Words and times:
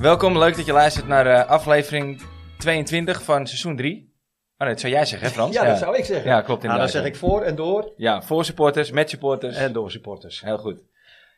Welkom, 0.00 0.38
leuk 0.38 0.56
dat 0.56 0.66
je 0.66 0.72
luistert 0.72 1.06
naar 1.06 1.26
uh, 1.26 1.46
aflevering 1.48 2.22
22 2.58 3.22
van 3.22 3.46
seizoen 3.46 3.76
3. 3.76 3.94
Oh 4.58 4.66
nee, 4.66 4.68
dat 4.68 4.80
zou 4.80 4.92
jij 4.92 5.04
zeggen, 5.04 5.28
hè 5.28 5.34
Frans? 5.34 5.54
Ja, 5.54 5.64
dat 5.64 5.78
zou 5.78 5.96
ik 5.96 6.04
zeggen. 6.04 6.30
Ja, 6.30 6.40
klopt 6.40 6.62
Nou, 6.62 6.78
dan 6.78 6.88
zeg 6.88 7.04
ik 7.04 7.16
voor 7.16 7.42
en 7.42 7.54
door 7.54 7.92
Ja, 7.96 8.22
voor 8.22 8.44
supporters, 8.44 8.90
met 8.90 9.10
supporters. 9.10 9.56
en 9.56 9.72
door 9.72 9.90
supporters. 9.90 10.40
Heel 10.40 10.58
goed. 10.58 10.82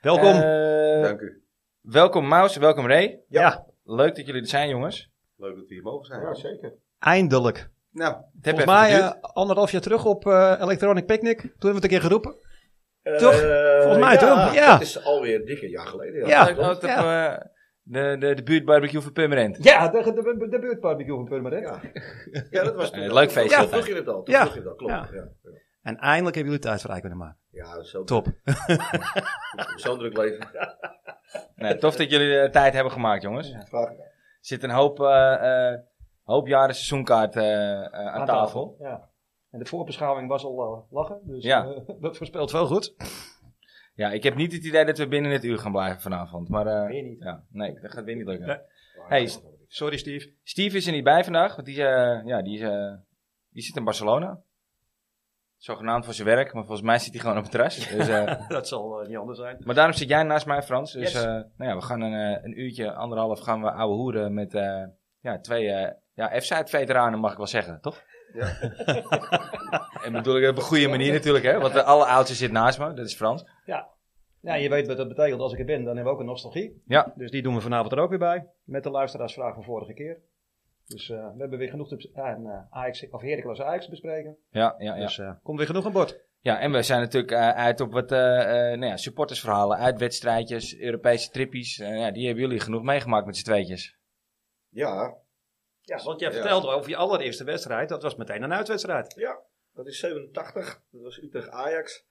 Welkom. 0.00 0.34
Eh, 0.34 1.02
Dank 1.02 1.20
u. 1.20 1.42
welkom 1.80 2.28
Maus, 2.28 2.56
welkom 2.56 2.86
Ray. 2.86 3.18
ja. 3.28 3.66
Leuk 3.84 4.16
dat 4.16 4.26
jullie 4.26 4.40
er 4.40 4.48
zijn, 4.48 4.68
jongens. 4.68 5.10
Leuk 5.36 5.54
dat 5.56 5.66
we 5.68 5.74
hier 5.74 5.82
mogen 5.82 6.06
zijn. 6.06 6.20
Ja, 6.20 6.34
zeker. 6.34 6.72
Eindelijk. 6.98 7.68
Nou, 7.90 8.14
Het 8.14 8.24
Volgens 8.42 8.64
mij 8.64 9.00
eh, 9.00 9.10
anderhalf 9.20 9.70
jaar 9.70 9.80
terug 9.80 10.04
op 10.04 10.26
eh, 10.26 10.54
Electronic 10.60 11.06
Picnic. 11.06 11.40
Toen 11.40 11.50
hebben 11.50 11.68
we 11.68 11.74
het 11.74 11.84
een 11.84 11.90
keer 11.90 12.00
geroepen. 12.00 12.34
Eh, 13.02 13.16
Toch? 13.16 13.34
Volgens 13.80 14.04
mij 14.04 14.16
toch? 14.16 14.54
Ja. 14.54 14.72
Het 14.72 14.82
is 14.82 15.04
alweer 15.04 15.34
een 15.34 15.44
dikke 15.44 15.68
jaar 15.68 15.86
geleden. 15.86 16.26
Ja. 16.26 16.50
Op 16.50 16.82
eh, 16.82 17.34
de, 17.82 18.16
de, 18.18 18.34
de 18.34 18.42
buurtbarbecue 18.42 19.00
voor 19.00 19.12
Purmerend. 19.12 19.64
Ja, 19.64 19.88
de, 19.88 20.02
de, 20.02 20.12
de, 20.38 20.48
de 20.48 20.58
buurtbarbecue 20.58 21.14
van 21.16 21.24
Purmerend. 21.24 21.66
Ja. 21.68 21.80
Ja, 22.50 22.64
dat 22.64 22.74
was 22.74 22.90
toen. 22.90 23.02
Eh, 23.02 23.12
leuk 23.12 23.30
feestje 23.30 23.60
Ja, 23.60 23.68
vroeg 23.68 23.86
je 23.86 23.94
het 23.94 24.08
al. 24.08 24.22
Toen 24.22 24.34
Ja. 24.34 24.40
vroeg 24.40 24.52
je 24.54 24.58
het 24.60 24.68
al, 24.68 24.74
klopt. 24.74 24.92
Ja. 24.92 25.08
Ja. 25.12 25.28
En 25.82 25.96
eindelijk 25.96 26.34
hebben 26.34 26.52
jullie 26.52 26.66
tijd 26.68 26.80
vrij 26.80 27.00
kunnen 27.00 27.18
maken. 27.18 27.38
Ja, 27.50 27.82
zo 27.82 28.04
Top. 28.04 28.26
Zo'n 29.76 29.98
druk 29.98 30.16
leven. 30.16 30.48
Nou, 31.56 31.78
tof 31.78 31.96
dat 31.96 32.10
jullie 32.10 32.40
de 32.42 32.48
tijd 32.50 32.72
hebben 32.74 32.92
gemaakt, 32.92 33.22
jongens. 33.22 33.52
Er 33.52 33.66
Graag. 33.66 33.88
zit 34.40 34.62
een 34.62 34.70
hoop, 34.70 35.00
eh, 35.00 35.70
eh, 35.72 35.78
hoop 36.22 36.46
jaren 36.46 36.74
seizoenkaart 36.74 37.36
eh, 37.36 37.72
eh, 37.84 38.06
aan, 38.06 38.26
tafel. 38.26 38.76
Ja. 38.78 39.08
En 39.50 39.58
de 39.58 39.64
voorbeschouwing 39.66 40.28
was 40.28 40.44
al 40.44 40.62
eh, 40.62 40.92
lachen. 40.94 41.20
Dus 41.24 41.44
Ja. 41.44 41.64
eh, 41.66 41.94
dat 42.00 42.16
voorspelt 42.16 42.50
wel 42.50 42.66
goed. 42.66 42.94
Ja, 43.94 44.10
ik 44.10 44.22
heb 44.22 44.34
niet 44.34 44.52
het 44.52 44.64
idee 44.64 44.84
dat 44.84 44.98
we 44.98 45.08
binnen 45.08 45.30
het 45.30 45.44
uur 45.44 45.58
gaan 45.58 45.72
blijven 45.72 46.00
vanavond. 46.00 46.48
Maar 46.48 46.66
eh, 46.66 46.86
Weet 46.86 46.96
je 46.96 47.02
niet. 47.02 47.22
ja, 47.22 47.44
nee, 47.50 47.80
dat 47.80 47.92
gaat 47.92 48.04
weer 48.04 48.16
niet 48.16 48.26
lukken. 48.26 48.46
Nee. 48.46 48.58
Hey, 49.08 49.30
Sorry 49.68 49.96
Steve. 49.96 50.32
Steve 50.42 50.76
is 50.76 50.86
er 50.86 50.92
niet 50.92 51.04
bij 51.04 51.24
vandaag, 51.24 51.54
want 51.54 51.66
die, 51.66 51.84
eh, 51.84 52.26
ja, 52.26 52.42
die, 52.42 52.66
eh, 52.68 52.94
die 53.50 53.62
zit 53.62 53.76
in 53.76 53.84
Barcelona. 53.84 54.40
Zogenaamd 55.56 56.04
voor 56.04 56.14
zijn 56.14 56.28
werk, 56.28 56.52
maar 56.52 56.64
volgens 56.64 56.86
mij 56.86 56.98
zit 56.98 57.12
hij 57.12 57.20
gewoon 57.20 57.36
op 57.36 57.42
het 57.42 57.52
terras. 57.52 57.88
Dus, 57.88 58.06
dat 58.48 58.68
zal 58.68 59.04
niet 59.06 59.16
anders 59.16 59.38
zijn. 59.38 59.56
maar 59.64 59.74
daarom 59.74 59.94
zit 59.94 60.08
jij 60.08 60.22
naast 60.22 60.46
mij, 60.46 60.62
Frans. 60.62 60.92
Dus 60.92 61.12
Yes. 61.12 61.22
nou 61.24 61.44
ja, 61.56 61.74
we 61.74 61.82
gaan 61.82 62.00
een, 62.00 62.44
een 62.44 62.60
uurtje, 62.60 62.92
anderhalf 62.92 63.40
gaan 63.40 63.62
we 63.62 63.70
ouwe 63.72 63.94
hoeren 63.94 64.34
met 64.34 64.52
ja, 65.20 65.38
twee 65.40 65.64
ja, 66.14 66.40
F-Zuid-veteranen, 66.40 67.18
mag 67.18 67.30
ik 67.30 67.36
wel 67.36 67.46
zeggen, 67.46 67.80
toch? 67.80 68.02
Ja. 68.32 68.56
en 70.04 70.12
bedoel 70.12 70.36
ik 70.36 70.50
op 70.50 70.56
een 70.56 70.62
goede 70.62 70.88
manier 70.88 71.12
natuurlijk, 71.12 71.44
hè? 71.44 71.60
Want 71.60 71.72
de 71.72 71.82
alleroudste 71.82 72.34
zit 72.34 72.52
naast 72.52 72.78
me, 72.78 72.92
dat 72.92 73.06
is 73.06 73.14
Frans. 73.14 73.44
Ja, 74.40 74.54
je 74.54 74.68
weet 74.68 74.86
wat 74.86 74.96
dat 74.96 75.08
betekent. 75.08 75.40
Als 75.40 75.52
ik 75.52 75.58
er 75.58 75.64
ben, 75.64 75.84
dan 75.84 75.86
hebben 75.86 76.04
we 76.04 76.10
ook 76.10 76.20
een 76.20 76.26
nostalgie. 76.26 76.82
Ja. 76.86 77.12
Dus 77.16 77.30
die 77.30 77.42
doen 77.42 77.54
we 77.54 77.60
vanavond 77.60 77.92
er 77.92 77.98
ook 77.98 78.10
weer 78.10 78.18
bij. 78.18 78.46
Met 78.64 78.82
de 78.82 78.90
luisteraarsvraag 78.90 79.54
van 79.54 79.64
vorige 79.64 79.92
keer. 79.92 80.18
Dus 80.86 81.10
eh, 81.10 81.16
we 81.16 81.38
hebben 81.40 81.58
weer 81.58 81.68
genoeg 81.68 81.88
te 81.88 82.10
ja, 82.14 82.34
en, 82.34 82.46
eh, 82.46 82.58
Ajax, 82.70 83.10
of 83.10 83.22
Heracles 83.22 83.60
Ajax 83.60 83.84
te 83.84 83.90
bespreken. 83.90 84.36
Ja, 84.50 84.74
ja, 84.78 84.94
ja. 84.94 85.00
Dus 85.00 85.18
eh 85.18 85.32
komt 85.42 85.58
weer 85.58 85.66
genoeg 85.66 85.86
aan 85.86 85.92
bod. 85.92 86.20
Ja, 86.42 86.58
en 86.58 86.72
we 86.72 86.82
zijn 86.82 87.00
natuurlijk 87.00 87.32
uit 87.32 87.80
op 87.80 87.92
wat 87.92 88.12
eh, 88.12 88.40
eh, 88.40 88.78
nou 88.78 88.90
ja, 88.90 88.96
supportersverhalen, 88.96 89.78
uitwedstrijdjes, 89.78 90.78
Europese 90.78 91.30
trippies. 91.30 91.76
Ja, 91.76 92.10
die 92.10 92.26
hebben 92.26 92.44
jullie 92.44 92.60
genoeg 92.60 92.82
meegemaakt 92.82 93.26
met 93.26 93.36
z'n 93.36 93.44
tweetjes. 93.44 93.96
Ja, 94.68 95.14
Ja, 95.84 96.02
want 96.04 96.20
jij 96.20 96.30
Ja. 96.30 96.34
vertelde 96.34 96.68
over 96.68 96.90
je 96.90 96.96
allereerste 96.96 97.44
wedstrijd. 97.44 97.88
Dat 97.88 98.02
was 98.02 98.16
meteen 98.16 98.42
een 98.42 98.52
uitwedstrijd. 98.52 99.14
dat 99.74 99.86
is 99.86 99.98
87. 99.98 100.82
Dat 100.90 101.02
was 101.02 101.22
Utrecht-Ajax. 101.22 102.06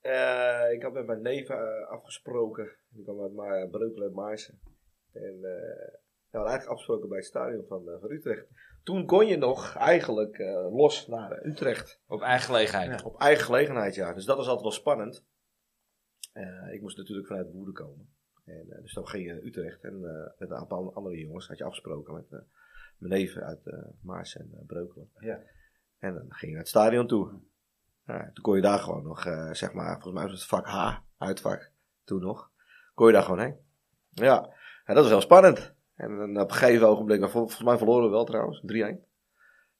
Eh, 0.00 0.72
ik 0.72 0.82
had 0.82 0.92
met 0.92 1.06
mijn 1.06 1.22
neef 1.22 1.48
eh, 1.48 1.88
afgesproken. 1.88 2.76
Die 2.88 3.04
kwam 3.04 3.22
uit 3.22 3.32
Ma 3.32 3.66
Breukelen 3.66 4.08
en 4.08 4.14
Maarsen. 4.14 4.60
En 5.12 5.34
eh 5.44 6.04
we 6.30 6.42
hadden 6.42 6.50
eigenlijk 6.50 6.68
afgesproken 6.68 7.08
bij 7.08 7.18
het 7.18 7.26
stadion 7.26 7.66
van, 7.66 7.98
van 8.00 8.10
Utrecht. 8.10 8.46
Toen 8.82 9.06
kon 9.06 9.26
je 9.26 9.36
nog 9.36 9.76
eigenlijk 9.76 10.38
eh, 10.38 10.74
los 10.76 11.06
naar 11.06 11.46
Utrecht. 11.46 12.00
Op 12.06 12.22
eigen 12.22 12.46
gelegenheid. 12.46 13.00
Ja. 13.00 13.06
Op 13.06 13.20
eigen 13.20 13.44
gelegenheid, 13.44 13.94
ja. 13.94 14.12
Dus 14.12 14.24
dat 14.24 14.36
was 14.36 14.46
altijd 14.46 14.62
wel 14.62 14.72
spannend. 14.72 15.24
Eh, 16.32 16.72
ik 16.72 16.80
moest 16.80 16.96
natuurlijk 16.96 17.26
vanuit 17.26 17.52
Woerden 17.52 17.74
komen. 17.74 18.14
En, 18.44 18.78
dus 18.82 18.94
dan 18.94 19.06
ging 19.08 19.26
je 19.26 19.32
naar 19.32 19.42
Utrecht. 19.42 19.84
En 19.84 19.94
eh, 20.04 20.38
met 20.38 20.50
een 20.50 20.56
aantal 20.56 20.94
andere 20.94 21.16
jongens 21.18 21.48
had 21.48 21.58
je 21.58 21.64
afgesproken 21.64 22.14
met 22.14 22.30
eh, 22.30 22.38
mijn 22.98 23.12
neven 23.12 23.42
uit 23.42 23.66
eh, 23.66 23.78
Maars 24.00 24.36
en 24.36 24.48
eh, 24.52 24.66
Breukelen. 24.66 25.10
Ja. 25.18 25.38
En 25.98 26.14
dan 26.14 26.24
ging 26.28 26.40
je 26.40 26.50
naar 26.50 26.58
het 26.58 26.68
stadion 26.68 27.06
toe. 27.06 27.28
Toen 28.06 28.42
kon 28.42 28.56
je 28.56 28.62
daar 28.62 28.78
gewoon 28.78 29.02
nog, 29.02 29.24
eh, 29.26 29.52
zeg 29.52 29.72
maar, 29.72 29.92
volgens 29.92 30.12
mij 30.14 30.22
was 30.22 30.32
het 30.32 30.44
vak 30.48 30.66
H, 30.66 30.96
uitvak, 31.18 31.70
toen 32.04 32.20
nog. 32.20 32.50
Kon 32.94 33.06
je 33.06 33.12
daar 33.12 33.22
gewoon 33.22 33.40
heen. 33.40 33.56
Ja, 34.10 34.48
ja 34.86 34.94
dat 34.94 34.96
was 35.02 35.08
wel 35.08 35.20
spannend. 35.20 35.74
En 35.94 36.16
dan 36.16 36.40
op 36.40 36.50
een 36.50 36.56
gegeven 36.56 36.88
ogenblik, 36.88 37.20
vol- 37.20 37.30
volgens 37.30 37.62
mij 37.62 37.76
verloren 37.76 38.04
we 38.04 38.10
wel 38.10 38.24
trouwens, 38.24 38.60
3-1. 38.60 39.04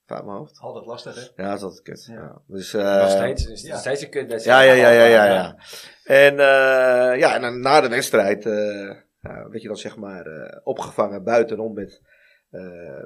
Vanuit 0.07 0.25
mijn 0.27 0.37
hoofd. 0.39 0.59
Altijd 0.59 0.87
lastig, 0.87 1.15
hè? 1.15 1.43
Ja, 1.43 1.49
dat 1.49 1.57
is 1.59 1.63
altijd 1.65 1.83
kut. 1.83 2.05
Ja. 2.05 2.15
Ja. 2.15 2.41
Dus, 2.47 2.75
eh, 2.75 3.01
Nog 3.01 3.11
steeds. 3.11 3.63
Ja. 3.63 3.77
steeds 3.77 4.03
een 4.03 4.11
kut. 4.11 4.45
ja, 4.45 4.61
ja, 4.61 4.73
ja, 4.73 4.89
ja, 4.91 5.05
ja, 5.05 5.25
ja. 5.25 5.57
En, 6.05 6.33
eh, 6.39 7.19
ja, 7.19 7.35
en 7.35 7.41
dan 7.41 7.61
na 7.61 7.81
de 7.81 7.89
wedstrijd 7.89 8.47
eh 8.47 9.05
werd 9.21 9.63
je 9.63 9.69
dan 9.69 9.77
zeg 9.77 9.97
maar 9.97 10.27
eh, 10.27 10.61
opgevangen 10.65 11.25
buitenom 11.25 11.73
met 11.75 12.03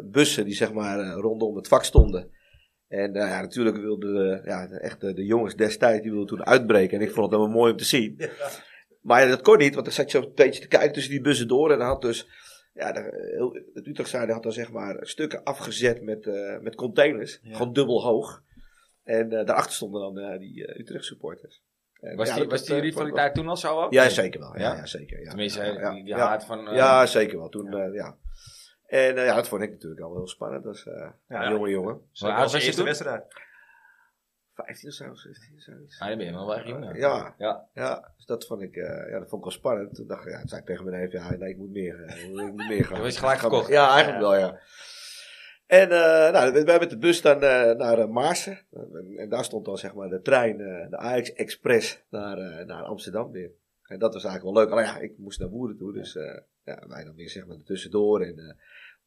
bussen 0.04 0.44
die 0.44 0.54
zeg 0.54 0.72
maar 0.72 1.00
eh, 1.00 1.12
rondom 1.20 1.56
het 1.56 1.68
vak 1.68 1.84
stonden. 1.84 2.30
En 2.88 3.14
eh, 3.14 3.28
ja, 3.28 3.40
natuurlijk 3.40 3.76
wilden 3.76 4.14
de, 4.14 4.40
ja, 4.44 4.68
echt 4.68 5.00
de, 5.00 5.12
de 5.14 5.24
jongens 5.24 5.54
destijds, 5.56 6.02
die 6.02 6.10
wilden 6.10 6.28
toen 6.36 6.46
uitbreken. 6.46 6.98
En 6.98 7.04
ik 7.04 7.10
vond 7.12 7.26
het 7.30 7.34
helemaal 7.34 7.56
mooi 7.58 7.72
om 7.72 7.78
te 7.78 7.84
zien. 7.84 8.20
Maar 9.00 9.22
ja, 9.22 9.28
dat 9.28 9.42
kon 9.42 9.58
niet, 9.58 9.72
want 9.74 9.84
dan 9.86 9.94
zat 9.94 10.10
je 10.10 10.18
een 10.18 10.32
beetje 10.34 10.60
te 10.60 10.68
kijken 10.68 10.92
tussen 10.92 11.12
die 11.12 11.20
bussen 11.20 11.48
door. 11.48 11.72
En 11.72 11.78
dan 11.78 11.86
had 11.86 12.02
dus, 12.02 12.28
ja, 12.74 12.92
de, 12.92 13.30
heel, 13.36 13.52
het 13.74 13.86
Utrechtszijde 13.86 14.32
had 14.32 14.42
dan 14.42 14.52
zeg 14.52 14.72
maar 14.72 14.96
stukken 15.00 15.42
afgezet 15.42 16.02
met, 16.02 16.26
eh, 16.26 16.58
met 16.58 16.74
containers. 16.74 17.40
Ja. 17.42 17.56
Gewoon 17.56 17.72
dubbel 17.72 18.02
hoog. 18.02 18.42
En 19.04 19.32
eh, 19.32 19.46
daarachter 19.46 19.72
stonden 19.74 20.00
dan 20.00 20.18
eh, 20.18 20.38
die 20.38 20.66
eh, 20.66 20.80
Utrecht 20.80 21.04
supporters. 21.04 21.62
En, 22.00 22.16
Was 22.16 22.34
die, 22.34 22.44
was 22.44 22.64
die 22.64 22.74
eh, 22.74 22.80
rivaliteit 22.80 23.34
toen 23.34 23.48
al 23.48 23.56
zo 23.56 23.80
ook? 23.80 23.92
Ja, 23.92 24.08
zeker 24.08 24.40
wel. 24.40 24.58
Ja, 24.58 24.86
zeker. 24.86 25.20
Ja. 25.20 25.28
Tenminste, 25.28 25.90
die, 25.94 26.04
die 26.04 26.14
haat 26.14 26.44
van... 26.44 26.68
eh, 26.68 26.76
Ja, 26.76 27.06
zeker 27.06 27.38
wel. 27.38 27.48
Toen, 27.48 27.92
ja. 27.92 28.16
Ja. 28.90 28.96
En 28.98 29.16
eh, 29.16 29.24
ja, 29.24 29.34
dat 29.34 29.48
vond 29.48 29.62
ik 29.62 29.70
natuurlijk 29.70 30.00
al 30.00 30.14
heel 30.14 30.28
spannend 30.28 30.66
als 30.66 30.86
eh 30.86 31.10
Ja. 31.28 31.50
jonge 31.50 31.70
jongen. 31.70 32.00
Hoe 32.12 32.32
oud 32.32 32.40
was 32.42 32.52
je 32.52 32.56
eerste 32.58 32.76
toen? 32.76 32.84
wedstrijd. 32.84 33.24
15 34.54 34.88
of 34.88 34.94
zo, 34.94 35.14
16 35.14 35.54
of 35.56 35.62
zoiets. 35.62 36.00
Ah, 36.00 36.08
dan 36.08 36.16
ben 36.16 36.26
je 36.26 36.32
wel 36.32 36.54
echt 36.56 36.66
jong. 36.66 36.96
Ja, 36.98 37.34
Ja. 37.38 37.68
ja, 37.74 38.12
dus 38.16 38.26
dat 38.26 38.46
vond 38.46 38.62
ik, 38.62 38.76
eh, 38.76 39.10
ja, 39.10 39.18
dat 39.18 39.28
vond 39.28 39.32
ik 39.44 39.48
wel 39.48 39.50
spannend. 39.50 39.94
Toen 39.94 40.06
dacht 40.06 40.26
ik, 40.26 40.32
ja, 40.32 40.38
toen 40.38 40.48
zei 40.48 40.60
ik 40.60 40.66
tegen 40.66 40.84
mijn 40.84 41.00
neef, 41.00 41.12
ja, 41.12 41.36
nee, 41.36 41.50
ik 41.50 41.56
moet 41.56 41.70
meer, 41.70 42.00
ik 42.00 42.28
moet 42.28 42.68
meer 42.68 42.84
gaan. 42.84 42.96
Je 42.98 43.02
was 43.02 43.18
gelijk 43.18 43.38
verkocht. 43.38 43.68
Ja, 43.68 43.90
eigenlijk 43.90 44.20
wel, 44.20 44.36
ja. 44.36 44.60
En 45.66 45.88
uh, 45.90 46.30
nou, 46.30 46.64
wij 46.64 46.78
met 46.78 46.90
de 46.90 46.98
bus 46.98 47.22
dan 47.22 47.42
eh, 47.42 47.70
naar 47.76 47.98
uh, 47.98 48.06
Maarsen. 48.06 48.58
En, 48.70 49.14
en 49.16 49.28
daar 49.28 49.44
stond 49.44 49.64
dan 49.64 49.78
zeg 49.78 49.94
maar 49.94 50.08
de 50.08 50.20
trein, 50.20 50.60
eh, 50.60 50.90
de 50.90 50.96
Ajax 50.96 51.32
Express, 51.32 52.02
naar, 52.10 52.38
eh, 52.38 52.66
naar 52.66 52.82
Amsterdam 52.82 53.30
weer. 53.30 53.50
En 53.82 53.98
dat 53.98 54.12
was 54.14 54.24
eigenlijk 54.24 54.54
wel 54.54 54.64
leuk. 54.64 54.72
Alleen 54.72 54.84
ja, 54.84 54.98
ik 54.98 55.18
moest 55.18 55.38
naar 55.40 55.48
Woerden 55.48 55.76
toe, 55.76 55.92
dus 55.92 56.16
eh, 56.16 56.38
ja, 56.64 56.84
wij 56.88 57.04
dan 57.04 57.14
weer 57.14 57.28
zeg 57.30 57.46
maar 57.46 57.56
tussendoor. 57.64 58.20
En 58.22 58.38
eh, 58.38 58.54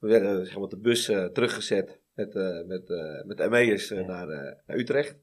we 0.04 0.10
werden 0.10 0.46
zeg 0.46 0.58
maar 0.60 0.68
de 0.68 0.78
bus 0.78 1.08
eh, 1.08 1.26
teruggezet 1.26 2.02
met, 2.14 2.36
eh 2.36 2.64
met, 2.66 2.90
eh 2.90 3.24
met 3.26 3.38
de 3.38 3.50
ME'ers 3.50 3.92
eh, 3.92 4.06
naar, 4.08 4.30
eh, 4.30 4.56
naar 4.66 4.78
Utrecht. 4.78 5.18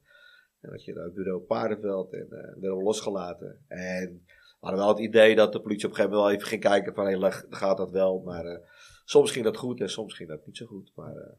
En 0.61 0.69
dat 0.69 0.83
je 0.83 0.93
naar 0.93 1.11
bureau 1.11 1.41
Paardenveld 1.41 2.13
en 2.13 2.21
eh 2.21 2.29
werden 2.29 2.77
we 2.77 2.83
losgelaten. 2.83 3.65
En 3.67 4.23
we 4.59 4.67
hadden 4.67 4.79
wel 4.79 4.89
het 4.89 4.99
idee 4.99 5.35
dat 5.35 5.51
de 5.53 5.61
politie 5.61 5.85
op 5.85 5.91
een 5.91 5.95
gegeven 5.97 6.17
moment 6.17 6.31
wel 6.31 6.39
even 6.39 6.47
ging 6.47 6.61
kijken 6.73 6.93
van, 6.93 7.07
hé, 7.07 7.31
gaat 7.49 7.77
dat 7.77 7.91
wel? 7.91 8.19
Maar 8.19 8.45
eh, 8.45 8.67
soms 9.05 9.31
ging 9.31 9.45
dat 9.45 9.57
goed 9.57 9.79
en 9.81 9.89
soms 9.89 10.13
ging 10.13 10.29
dat 10.29 10.45
niet 10.45 10.57
zo 10.57 10.65
goed. 10.65 10.91
Maar 10.95 11.15
eh, 11.15 11.33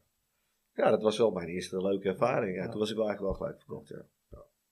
ja, 0.73 0.89
dat 0.89 1.01
was 1.01 1.17
wel 1.17 1.31
mijn 1.31 1.47
eerste 1.47 1.81
leuke 1.81 2.07
ervaring. 2.09 2.55
Ja, 2.55 2.63
Ja. 2.63 2.69
Toen 2.69 2.79
was 2.79 2.89
ik 2.89 2.95
wel 2.95 3.07
eigenlijk 3.07 3.37
wel 3.37 3.47
gelijk 3.47 3.63
verkocht, 3.65 3.87
ja. 3.87 4.05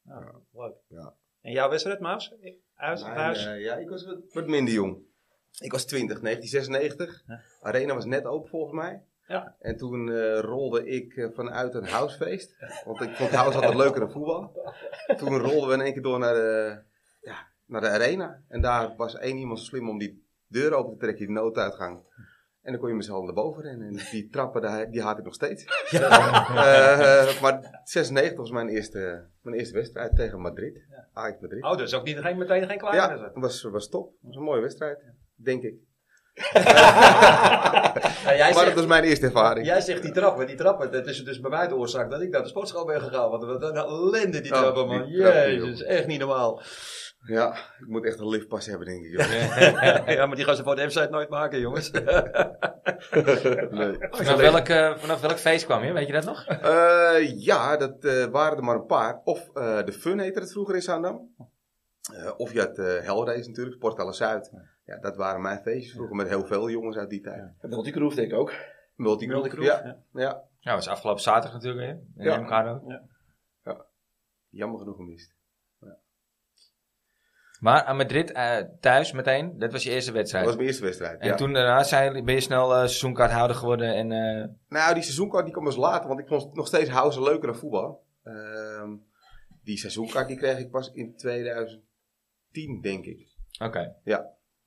Ja, 0.03 0.41
leuk. 0.51 0.75
Ja. 0.87 1.15
En 1.41 1.51
jouw 1.51 1.69
wedstrijd, 1.69 1.99
Maas? 1.99 2.33
Huis? 2.73 3.03
Mijn, 3.03 3.15
huis? 3.15 3.45
eh, 3.45 3.61
ja, 3.61 3.75
ik 3.75 3.89
was 3.89 4.05
wat, 4.05 4.33
wat 4.33 4.47
minder 4.47 4.73
jong. 4.73 5.09
Ik 5.59 5.71
was 5.71 5.85
20, 5.85 6.19
1996. 6.19 7.23
Ja. 7.27 7.41
Arena 7.61 7.93
was 7.93 8.05
net 8.05 8.25
open 8.25 8.49
volgens 8.49 8.73
mij. 8.73 9.01
Ja. 9.27 9.55
En 9.59 9.77
toen 9.77 10.11
eh, 10.11 10.39
rolde 10.39 10.85
ik 10.87 11.15
eh, 11.15 11.27
vanuit 11.33 11.73
een 11.73 11.85
housefeest. 11.87 12.55
Want 12.85 13.01
ik 13.01 13.15
vond 13.15 13.29
house 13.31 13.55
altijd 13.57 13.75
leuker 13.75 13.99
dan 13.99 14.11
voetbal. 14.11 14.51
Toen 15.17 15.37
rolden 15.37 15.67
we 15.69 15.73
in 15.73 15.81
één 15.81 15.93
keer 15.93 16.01
door 16.01 16.19
naar 16.19 16.33
de, 16.33 16.79
ja, 17.21 17.47
naar 17.65 17.81
de 17.81 17.89
arena. 17.89 18.41
En 18.47 18.61
daar 18.61 18.95
was 18.95 19.17
één 19.17 19.37
iemand 19.37 19.59
zo 19.59 19.65
slim 19.65 19.89
om 19.89 19.97
die 19.97 20.25
deur 20.47 20.73
open 20.73 20.93
te 20.93 20.99
trekken, 20.99 21.25
die 21.25 21.35
nooduitgang. 21.35 21.99
En 22.61 22.71
dan 22.71 22.81
kon 22.81 22.89
je 22.89 22.95
mezelf 22.95 23.23
naar 23.25 23.33
boven 23.33 23.63
rennen. 23.63 23.87
En 23.87 23.99
die 24.11 24.29
trappen, 24.29 24.61
daar- 24.61 24.91
die 24.91 25.01
haat 25.01 25.17
ik 25.17 25.23
nog 25.23 25.33
steeds. 25.33 25.65
Eh, 25.91 27.41
maar 27.41 27.81
96 27.83 28.37
was 28.37 28.51
mijn 28.51 28.69
eerste, 28.69 29.25
mijn 29.41 29.55
eerste 29.57 29.73
wedstrijd 29.73 30.15
tegen 30.15 30.39
Madrid. 30.41 30.81
Ajax 31.13 31.41
Madrid. 31.41 31.63
Oh, 31.63 31.77
dus 31.77 31.93
ook 31.93 32.03
niet 32.03 32.17
geen, 32.17 32.37
meteen 32.37 32.67
geen 32.67 32.77
klaar. 32.77 32.95
Ja, 32.95 33.17
dat 33.17 33.31
was, 33.33 33.61
was 33.63 33.89
top. 33.89 34.05
Dat 34.11 34.17
was 34.21 34.35
een 34.35 34.41
mooie 34.43 34.61
wedstrijd, 34.61 35.03
denk 35.43 35.63
ik. 35.63 35.75
Ja, 38.25 38.35
jij, 38.37 38.53
Maar 38.53 38.53
dat 38.53 38.63
zegt, 38.63 38.77
is 38.77 38.85
mijn 38.85 39.03
eerste 39.03 39.25
ervaring. 39.25 39.65
jij 39.65 39.81
zegt 39.81 40.01
die 40.01 40.11
trappen, 40.11 40.47
die 40.47 40.55
trappen. 40.55 40.91
Dat 40.91 41.07
is 41.07 41.23
dus 41.23 41.39
bij 41.39 41.49
mij 41.49 41.67
de 41.67 41.75
oorzaak 41.75 42.09
dat 42.11 42.21
ik 42.21 42.29
naar 42.29 42.41
de 42.41 42.47
sportschool 42.47 42.85
ben 42.85 43.01
gegaan. 43.01 43.29
Want 43.29 43.43
wat 43.43 43.63
een 43.63 43.75
ellende 43.75 44.41
die 44.41 44.51
Oh, 44.53 44.59
trappen, 44.59 44.87
man. 44.87 45.05
die 45.05 45.17
Jezus, 45.17 45.59
dat 45.61 45.73
is 45.73 45.83
echt 45.83 46.07
niet 46.07 46.19
normaal. 46.19 46.61
Ja, 47.25 47.51
ik 47.79 47.87
moet 47.87 48.05
echt 48.05 48.19
een 48.19 48.27
liftpas 48.29 48.65
hebben, 48.65 48.87
denk 48.87 49.05
ik. 49.05 49.19
ja, 50.15 50.25
maar 50.25 50.35
die 50.35 50.45
gaan 50.45 50.55
ze 50.55 50.63
voor 50.63 50.75
de 50.75 50.81
website 50.81 51.07
nooit 51.09 51.29
maken, 51.29 51.59
jongens. 51.59 51.91
Nee. 51.91 52.01
Vanaf 54.09 54.35
welk, 54.39 54.67
eh, 54.67 54.97
vanaf 54.97 55.21
welk 55.21 55.37
feest 55.37 55.65
kwam 55.65 55.83
je? 55.83 55.93
Weet 55.93 56.07
je 56.07 56.13
dat 56.13 56.25
nog? 56.25 56.45
Eh, 56.45 57.39
ja, 57.43 57.77
dat 57.77 58.03
eh, 58.03 58.25
waren 58.25 58.57
er 58.57 58.63
maar 58.63 58.75
een 58.75 58.85
paar. 58.85 59.21
Of 59.23 59.49
eh, 59.53 59.83
de 59.85 59.93
Fun 59.93 60.19
heette 60.19 60.39
het 60.39 60.51
vroeger 60.51 60.75
in 60.75 60.81
Zaandam. 60.81 61.35
Eh, 62.13 62.31
of 62.37 62.53
je 62.53 62.59
had 62.59 62.77
eh 62.77 62.85
Hellrace 62.85 63.47
natuurlijk, 63.49 63.79
Portale 63.79 64.13
Zuid. 64.13 64.51
Ja, 64.91 64.97
dat 64.97 65.15
waren 65.15 65.41
mijn 65.41 65.61
feestjes 65.61 65.93
vroeger 65.93 66.15
met 66.15 66.27
heel 66.27 66.45
veel 66.45 66.69
jongens 66.69 66.97
uit 66.97 67.09
die 67.09 67.21
tijd. 67.21 67.53
En 67.59 67.69
Multicroef 67.69 68.15
denk 68.15 68.31
ik 68.31 68.37
ook. 68.37 68.53
Multicroef, 68.95 69.35
Multicroef, 69.41 69.65
ja. 69.65 69.81
ja. 69.83 69.97
ja. 70.13 70.43
Ja, 70.59 70.71
dat 70.71 70.73
was 70.73 70.87
afgelopen 70.87 71.21
zaterdag 71.21 71.53
natuurlijk 71.53 71.85
weer. 71.85 72.23
In 72.25 72.31
Ja. 72.31 72.37
Emkado. 72.37 72.81
Jammer 74.49 74.79
genoeg 74.79 74.95
gemist. 74.95 75.33
Maar 77.59 77.83
aan 77.83 77.97
Madrid 77.97 78.31
eh, 78.31 78.57
thuis 78.79 79.11
meteen, 79.11 79.59
dat 79.59 79.71
was 79.71 79.83
je 79.83 79.89
eerste 79.89 80.09
Dat 80.09 80.17
wedstrijd. 80.19 80.45
was 80.45 80.55
mijn 80.55 80.67
eerste 80.67 80.83
wedstrijd. 80.83 81.19
en 81.19 81.27
ja. 81.27 81.35
toen 81.35 81.53
daarna 81.53 81.83
zijn, 81.83 82.25
ben 82.25 82.33
je 82.33 82.41
snel 82.41 82.71
eh 82.71 82.77
seizoenkaarthouder 82.77 83.55
geworden 83.55 83.93
en... 83.95 84.11
eh, 84.11 84.47
Nou, 84.69 84.93
die 84.93 85.03
seizoenkaart 85.03 85.43
die 85.43 85.53
kwam 85.53 85.65
eens 85.65 85.75
later, 85.75 86.07
want 86.07 86.19
ik 86.19 86.27
vond 86.27 86.55
nog 86.55 86.67
steeds 86.67 86.89
houden 86.89 87.23
leuker 87.23 87.47
dan 87.47 87.55
voetbal. 87.55 88.03
Ehm, 88.23 88.95
die 89.63 89.77
seizoenkaart 89.77 90.27
die 90.27 90.37
kreeg 90.37 90.57
ik 90.59 90.71
pas 90.71 90.91
in 90.93 91.15
2010, 91.15 91.81
denk 92.81 93.05
ik. 93.05 93.27
Oké. 93.59 93.95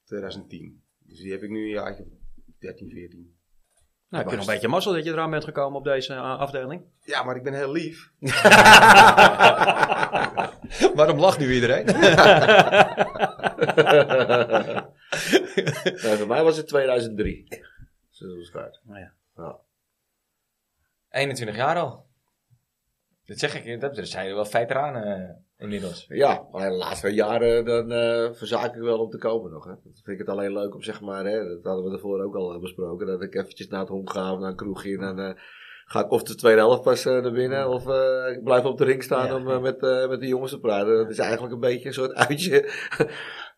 2010. 0.04 0.82
Dus 0.98 1.18
die 1.18 1.32
heb 1.32 1.42
ik 1.42 1.50
nu 1.50 1.62
een 1.62 1.70
jaartje 1.70 2.06
13, 2.58 2.90
14. 2.90 3.36
Nou, 4.08 4.22
heb 4.22 4.32
je 4.32 4.38
nog 4.38 4.46
een 4.46 4.52
beetje 4.52 4.68
mazzel 4.68 4.92
dat 4.92 5.04
je 5.04 5.10
eraan 5.10 5.30
bent 5.30 5.44
gekomen 5.44 5.78
op 5.78 5.84
deze 5.84 6.12
eh, 6.12 6.38
afdeling? 6.38 6.82
Ja, 7.00 7.22
maar 7.22 7.36
ik 7.36 7.42
ben 7.42 7.54
heel 7.54 7.72
lief. 7.72 8.12
Waarom 10.94 11.18
lacht 11.18 11.38
nu 11.38 11.52
iedereen? 11.52 11.86
Nee, 15.84 16.16
voor 16.16 16.26
mij 16.26 16.42
was 16.42 16.56
het 16.56 16.68
2003. 16.68 17.48
Seizoenskaart. 18.10 18.80
21 21.10 21.56
jaar 21.56 21.76
al. 21.76 22.06
Dat 23.24 23.38
zeg 23.38 23.64
ik, 23.64 23.80
dat 23.80 23.98
zijn 24.02 24.34
wel 24.34 24.44
veteranen 24.44 25.28
eh, 25.28 25.34
inmiddels. 25.58 26.04
Ja, 26.08 26.46
maar 26.52 26.70
de 26.70 26.76
laatste 26.76 27.08
jaren 27.08 27.64
dan 27.64 27.92
eh 27.92 28.32
verzaak 28.32 28.74
ik 28.74 28.82
wel 28.82 28.98
om 28.98 29.10
te 29.10 29.18
komen 29.18 29.50
nog. 29.50 29.64
Hè. 29.64 29.70
Dat 29.70 29.80
vind 30.04 30.06
ik 30.06 30.18
het 30.18 30.28
alleen 30.28 30.52
leuk 30.52 30.74
om 30.74 30.82
zeg 30.82 31.00
maar, 31.00 31.24
hè, 31.24 31.48
dat 31.48 31.64
hadden 31.64 31.84
we 31.84 31.90
ervoor 31.92 32.22
ook 32.22 32.34
al 32.34 32.60
besproken, 32.60 33.06
dat 33.06 33.22
ik 33.22 33.34
eventjes 33.34 33.68
naar 33.68 33.80
het 33.80 33.88
hond 33.88 34.10
ga 34.10 34.32
of 34.32 34.38
naar 34.38 34.50
een 34.50 34.56
kroeg 34.56 34.84
in 34.84 35.00
en 35.00 35.18
eh, 35.18 35.34
ga 35.84 36.00
ik 36.04 36.10
of 36.10 36.22
de 36.22 36.34
tweede 36.34 36.60
helft 36.60 36.82
pas 36.82 37.04
eh, 37.04 37.22
naar 37.22 37.32
binnen 37.32 37.68
of 37.68 37.88
eh, 37.88 38.32
ik 38.32 38.44
blijf 38.44 38.64
op 38.64 38.78
de 38.78 38.84
ring 38.84 39.02
staan 39.02 39.26
Ja, 39.26 39.34
om 39.34 39.62
met, 39.62 39.80
met 40.08 40.20
de 40.20 40.26
jongens 40.26 40.50
te 40.52 40.60
praten. 40.60 40.96
Dat 40.96 41.10
is 41.10 41.18
eigenlijk 41.18 41.52
een 41.52 41.60
beetje 41.60 41.88
een 41.88 41.94
soort 41.94 42.14
uitje. 42.28 42.70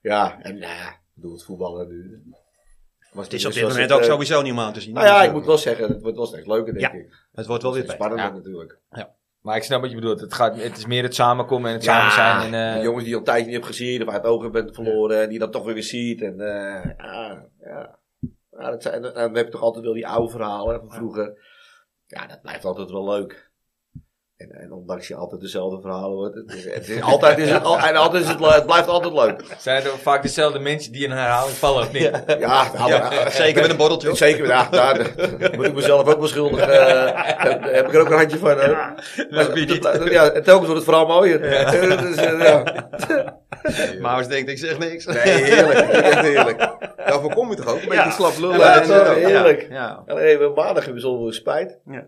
ja, 0.02 0.40
en 0.42 0.58
nou 0.58 0.72
ja, 0.74 0.96
doe 1.14 1.32
het 1.32 1.44
voetballen 1.44 1.88
nu. 1.88 2.22
Het 3.16 3.32
is 3.32 3.46
op 3.46 3.52
dit 3.52 3.62
moment 3.62 3.80
het, 3.80 3.92
ook 3.92 4.02
sowieso 4.04 4.42
niet 4.42 4.52
om 4.52 4.60
aan 4.60 4.72
te 4.72 4.80
zien. 4.80 4.94
Nou 4.94 5.06
ja, 5.06 5.22
ik 5.22 5.32
moet 5.32 5.46
wel 5.46 5.58
zeggen, 5.58 5.88
het 5.88 6.02
wordt 6.02 6.16
wel 6.16 6.26
steeds 6.26 6.46
leuker 6.46 6.74
denk 6.74 6.92
Ja, 6.92 6.98
ik. 6.98 7.26
Het 7.32 7.46
wordt 7.46 7.62
wel 7.62 7.72
weer. 7.72 7.90
Spannender 7.90 8.26
Ja. 8.26 8.32
natuurlijk. 8.32 8.78
Maar 9.46 9.56
ik 9.56 9.62
snap 9.62 9.80
wat 9.80 9.90
je 9.90 9.96
bedoelt. 9.96 10.20
Het, 10.20 10.34
gaat, 10.34 10.60
het 10.60 10.76
is 10.76 10.86
meer 10.86 11.02
het 11.02 11.14
samenkomen 11.14 11.68
en 11.68 11.74
het 11.74 11.84
Ja, 11.84 12.10
samen 12.10 12.12
zijn. 12.40 12.54
En, 12.54 12.68
eh, 12.68 12.74
die 12.74 12.82
jongens 12.82 13.02
die 13.04 13.08
je 13.08 13.14
al 13.14 13.20
een 13.20 13.26
tijdje 13.26 13.44
niet 13.44 13.54
hebt 13.54 13.66
gezien 13.66 14.02
of 14.02 14.08
uit 14.08 14.22
het 14.22 14.32
oog 14.32 14.50
bent 14.50 14.74
verloren 14.74 15.22
en 15.22 15.28
die 15.28 15.38
dat 15.38 15.52
toch 15.52 15.64
weer 15.64 15.74
weer 15.74 15.82
ziet. 15.82 16.22
En 16.22 16.36
ja, 16.36 17.46
ja. 17.60 17.98
ja 18.50 18.70
dat 18.70 18.82
zijn, 18.82 19.02
dan 19.02 19.36
heb 19.36 19.44
je 19.44 19.48
toch 19.48 19.60
altijd 19.60 19.84
wel 19.84 19.94
die 19.94 20.06
oude 20.06 20.30
verhalen 20.30 20.80
van 20.80 20.90
vroeger. 20.90 21.38
Ja, 22.06 22.26
dat 22.26 22.42
blijft 22.42 22.64
altijd 22.64 22.90
wel 22.90 23.08
leuk. 23.08 23.45
En, 24.36 24.50
en 24.50 24.72
ondanks 24.72 25.08
je 25.08 25.14
altijd 25.14 25.40
dezelfde 25.40 25.80
verhalen 25.80 26.16
hoort, 26.16 26.34
het, 26.34 26.52
is, 26.54 26.64
het 26.74 26.88
is 26.88 27.02
altijd, 27.02 27.38
is 27.38 27.50
het, 27.50 27.64
al- 27.64 27.78
en 27.78 27.96
altijd 27.96 28.22
is 28.22 28.28
het, 28.28 28.66
blijft 28.66 28.88
altijd 28.88 29.12
leuk. 29.12 29.42
zijn 29.58 29.86
ook 29.86 29.98
vaak 29.98 30.22
dezelfde 30.22 30.58
mensen 30.58 30.92
die 30.92 31.04
in 31.04 31.10
een 31.10 31.16
herhaling 31.16 31.56
vallen 31.56 31.82
of 31.82 31.92
niet? 31.92 32.02
Ja, 32.26 32.70
nou, 32.78 32.90
Ja, 32.90 33.30
zeker 33.30 33.60
met 33.62 33.70
een 33.70 33.76
borreltje. 33.76 34.10
op. 34.10 34.16
Zeker, 34.16 34.46
ja, 34.46 34.68
daar 34.70 35.12
moet 35.56 35.66
ik 35.66 35.74
mezelf 35.74 36.06
ook 36.08 36.18
wel 36.18 36.26
schuldig. 36.28 36.60
eh, 36.60 36.68
daar 36.68 37.68
heb 37.72 37.86
ik 37.86 37.94
er 37.94 38.00
ook 38.00 38.10
een 38.10 38.16
handje 38.16 38.38
van. 38.38 38.58
hè. 38.58 38.72
Maar, 38.72 38.94
het- 39.30 40.10
ja, 40.10 40.30
en 40.30 40.42
telkens 40.42 40.66
wordt 40.66 40.74
het 40.74 40.84
vooral 40.84 41.06
mooier. 41.06 41.40
Dus, 42.06 42.16
eh, 42.16 42.40
ja. 42.40 42.62
Maus 44.00 44.28
denkt, 44.28 44.50
ik 44.50 44.58
zeg 44.58 44.78
niks. 44.78 45.04
Nee, 45.06 45.16
heerlijk. 45.18 45.78
Echt 45.78 46.20
heerlijk. 46.20 46.68
Daarvoor 47.06 47.34
kom 47.34 47.50
je 47.50 47.56
toch 47.56 47.66
ook? 47.68 47.82
Een 47.82 47.88
beetje 47.88 48.10
slap 48.10 48.38
lullen. 48.38 48.58
Ja, 48.58 48.80
en, 48.80 48.88
dat 48.88 49.00
is 49.06 49.08
eh, 49.22 49.24
heerlijk. 49.26 49.66
Ja. 49.70 50.02
Alleen 50.06 50.38
we 50.38 50.52
maandag 50.54 50.84
hebben 50.84 50.94
we 50.94 51.00
zoveel 51.08 51.32
spijt. 51.32 51.78
Ja. 51.90 52.04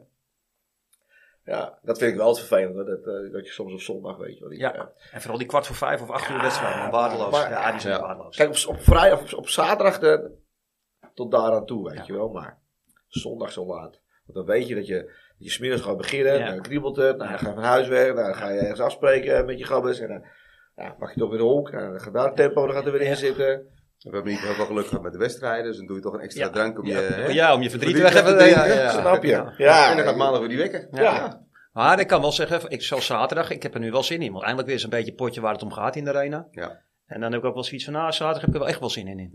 Ja, 1.49 1.79
dat 1.83 1.99
vind 1.99 2.11
ik 2.11 2.17
wel 2.17 2.27
altijd 2.27 2.47
vervelend. 2.47 2.75
Hoor. 2.75 2.85
Dat, 2.85 2.99
eh, 3.07 3.33
dat 3.33 3.47
je 3.47 3.53
soms 3.53 3.73
op 3.73 3.81
zondag 3.81 4.17
weet 4.17 4.35
je 4.35 4.41
wel. 4.41 4.49
die- 4.49 4.59
Ja. 4.59 4.75
eh, 4.75 4.85
En 5.13 5.21
vooral 5.21 5.39
die 5.39 5.47
kwart 5.47 5.67
voor 5.67 5.77
vijf 5.77 6.03
of 6.03 6.11
acht 6.11 6.31
uur 6.31 6.41
wedstrijden. 6.41 6.91
Waardeloos. 6.91 7.31
maar- 7.33 7.51
ja, 7.51 7.71
die 7.71 7.81
zijn 7.81 7.95
ja. 7.95 8.01
waardeloos. 8.01 8.37
Kijk, 8.37 8.49
op, 8.51 8.57
op 8.77 8.81
vrijdag, 8.83 9.21
op, 9.21 9.39
op 9.39 9.49
zaterdag 9.49 9.99
de, 9.99 10.31
tot 11.15 11.31
daar 11.31 11.53
aan 11.53 11.67
toe, 11.67 11.91
weet 11.91 12.07
je 12.07 12.13
wel. 12.13 12.29
Maar 12.29 12.59
zondag 13.07 13.53
zo 13.53 13.67
laat. 13.67 14.01
Want 14.25 14.39
dan 14.39 14.45
weet 14.45 14.69
je 14.69 14.75
dat 14.75 14.87
je, 14.87 15.03
dat 15.05 15.15
je 15.47 15.51
smiddags 15.51 15.83
gaat 15.83 15.97
beginnen. 15.97 16.39
Ja. 16.39 16.51
Dan 16.51 16.61
kriebelt 16.63 16.97
het. 16.97 17.17
Nou, 17.17 17.31
dan 17.31 17.39
ga 17.39 17.49
je 17.49 17.55
van 17.55 17.63
huis 17.63 17.89
weg. 17.89 18.15
Dan 18.15 18.35
ga 18.35 18.49
je 18.51 18.61
ergens 18.61 18.81
afspreken 18.81 19.45
met 19.47 19.59
je 19.59 19.65
gabbers. 19.65 19.99
En 19.99 20.09
dan 20.09 20.25
ja, 20.77 20.97
mag 20.99 21.15
je 21.15 21.21
toch 21.21 21.29
weer 21.29 21.39
de 21.39 21.45
honk. 21.45 21.69
En 21.71 21.91
dan 21.91 22.01
gaat 22.01 22.13
daar 22.13 22.25
het 22.27 22.37
tempo. 22.37 22.67
Dan 22.67 22.75
gaat 22.75 22.87
er 22.87 22.93
weer 22.93 23.01
in 23.01 23.17
zitten. 23.17 23.67
We 23.99 24.11
hebben 24.11 24.33
niet 24.33 24.41
heel 24.41 24.55
veel 24.55 24.67
geluk 24.67 24.87
gehad 24.87 25.03
met 25.03 25.13
de 25.13 25.19
wedstrijden, 25.19 25.65
dus 25.65 25.77
dan 25.77 25.87
doe 25.87 25.97
je 25.97 26.03
toch 26.03 26.13
een 26.13 26.21
extra 26.21 26.45
Ja. 26.45 26.51
drank 26.51 26.79
om 26.79 26.87
je... 26.87 26.93
hè? 26.95 27.27
Oh 27.27 27.33
ja, 27.33 27.55
om 27.55 27.63
je 27.63 27.71
verdriet 27.71 27.99
weg 27.99 28.23
te 28.25 28.45
ja, 28.45 28.65
ja. 28.65 28.91
Snap 28.91 29.23
je? 29.23 29.29
Ja. 29.29 29.55
Ja. 29.57 29.91
En 29.91 29.97
dan 29.97 30.07
gaat 30.07 30.17
maandag 30.17 30.41
weer 30.41 30.49
die 30.49 30.59
wekken. 30.59 30.89
Ja. 30.93 31.47
Maar 31.73 32.01
ik 32.01 32.07
kan 32.07 32.21
wel 32.21 32.33
zeggen, 32.33 32.71
ik 32.71 32.83
zal 32.83 33.01
zaterdag, 33.01 33.51
ik 33.51 33.63
heb 33.63 33.75
er 33.75 33.81
nu 33.81 33.91
wel 33.91 34.03
zin 34.03 34.23
in. 34.23 34.31
Want 34.33 34.39
eindelijk 34.45 34.67
weer 34.67 34.77
eens 34.77 34.85
een 34.85 34.91
beetje 34.99 35.15
potje 35.15 35.41
waar 35.41 35.53
het 35.53 35.63
om 35.63 35.73
gaat 35.73 35.97
in 35.97 36.05
de 36.05 36.11
arena. 36.11 36.49
Ja. 36.51 36.81
En 37.07 37.21
dan 37.21 37.33
heb 37.33 37.41
ik 37.41 37.47
ook 37.47 37.55
wel 37.55 37.65
zoiets 37.65 37.85
van, 37.85 37.93
nou, 37.95 38.13
zaterdag 38.13 38.41
heb 38.41 38.49
ik 38.49 38.55
er 38.55 38.61
wel 38.61 38.69
echt 38.69 38.81
wel 38.81 38.91
zin 38.91 39.09
in. 39.09 39.19
in. 39.19 39.31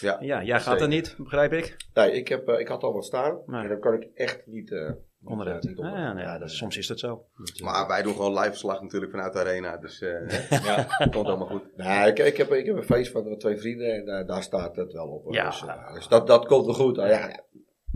Ja. 0.00 0.16
Ja, 0.20 0.42
jij 0.42 0.54
gaat 0.60 0.62
Zeker. 0.64 0.82
er 0.82 0.88
niet, 0.88 1.14
begrijp 1.18 1.52
ik. 1.52 1.76
Nee, 1.94 2.12
ik, 2.12 2.28
heb, 2.28 2.48
eh, 2.48 2.58
ik 2.60 2.68
had 2.68 2.82
al 2.82 2.92
wat 2.92 3.04
staan. 3.04 3.38
Nee. 3.46 3.62
En 3.62 3.68
dan 3.68 3.80
kan 3.80 3.94
ik 3.94 4.08
echt 4.14 4.42
niet... 4.46 4.72
eh, 4.72 4.90
Onderuit. 5.24 5.64
niet 5.64 5.78
Ja, 5.78 5.98
ja, 5.98 6.20
ja, 6.20 6.38
dat, 6.38 6.50
soms 6.50 6.76
is 6.76 6.86
dat 6.86 6.98
zo. 6.98 7.26
Maar 7.62 7.88
wij 7.88 8.02
doen 8.02 8.14
gewoon 8.14 8.34
live 8.38 8.50
verslag 8.50 8.82
natuurlijk 8.82 9.10
vanuit 9.10 9.32
de 9.32 9.38
arena, 9.38 9.76
dus 9.76 10.00
eh 10.00 10.48
Ja. 10.66 10.86
komt 11.10 11.26
allemaal 11.26 11.46
goed. 11.46 11.76
Nee, 11.76 12.08
ik, 12.08 12.18
ik, 12.18 12.36
heb, 12.36 12.52
ik 12.52 12.66
heb 12.66 12.76
een 12.76 12.82
feest 12.82 13.12
van 13.12 13.38
twee 13.38 13.56
vrienden 13.56 13.94
en 13.94 14.18
eh, 14.18 14.26
daar 14.26 14.42
staat 14.42 14.76
het 14.76 14.92
wel 14.92 15.06
op. 15.06 15.32
Ja. 15.34 15.44
Dus, 15.44 15.64
eh, 15.66 15.94
dus 15.94 16.08
dat, 16.08 16.26
dat 16.26 16.46
komt 16.46 16.64
wel 16.64 16.74
goed. 16.74 16.96
Nou, 16.96 17.08
ja, 17.08 17.28
ja, 17.28 17.44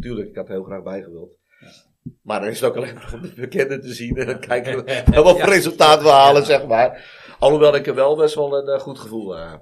tuurlijk, 0.00 0.28
ik 0.28 0.36
had 0.36 0.46
er 0.46 0.54
heel 0.54 0.64
graag 0.64 0.82
bij 0.82 1.02
gewild. 1.02 1.36
Maar 2.22 2.40
dan 2.40 2.48
is 2.48 2.60
het 2.60 2.70
ook 2.70 2.76
alleen 2.76 2.94
maar 2.94 3.10
om 3.14 3.22
de 3.22 3.32
bekenden 3.36 3.80
te 3.80 3.92
zien 3.92 4.16
en 4.16 4.26
dan 4.26 4.40
kijken 4.40 4.84
we 4.84 5.22
wat 5.22 5.40
voor 5.40 5.48
resultaat 5.48 6.02
we 6.02 6.08
halen, 6.08 6.44
zeg 6.44 6.66
maar. 6.66 7.04
Alhoewel 7.38 7.74
ik 7.74 7.86
er 7.86 7.94
wel 7.94 8.16
best 8.16 8.34
wel 8.34 8.68
een 8.68 8.80
goed 8.80 8.98
gevoel 8.98 9.36
eh, 9.36 9.54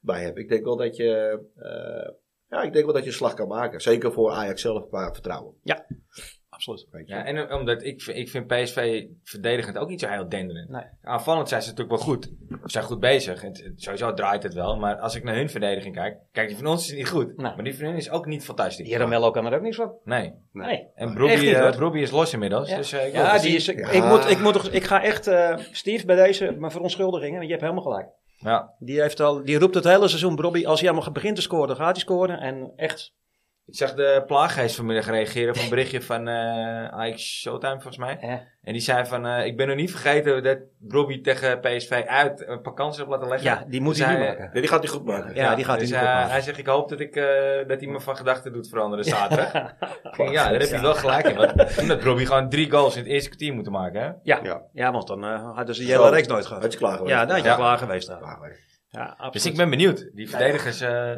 bij 0.00 0.22
heb. 0.22 0.38
Ik 0.38 0.48
denk 0.48 0.64
wel 0.64 0.76
dat 0.76 0.96
je, 0.96 1.40
eh, 1.56 2.12
ja, 2.48 2.62
ik 2.62 2.72
denk 2.72 2.84
wel 2.84 2.94
dat 2.94 3.02
je 3.02 3.08
een 3.08 3.16
slag 3.16 3.34
kan 3.34 3.48
maken. 3.48 3.80
Zeker 3.80 4.12
voor 4.12 4.30
Ajax 4.30 4.60
zelf 4.60 4.88
qua 4.88 5.12
vertrouwen. 5.12 5.54
Absoluut. 6.58 6.86
Weet 6.90 7.08
je. 7.08 7.14
Ja, 7.14 7.24
en 7.24 7.36
eh, 7.48 7.56
omdat 7.56 7.82
ik, 7.84 8.02
vind- 8.02 8.16
ik 8.16 8.28
vind 8.28 8.46
PSV 8.46 9.04
verdedigend 9.24 9.78
ook 9.78 9.88
niet 9.88 10.00
zo 10.00 10.08
heel 10.08 10.28
denderend. 10.28 10.68
Nee. 10.68 10.82
Aanvallend 11.02 11.48
zijn 11.48 11.62
ze 11.62 11.68
natuurlijk 11.68 11.96
wel 11.96 12.06
goed. 12.06 12.24
Ze 12.48 12.56
zijn 12.64 12.84
goed 12.84 13.00
bezig. 13.00 13.40
Het, 13.42 13.62
het- 13.64 13.82
sowieso 13.82 14.14
draait 14.14 14.42
het 14.42 14.54
wel. 14.54 14.76
Maar 14.76 14.96
als 14.96 15.14
ik 15.14 15.24
naar 15.24 15.34
hun 15.34 15.50
verdediging 15.50 15.94
kijk. 15.94 16.16
Kijk, 16.32 16.48
die 16.48 16.56
van 16.56 16.66
ons 16.66 16.90
is 16.90 16.96
niet 16.96 17.08
goed. 17.08 17.36
Nee. 17.36 17.54
Maar 17.54 17.64
die 17.64 17.76
van 17.76 17.86
hun 17.86 17.96
is 17.96 18.10
ook 18.10 18.26
niet 18.26 18.44
fantastisch. 18.44 18.86
Die 18.86 18.96
Ramello 18.98 19.30
kan 19.30 19.46
er 19.46 19.54
ook 19.54 19.62
niks 19.62 19.76
van. 19.76 19.92
Nee. 20.04 20.32
Nee. 20.52 20.86
En 20.94 21.16
hoor. 21.16 21.76
Brobbey 21.76 22.00
is 22.00 22.10
los 22.10 22.32
inmiddels. 22.32 22.68
Ja, 22.68 22.76
Dus, 22.76 22.92
eh, 22.92 23.06
ik 23.06 23.12
ja 23.12 23.32
die 23.38 23.40
zien. 23.40 23.54
is, 23.54 23.66
Ja. 23.66 23.90
Ik, 23.90 24.04
moet, 24.04 24.30
ik, 24.30 24.38
moet 24.40 24.52
toch, 24.52 24.68
ik 24.70 24.84
ga 24.84 25.02
echt, 25.02 25.26
eh 25.26 25.56
Steve, 25.72 26.06
bij 26.06 26.16
deze, 26.16 26.54
mijn 26.58 26.72
verontschuldigingen, 26.72 27.34
want 27.34 27.44
je 27.44 27.50
hebt 27.50 27.62
helemaal 27.62 27.82
gelijk. 27.82 28.08
Ja. 28.40 28.74
Die, 28.78 29.00
heeft 29.00 29.20
al, 29.20 29.44
die 29.44 29.58
roept 29.58 29.74
het 29.74 29.84
hele 29.84 30.08
seizoen, 30.08 30.40
Robbie, 30.40 30.68
als 30.68 30.80
hij 30.80 30.90
allemaal 30.90 31.12
begint 31.12 31.36
te 31.36 31.42
scoren, 31.42 31.66
dan 31.68 31.76
gaat 31.76 31.90
hij 31.96 32.00
scoren. 32.00 32.38
En 32.40 32.72
echt, 32.76 33.14
Ik 33.70 33.76
zag 33.76 33.94
de 33.94 34.22
plaaggeest 34.26 34.76
vanmiddag 34.76 35.06
reageren 35.06 35.54
op 35.54 35.60
een 35.60 35.68
berichtje 35.68 36.02
van 36.02 36.28
eh 36.28 36.88
Ajax 36.88 37.40
Showtime 37.40 37.72
volgens 37.72 37.96
mij. 37.96 38.18
eh, 38.20 38.30
En 38.62 38.72
die 38.72 38.80
zei 38.80 39.06
van, 39.06 39.26
eh, 39.26 39.46
ik 39.46 39.56
ben 39.56 39.66
nog 39.66 39.76
niet 39.76 39.90
vergeten 39.90 40.42
dat 40.42 40.58
Brobbey 40.78 41.18
tegen 41.22 41.60
PSV 41.60 42.04
uit 42.06 42.44
een 42.48 42.60
paar 42.62 42.72
kansen 42.72 43.00
heeft 43.00 43.12
laten 43.14 43.28
leggen. 43.28 43.50
ja, 43.50 43.64
die 43.68 43.80
moet 43.80 43.96
Dus 43.96 44.04
hij 44.04 44.14
nu 44.14 44.20
maken. 44.24 44.50
Nee, 44.52 44.60
die 44.62 44.70
gaat 44.70 44.82
hij 44.82 44.88
goed 44.92 45.04
maken. 45.04 45.34
Ja, 45.34 45.54
die 45.54 45.64
gaat 45.64 45.78
dus, 45.78 45.90
hij 45.90 45.98
goed 45.98 46.08
maken. 46.08 46.30
Hij 46.30 46.40
zegt, 46.40 46.58
ik 46.58 46.66
hoop 46.66 46.88
dat, 46.88 47.00
ik, 47.00 47.16
eh, 47.16 47.24
dat 47.68 47.80
hij 47.80 47.88
me 47.88 48.00
van 48.00 48.16
gedachten 48.16 48.52
doet 48.52 48.68
veranderen 48.68 49.04
zaterdag. 49.04 49.52
Denk, 50.16 50.30
ja, 50.30 50.50
daar 50.50 50.60
heb 50.60 50.68
je 50.68 50.80
wel 50.80 50.94
gelijk 50.94 51.26
in. 51.28 51.36
Want 51.36 51.76
toen 51.76 51.88
had 51.88 51.98
Brobbey 51.98 52.26
gewoon 52.26 52.48
drie 52.48 52.70
goals 52.70 52.96
in 52.96 53.02
het 53.02 53.10
eerste 53.10 53.28
kwartier 53.28 53.54
moeten 53.54 53.72
maken. 53.72 54.00
Hè? 54.00 54.06
Ja, 54.22 54.40
Ja. 54.42 54.62
ja. 54.72 54.92
want 54.92 55.06
dan 55.06 55.24
eh, 55.24 55.54
hadden 55.54 55.74
ze 55.74 55.80
die 55.80 55.90
Zo. 55.90 55.98
hele 56.02 56.14
reeks 56.14 56.26
nooit 56.26 56.46
gehad. 56.46 56.62
Had 56.62 56.72
je 56.72 56.78
klaar 56.78 56.96
geweest? 56.96 57.14
Ja, 57.14 57.24
daar 57.24 57.34
had 57.34 57.44
je 57.44 57.50
Ja. 57.50 57.56
klaar 57.56 57.78
geweest. 57.78 58.06
daar. 58.08 58.18
Klaar 58.18 58.36
geweest. 58.36 58.60
Ja, 58.90 59.02
absoluut. 59.02 59.32
Dus 59.32 59.46
ik 59.46 59.56
ben 59.56 59.70
benieuwd. 59.70 60.10
Die 60.14 60.30
verdedigers, 60.30 60.80
eh, 60.80 61.10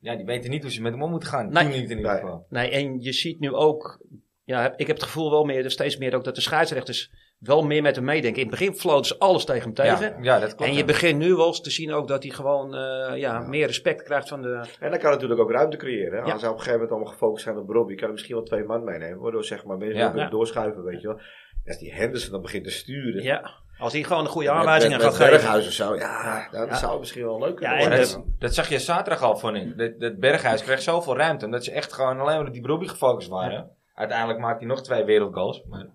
ja, 0.00 0.16
die 0.16 0.24
weten 0.24 0.50
niet 0.50 0.62
hoe 0.62 0.70
ze 0.70 0.82
met 0.82 0.92
hem 0.92 1.02
om 1.02 1.10
moeten 1.10 1.28
gaan. 1.28 1.52
Nee. 1.52 1.62
Toen 1.62 1.72
niet 1.72 1.90
in 1.90 1.96
ieder 1.96 2.12
Nee. 2.12 2.20
geval. 2.20 2.46
Nee, 2.48 2.70
en 2.70 3.00
je 3.00 3.12
ziet 3.12 3.40
nu 3.40 3.52
ook, 3.52 4.06
ja, 4.44 4.72
ik 4.76 4.86
heb 4.86 4.96
het 4.96 5.04
gevoel 5.04 5.30
wel 5.30 5.44
meer, 5.44 5.70
steeds 5.70 5.96
meer 5.96 6.14
ook 6.14 6.24
dat 6.24 6.34
de 6.34 6.40
scheidsrechters 6.40 7.10
wel 7.38 7.62
meer 7.66 7.82
met 7.82 7.96
hem 7.96 8.04
meedenken. 8.04 8.42
In 8.42 8.48
het 8.48 8.58
begin 8.58 8.74
floten 8.74 9.04
ze 9.06 9.18
alles 9.18 9.44
tegen 9.44 9.62
hem 9.62 9.74
tegen. 9.74 10.10
Ja, 10.10 10.22
ja, 10.22 10.38
dat 10.38 10.48
klopt. 10.54 10.62
en 10.70 10.72
je 10.72 10.78
ja. 10.78 10.84
begint 10.84 11.18
nu 11.18 11.34
wel 11.34 11.46
eens 11.46 11.60
te 11.60 11.70
zien 11.70 11.92
ook 11.92 12.08
dat 12.08 12.22
hij 12.22 12.32
gewoon 12.32 12.74
eh, 12.74 13.16
ja, 13.18 13.40
meer 13.40 13.66
respect 13.66 14.02
krijgt 14.02 14.28
van 14.28 14.42
de... 14.42 14.64
En 14.80 14.90
dan 14.90 14.98
kan 14.98 15.10
natuurlijk 15.10 15.40
ook 15.40 15.50
ruimte 15.50 15.76
creëren. 15.76 16.18
Hè? 16.18 16.26
Ja. 16.26 16.32
Als 16.32 16.40
hij 16.42 16.50
op 16.50 16.56
een 16.56 16.62
gegeven 16.62 16.72
moment 16.72 16.90
allemaal 16.90 17.12
gefocust 17.12 17.44
zijn 17.44 17.56
op 17.58 17.68
Robbie, 17.68 17.94
kan 17.96 18.04
hij 18.04 18.12
misschien 18.12 18.34
wel 18.34 18.44
twee 18.44 18.64
man 18.64 18.84
meenemen. 18.84 19.18
Waardoor 19.18 19.44
zeg 19.44 19.64
maar 19.64 19.76
mensen 19.76 20.16
Ja. 20.16 20.28
doorschuiven, 20.28 20.84
weet 20.84 21.00
je 21.00 21.06
wel. 21.06 21.20
Als 21.66 21.78
die 21.78 21.94
Henderson 21.94 22.32
dan 22.32 22.42
begint 22.42 22.64
te 22.64 22.70
sturen. 22.70 23.22
Ja, 23.22 23.50
als 23.78 23.92
hij 23.92 24.02
gewoon 24.02 24.24
de 24.24 24.30
goede 24.30 24.50
aanwijzingen 24.50 25.00
gaat 25.00 25.14
geven. 25.14 25.30
Berghuis 25.32 25.66
of 25.66 25.72
zo. 25.72 25.94
Ja, 25.96 26.48
Ja. 26.52 26.74
zou 26.74 26.98
misschien 26.98 27.24
wel 27.24 27.38
leuk 27.38 27.56
kunnen 27.56 27.74
Ja, 27.78 27.82
en 27.82 27.88
worden. 27.88 28.08
dat- 28.12 28.24
Dat 28.38 28.54
zag 28.54 28.68
je 28.68 28.78
zaterdag 28.78 29.22
al, 29.22 29.36
vond 29.36 29.56
ik. 29.56 29.78
Dat, 29.78 30.00
dat 30.00 30.18
Berghuis 30.18 30.62
kreeg 30.62 30.82
zoveel 30.82 31.16
ruimte. 31.16 31.44
Omdat 31.44 31.64
ze 31.64 31.70
echt 31.72 31.92
gewoon 31.92 32.20
alleen 32.20 32.36
maar 32.38 32.46
op 32.46 32.52
die 32.52 32.62
Brobbey 32.62 32.88
gefocust 32.88 33.28
waren. 33.28 33.70
Uiteindelijk 33.94 34.38
maakte 34.38 34.58
hij 34.64 34.74
nog 34.74 34.82
twee 34.82 35.04
wereldgoals. 35.04 35.62
Maar, 35.68 35.86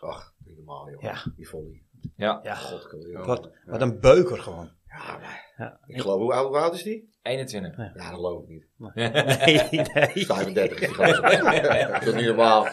Ach, 0.00 0.32
niet 0.44 0.56
normaal 0.56 0.90
joh. 0.90 1.02
Ja. 1.02 1.14
Die 1.36 1.48
volley. 1.48 1.82
ja, 2.16 2.40
Ja, 2.42 2.54
God, 2.54 2.86
joh. 3.12 3.26
wat, 3.26 3.50
wat 3.66 3.80
een 3.80 4.00
beuker 4.00 4.38
gewoon. 4.38 4.70
Ja, 4.88 5.18
maar 5.18 5.44
Ja. 5.56 5.78
ik 5.86 6.00
geloof, 6.00 6.18
hoe 6.20 6.32
oud, 6.34 6.46
hoe 6.48 6.58
oud 6.58 6.74
is 6.74 6.82
die? 6.82 7.14
21. 7.26 7.76
Ja, 7.76 7.92
dat 7.94 8.02
geloof 8.14 8.42
ik 8.42 8.48
niet. 8.48 8.64
Nee, 8.94 9.08
nee. 9.94 10.26
35 10.26 10.80
is 10.80 10.86
die 10.86 10.88
gozer. 10.94 11.22
Dat 11.92 12.02
is 12.06 12.12
niet 12.14 12.24
normaal. 12.26 12.68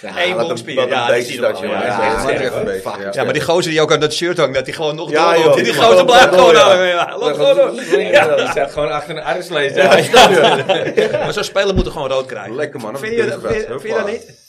Ja, 0.00 0.24
Eén 0.24 0.30
wat 0.32 0.40
een- 0.40 0.46
bondspier. 0.46 0.74
Wat 0.74 0.84
een 0.84 0.90
Ja, 0.90 1.06
dat 1.06 1.58
joh. 1.60 1.70
Ja, 1.70 1.84
Ja, 1.86 1.98
maar 2.22 2.28
echt 2.32 2.54
echt. 2.68 2.84
Ja. 2.98 3.10
Ja, 3.12 3.24
die 3.32 3.42
gozer 3.42 3.70
die 3.70 3.80
ook 3.80 3.92
aan 3.92 4.00
dat 4.00 4.12
shirt 4.12 4.36
hangt, 4.38 4.54
dat 4.54 4.64
hij 4.66 4.74
gewoon 4.74 4.94
nog 4.96 5.10
Ja, 5.10 5.32
door 5.34 5.42
joh. 5.42 5.54
Die, 5.54 5.62
die 5.64 5.72
Die 5.72 5.82
gozer 5.82 5.90
gewoon 5.98 6.06
blijft 6.06 6.34
gewoon 6.34 6.54
ja. 6.54 6.60
hangen. 6.68 6.86
Ja, 6.86 7.18
loopt 7.18 7.36
gewoon 7.36 7.56
door. 7.56 8.00
Ja, 8.00 8.36
die 8.36 8.48
staat 8.48 8.72
gewoon 8.72 8.90
achter 8.90 9.16
een 9.16 9.22
armslees. 9.22 9.74
Ja, 9.74 9.96
ja. 9.96 11.18
Maar 11.18 11.32
zo'n 11.32 11.44
speler 11.44 11.74
moet 11.74 11.86
er 11.86 11.92
gewoon 11.92 12.08
rood 12.10 12.26
krijgen. 12.26 12.54
Lekker 12.54 12.80
man. 12.80 12.98
Vind 12.98 13.12
je, 13.12 13.16
je- 13.16 13.78
je 13.82 13.94
dat 13.94 14.06
niet? 14.06 14.44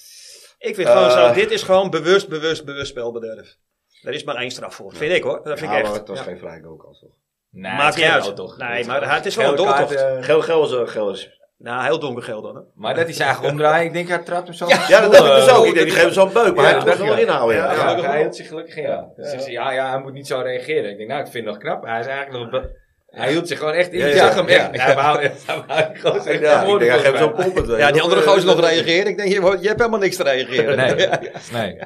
Ik 0.60 0.76
vind 0.76 0.88
gewoon 0.90 1.12
zo, 1.12 1.18
Eh. 1.26 1.34
dit 1.34 1.52
is 1.52 1.64
gewoon 1.64 1.90
bewust, 1.90 2.28
bewust, 2.30 2.66
bewust 2.66 2.88
spelbederf. 2.90 3.56
Daar 4.02 4.14
is 4.14 4.24
maar 4.24 4.36
één 4.36 4.52
straf 4.52 4.76
voor. 4.76 4.94
Vind 4.96 5.14
ik 5.14 5.24
hoor. 5.24 5.36
Dat 5.44 5.60
vind 5.60 5.60
ik 5.60 5.66
Ja, 5.66 5.72
maar 5.72 5.84
echt. 5.84 5.94
het 5.94 6.08
was 6.08 6.18
Ja. 6.18 6.24
geen 6.24 6.38
vrije 6.38 6.62
goal 6.64 6.76
kans 6.76 7.00
toch? 7.00 7.10
Nee, 7.52 7.72
Maakt 7.74 7.96
niet 7.96 8.06
geen 8.06 8.14
uit. 8.14 8.36
toch? 8.36 8.58
Nee, 8.58 8.86
maar 8.86 9.16
het 9.16 9.26
is 9.26 9.36
wel 9.36 9.50
een 9.50 9.56
doortocht. 9.56 10.06
Geel, 10.20 10.42
geel 10.42 10.64
is 10.66 10.72
een 10.72 10.88
geel 10.90 11.12
is. 11.12 11.36
Nou, 11.58 11.84
heel 11.84 12.00
donkergeel 12.00 12.42
dan. 12.42 12.56
Hè? 12.56 12.62
Maar 12.76 12.96
dat 12.96 13.04
hij 13.04 13.14
zijn 13.14 13.28
eigen 13.30 13.50
omdraaien, 13.50 13.86
ik 13.86 13.94
denk 13.94 14.08
hij 14.08 14.18
trapt 14.18 14.48
hem 14.48 14.56
zo. 14.56 14.68
Ja, 14.68 15.02
dat 15.02 15.12
dacht 15.12 15.26
ik 15.26 15.34
dus 15.46 15.50
ook. 15.50 15.66
Ik 15.66 15.74
denk, 15.74 15.86
die 15.86 15.96
geven 15.96 16.14
zo'n 16.14 16.34
beuk, 16.34 16.56
maar 16.56 16.66
Ja, 16.66 16.72
hij 16.72 16.86
moest 16.86 17.00
er 17.00 17.06
wel 17.06 17.16
ja. 17.16 17.22
inhouden. 17.22 17.56
Ja. 17.58 17.72
Ja, 17.74 17.98
Ja. 17.98 18.02
hij 18.10 18.20
hield 18.22 18.36
zich 18.36 18.48
gelukkig 18.48 18.76
in. 18.76 18.84
Ja. 18.84 19.08
Dus 19.16 19.46
ja, 19.46 19.72
ja, 19.72 19.90
hij 19.90 20.00
moet 20.00 20.14
niet 20.14 20.28
zo 20.28 20.40
reageren. 20.40 20.90
Ik 20.92 20.98
denk, 20.98 21.10
nou, 21.10 21.22
ik 21.22 21.28
vind 21.32 21.46
het 21.46 21.54
nog 21.54 21.64
knap. 21.64 21.84
Hij 21.84 22.00
is 22.00 22.06
eigenlijk 22.06 22.52
nog... 22.52 22.64
Hij 23.08 23.32
hield 23.32 23.48
zich 23.48 23.58
gewoon 23.58 23.74
echt 23.74 23.92
in. 23.92 24.00
Ja, 24.00 24.06
Ik 24.06 24.14
ja. 24.14 24.26
zag 24.26 24.36
hem 24.36 24.48
echt. 24.48 24.82
Hij 24.82 24.96
wou, 24.96 25.20
hij 25.22 25.64
wou 25.68 25.94
die 25.94 26.02
gozer 26.02 26.32
echt 26.32 26.42
Ja, 26.42 26.62
ik 26.64 26.80
denk, 26.80 26.92
hij 26.92 27.00
geeft 27.00 27.18
volgens 27.18 27.20
zo'n 27.20 27.34
pompet. 27.54 27.66
weet 27.66 27.80
Ja, 27.80 27.92
die 27.92 28.02
andere 28.02 28.22
gozer 28.22 28.46
nog 28.46 28.60
reageren. 28.70 29.08
Ik 29.08 29.18
denk, 29.18 29.30
je, 29.30 29.58
je 29.62 29.68
hebt 29.68 29.80
helemaal 29.80 30.00
niks 30.00 30.16
te 30.16 30.24
reageren. 30.24 30.78
Nee, 30.78 31.08
nee. 31.62 31.80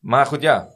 Maar 0.00 0.26
goed, 0.26 0.42
ja. 0.42 0.68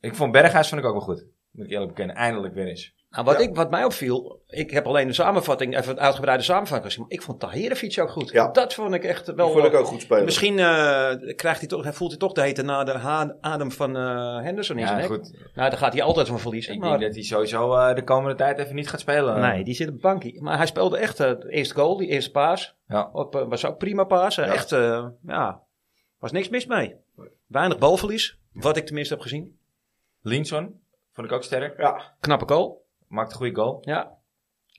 Ik 0.00 0.14
vond 0.14 0.32
Berghuis 0.32 0.68
vond 0.68 0.80
ik 0.80 0.86
ook 0.86 0.92
wel 0.92 1.02
goed. 1.02 1.26
Moet 1.50 1.64
ik 1.66 1.70
eerlijk 1.72 1.88
bekennen. 1.90 2.16
Eindelijk 2.16 2.54
weer 2.54 2.66
eens. 2.66 2.94
Nou, 3.14 3.26
wat, 3.26 3.40
ik, 3.40 3.54
wat 3.54 3.70
mij 3.70 3.84
opviel, 3.84 4.42
ik 4.46 4.70
heb 4.70 4.86
alleen 4.86 5.06
de 5.06 5.12
samenvatting, 5.12 5.76
even 5.76 5.92
een 5.92 6.00
uitgebreide 6.00 6.42
samenvatting 6.42 6.84
gezien. 6.92 7.02
Maar 7.02 7.12
ik 7.12 7.22
vond 7.22 7.40
Tahirovic 7.40 7.98
ook 8.00 8.10
goed. 8.10 8.30
Ja. 8.30 8.50
Dat 8.50 8.74
vond 8.74 8.94
ik 8.94 9.04
echt 9.04 9.34
wel... 9.34 9.50
Vond 9.50 9.64
ik 9.64 9.74
ook 9.74 9.86
goed 9.86 10.00
spelen. 10.00 10.24
Misschien 10.24 10.58
eh, 10.58 11.34
krijgt 11.36 11.58
hij 11.58 11.68
toch, 11.68 11.82
hij 11.82 11.92
voelt 11.92 12.10
hij 12.10 12.18
toch 12.18 12.32
de 12.32 12.40
hete 12.40 12.62
na 12.62 12.84
de 12.84 12.92
adem 13.40 13.72
van 13.72 13.96
eh, 13.96 14.40
Henderson 14.42 14.78
in 14.78 14.86
zijn 14.86 15.00
Ja, 15.00 15.06
goed. 15.06 15.32
Nou, 15.32 15.70
daar 15.70 15.78
gaat 15.78 15.92
hij 15.92 16.02
altijd 16.02 16.28
van 16.28 16.40
verliezen. 16.40 16.74
Ik 16.74 16.80
maar- 16.80 16.88
denk 16.88 17.02
dat 17.02 17.14
hij 17.14 17.22
sowieso 17.22 17.74
eh, 17.74 17.94
de 17.94 18.04
komende 18.04 18.36
tijd 18.36 18.58
even 18.58 18.74
niet 18.74 18.88
gaat 18.88 19.00
spelen. 19.00 19.40
Nee, 19.40 19.64
die 19.64 19.74
zit 19.74 19.86
op 19.86 19.92
het 19.92 20.02
bankje. 20.02 20.42
Maar 20.42 20.56
hij 20.56 20.66
speelde 20.66 20.98
echt 20.98 21.16
de 21.16 21.46
eerste 21.48 21.74
goal, 21.74 21.96
die 21.96 22.08
eerste 22.08 22.30
paas. 22.30 22.76
Ja. 22.88 23.10
Op, 23.12 23.44
was 23.48 23.64
ook 23.64 23.78
prima 23.78 24.04
paas. 24.04 24.34
Ja. 24.34 24.44
Echt, 24.44 24.72
eh, 24.72 25.06
ja, 25.26 25.62
was 26.18 26.32
niks 26.32 26.48
mis 26.48 26.66
mee. 26.66 26.96
Weinig 27.46 27.78
balverlies, 27.78 28.38
wat 28.52 28.76
ik 28.76 28.86
tenminste 28.86 29.14
heb 29.14 29.22
gezien. 29.22 29.58
Linson 30.20 30.80
vond 31.12 31.26
ik 31.26 31.32
ook 31.32 31.42
sterk. 31.42 31.78
Ja. 31.78 32.14
Knappe 32.20 32.46
goal, 32.48 32.83
Maakt 33.08 33.30
een 33.30 33.36
goede 33.36 33.54
goal. 33.54 33.78
ja. 33.82 34.12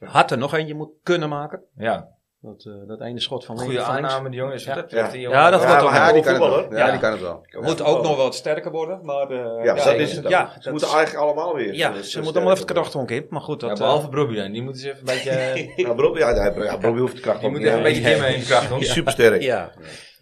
Had 0.04 0.32
er 0.32 0.38
nog 0.38 0.54
eentje 0.54 0.74
moet 0.76 0.90
kunnen 1.04 1.30
maken. 1.30 1.62
Ja. 1.76 2.08
Dat, 2.42 2.66
eh, 2.66 2.88
dat 2.88 3.02
ene 3.02 3.20
schot 3.20 3.46
van 3.46 3.60
Goede 3.60 3.82
aanname, 3.82 4.30
die 4.30 4.40
jongen. 4.40 4.54
Is 4.54 4.64
Ja. 4.64 4.76
dat, 4.76 4.92
Ja. 4.92 5.02
dat 5.02 5.14
Ja, 5.14 5.50
wordt 5.50 5.84
ook 5.84 6.14
die 6.14 6.24
kan 6.24 6.34
het 6.34 6.44
wel. 6.44 6.72
Ja, 6.72 6.78
Ja. 6.86 6.92
die 6.92 7.00
kan 7.00 7.12
het 7.12 7.22
wel. 7.22 7.46
Moet 7.62 7.82
ook 7.84 8.04
nog 8.04 8.18
wat 8.18 8.36
sterker 8.36 8.72
worden. 8.72 9.00
Maar, 9.06 9.30
eh, 9.30 9.38
Ja, 9.66 9.76
ja, 9.76 9.84
dat 9.84 9.94
is 9.94 10.16
het 10.16 10.26
ook. 10.26 10.32
Ja, 10.32 10.52
Ze 10.60 10.72
moeten 10.72 10.90
eigenlijk 10.90 11.24
allemaal 11.26 11.56
weer. 11.56 11.74
ja, 11.74 11.92
Dus, 11.92 12.12
ze 12.12 12.18
moeten 12.18 12.36
allemaal 12.36 12.54
even 12.54 12.68
het 12.68 12.76
krachthonk 12.78 13.12
in. 13.12 13.26
Maar 13.30 13.42
goed, 13.42 13.62
Ja, 13.62 13.68
dat... 13.68 13.78
behalve 13.78 14.10
Brobbey 14.10 14.36
dan. 14.36 14.52
Die 14.52 14.62
moeten 14.62 14.82
ze 14.82 14.88
even 14.88 15.00
een 15.00 15.06
beetje... 15.06 15.32
worden. 15.32 16.64
Ja, 16.66 16.78
Brobbey 16.78 17.02
hoeft 17.02 17.16
de 17.16 17.22
kracht 17.22 17.40
Die 17.40 17.50
moet 17.50 17.58
niet. 17.60 17.68
even 17.68 17.78
een 17.80 17.84
beetje 17.84 18.02
dimmen 18.04 18.34
in 18.34 18.40
de 18.40 18.46
kracht. 18.46 18.70
Die 18.70 18.78
is 18.80 18.86
hoor. 18.86 18.96
supersterk. 18.96 19.42
Ja, 19.42 19.72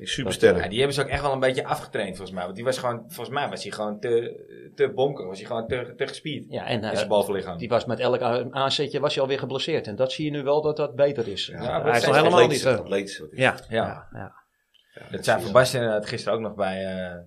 is 0.04 0.14
supersterk. 0.14 0.64
Ja, 0.64 0.68
die 0.70 0.78
hebben 0.78 0.96
ze 0.96 1.02
ook 1.02 1.08
echt 1.08 1.22
wel 1.22 1.32
een 1.34 1.40
beetje 1.40 1.66
afgetraind 1.66 2.16
volgens 2.16 2.32
mij. 2.36 2.44
Want 2.44 2.56
die 2.56 2.66
was 2.66 2.78
gewoon, 2.78 3.04
volgens 3.08 3.30
mij 3.36 3.50
was 3.50 3.64
hij 3.64 3.72
gewoon 3.72 4.00
te, 4.00 4.72
te 4.76 4.92
bonken. 4.96 5.28
Was 5.28 5.38
hij 5.38 5.48
gewoon 5.48 5.68
te, 5.68 5.94
te 5.98 6.08
gespierd. 6.08 6.46
ja, 6.50 6.66
en 6.66 6.78
In 6.78 6.84
eh, 6.90 6.96
zijn 6.96 7.08
bovenlichaam. 7.08 7.58
die 7.58 7.70
was 7.70 7.86
met 7.86 8.00
elk 8.00 8.22
aanzetje 8.52 9.00
was 9.00 9.14
hij 9.14 9.24
alweer 9.24 9.40
geblesseerd. 9.40 9.88
En 9.88 9.96
dat 9.96 10.12
zie 10.12 10.26
je 10.26 10.32
nu 10.32 10.44
wel 10.44 10.62
dat 10.62 10.78
dat 10.78 10.96
beter 10.96 11.28
is. 11.28 11.46
Ja, 11.46 11.58
hij 11.82 11.84
dat 11.92 11.96
is 11.96 12.06
nog 12.06 12.16
helemaal 12.16 12.48
niet... 12.48 12.66
Atletisch, 12.66 12.66
eh, 12.66 12.80
atletisch, 12.80 13.20
wat 13.20 13.32
is- 13.32 13.38
ja, 13.40 13.56
Ja. 13.70 13.86
ja, 13.86 14.08
ja. 14.20 14.34
Dat 15.12 15.24
zijn 15.26 15.42
Van 15.42 15.52
Basten 15.52 15.80
inderdaad 15.82 16.06
gisteren 16.08 16.38
ook 16.38 16.44
nog 16.44 16.56
bij, 16.56 16.86
eh 16.86 17.18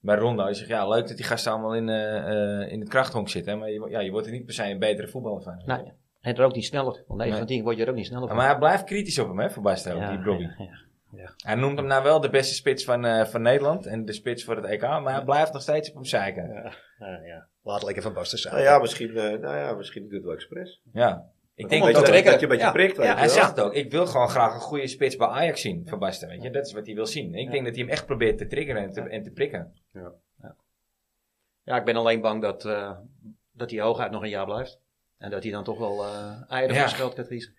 bij 0.00 0.16
Rondo. 0.16 0.42
Hij 0.44 0.54
zegt, 0.54 0.68
ja, 0.68 0.88
leuk 0.88 1.08
dat 1.08 1.16
die 1.16 1.26
gasten 1.26 1.52
allemaal 1.52 1.74
in, 1.74 1.88
eh, 1.88 2.16
eh, 2.62 2.72
in 2.72 2.80
het 2.80 2.88
krachthonk 2.88 3.28
zitten. 3.28 3.52
hè, 3.52 3.58
Maar 3.58 3.70
je, 3.70 3.86
ja, 3.90 4.00
je 4.00 4.10
wordt 4.10 4.26
er 4.26 4.32
niet 4.32 4.44
per 4.44 4.54
se 4.54 4.64
een 4.70 4.78
betere 4.78 5.08
voetballer 5.08 5.42
van. 5.42 5.62
Nee, 5.66 5.92
en 6.20 6.34
er 6.36 6.44
ook 6.44 6.54
niet 6.54 6.64
sneller. 6.64 6.92
Want 7.06 7.06
9 7.08 7.28
Nee. 7.28 7.38
van 7.38 7.46
10 7.46 7.62
word 7.62 7.76
je 7.76 7.82
er 7.82 7.88
ook 7.88 7.94
niet 7.96 8.06
sneller 8.06 8.28
van. 8.28 8.36
Maar 8.36 8.48
hij 8.48 8.58
blijft 8.58 8.84
kritisch 8.84 9.18
op 9.18 9.28
hem, 9.28 9.38
hè, 9.38 9.50
Van 9.50 9.62
Basten, 9.62 9.96
Ja, 9.96 10.10
die 10.10 10.20
Brobbey. 10.20 10.54
ja, 10.58 10.66
ja. 11.16 11.32
Hij 11.36 11.54
noemt 11.54 11.78
hem 11.78 11.86
nou 11.86 12.02
wel 12.02 12.20
de 12.20 12.30
beste 12.30 12.54
spits 12.54 12.84
van, 12.84 13.04
eh, 13.04 13.24
van 13.24 13.42
Nederland. 13.42 13.86
En 13.86 14.04
de 14.04 14.12
spits 14.12 14.44
voor 14.44 14.56
het 14.56 14.64
EK. 14.64 14.80
Maar 14.80 15.12
hij 15.14 15.24
blijft 15.24 15.52
nog 15.52 15.62
steeds 15.62 15.88
op 15.88 15.94
hem 15.94 16.04
zeiken. 16.04 16.48
Ja. 16.48 16.72
Ja, 16.98 17.20
ja. 17.24 17.46
Laat 17.62 17.82
lekker 17.82 18.02
van 18.02 18.12
Basten 18.12 18.38
zijn. 18.38 18.54
Nou 18.54 18.66
ja, 18.66 18.78
misschien, 18.78 19.08
eh, 19.16 19.38
nou 19.38 19.56
ja, 19.56 19.72
misschien 19.74 20.02
doet 20.02 20.12
het 20.12 20.22
wel 20.24 20.32
expres. 20.34 20.80
Ik 21.54 21.64
Om 21.64 21.70
denk 21.70 21.84
dat, 21.84 21.94
dat, 21.94 22.06
dat 22.06 22.24
je 22.24 22.42
een 22.42 22.48
beetje 22.48 22.56
Ja. 22.64 22.72
prikt. 22.72 22.96
Ja, 22.96 23.02
hij 23.02 23.14
wel. 23.14 23.28
zegt 23.28 23.48
het 23.48 23.60
ook. 23.60 23.74
Ik 23.74 23.90
wil 23.90 24.06
gewoon 24.06 24.28
graag 24.28 24.54
een 24.54 24.60
goede 24.60 24.86
spits 24.86 25.16
bij 25.16 25.26
Ajax 25.26 25.60
zien, 25.60 25.86
Van 25.88 25.98
Basten. 25.98 26.28
Weet 26.28 26.42
je? 26.42 26.50
Dat 26.50 26.66
is 26.66 26.72
wat 26.72 26.86
hij 26.86 26.94
wil 26.94 27.06
zien. 27.06 27.34
Ik 27.34 27.50
denk 27.50 27.64
dat 27.64 27.74
hij 27.74 27.82
hem 27.84 27.92
echt 27.92 28.06
probeert 28.06 28.38
te 28.38 28.46
triggeren 28.46 28.82
en 28.82 28.92
te, 28.92 29.00
en 29.00 29.22
te 29.22 29.30
prikken. 29.30 29.72
Ja, 31.64 31.76
ik 31.76 31.84
ben 31.84 31.96
alleen 31.96 32.20
bang 32.20 32.42
dat, 32.42 32.64
eh, 32.64 32.96
dat 33.52 33.70
hij 33.70 33.80
hooguit 33.80 34.10
nog 34.10 34.22
een 34.22 34.28
jaar 34.28 34.44
blijft. 34.44 34.78
En 35.18 35.30
dat 35.30 35.42
hij 35.42 35.52
dan 35.52 35.64
toch 35.64 35.78
wel 35.78 36.04
eh 36.04 36.42
eieren 36.48 36.74
Ja. 36.74 36.80
van 36.80 36.88
zijn 36.88 37.00
geld 37.00 37.14
gaat 37.14 37.28
kiezen. 37.28 37.54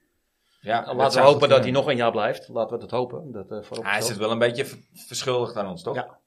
Ja, 0.63 0.93
Laten 0.93 1.21
we 1.21 1.27
hopen 1.27 1.49
dat 1.49 1.63
hij 1.63 1.71
nog 1.71 1.87
een 1.87 1.95
jaar 1.95 2.11
blijft. 2.11 2.47
Laten 2.47 2.73
we 2.73 2.79
dat 2.81 2.91
hopen. 2.91 3.31
Dat, 3.31 3.51
eh 3.51 3.61
voorop 3.61 3.85
Hij 3.85 3.97
is 3.97 4.07
het 4.09 4.17
wel 4.17 4.31
een 4.31 4.39
beetje 4.39 4.65
ver- 4.65 4.79
verschuldigd 5.07 5.55
aan 5.57 5.67
ons, 5.69 5.83
toch? 5.83 5.95
Ja. 5.95 6.17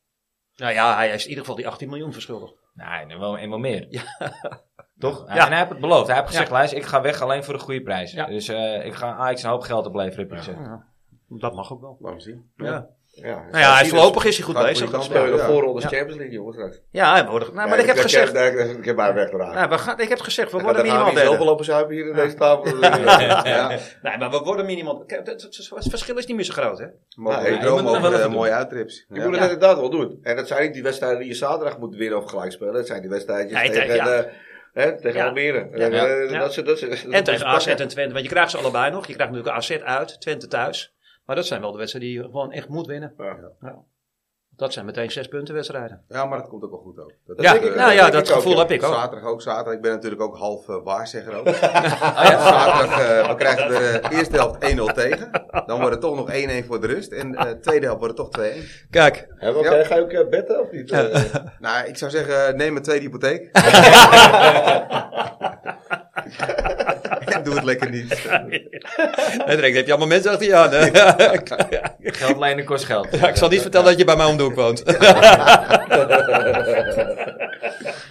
Nou 0.57 0.73
ja, 0.73 0.95
hij 0.97 1.11
is 1.11 1.23
in 1.23 1.29
ieder 1.29 1.45
geval 1.45 1.57
die 1.59 1.69
18 1.69 1.89
miljoen 1.89 2.13
verschuldigd. 2.13 2.55
Nee, 2.75 3.19
wel, 3.19 3.39
en 3.39 3.49
wel 3.49 3.59
meer. 3.59 3.87
Ja. 3.91 4.03
Toch? 4.99 5.27
Ja. 5.27 5.35
En 5.45 5.49
hij 5.49 5.59
heeft 5.59 5.71
het 5.71 5.81
beloofd. 5.81 6.07
Hij 6.07 6.17
heeft 6.17 6.29
gezegd, 6.29 6.47
Ja. 6.49 6.53
luister, 6.55 6.79
ik 6.79 6.85
ga 6.85 7.01
weg 7.01 7.21
alleen 7.21 7.45
voor 7.45 7.55
de 7.55 7.61
goede 7.61 7.83
prijs. 7.83 8.13
Ja. 8.13 8.27
Dus 8.27 8.49
eh, 8.49 8.87
ik 8.87 8.95
ga 8.95 9.15
Ajax 9.15 9.43
een 9.43 9.51
hoop 9.51 9.61
geld 9.61 9.87
opleveren. 9.87 10.43
Ja, 10.63 10.87
dat 11.29 11.55
mag 11.55 11.73
ook 11.73 11.81
wel. 11.81 11.97
Laten 12.01 12.17
we 12.17 12.23
zien. 12.23 12.51
Ja. 12.57 12.87
Ja, 13.23 13.45
Nou 13.51 13.59
ja, 13.65 13.73
hij 13.75 13.83
is 13.83 13.89
voorlopig 13.89 14.25
is 14.25 14.37
hij 14.37 14.45
goed 14.47 14.55
bezig. 14.63 14.91
kant 14.91 15.05
Spelen 15.05 15.31
de 15.31 15.37
Ja. 15.37 15.47
voorrondes 15.47 15.83
Ja. 15.83 15.89
Champions 15.89 16.17
League, 16.17 16.35
jongens. 16.35 16.81
Ja, 16.91 17.13
hij 17.13 17.27
wordt- 17.27 17.53
nou, 17.53 17.69
maar 17.69 17.79
ik 17.79 17.87
heb 17.87 17.97
gezegd... 17.99 18.35
Ik, 18.35 18.55
ik, 18.55 18.77
ik 18.79 18.85
heb 18.85 18.97
maar 18.97 19.15
weggeraakt. 19.15 19.55
Nou, 19.55 19.69
we 19.69 19.79
gaan, 19.79 20.01
ik 20.01 20.09
heb 20.09 20.21
gezegd, 20.21 20.51
we 20.51 20.57
We 20.57 20.63
worden 20.63 20.83
minimaal 20.83 21.13
derde. 21.15 21.45
lopen 21.45 21.65
zuipen 21.65 21.95
hier 21.95 22.07
in 22.07 22.15
deze 22.15 22.35
tafel. 22.35 22.65
Ja. 23.47 23.69
Nee, 24.03 24.19
maar 24.19 24.31
we 24.31 24.39
worden 24.39 24.67
minimaal... 24.67 25.05
Kijk, 25.05 25.27
het, 25.27 25.49
verschil 25.89 26.17
is 26.17 26.27
niet 26.27 26.37
meer 26.37 26.45
zo 26.45 26.53
groot, 26.53 26.79
hè? 26.79 26.85
We 26.85 26.93
moet 27.17 27.35
het 27.35 27.61
nog 27.83 27.97
over 27.97 28.21
eh, 28.21 28.29
mooie 28.29 28.51
uittrips. 28.53 29.05
Je 29.09 29.15
Ja. 29.15 29.23
moet 29.23 29.31
het 29.31 29.41
Ja. 29.45 29.51
inderdaad 29.51 29.77
wel 29.79 29.91
doen. 29.91 30.19
En 30.23 30.37
dat 30.37 30.47
zijn 30.49 30.63
niet 30.63 30.73
die 30.75 30.83
wedstrijden 30.83 31.19
die 31.19 31.29
je 31.29 31.35
zaterdag 31.35 31.79
moet 31.79 31.97
winnen 31.97 32.19
of 32.19 32.31
gelijk 32.31 32.53
spelen. 32.53 32.73
Dat 32.75 32.87
zijn 32.87 33.01
die 33.01 33.11
wedstrijdjes 33.11 33.59
Nee, 33.61 33.71
tegen, 33.71 33.89
tegen- 33.89 34.07
ja. 34.11 34.23
eh, 34.23 34.25
hè, 34.73 35.01
tegen 35.01 35.19
Ja. 35.21 35.27
Almere. 35.27 35.69
Ja. 35.73 35.85
En, 35.85 35.93
eh, 35.93 36.31
Ja. 36.31 36.39
dat 36.39 36.53
ze- 36.55 36.63
dat 36.63 36.79
ze- 36.79 36.89
dat 36.89 36.99
En 37.11 37.25
tegen 37.25 37.47
AZ 37.47 37.67
en 37.67 37.89
Twente. 37.89 38.13
Want 38.13 38.25
je 38.25 38.31
krijgt 38.31 38.51
ze 38.51 38.57
allebei 38.59 38.91
nog. 38.91 39.07
Je 39.07 39.13
krijgt 39.15 39.33
natuurlijk 39.33 39.59
AZ 39.59 39.71
uit, 39.85 40.21
Twente 40.21 40.47
thuis. 40.49 40.95
Maar 41.27 41.37
dat 41.37 41.47
zijn 41.47 41.61
wel 41.61 41.73
de 41.73 41.79
wedstrijden 41.79 42.11
die 42.13 42.21
je 42.21 42.25
gewoon 42.25 42.53
echt 42.53 42.69
moet 42.69 42.87
winnen. 42.87 43.15
Ja. 43.19 43.37
Ja. 43.61 43.75
Dat 44.57 44.73
zijn 44.73 44.85
meteen 44.87 45.11
zes 45.11 45.29
punten 45.29 45.55
wedstrijden. 45.55 46.05
Ja, 46.09 46.25
maar 46.25 46.39
dat 46.39 46.49
komt 46.49 46.63
ook 46.65 46.71
wel 46.71 46.81
goed 46.81 46.99
ook. 46.99 47.13
Dat 47.27 47.41
Ja, 47.43 47.57
eh, 47.57 47.75
nou 47.77 47.93
ja, 47.93 48.11
dat 48.11 48.29
ik 48.29 48.35
gevoel 48.35 48.53
ja. 48.53 48.59
heb 48.59 48.71
ik 48.71 48.83
ook. 48.85 48.95
Zaterdag 48.95 49.29
ook, 49.29 49.43
zaterdag. 49.43 49.73
Ik 49.75 49.81
ben 49.81 49.93
natuurlijk 49.93 50.23
ook 50.23 50.37
half 50.37 50.69
eh, 50.69 50.77
waarzegger 50.85 51.35
ook. 51.39 51.49
Zaterdag, 51.55 53.01
eh, 53.01 53.29
we 53.29 53.35
krijgen 53.37 53.69
de 53.69 53.77
eh, 54.01 54.19
eerste 54.19 54.37
helft 54.37 54.71
1-0 54.79 54.85
tegen. 54.95 55.31
Dan 55.67 55.77
wordt 55.79 55.91
het 55.93 56.01
toch 56.01 56.15
nog 56.17 56.31
1-1 56.33 56.67
voor 56.67 56.81
de 56.81 56.87
rust. 56.87 57.13
En 57.13 57.33
de 57.33 57.59
tweede 57.61 57.87
helft 57.87 58.01
wordt 58.01 58.19
het 58.19 58.31
toch 58.33 58.43
2-1. 58.45 58.87
Kijk, 58.91 59.27
Ja. 59.41 59.49
eh, 59.53 59.87
Ga 59.87 59.95
je 59.97 60.03
ook 60.23 60.31
betten 60.31 60.61
of 60.61 60.71
niet? 60.71 60.91
Eh, 60.91 61.35
Nou, 61.59 61.87
ik 61.87 61.97
zou 61.97 62.11
zeggen, 62.11 62.57
neem 62.57 62.77
een 62.77 62.83
tweede 62.83 63.05
hypotheek. 63.05 63.51
en 67.25 67.43
doe 67.45 67.55
het 67.55 67.65
lekker 67.65 67.91
niet. 67.91 68.27
en 69.47 69.57
direct 69.57 69.77
heb 69.77 69.85
je 69.87 69.91
allemaal 69.91 70.09
mensen 70.09 70.31
achter 70.31 70.47
je 70.47 70.55
aan. 70.55 70.71
hè? 70.73 70.91
Geld 72.13 72.39
lenen 72.39 72.65
kost 72.65 72.85
geld. 72.85 73.09
Ja, 73.11 73.29
ik 73.29 73.37
zal 73.37 73.49
niet 73.49 73.61
vertellen 73.63 73.87
dat 73.87 73.99
je 73.99 74.05
bij 74.05 74.17
mij 74.17 74.27
om 74.27 74.37
de 74.37 74.43
hoek 74.43 74.55
woont. 74.55 74.83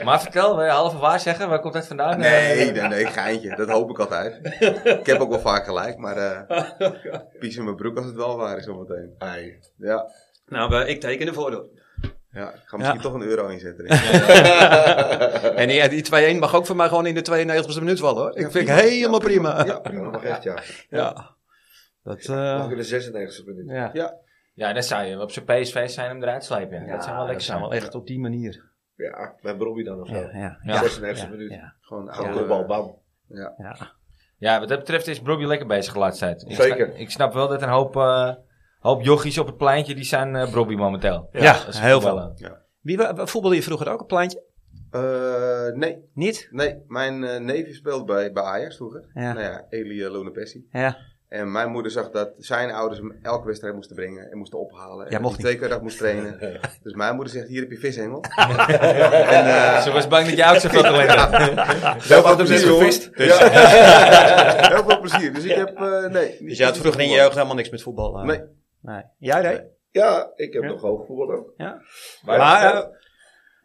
Maar 0.03 0.21
vertel, 0.21 0.55
wil 0.55 0.65
je 0.65 0.71
halve 0.71 0.97
waar 0.97 1.19
zeggen? 1.19 1.49
Waar 1.49 1.59
komt 1.59 1.73
dat 1.73 1.87
vandaan? 1.87 2.19
Nee, 2.19 2.71
nee, 2.71 2.81
nee, 2.87 3.05
geintje. 3.05 3.55
Dat 3.55 3.69
hoop 3.69 3.89
ik 3.89 3.99
altijd. 3.99 4.39
Ik 4.83 5.05
heb 5.05 5.19
ook 5.19 5.29
wel 5.29 5.39
vaak 5.39 5.65
gelijk, 5.65 5.97
maar 5.97 6.17
eh 6.17 6.61
pies 7.39 7.57
in 7.57 7.63
mijn 7.63 7.75
broek 7.75 7.97
als 7.97 8.05
het 8.05 8.15
wel 8.15 8.37
waar 8.37 8.57
is 8.57 8.63
zometeen. 8.63 9.15
Ja. 9.77 10.09
nou, 10.47 10.85
ik 10.85 10.99
teken 10.99 11.27
ervoor 11.27 11.51
door. 11.51 11.65
Ja, 12.35 12.53
ik 12.53 12.61
ga 12.65 12.77
misschien 12.77 12.97
Ja. 12.97 13.03
toch 13.03 13.13
een 13.13 13.21
euro 13.21 13.47
inzetten. 13.47 13.85
en 15.61 15.67
die, 15.67 15.89
die 15.89 16.35
2-1 16.35 16.39
mag 16.39 16.55
ook 16.55 16.65
voor 16.65 16.75
mij 16.75 16.87
gewoon 16.87 17.05
in 17.05 17.13
de 17.15 17.21
92e 17.65 17.79
minuut 17.79 17.99
vallen 17.99 18.21
hoor. 18.21 18.37
Ik 18.37 18.51
vind 18.51 18.69
het 18.69 18.79
helemaal 18.79 19.19
prima. 19.19 19.57
Ja, 19.57 19.65
Ja, 19.65 19.79
prima. 19.79 20.03
dat 20.03 20.11
mag 20.11 20.23
echt, 20.23 20.43
ja. 20.43 20.57
Ja. 20.89 21.35
Dat, 22.03 22.25
eh, 22.25 22.61
Ook 22.63 22.71
in 22.71 22.77
de 22.77 22.83
96e 22.83 23.43
minuut. 23.45 23.91
ja. 23.93 24.13
Ja, 24.53 24.73
dan 24.73 24.83
zou 24.83 25.03
je 25.05 25.21
op 25.21 25.31
zijn 25.31 25.45
PSV 25.45 25.89
zijn 25.89 26.07
hem 26.09 26.23
eruit 26.23 26.43
slepen. 26.43 26.79
Ja. 26.79 26.85
Ja, 26.85 26.91
dat 26.91 27.03
zou 27.03 27.15
wel 27.15 27.25
lekker 27.25 27.43
zijn. 27.43 27.59
wel 27.59 27.73
echt 27.73 27.95
op 27.95 28.07
die 28.07 28.19
manier. 28.19 28.63
Ja, 28.95 29.33
bij 29.41 29.57
Bobby 29.57 29.83
dan 29.83 30.01
of 30.01 30.07
zo. 30.07 30.13
Ja, 30.15 30.29
ja. 30.33 30.57
Ja. 30.61 30.81
96e 30.83 31.21
Ja, 31.21 31.27
minuut. 31.29 31.51
ja, 31.51 31.73
Gewoon 31.81 32.09
oude 32.09 32.37
de 32.39 32.45
bal, 32.45 32.65
bam. 32.65 32.95
ja. 33.27 33.93
Ja, 34.37 34.59
wat 34.59 34.67
dat 34.69 34.79
betreft 34.79 35.07
is 35.07 35.21
Bobby 35.21 35.45
lekker 35.45 35.67
bezig 35.67 35.93
de 35.93 35.99
laatste 35.99 36.25
tijd. 36.25 36.41
Ik 36.47 36.55
Zeker. 36.55 36.85
Snap, 36.85 36.97
ik 36.97 37.09
snap 37.11 37.33
wel 37.33 37.47
dat 37.47 37.61
een 37.61 37.69
hoop, 37.69 37.95
eh 37.95 38.33
hoop 38.85 39.01
jochies 39.03 39.37
op 39.37 39.45
het 39.47 39.57
pleintje, 39.57 39.95
die 39.95 40.03
zijn 40.03 40.35
eh 40.35 40.53
Bobby 40.53 40.75
momenteel. 40.75 41.29
Ja, 41.31 41.55
heel 41.69 42.01
voetballen. 42.01 42.59
Wie 42.81 42.97
wa- 42.97 43.25
voetbalde 43.27 43.55
je 43.55 43.63
vroeger 43.63 43.89
ook 43.89 44.01
op 44.01 44.07
pleintje? 44.07 44.43
Eh, 44.91 45.67
nee, 45.73 45.97
Niet? 46.13 46.47
nee, 46.51 46.83
mijn 46.87 47.23
eh 47.23 47.39
neefje 47.39 47.73
speelde 47.73 48.03
bij, 48.03 48.31
bij 48.31 48.43
Ajax 48.43 48.75
vroeger. 48.75 49.05
Ja. 49.13 49.33
Nou 49.33 49.45
ja, 49.45 49.65
Elie 49.69 50.09
Lonepessi. 50.09 50.67
Ja. 50.71 50.97
En 51.29 51.51
mijn 51.51 51.71
moeder 51.71 51.91
zag 51.91 52.09
dat 52.11 52.31
zijn 52.37 52.71
ouders 52.71 52.99
hem 52.99 53.19
elke 53.21 53.45
wedstrijd 53.47 53.75
moesten 53.75 53.95
brengen 53.95 54.31
en 54.31 54.37
moesten 54.37 54.59
ophalen. 54.59 55.05
Ja, 55.09 55.15
en 55.15 55.21
mocht 55.21 55.39
twee 55.39 55.57
keer 55.57 55.69
dag 55.69 55.81
moest 55.81 55.97
trainen. 55.97 56.39
dus 56.83 56.93
mijn 56.93 57.15
moeder 57.15 57.33
zegt, 57.33 57.47
hier 57.47 57.61
heb 57.61 57.71
je 57.71 57.77
vishengel. 57.77 58.23
Ze 59.85 59.89
was 59.93 60.07
bang 60.07 60.27
dat 60.27 60.37
je. 60.37 62.07
Wel 62.07 62.21
wat 62.21 62.37
hem 62.37 62.45
precies, 62.45 62.59
net 62.65 62.69
hoor. 62.69 62.79
gevist. 62.79 63.09
Ja. 63.13 63.37
Heel 64.73 64.83
veel 64.83 64.99
plezier. 64.99 65.33
Dus 65.33 65.43
ik 65.43 65.55
heb, 65.55 65.75
eh, 65.75 66.05
nee. 66.05 66.37
Dus 66.39 66.57
je 66.57 66.63
had 66.63 66.77
vroeger 66.77 67.01
in 67.01 67.09
je 67.09 67.15
jeugd 67.15 67.33
helemaal 67.33 67.55
niks 67.55 67.69
met 67.69 67.81
voetbal? 67.81 68.23
Nee. 68.23 68.41
Nee. 68.85 69.03
Jij 69.17 69.41
deed? 69.41 69.63
Ja, 69.89 70.31
ik 70.35 70.53
heb 70.53 70.63
Ja. 70.63 70.69
nog 70.69 70.81
hoog 70.81 71.09
ook. 71.09 71.53
Ja. 71.57 71.81
Maar- 72.25 72.37
Maar, 72.37 72.73
eh, 72.73 72.87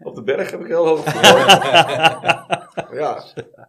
Op 0.02 0.14
de 0.14 0.22
berg 0.22 0.50
heb 0.50 0.60
ik 0.60 0.66
heel 0.66 0.86
hoog 0.86 1.02
gevoerd. 1.04 1.48
ja. 3.02 3.22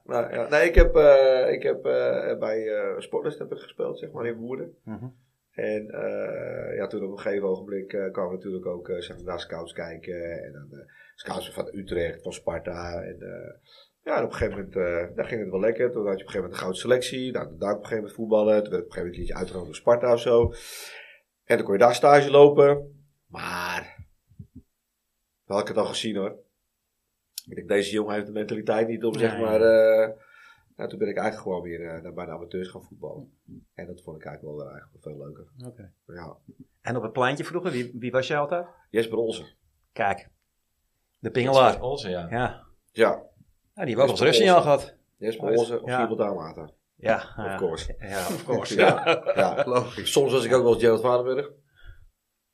Nou, 0.04 0.34
ja. 0.34 0.48
Nee, 0.50 0.68
ik 0.68 0.76
heb, 0.76 0.96
eh, 0.96 1.52
ik 1.52 1.64
heb 1.64 1.86
eh, 1.86 2.38
bij 2.40 2.68
eh 2.68 3.00
Sportlist 3.00 3.40
heb 3.40 3.52
ik 3.52 3.58
gespeeld, 3.60 4.00
zeg 4.00 4.12
maar, 4.12 4.26
in 4.26 4.36
Woerden. 4.38 4.76
Mhm. 4.84 5.06
En 5.52 5.86
ja, 6.76 6.88
toen 6.88 7.04
op 7.04 7.12
een 7.12 7.20
gegeven 7.20 7.48
ogenblik 7.48 7.88
kwamen 8.12 8.34
natuurlijk 8.34 8.66
ook 8.66 8.88
zeg 8.98 9.16
maar, 9.16 9.26
naar 9.26 9.40
scouts 9.40 9.74
kijken. 9.74 10.44
En 10.44 10.52
dan 10.52 10.86
scouts 11.16 11.52
van 11.54 11.70
Utrecht, 11.74 12.22
van 12.22 12.32
Sparta. 12.34 13.02
En 13.04 13.18
ja, 14.04 14.18
en 14.18 14.24
op 14.24 14.30
een 14.30 14.36
gegeven 14.36 14.58
moment 14.74 15.16
daar 15.16 15.26
ging 15.26 15.42
het 15.42 15.50
wel 15.50 15.60
lekker. 15.60 15.92
Toen 15.92 16.08
had 16.08 16.20
je 16.20 16.26
op 16.26 16.34
een 16.34 16.34
gegeven 16.34 16.36
moment 16.42 16.54
een 16.54 16.60
gouden 16.60 16.82
selectie. 16.82 17.32
Nou, 17.32 17.46
daar 17.46 17.54
op 17.72 17.78
een 17.80 17.86
gegeven 17.86 17.96
moment 17.96 18.14
voetballen. 18.16 18.64
Toen 18.64 18.72
werd 18.72 18.84
op 18.84 18.88
een 18.88 18.94
gegeven 18.94 19.00
moment 19.02 19.18
liet 19.18 19.28
je 19.28 19.36
uitgenodigd 19.36 19.66
door 19.72 19.76
Sparta 19.82 20.14
of 20.14 20.20
zo. 20.20 20.54
En 21.52 21.58
dan 21.58 21.66
kon 21.66 21.74
je 21.76 21.80
daar 21.80 21.96
stage 21.96 22.32
lopen. 22.32 23.02
Maar, 23.28 23.96
dan 25.46 25.58
had 25.58 25.62
ik 25.62 25.68
het 25.68 25.78
al 25.78 25.86
gezien 25.86 26.16
hoor. 26.16 26.36
Ik 27.46 27.56
denk, 27.56 27.68
deze 27.68 27.92
jongen 27.92 28.14
heeft 28.14 28.26
de 28.26 28.32
mentaliteit 28.32 28.88
niet 28.88 29.04
om, 29.04 29.14
zeg 29.16 29.40
maar... 29.40 29.62
eh, 29.62 30.10
nou, 30.76 30.90
toen 30.90 31.00
ben 31.00 31.08
ik 31.08 31.18
eigenlijk 31.18 31.48
gewoon 31.48 31.62
weer 31.62 31.88
eh, 31.88 32.02
naar 32.02 32.14
bij 32.14 32.26
de 32.26 32.32
amateurs 32.32 32.70
gaan 32.70 32.84
voetballen. 32.84 33.38
En 33.74 33.86
dat 33.88 34.02
vond 34.02 34.18
ik 34.18 34.26
eigenlijk 34.26 34.56
wel, 34.58 34.66
eh, 34.66 34.72
eigenlijk 34.74 35.04
wel 35.04 35.14
veel 35.14 35.26
leuker. 35.26 35.48
Oké. 35.68 35.92
Ja. 36.06 36.38
En 36.82 36.96
op 36.96 37.04
het 37.04 37.12
pleintje 37.14 37.44
vroeger, 37.44 37.72
wie, 37.72 37.92
wie 38.00 38.12
was 38.12 38.28
jij 38.28 38.38
altijd? 38.38 38.68
Jesper 38.90 39.18
Olsen. 39.18 39.46
Kijk. 39.92 40.30
De 41.20 41.32
pingelaar. 41.32 41.82
Olsen, 41.82 42.10
ja. 42.12 42.28
Ja. 42.30 42.66
Ja, 42.92 43.10
ja 43.74 43.86
die 43.86 43.86
heeft 43.86 43.92
ook 43.92 43.98
wel 43.98 44.08
eens 44.10 44.20
Jesper 44.20 44.26
rust 44.28 44.40
in 44.40 44.46
jou 44.46 44.58
Olsen. 44.58 44.80
gehad. 44.80 44.96
Jesper 45.18 45.52
is- 45.52 45.60
Olsen 45.60 45.82
of 45.84 45.90
ja. 45.90 46.16
Daamwater. 46.16 46.70
Ja. 47.02 47.24
Of 47.38 47.56
course. 47.56 47.96
Ja, 48.00 48.18
of 48.20 48.46
course. 48.46 48.76
Ja, 48.82 49.22
ja. 49.36 49.64
Logisch. 49.66 50.12
Soms 50.12 50.32
was 50.32 50.44
ik 50.44 50.54
ook 50.54 50.64
wel 50.64 50.74
eens 50.74 50.82
Gerald 50.82 51.02
Varenburg. 51.02 51.50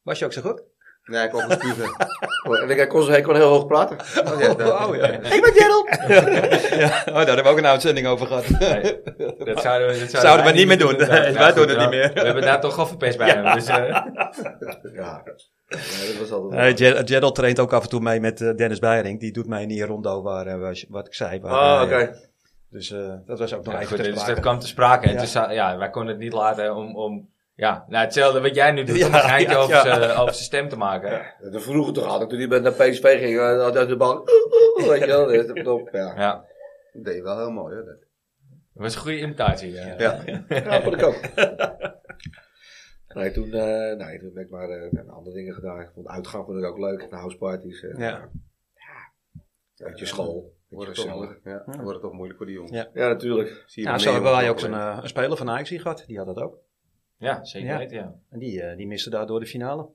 Was 0.03 0.19
je 0.19 0.25
ook 0.25 0.33
zo 0.33 0.41
goed? 0.41 0.63
Nee, 1.03 1.23
ik 1.25 1.29
kon 1.31 1.41
goed 1.41 1.51
spugen. 1.51 1.95
Oh, 2.47 2.61
En 2.61 2.69
ik 2.79 2.87
kon, 2.89 3.09
hij 3.09 3.21
kon 3.21 3.35
heel 3.35 3.47
hoog 3.49 3.65
praten. 3.67 3.97
Oh, 4.33 4.39
ja, 4.41 4.85
Oh, 4.87 4.95
ja. 4.95 5.07
Ik 5.35 5.41
ben 5.41 5.53
Gerald! 5.53 5.87
ja, 6.83 7.03
oh, 7.05 7.13
daar 7.13 7.25
hebben 7.25 7.43
we 7.43 7.49
ook 7.49 7.57
een 7.57 7.65
uitzending 7.65 8.07
over 8.07 8.27
gehad. 8.27 8.49
Nee, 8.49 9.01
dat 9.37 9.61
zouden 9.61 9.87
we, 9.87 9.99
dat 9.99 10.09
Zouden 10.09 10.45
we 10.45 10.51
niet 10.51 10.67
meer 10.67 10.77
doen. 10.77 10.95
Ja, 10.97 11.07
wij 11.07 11.45
goed, 11.51 11.55
doen 11.55 11.67
het 11.69 11.79
niet 11.79 11.89
meer. 11.89 12.11
We 12.13 12.19
hebben 12.19 12.43
daar 12.43 12.61
toch 12.61 12.77
al 12.79 12.85
verpest 12.87 13.17
bij 13.17 13.29
hem. 13.29 13.53
Dus, 13.53 13.67
eh, 13.67 13.77
Ja. 14.93 15.23
Dat 15.67 16.17
was 16.19 16.31
altijd 16.31 16.79
Eh, 16.81 16.87
Ger- 16.93 17.07
Gerald 17.07 17.35
traint 17.35 17.59
ook 17.59 17.73
af 17.73 17.83
en 17.83 17.89
toe 17.89 17.99
mee 18.01 18.19
met 18.19 18.41
eh, 18.41 18.55
Dennis 18.55 18.79
Beiring. 18.79 19.19
Die 19.19 19.31
doet 19.31 19.47
mij 19.47 19.61
in 19.61 19.67
die 19.67 19.85
rondo 19.85 20.21
waar, 20.21 20.59
waar- 20.59 20.83
wat 20.89 21.07
ik 21.07 21.13
zei. 21.13 21.39
Waar, 21.39 21.51
Ah, 21.51 21.81
oké. 21.83 22.15
Dus 22.69 22.91
eh, 22.91 23.13
dat 23.25 23.39
was 23.39 23.53
ook 23.53 23.63
nog 23.63 23.73
ja, 23.73 23.79
even 23.79 23.87
goed, 23.87 23.97
ter 23.97 24.05
dus 24.05 24.15
sprake. 24.15 24.33
dat 24.33 24.43
kwam 24.43 24.59
te 24.59 24.67
sprake. 24.67 25.07
En 25.09 25.13
Ja. 25.27 25.45
toen 25.45 25.53
ja, 25.53 25.77
wij 25.77 25.89
konden 25.89 26.11
het 26.13 26.23
niet 26.23 26.33
laten 26.33 26.75
om, 26.75 26.95
om 26.95 27.29
ja, 27.55 27.85
nou, 27.87 28.03
hetzelfde 28.03 28.41
wat 28.41 28.55
jij 28.55 28.71
nu 28.71 28.83
doet, 28.83 28.97
Ja, 28.99 29.07
om 29.07 29.13
een 29.13 29.19
geintje 29.19 29.53
ja, 29.55 29.61
over 29.61 29.75
ja. 29.75 29.81
zijn- 29.81 30.11
over 30.17 30.33
zijn 30.33 30.45
stem 30.45 30.69
te 30.69 30.77
maken. 30.77 31.33
De 31.51 31.59
vroeger 31.59 31.93
toch 31.93 32.05
had 32.05 32.21
ik 32.21 32.29
toen 32.29 32.47
met 32.47 32.61
naar 32.63 32.71
PSV 32.71 33.19
ging, 33.19 33.37
eh, 33.39 33.61
had 33.61 33.77
uit 33.77 33.89
de 33.89 33.97
bal. 33.97 34.23
Weet 34.89 34.99
je 34.99 35.05
wel, 35.07 35.25
dat 35.25 35.55
is. 35.55 35.91
Ja. 35.91 36.13
Ja, 36.15 36.45
Dat 36.93 37.03
deed 37.03 37.15
je 37.15 37.21
wel 37.23 37.37
heel 37.37 37.51
mooi 37.51 37.75
hoor. 37.75 37.85
Dat. 37.85 37.99
dat 38.73 38.83
was 38.83 38.95
een 38.95 39.01
goede 39.01 39.19
imitatie. 39.19 39.71
Ja. 39.71 39.95
Ja, 39.97 40.21
ja 40.47 40.81
vond 40.81 40.95
ik 40.95 41.03
ook. 41.03 41.19
Nee, 43.13 43.31
toen, 43.31 43.53
eh, 43.53 43.95
nee, 43.97 44.19
toen 44.19 44.33
ben 44.33 44.43
ik 44.43 44.49
maar 44.49 44.69
eh, 44.69 45.09
andere 45.09 45.35
dingen 45.35 45.53
gedaan. 45.53 45.79
Ik 45.81 45.89
vond 45.93 46.07
uitgaan 46.07 46.45
vond 46.45 46.57
ik 46.57 46.65
ook 46.65 46.77
leuk, 46.77 47.09
de 47.09 47.15
houseparties. 47.15 47.83
eh, 47.83 47.97
Ja. 47.97 48.29
ja. 49.75 49.85
Beetje 49.87 50.05
school. 50.05 50.55
Wordt 50.69 50.87
het, 50.87 50.95
toch 50.95 51.05
gezellig. 51.05 51.41
moeilijk, 51.43 51.65
ja, 51.67 51.73
wordt 51.81 51.89
het 51.93 52.01
toch 52.01 52.11
moeilijk 52.13 52.37
voor 52.37 52.45
die 52.47 52.55
jongens. 52.55 52.73
Ja. 52.75 52.87
Ja, 52.93 53.07
natuurlijk. 53.07 53.63
Zie 53.67 53.83
je 53.83 53.89
Nou, 53.89 54.01
zo 54.01 54.13
hebben 54.13 54.31
wij 54.31 54.49
ook 54.49 54.59
zo'n 54.59 54.69
opletten. 54.69 54.95
eh, 54.97 55.03
een 55.03 55.09
speler 55.09 55.37
van 55.37 55.49
Ajax 55.49 55.69
gehad. 55.69 56.03
Die 56.07 56.17
had 56.17 56.25
dat 56.25 56.37
ook. 56.37 56.57
Ja, 57.17 57.43
zeker 57.43 57.67
Ja. 57.69 57.77
weten, 57.77 57.97
ja. 57.97 58.13
En 58.29 58.39
die, 58.39 58.61
eh, 58.61 58.77
die 58.77 58.87
miste 58.87 59.09
daardoor 59.09 59.39
de 59.39 59.45
finale. 59.45 59.89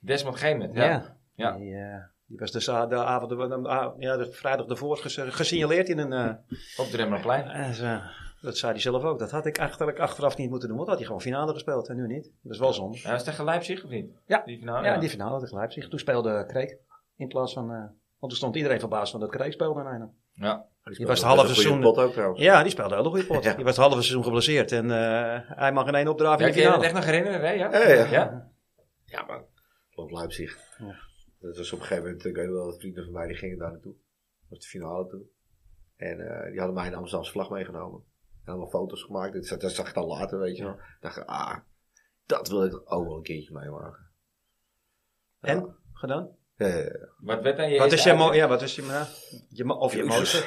Desmond 0.00 0.36
Gemet, 0.36 0.74
ja. 0.74 0.84
Ja. 0.84 1.16
Ja. 1.34 1.56
Die, 1.56 1.74
eh, 1.74 2.02
die 2.26 2.38
was 2.38 2.50
de, 2.50 2.60
za- 2.60 2.86
de 2.86 2.96
avond, 3.04 3.30
de, 3.30 3.36
de- 3.36 3.68
ah, 3.68 3.94
ja, 3.98 4.16
de 4.16 4.32
vrijdag 4.32 4.66
ervoor 4.66 4.96
ges- 4.96 5.16
gesignaleerd 5.22 5.88
in 5.88 5.98
een... 5.98 6.12
eh, 6.12 6.34
Op 6.76 6.90
de 6.90 6.96
Rembrandtplein. 6.96 7.74
ze- 7.74 8.00
dat 8.40 8.56
zei 8.56 8.72
hij 8.72 8.80
zelf 8.80 9.02
ook. 9.04 9.18
Dat 9.18 9.30
had 9.30 9.46
ik 9.46 9.56
eigenlijk 9.58 9.98
achteraf 9.98 10.36
niet 10.36 10.50
moeten 10.50 10.68
doen. 10.68 10.76
Want 10.76 10.88
had 10.88 10.96
hij 10.98 11.06
gewoon 11.06 11.20
finale 11.22 11.52
gespeeld 11.52 11.88
en 11.88 11.96
nu 11.96 12.06
niet. 12.06 12.30
Dat 12.42 12.52
is 12.52 12.58
wel 12.58 12.72
zonde. 12.72 12.96
Ja, 13.02 13.02
was 13.10 13.12
het 13.12 13.24
tegen 13.24 13.44
Leipzig 13.44 13.84
of 13.84 13.90
niet? 13.90 14.10
Ja. 14.26 14.42
Die 14.44 14.58
finale, 14.58 14.86
Ja, 14.86 14.98
die 14.98 15.08
finale 15.08 15.40
tegen 15.40 15.56
Leipzig. 15.56 15.88
Toen 15.88 15.98
speelde 15.98 16.46
Kreek. 16.46 16.78
In 17.16 17.28
plaats 17.28 17.52
van... 17.52 17.94
want 18.18 18.32
er 18.32 18.38
stond 18.38 18.56
iedereen 18.56 18.80
verbaasd 18.80 19.10
van 19.10 19.20
dat 19.20 19.30
Kreek 19.30 19.52
speelde 19.52 19.80
in 19.80 19.86
een. 19.86 20.10
Ja. 20.32 20.66
Die 20.84 21.06
was 21.06 21.18
het 21.18 21.28
halve 21.28 21.54
seizoen... 21.54 21.80
pot 21.80 21.98
ook 21.98 22.12
trouwens. 22.12 22.40
Ja, 22.40 22.62
die 22.62 22.70
speelde 22.70 22.90
een 22.90 22.96
hele 22.98 23.10
goede 23.10 23.26
pot. 23.26 23.44
Ja. 23.48 23.54
Die 23.54 23.64
was 23.64 23.76
het 23.76 23.84
halve 23.86 24.02
seizoen 24.02 24.24
geblesseerd. 24.24 24.72
En 24.72 24.90
eh, 24.90 25.40
hij 25.58 25.72
mag 25.72 25.86
in 25.86 25.94
één 25.94 26.08
opdraven 26.08 26.40
Ja, 26.40 26.46
in 26.46 26.52
de 26.52 26.58
je 26.60 26.64
het 26.66 26.74
finale. 26.74 26.84
echt 26.84 26.94
nog 26.94 27.04
herinneren, 27.14 27.40
hè? 27.40 27.52
Ja? 27.52 27.72
Ja, 27.72 27.88
ja. 27.88 28.10
Ja? 28.10 28.50
Ja, 29.04 29.22
maar 29.24 29.42
Klopt 29.90 30.12
Leipzig. 30.12 30.58
Ja. 30.78 30.94
Dat 31.40 31.56
was 31.56 31.72
op 31.72 31.78
een 31.78 31.84
gegeven 31.84 32.04
moment, 32.04 32.24
ik 32.24 32.34
weet 32.36 32.48
wel, 32.50 32.64
dat 32.64 32.78
vrienden 32.78 33.04
van 33.04 33.12
mij 33.12 33.26
die 33.26 33.36
gingen 33.36 33.58
daar 33.58 33.70
naartoe. 33.70 33.92
Dat 33.92 34.48
was 34.48 34.58
de 34.58 34.66
finale 34.68 35.06
toen. 35.06 35.30
En 35.96 36.20
eh, 36.20 36.50
die 36.50 36.58
hadden 36.58 36.74
mij 36.76 36.86
een 36.86 36.94
Amsterdamse 36.94 37.32
vlag 37.32 37.50
meegenomen. 37.50 38.02
En 38.44 38.52
allemaal 38.52 38.70
foto's 38.70 39.02
gemaakt. 39.02 39.32
Dat, 39.34 39.46
zag- 39.46 39.58
dat 39.58 39.72
zag 39.72 39.88
ik 39.88 39.94
dan 39.94 40.06
later, 40.06 40.38
weet 40.38 40.56
je 40.56 40.62
wel. 40.64 40.72
Ik 40.72 40.96
dacht, 41.00 41.26
ah, 41.26 41.56
dat 42.26 42.48
wil 42.48 42.64
ik 42.64 42.70
toch 42.70 42.86
ook 42.86 43.04
wel 43.06 43.16
een 43.16 43.22
keertje 43.22 43.52
meemaken. 43.52 44.06
En? 45.40 45.74
Gedaan? 45.92 46.28
Ja, 46.56 46.66
ja, 46.66 46.76
ja. 46.76 47.08
Wat 47.16 47.42
werd 47.42 47.56
dan 47.56 47.70
je 47.70 47.78
Wat 47.78 47.92
is 47.92 48.02
je, 48.04 48.12
mo- 48.14 48.32
ja, 48.32 48.48
wat 48.48 48.62
is 48.62 48.74
je, 48.74 48.82
eh, 48.82 49.06
je 49.48 49.64
mo- 49.64 49.74
of 49.74 49.94
je 49.94 50.04
mooiste? 50.04 50.44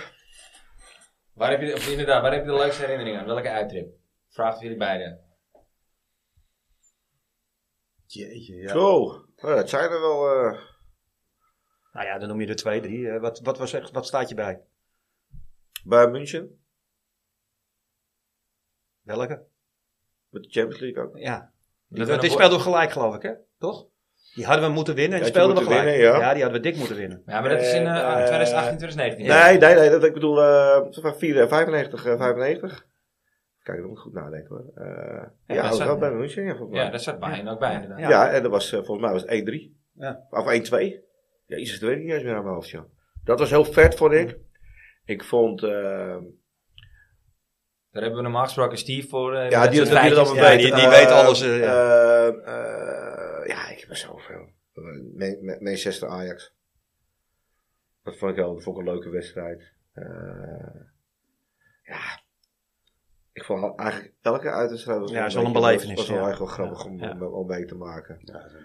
Waar 1.33 1.49
heb 1.51 1.61
je, 1.61 1.73
of 1.73 1.87
inderdaad, 1.89 2.21
waar 2.21 2.31
heb 2.33 2.45
je 2.45 2.51
de 2.51 2.57
leukste 2.57 2.81
herinneringen 2.81 3.19
aan? 3.19 3.25
Welke 3.25 3.49
uittrip? 3.49 3.93
Vraag 4.29 4.53
het 4.53 4.61
jullie 4.61 4.77
beiden. 4.77 5.23
Jeetje, 8.05 8.55
ja. 8.55 8.69
Zo, 8.71 9.05
nou, 9.35 9.55
dat 9.55 9.69
zijn 9.69 9.91
er 9.91 9.99
wel. 10.01 10.29
eh, 10.29 10.61
Nou 11.93 12.05
ja, 12.05 12.17
dan 12.17 12.27
noem 12.27 12.41
je 12.41 12.47
er 12.47 12.55
twee, 12.55 12.81
drie. 12.81 13.09
Eh, 13.09 13.19
wat, 13.21 13.39
wat, 13.39 13.57
was 13.57 13.73
echt, 13.73 13.91
wat 13.91 14.07
staat 14.07 14.29
je 14.29 14.35
bij? 14.35 14.61
bij 15.83 16.07
München, 16.07 16.63
Welke? 19.01 19.47
met 20.29 20.43
de 20.43 20.49
Champions 20.49 20.79
League 20.81 21.03
ook. 21.03 21.17
Ja. 21.17 21.53
Die, 21.87 22.05
Dat 22.05 22.21
die, 22.21 22.37
we 22.37 22.59
gelijk, 22.59 22.91
geloof 22.91 23.15
ik, 23.15 23.21
hè? 23.21 23.33
Toch? 23.57 23.87
Die 24.39 24.47
hadden 24.47 24.67
we 24.69 24.73
moeten 24.73 24.95
winnen 24.95 25.17
en 25.17 25.23
die 25.23 25.33
speelden 25.33 25.55
we 25.55 25.63
gelijk. 25.63 25.83
winnen, 25.83 26.01
ja. 26.01 26.33
die 26.33 26.41
hadden 26.43 26.61
we 26.61 26.67
dik 26.69 26.75
moeten 26.77 26.95
winnen. 26.95 27.21
Ja, 27.25 27.39
maar 27.41 27.49
dat 27.49 27.61
is 27.61 27.73
in 27.73 27.85
eh, 27.87 27.97
Eh, 27.97 28.25
2018, 28.25 28.77
2019. 28.77 29.25
Nee, 29.27 29.57
nee, 29.57 29.75
nee, 29.79 29.89
dat, 29.89 30.03
ik 30.03 30.13
bedoel, 30.13 30.41
eh, 30.43 30.81
van 30.89 31.15
4, 31.17 31.47
95, 31.47 32.05
eh, 32.05 32.17
95. 32.17 32.85
Kijk, 33.63 33.77
dat 33.77 33.87
moet 33.87 33.97
ik 33.97 34.03
goed 34.03 34.13
nadenken 34.13 34.55
hoor. 34.55 34.85
Eh, 34.85 35.23
ja, 35.45 35.61
dat 35.61 35.63
dat 35.69 35.75
zat- 35.75 35.87
was 35.87 35.97
bij 35.97 36.11
München, 36.11 36.43
ja. 36.43 36.55
Ja, 36.71 36.89
daar 36.89 36.99
zat 36.99 37.19
Bayern 37.19 37.47
ook 37.47 37.59
bij 37.59 37.73
inderdaad. 37.73 37.99
Ja. 37.99 38.09
Ja, 38.09 38.29
en 38.31 38.41
dat 38.41 38.51
was, 38.51 38.65
eh, 38.71 38.77
volgens 38.79 39.01
mij 39.01 39.11
was 39.11 39.21
het 39.21 39.31
1-3. 39.31 39.77
Ja. 39.93 40.25
Of 40.29 40.47
1-2. 40.47 41.03
Jezus, 41.45 41.79
dat 41.79 41.89
weet 41.89 41.97
ik 41.97 42.03
niet 42.03 42.13
eens 42.13 42.23
meer 42.23 42.35
aan 42.35 42.43
mijn 42.43 42.55
hoofd, 42.55 42.69
joh. 42.69 42.83
Dat 43.23 43.39
was 43.39 43.49
heel 43.49 43.65
vet, 43.65 43.95
vond 43.95 44.13
ik. 44.13 44.37
Ik 45.05 45.23
vond, 45.23 45.63
eh, 45.63 46.17
Daar 47.91 48.01
hebben 48.01 48.15
we 48.23 48.25
normaal 48.29 48.43
gesproken 48.43 48.77
Steve 48.77 49.07
voor. 49.07 49.35
ja, 49.35 49.67
die, 49.67 49.81
die, 49.81 49.89
dat 50.13 50.35
Ja, 50.35 50.49
die- 50.55 50.57
die 50.73 50.73
Eh, 50.73 50.89
weet 50.89 51.11
alles, 51.11 51.41
er 53.89 53.95
zoveel. 53.97 54.49
Man- 54.73 55.45
Man- 55.45 55.63
Manchester 55.63 56.07
Ajax. 56.09 56.53
Dat 58.03 58.17
vond 58.17 58.31
ik 58.31 58.37
wel 58.37 58.53
dat 58.53 58.63
vond 58.63 58.77
ik 58.79 58.85
een 58.85 58.93
leuke 58.93 59.09
wedstrijd. 59.09 59.73
Eh, 59.93 60.81
ja. 61.83 62.21
Ik 63.33 63.43
vond 63.43 63.79
eigenlijk 63.79 64.13
elke 64.21 64.49
uitwedstrijd 64.51 64.99
was 64.99 65.11
Ja, 65.11 65.25
is 65.25 65.33
een 65.33 65.39
wel 65.39 65.47
een 65.47 65.53
belevenis, 65.61 65.95
was 65.95 66.09
wel 66.09 66.23
ja. 66.23 66.29
echt 66.29 66.37
wel 66.37 66.47
grappig 66.47 66.85
om, 66.85 66.99
Ja. 66.99 67.25
om, 67.27 67.47
mee 67.47 67.65
te 67.65 67.75
maken. 67.75 68.19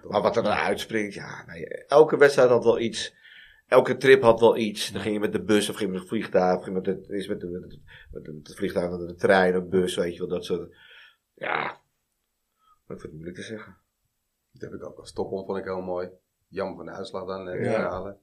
Maar 0.08 0.22
wat 0.22 0.36
er 0.36 0.42
dan 0.42 0.52
uitspringt, 0.52 1.14
ja, 1.14 1.44
nee, 1.46 1.66
elke 1.86 2.16
wedstrijd 2.16 2.48
had 2.48 2.64
wel 2.64 2.78
iets. 2.78 3.14
Elke 3.66 3.96
trip 3.96 4.22
had 4.22 4.40
wel 4.40 4.56
iets. 4.56 4.92
Dan 4.92 5.00
ging 5.02 5.14
je 5.14 5.20
met 5.20 5.32
de 5.32 5.42
bus 5.42 5.68
of 5.68 5.76
ging 5.76 5.86
je 5.86 5.92
met 5.92 6.00
het 6.00 6.08
vliegtuig. 6.08 6.56
Of 6.58 6.64
ging 6.64 6.76
je 6.76 6.82
met 6.92 6.98
het, 7.00 7.08
is 7.10 7.28
met, 7.28 7.40
de, 7.40 7.46
met, 7.46 7.62
het, 7.62 7.80
met 8.10 8.26
het- 8.26 8.34
met 8.34 8.46
het 8.48 8.56
vliegtuig, 8.56 8.90
met 8.90 9.08
de 9.08 9.14
trein, 9.14 9.54
een 9.54 9.68
bus, 9.68 9.94
weet 9.96 10.12
je 10.12 10.18
wel, 10.18 10.28
dat 10.28 10.44
soort. 10.44 10.76
Ja, 11.34 11.70
ik 11.72 11.80
vind 12.86 13.02
het 13.02 13.12
moeilijk 13.12 13.36
te 13.36 13.42
zeggen. 13.42 13.76
Dat 14.58 14.70
heb 14.70 14.80
ik 14.80 14.86
ook 14.86 14.98
al. 14.98 15.04
Stockholm 15.06 15.46
vond 15.46 15.58
ik 15.58 15.64
heel 15.64 15.80
mooi. 15.80 16.08
Jammer 16.48 16.76
van 16.76 16.86
de 16.86 16.92
uitslag 16.92 17.26
dan. 17.26 17.48
eh, 17.48 17.58
de 17.58 17.64
Ja. 17.64 17.72
finale. 17.74 18.16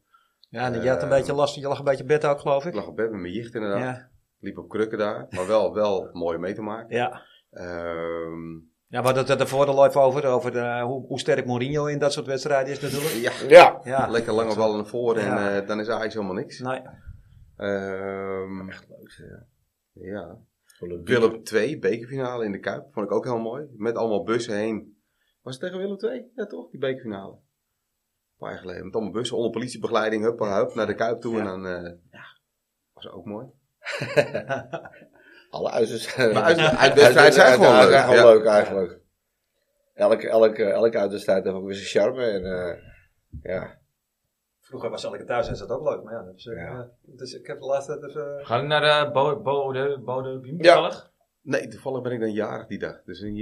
Ja, 0.49 0.65
en 0.73 0.81
je 0.81 0.89
had 0.89 1.03
een 1.03 1.09
beetje 1.09 1.33
last, 1.33 1.55
je 1.55 1.67
lag 1.67 1.79
een 1.79 1.85
beetje 1.85 2.03
bed 2.03 2.25
ook, 2.25 2.39
geloof 2.39 2.63
Ik 2.63 2.69
ik. 2.69 2.75
lag 2.75 2.87
op 2.87 2.95
bed 2.95 3.11
met 3.11 3.21
mijn 3.21 3.33
jicht 3.33 3.53
inderdaad. 3.55 3.79
Ja, 3.81 4.09
Liep 4.39 4.57
op 4.57 4.69
krukken 4.69 4.97
daar. 4.97 5.27
Maar 5.29 5.47
wel, 5.47 5.73
wel 5.73 6.09
mooi 6.13 6.37
mee 6.37 6.53
te 6.53 6.61
maken. 6.61 6.95
ja. 6.95 7.21
Ehm, 7.51 8.51
Ja, 8.87 8.99
we 8.99 9.05
hadden 9.05 9.25
het 9.25 9.39
ervoor 9.39 9.65
al 9.65 9.85
even 9.85 10.01
over, 10.01 10.25
over 10.25 10.51
de, 10.51 10.81
hoe, 10.85 11.05
hoe 11.05 11.19
sterk 11.19 11.45
Mourinho 11.45 11.85
in 11.85 11.99
dat 11.99 12.13
soort 12.13 12.25
wedstrijden 12.25 12.71
is 12.73 12.79
natuurlijk. 12.79 13.13
ja, 13.13 13.47
Ja, 13.47 13.79
Ja, 13.83 14.07
lekker 14.07 14.33
lange 14.33 14.55
ballen 14.55 14.75
naar 14.75 14.85
voren 14.87 15.21
en 15.21 15.27
Ja. 15.27 15.59
eh, 15.61 15.67
dan 15.67 15.79
is 15.79 15.87
eigenlijk 15.87 16.13
helemaal 16.13 16.33
niks. 16.35 16.59
nee. 16.59 16.81
Ehm, 17.57 18.69
echt 18.69 18.87
leuk. 18.89 19.11
Ja. 19.93 20.07
ja. 20.09 20.37
Willem 21.03 21.43
2, 21.43 21.79
bekerfinale 21.79 22.45
in 22.45 22.51
de 22.51 22.59
Kuip. 22.59 22.85
Vond 22.93 23.05
ik 23.05 23.11
ook 23.11 23.23
heel 23.25 23.39
mooi. 23.39 23.65
Met 23.77 23.95
allemaal 23.95 24.23
bussen 24.23 24.55
heen. 24.55 25.00
Was 25.41 25.53
het 25.53 25.63
tegen 25.63 25.77
Willem 25.79 25.97
2? 25.97 26.31
Ja 26.35 26.45
toch, 26.45 26.69
die 26.69 26.79
bekerfinale. 26.79 27.31
Een 27.31 27.39
paar 28.37 28.49
jaar 28.51 28.59
geleden. 28.59 28.85
Met 28.85 28.93
allemaal 28.93 29.11
bussen 29.13 29.37
onder 29.37 29.51
politiebegeleiding. 29.51 30.23
Hup, 30.23 30.39
hup, 30.39 30.73
naar 30.75 30.87
de 30.87 30.95
Kuip 30.95 31.21
toe. 31.21 31.33
Ja. 31.33 31.39
En 31.39 31.45
dan, 31.45 31.67
eh, 31.67 31.91
ja, 32.11 32.23
was 32.93 33.09
ook 33.09 33.25
mooi. 33.25 33.47
Alle. 35.49 35.69
Maar 35.69 36.43
uit- 36.43 36.57
uitwedstrijden 36.85 37.33
zijn 37.33 37.53
gewoon 37.53 37.75
leuk, 37.75 37.99
gewoon 37.99 38.15
ja. 38.15 38.25
leuk 38.25 38.45
eigenlijk. 38.45 38.99
Elke, 39.93 40.29
elke, 40.29 40.63
elke 40.63 40.97
uitwedstrijd 40.97 41.43
heeft 41.43 41.55
ook 41.55 41.65
weer 41.65 41.75
zijn 41.75 41.87
charme. 42.03 42.23
En, 42.25 42.45
eh, 42.45 42.77
ja. 43.43 43.79
Vroeger 44.59 44.89
was 44.89 45.03
elke 45.03 45.23
thuis 45.23 45.49
is 45.49 45.59
dat 45.59 45.69
ook 45.69 45.89
leuk, 45.89 46.03
maar 46.03 46.13
ja, 46.13 46.23
dat 46.23 46.35
is, 46.35 46.45
eh, 46.45 46.55
Ja. 46.57 46.89
dus 47.01 47.33
ik 47.33 47.47
heb 47.47 47.59
de 47.59 47.65
laatste 47.65 47.99
tijd 47.99 48.11
even... 48.11 48.45
Gaan 48.45 48.61
we 48.61 48.67
naar 48.67 49.05
de 49.05 49.11
Bo- 49.11 49.41
Bode, 49.41 50.55
Ja. 50.57 51.09
Nee, 51.41 51.67
toevallig 51.67 52.01
ben 52.01 52.11
ik 52.11 52.19
dan 52.19 52.31
jarig 52.31 52.67
die 52.67 52.79
dag. 52.79 53.03
Dus 53.03 53.19
die, 53.19 53.33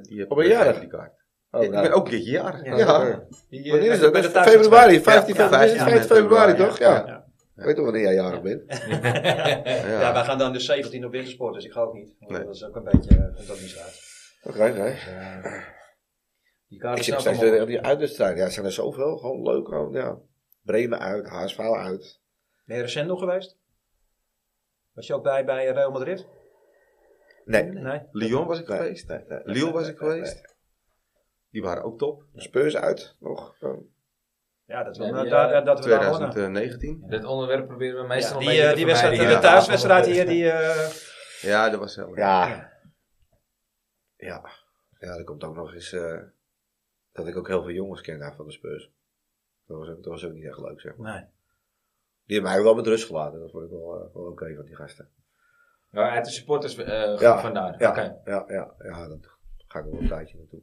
die 0.00 0.18
heb 0.18 0.30
Oh, 0.30 0.36
ben 0.36 0.46
je 0.46 0.52
jarig? 0.52 0.78
die 0.80 0.88
kaart. 0.88 1.16
Oh, 1.50 1.62
ik 1.62 1.70
nou. 1.70 1.82
ben 1.82 1.92
ook 1.92 2.08
een 2.10 2.20
jarig. 2.22 2.64
Ja. 2.64 2.76
Ja. 2.76 3.06
Ja. 3.06 3.24
Die, 3.50 3.70
Wanneer 3.70 3.90
is 3.90 3.96
eh, 3.96 4.02
dat? 4.02 4.12
bij 4.12 4.22
Dat 4.22 4.32
de 4.32 4.50
februari. 4.50 5.00
15, 5.00 5.34
Ja, 5.34 5.48
15, 5.48 5.78
15 5.78 6.00
februari, 6.00 6.52
februari, 6.52 6.56
toch? 6.56 6.78
Ja. 6.78 7.06
Ja. 7.06 7.26
Ik 7.56 7.64
weet 7.64 7.76
toch 7.76 7.84
wanneer 7.84 8.02
jij 8.02 8.14
jarig 8.14 8.42
bent? 8.42 8.62
Ja. 8.68 8.76
Ja. 10.00 10.12
wij 10.12 10.24
gaan 10.24 10.38
dan 10.38 10.52
dus 10.52 10.64
17 10.64 11.04
op 11.04 11.12
wintersport, 11.12 11.54
dus 11.54 11.64
ik 11.64 11.72
ga 11.72 11.80
ook 11.80 11.94
niet. 11.94 12.14
Nee. 12.18 12.44
Dat 12.44 12.54
is 12.54 12.64
ook 12.64 12.76
een 12.76 12.84
beetje, 12.84 13.14
uh, 13.14 13.34
komt 13.34 13.50
ook 13.50 13.60
niet 13.60 13.70
zo 13.70 13.80
uit. 13.80 14.00
Oké, 14.42 14.58
nee. 14.58 14.92
Dus, 14.92 15.06
eh, 15.06 15.42
die 16.68 16.82
Ik 16.96 17.02
staan 17.02 17.20
steeds 17.20 17.38
weer 17.38 17.66
die 17.66 17.80
uitwedstrijden. 17.80 18.38
Ja, 18.38 18.44
er 18.44 18.50
zijn 18.50 18.66
er 18.66 18.72
zoveel. 18.72 19.16
Gewoon 19.16 19.42
leuk. 19.42 19.68
Gewoon, 19.68 19.92
ja. 19.92 20.18
Bremen 20.62 20.98
uit, 20.98 21.28
HSV 21.28 21.58
uit. 21.58 22.20
Ben 22.64 22.76
je 22.76 22.82
recent 22.82 23.08
nog 23.08 23.18
geweest? 23.18 23.56
Was 24.92 25.06
je 25.06 25.14
ook 25.14 25.22
bij, 25.22 25.44
bij 25.44 25.66
Real 25.66 25.90
Madrid? 25.90 26.26
Nee. 27.44 27.62
Nee? 27.62 28.00
Lyon 28.12 28.46
was 28.46 28.60
ik 28.60 28.66
geweest. 28.66 29.08
nee, 29.08 29.20
nee, 29.44 29.70
was 29.70 29.88
ik 29.88 30.00
nee, 30.00 30.10
geweest. 30.10 30.56
Die 31.50 31.62
waren 31.62 31.82
ook 31.82 31.98
top. 31.98 32.24
nee. 32.32 32.42
Spurs 32.42 32.76
uit 32.76 33.16
nog. 33.20 33.56
Gewoon. 33.58 33.86
Ja, 34.64 34.82
dat, 34.84 34.98
is 34.98 35.06
Ja, 35.06 35.20
die, 35.22 35.30
daar- 35.30 35.64
dat 35.64 35.84
we 35.84 35.88
daar 35.90 36.10
wonen. 36.10 36.30
2019. 36.30 37.04
Dit 37.08 37.24
onderwerp 37.24 37.66
proberen 37.66 38.00
we 38.02 38.06
meestal 38.06 38.40
Ja, 38.40 38.48
een 38.48 38.52
die, 38.52 38.56
beetje 38.56 38.62
eh, 38.64 38.70
te 38.70 38.76
die 38.76 38.86
wedstrijd, 38.86 39.16
de 39.18 39.22
ja. 39.24 39.38
thuiswedstrijd 39.40 40.06
hier, 40.06 40.26
die... 40.26 40.50
eh, 40.50 40.90
Ja, 41.40 41.70
dat 41.70 41.80
was 41.80 41.96
heel 41.96 42.16
Ja. 42.16 42.72
Ja. 44.16 44.42
Ja, 44.98 45.14
er 45.16 45.24
komt 45.24 45.44
ook 45.44 45.54
nog 45.54 45.74
eens 45.74 45.92
eh, 45.92 46.20
dat 47.12 47.26
ik 47.26 47.36
ook 47.36 47.46
heel 47.48 47.62
veel 47.62 47.72
jongens 47.72 48.00
ken 48.00 48.18
daar 48.18 48.34
van 48.36 48.46
de 48.46 48.52
Spurs. 48.52 48.90
Dat 49.66 49.78
was, 49.78 49.88
ook, 49.88 49.96
dat 50.02 50.12
was 50.12 50.24
ook 50.24 50.32
niet 50.32 50.44
echt 50.46 50.58
leuk, 50.58 50.80
zeg 50.80 50.96
maar. 50.96 51.12
nee. 51.12 51.24
Die 52.24 52.36
hebben 52.36 52.54
mij 52.54 52.62
wel 52.62 52.74
met 52.74 52.86
rust 52.86 53.06
gelaten. 53.06 53.40
Dat 53.40 53.50
vond 53.50 53.64
ik 53.64 53.70
wel, 53.70 54.10
wel 54.14 54.24
oké 54.24 54.54
van 54.54 54.64
die 54.64 54.74
gasten. 54.76 55.08
Ja, 55.90 56.10
uit 56.10 56.24
de 56.24 56.30
supporters 56.30 56.76
eh 56.76 57.18
Ja, 57.18 57.40
vandaar. 57.40 57.80
Ja, 57.80 57.90
Oké. 57.90 58.20
ja, 58.24 58.44
ja, 58.48 58.74
ja, 58.78 59.08
dat 59.08 59.18
ga 59.68 59.78
ik 59.78 59.84
wel 59.84 60.00
een 60.00 60.08
tijdje 60.08 60.36
naartoe. 60.38 60.60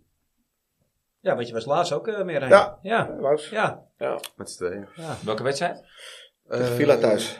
Ja, 1.26 1.36
want 1.36 1.48
je 1.48 1.54
was 1.54 1.66
laatst 1.66 1.94
ook 1.94 2.08
eh, 2.08 2.24
meer 2.24 2.40
heen. 2.40 2.50
Ja. 2.50 2.80
Ja. 2.82 3.16
Ja? 3.50 3.84
Ja. 3.98 4.20
Met 4.36 4.50
z'n 4.50 4.58
tweeën. 4.66 4.88
Ja. 4.96 5.16
Welke 5.26 5.44
wedstrijd? 5.44 5.84
Eh, 6.48 6.66
villa 6.66 6.98
thuis. 6.98 7.40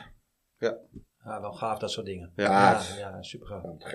ja, 0.58 1.40
wel 1.40 1.52
gaaf 1.52 1.78
dat 1.78 1.90
soort 1.90 2.06
dingen. 2.06 2.32
Ja. 2.36 2.44
Ja, 2.72 2.80
ja 2.98 3.22
super 3.22 3.46
gaaf. 3.46 3.62
Ja. 3.62 3.88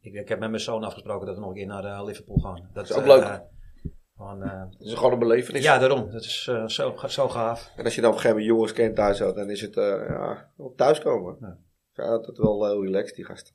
Ik, 0.00 0.12
ik 0.14 0.28
heb 0.28 0.38
met 0.38 0.50
mijn 0.50 0.62
zoon 0.62 0.84
afgesproken 0.84 1.26
dat 1.26 1.34
we 1.34 1.40
nog 1.40 1.50
een 1.50 1.56
keer 1.56 1.66
naar 1.66 1.84
eh, 1.84 2.04
Liverpool 2.04 2.38
gaan. 2.38 2.70
Dat 2.72 2.84
is 2.84 2.92
ook 2.96 3.06
leuk. 3.06 3.22
eh, 3.22 4.62
Het 4.70 4.80
is 4.80 4.94
gewoon 4.94 5.12
een 5.12 5.18
belevenis. 5.18 5.62
ja, 5.62 5.78
daarom. 5.78 6.10
Dat 6.10 6.24
is 6.24 6.46
eh, 6.50 6.66
zo, 6.66 6.96
zo 7.06 7.28
gaaf. 7.28 7.72
En 7.76 7.84
als 7.84 7.94
je 7.94 8.00
dan 8.00 8.10
op 8.10 8.16
een 8.16 8.22
gegeven 8.22 8.42
moment 8.42 8.46
jongens 8.46 8.72
kent 8.72 8.96
thuis, 8.96 9.18
had, 9.20 9.34
dan 9.34 9.50
is 9.50 9.60
het 9.60 9.76
eh 9.76 10.08
ja, 10.08 10.50
thuiskomen. 10.76 11.36
Ja. 11.40 11.58
Ja, 11.92 12.10
dat 12.10 12.28
is 12.32 12.38
wel 12.38 12.66
heel 12.66 12.84
relaxed, 12.84 13.16
die 13.16 13.24
gasten. 13.24 13.54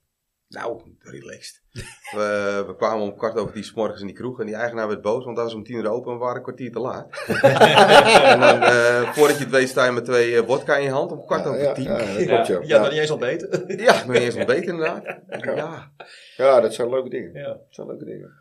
Nou, 0.54 0.82
relaxed. 1.00 1.62
we, 2.18 2.64
we 2.68 2.76
kwamen 2.76 3.04
om 3.04 3.16
kwart 3.16 3.38
over 3.38 3.54
tien 3.54 3.64
's 3.64 3.74
morgens 3.74 4.02
in 4.02 4.08
die 4.08 4.16
kroeg 4.16 4.40
en 4.40 4.46
die 4.46 4.56
eigenaar 4.56 4.88
werd 4.88 5.02
boos, 5.02 5.24
want 5.24 5.36
daar 5.36 5.46
was 5.46 5.54
om 5.54 5.64
tien 5.64 5.76
uur 5.76 5.90
open 5.90 6.12
en 6.12 6.18
we 6.18 6.24
waren 6.24 6.38
een 6.38 6.44
kwartier 6.44 6.72
te 6.72 6.80
laat. 6.80 7.08
en 8.34 8.40
dan, 8.40 8.62
eh, 8.62 9.14
voordat 9.14 9.38
je 9.38 9.44
het 9.44 9.54
weet, 9.54 9.70
sta 9.70 9.86
je 9.86 9.92
met 9.92 10.06
twee 10.06 10.36
eh, 10.36 10.48
vodka 10.48 10.76
in 10.76 10.84
je 10.84 10.90
hand 10.90 11.12
om 11.12 11.26
kwart 11.26 11.44
ja, 11.44 11.50
over 11.50 11.62
ja, 11.62 11.74
tien. 11.74 11.84
Ja, 11.84 11.98
Ja, 11.98 12.38
dat 12.38 12.48
ja. 12.48 12.60
Ja, 12.64 12.80
nog 12.80 12.90
niet 12.90 13.00
eens 13.00 13.12
ontbeten. 13.12 13.50
nog 13.86 14.08
niet 14.08 14.22
eens 14.22 14.36
ontbeten 14.36 14.72
inderdaad. 14.72 15.04
Ja. 15.56 15.92
Ja, 16.38 16.62
dat 16.62 16.74
zijn 16.74 16.90
leuke 16.90 17.10
dingen. 17.10 17.34
ja. 17.34 17.48
Dat 17.48 17.66
zijn 17.70 17.88
leuke 17.88 18.06
dingen. 18.06 18.32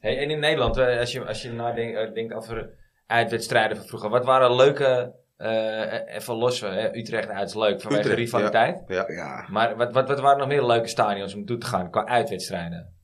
Hey, 0.00 0.18
en 0.18 0.30
in 0.30 0.40
Nederland, 0.40 0.76
eh, 0.76 0.98
als 0.98 1.12
je, 1.12 1.24
als 1.24 1.42
je 1.42 1.52
nadenkt 1.52 2.14
denkt 2.14 2.34
over 2.34 2.70
uitwedstrijden 3.06 3.76
van 3.76 3.86
vroeger. 3.86 4.10
Wat 4.10 4.24
waren 4.24 4.56
leuke, 4.56 5.12
eh, 5.40 6.14
even 6.14 6.34
los, 6.34 6.60
hè, 6.60 6.96
Utrecht 6.96 7.28
uit 7.28 7.48
is 7.48 7.54
leuk 7.54 7.80
vanwege 7.80 8.02
Utrecht, 8.02 8.18
rivaliteit. 8.18 8.82
Ja. 8.86 9.04
Ja. 9.10 9.46
Maar 9.50 9.76
wat, 9.76 9.92
wat, 9.92 10.08
wat 10.08 10.20
waren 10.20 10.38
nog 10.38 10.48
meer 10.48 10.64
leuke 10.66 10.88
stadions 10.88 11.32
om 11.32 11.38
naartoe 11.38 11.58
te 11.58 11.66
gaan 11.66 11.90
qua 11.90 12.06
uitwedstrijden? 12.06 12.94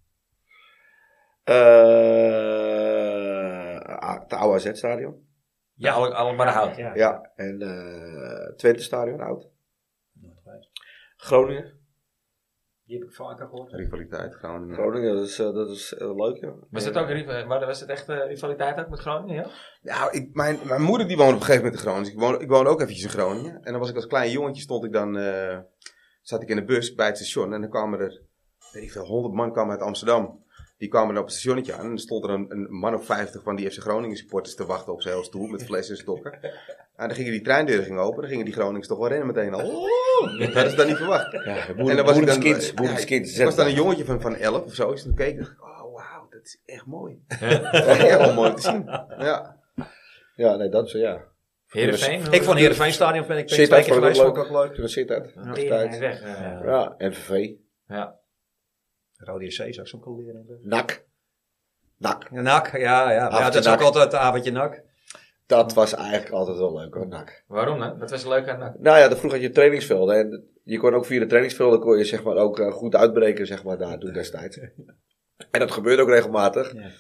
Eh 1.45 2.37
het 4.31 4.39
oude 4.41 4.55
AZ-stadion. 4.55 5.25
Ja, 5.75 5.93
alle, 5.93 6.15
allemaal 6.15 6.47
hout. 6.47 6.77
Ja. 6.77 6.95
Ja. 6.95 7.31
En 7.37 7.63
eh 7.63 8.57
Twente-stadion, 8.57 9.21
oud. 9.21 9.49
Nooit 10.13 10.41
geweest. 10.43 10.71
Groningen. 11.17 11.86
Die 12.87 12.99
heb 12.99 13.09
ik 13.09 13.15
vaker 13.15 13.47
gehoord. 13.47 13.73
Rivaliteit, 13.73 14.35
Groningen. 14.35 14.75
Groningen, 14.75 15.15
dat 15.15 15.25
is, 15.25 15.39
eh, 15.39 15.53
dat 15.53 15.71
is 15.71 15.95
eh, 15.95 16.17
leuk, 16.17 16.37
ja. 16.37 16.53
Was 16.71 16.85
dat 16.85 16.97
ook 16.97 17.47
maar 17.47 17.67
was 17.67 17.81
het 17.81 17.89
echt 17.89 18.09
eh, 18.09 18.27
rivaliteit 18.27 18.79
ook 18.79 18.89
met 18.89 18.99
Groningen? 18.99 19.35
Ja? 19.35 19.47
Nou, 19.83 20.13
ik, 20.13 20.35
mijn, 20.35 20.59
mijn 20.65 20.83
moeder 20.83 21.07
die 21.07 21.17
woonde 21.17 21.35
op 21.35 21.41
een 21.41 21.47
gegeven 21.47 21.65
moment 21.65 21.83
in 21.83 21.87
Groningen. 21.87 22.05
Dus 22.05 22.13
ik 22.15 22.21
woonde, 22.29 22.45
ik 22.45 22.49
woonde 22.49 22.71
ook 22.71 22.81
eventjes 22.81 23.05
in 23.05 23.11
Groningen. 23.11 23.55
En 23.55 23.71
dan 23.71 23.81
was 23.81 23.91
ik 23.91 23.97
als 23.97 24.07
klein 24.07 24.31
jongetje, 24.31 24.63
stond 24.63 24.85
ik 24.85 24.93
dan, 24.93 25.17
eh, 25.17 25.59
zat 26.23 26.43
ik 26.43 26.49
in 26.49 26.57
de 26.57 26.65
bus 26.65 26.95
bij 26.95 27.07
het 27.07 27.17
station. 27.17 27.53
En 27.53 27.61
dan 27.61 27.71
kwamen 27.71 28.01
er, 28.01 28.23
weet 28.73 28.83
ik 28.83 28.93
veel, 28.93 29.05
honderd 29.05 29.35
man 29.35 29.53
kwamen 29.53 29.73
uit 29.73 29.83
Amsterdam. 29.83 30.45
Die 30.79 30.89
kwamen 30.89 31.09
dan 31.09 31.23
op 31.23 31.29
het 31.29 31.33
stationnetje 31.33 31.73
aan. 31.73 31.81
En 31.81 31.89
dan 31.89 31.99
stond 31.99 32.25
er 32.25 32.31
een, 32.31 32.47
een 32.49 32.67
man 32.71 32.95
of 32.95 33.05
vijftig 33.07 33.43
van 33.43 33.57
die 33.57 33.71
FC 33.71 33.79
Groningen 33.81 34.17
supporters 34.17 34.55
te 34.55 34.67
wachten 34.67 34.93
op 34.93 35.03
zijn 35.03 35.15
hele 35.15 35.27
stoel. 35.27 35.47
Met 35.47 35.65
flessen 35.65 35.95
en 35.95 36.01
stokken. 36.01 36.39
En 36.97 37.07
dan 37.09 37.17
gingen 37.17 37.33
die 37.33 37.41
treindeuren 37.43 37.85
gingen 37.85 38.03
open. 38.03 38.21
Dan 38.21 38.31
gingen 38.31 38.45
die 38.45 38.55
Groningers 38.55 38.87
toch 38.89 38.99
wel 38.99 39.09
rennen 39.09 39.27
meteen 39.27 39.55
al. 39.55 39.61
Dat 40.39 40.53
hadden 40.53 40.71
ze 40.71 40.77
dan 40.77 40.87
niet 40.87 40.97
verwacht. 40.97 41.33
Ja, 41.33 41.69
En 41.69 41.97
dan 41.97 42.05
was 42.05 42.17
ik 42.19 42.27
dan, 42.27 42.43
ja, 42.43 42.73
Boerenskins. 42.75 43.39
ik 43.39 43.45
was 43.45 43.55
dan 43.55 43.67
een 43.67 43.75
jongetje 43.75 44.05
van, 44.05 44.21
van 44.21 44.37
11 44.37 44.65
of 44.65 44.75
zo. 44.75 44.91
Dus 44.91 45.03
toen 45.03 45.15
keek 45.15 45.29
ik, 45.33 45.39
dacht 45.39 45.51
ik, 45.51 45.63
oh 45.63 45.95
wauw, 45.95 46.27
dat 46.31 46.41
is 46.43 46.61
echt 46.65 46.87
mooi. 46.87 47.23
Dat 47.29 47.41
is 47.41 47.87
echt 48.05 48.19
wel 48.19 48.35
mooi 48.35 48.55
te 48.55 48.61
zien. 48.61 48.85
Ja. 49.19 49.57
Ja, 50.37 50.57
nee, 50.57 50.69
dat 50.69 50.87
is, 50.87 50.93
ja. 50.93 51.25
Heerenveen? 51.67 52.23
Ik 52.31 52.43
vond 52.43 52.59
Heerenveen 52.59 52.93
Stadion 52.93 53.27
ben 53.27 53.37
ik 53.39 53.45
ben 53.47 53.55
ik 53.55 53.61
Zit 53.61 53.69
twee 53.69 53.85
keer 53.85 53.95
geweest. 53.95 54.21
Vond 54.21 54.37
ik 54.37 54.43
leuk. 54.43 54.53
ook 54.53 54.65
leuk. 54.65 54.75
Toen 54.75 54.89
zit 54.89 55.11
uit. 55.11 55.33
Ja, 55.35 55.83
eh. 55.83 56.65
Ja, 56.65 56.95
NVV. 56.99 57.51
ja. 57.89 58.19
Rode 59.19 59.45
JC 59.45 59.75
zou 59.75 59.87
ik 59.89 59.95
ook 59.95 60.07
al 60.07 60.17
leren. 60.17 60.47
NAC. 60.63 61.05
NAC. 61.99 62.31
NAC, 62.31 62.73
ja, 62.73 62.79
ja. 62.79 63.11
ja 63.11 63.27
Avondje 63.29 63.51
dat 63.53 63.65
is 63.67 63.73
ook 63.73 63.81
altijd 63.81 64.13
een 64.13 64.19
avondje 64.19 64.51
NAC. 64.51 64.83
Dat 65.47 65.75
was 65.75 65.95
eigenlijk 65.95 66.31
altijd 66.31 66.57
wel 66.59 66.77
leuk 66.79 66.95
hoor, 66.95 67.09
NAC. 67.09 67.45
Waarom 67.47 67.79
dan? 67.79 67.99
Dat 67.99 68.11
was 68.11 68.25
leuk 68.27 68.49
aan 68.49 68.59
NAC. 68.59 68.79
Nou 68.79 68.99
ja, 68.99 69.09
de- 69.09 69.17
vroeger 69.17 69.39
had 69.39 69.49
je 69.49 69.55
trainingsvelden. 69.55 70.17
En 70.19 70.45
je 70.65 70.79
kon 70.79 70.95
ook 70.95 71.07
via 71.07 71.19
de 71.19 71.27
trainingsvelden 71.27 71.81
kon 71.81 71.99
je 71.99 72.05
zeg 72.05 72.23
maar 72.25 72.37
ook 72.37 72.59
eh, 72.59 72.73
goed 72.73 72.95
uitbreken, 72.95 73.47
zeg 73.47 73.65
maar, 73.65 73.79
daar 73.79 73.99
toen 73.99 74.13
destijds. 74.13 74.59
En 75.51 75.61
dat 75.61 75.71
gebeurde 75.71 76.03
ook 76.03 76.09
regelmatig. 76.09 76.73
Ja. 76.75 76.91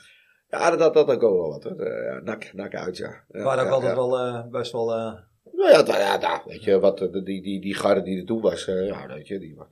Ja, 0.48 0.70
dat, 0.70 0.79
dat, 0.79 0.94
dat 0.94 1.11
ook 1.11 1.20
wel 1.20 1.48
wat 1.48 1.64
hoor. 1.64 1.85
Ja, 2.05 2.20
nak, 2.20 2.52
nak 2.52 2.74
uit, 2.74 2.96
ja. 2.96 3.09
ja 3.09 3.22
We 3.29 3.42
waren 3.42 3.61
ook 3.62 3.68
ja, 3.68 3.74
altijd 3.74 3.90
ja. 3.90 3.96
wel 3.96 4.18
eh, 4.18 4.46
best 4.50 4.72
wel... 4.72 4.90
eh, 4.94 5.12
Nou 5.52 5.70
ja, 5.70 5.76
het- 5.76 5.87
ja, 5.87 6.16
nou, 6.16 6.40
weet 6.44 6.64
je, 6.64 6.79
wat, 6.81 6.98
die, 6.98 7.22
die, 7.42 7.61
die 7.61 7.74
garde 7.74 8.02
die 8.02 8.20
er 8.20 8.26
toen 8.26 8.40
was, 8.40 8.64
ja, 8.64 9.07
weet 9.07 9.26
je, 9.26 9.38
die, 9.38 9.50
ik 9.50 9.66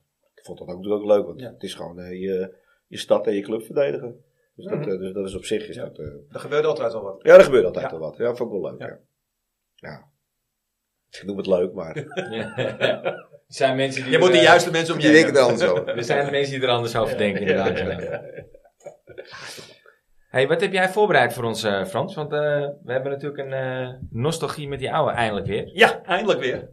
vond 0.44 0.58
dat 0.58 0.68
ook 0.68 0.76
natuurlijk 0.76 1.04
leuk. 1.04 1.26
Want 1.26 1.40
Ja. 1.40 1.50
het 1.52 1.62
is 1.62 1.74
gewoon 1.74 1.98
eh, 1.98 2.20
je, 2.20 2.54
je 2.86 2.98
stad 2.98 3.26
en 3.26 3.34
je 3.34 3.40
club 3.42 3.62
verdedigen. 3.62 4.24
Dus, 4.54 4.64
dat, 4.66 4.78
Mhm. 4.78 4.90
eh, 4.90 4.98
dus 4.98 5.12
dat 5.12 5.26
is 5.26 5.34
op 5.34 5.44
zich, 5.44 5.68
is 5.68 5.76
Ja. 5.76 5.82
dat... 5.84 5.98
eh, 5.98 6.04
er 6.06 6.40
gebeurde 6.40 6.68
altijd 6.68 6.92
wel 6.92 7.02
wat. 7.02 7.18
ja, 7.22 7.34
er 7.34 7.44
gebeurt 7.44 7.64
altijd 7.64 7.84
Ja. 7.84 7.90
wel 7.90 8.00
wat. 8.08 8.16
Ja, 8.16 8.34
vond 8.34 8.54
ik 8.54 8.60
wel 8.60 8.70
leuk, 8.70 8.80
Ja. 8.80 8.86
ja. 8.86 8.98
ja. 9.74 10.12
Ik 11.10 11.24
noem 11.26 11.36
het 11.36 11.46
leuk, 11.46 11.72
maar... 11.72 11.96
Er 13.46 13.60
zijn 13.60 13.76
mensen 13.76 14.02
die 14.02 14.12
Je 14.12 14.18
moet 14.18 14.32
de 14.32 14.38
juiste 14.38 14.70
mensen 14.70 14.94
om 14.94 15.00
je 15.00 15.08
heen 15.08 15.24
er 15.26 15.38
anders 15.38 15.62
over. 15.70 15.88
Er 15.96 16.04
zijn 16.04 16.30
mensen 16.30 16.54
die 16.60 16.68
er 16.68 16.74
anders 16.74 16.96
over 16.96 17.16
denken, 17.18 17.40
inderdaad. 17.40 17.78
Hey, 20.28 20.48
wat 20.48 20.60
heb 20.60 20.72
jij 20.72 20.88
voorbereid 20.88 21.32
voor 21.32 21.44
ons, 21.44 21.60
Frans? 21.86 22.14
Want 22.14 22.32
eh, 22.32 22.38
we 22.82 22.92
hebben 22.92 23.12
natuurlijk 23.12 23.38
een 23.42 23.52
eh, 23.52 23.88
nostalgie 24.10 24.68
met 24.68 24.78
die 24.78 24.92
oude 24.92 25.12
eindelijk 25.14 25.46
weer. 25.46 25.70
Ja, 25.72 26.02
eindelijk 26.04 26.40
weer. 26.40 26.68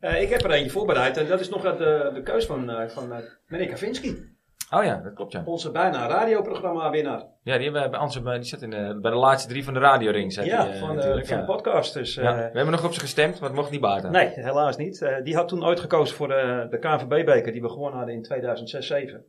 Eh, 0.00 0.22
ik 0.22 0.28
heb 0.28 0.42
er 0.44 0.50
eentje 0.50 0.70
voorbereid 0.70 1.16
en 1.16 1.26
dat 1.28 1.40
is 1.40 1.48
nog 1.48 1.64
uit 1.64 1.78
de, 1.78 2.10
de 2.14 2.22
keus 2.22 2.46
van, 2.46 2.70
eh, 2.70 2.88
van 2.88 3.12
eh, 3.12 3.18
meneer 3.46 3.68
Kavinski. 3.68 4.34
Oh 4.70 4.84
ja, 4.84 5.00
dat 5.04 5.12
klopt 5.14 5.32
ja. 5.32 5.42
Onze 5.44 5.70
bijna 5.70 6.06
radioprogramma 6.08 6.90
winnaar. 6.90 7.24
Ja, 7.42 7.56
die, 7.56 7.64
hebben 7.70 7.82
we 7.82 7.88
bij, 7.88 8.22
bij- 8.22 8.36
die 8.38 8.44
zit 8.48 8.62
in 8.62 8.70
de, 8.70 8.98
bij 9.02 9.10
de 9.10 9.16
laatste 9.16 9.48
drie 9.48 9.64
van 9.64 9.74
de 9.74 9.80
radioring. 9.80 10.34
Ja, 10.34 10.42
die, 10.42 10.52
eh, 10.52 10.80
van, 10.80 10.96
de, 10.96 11.22
van 11.24 11.38
de 11.38 11.44
podcast. 11.44 11.94
Dus, 11.94 12.16
eh, 12.16 12.24
Ja, 12.24 12.34
we 12.36 12.40
hebben 12.42 12.70
nog 12.70 12.84
op 12.84 12.92
ze 12.92 13.00
gestemd, 13.00 13.40
maar 13.40 13.48
het 13.48 13.58
mocht 13.58 13.70
niet 13.70 13.80
baten. 13.80 14.10
Nee, 14.12 14.28
helaas 14.34 14.76
niet. 14.76 15.02
Eh, 15.02 15.22
die 15.24 15.34
had 15.34 15.48
toen 15.48 15.64
ooit 15.64 15.80
gekozen 15.80 16.16
voor 16.16 16.28
de, 16.28 16.66
de 16.70 16.78
KNVB-beker 16.78 17.52
die 17.52 17.62
we 17.62 17.68
gewonnen 17.68 17.98
hadden 17.98 18.14
in 18.14 18.24
2006-2007. 18.24 19.24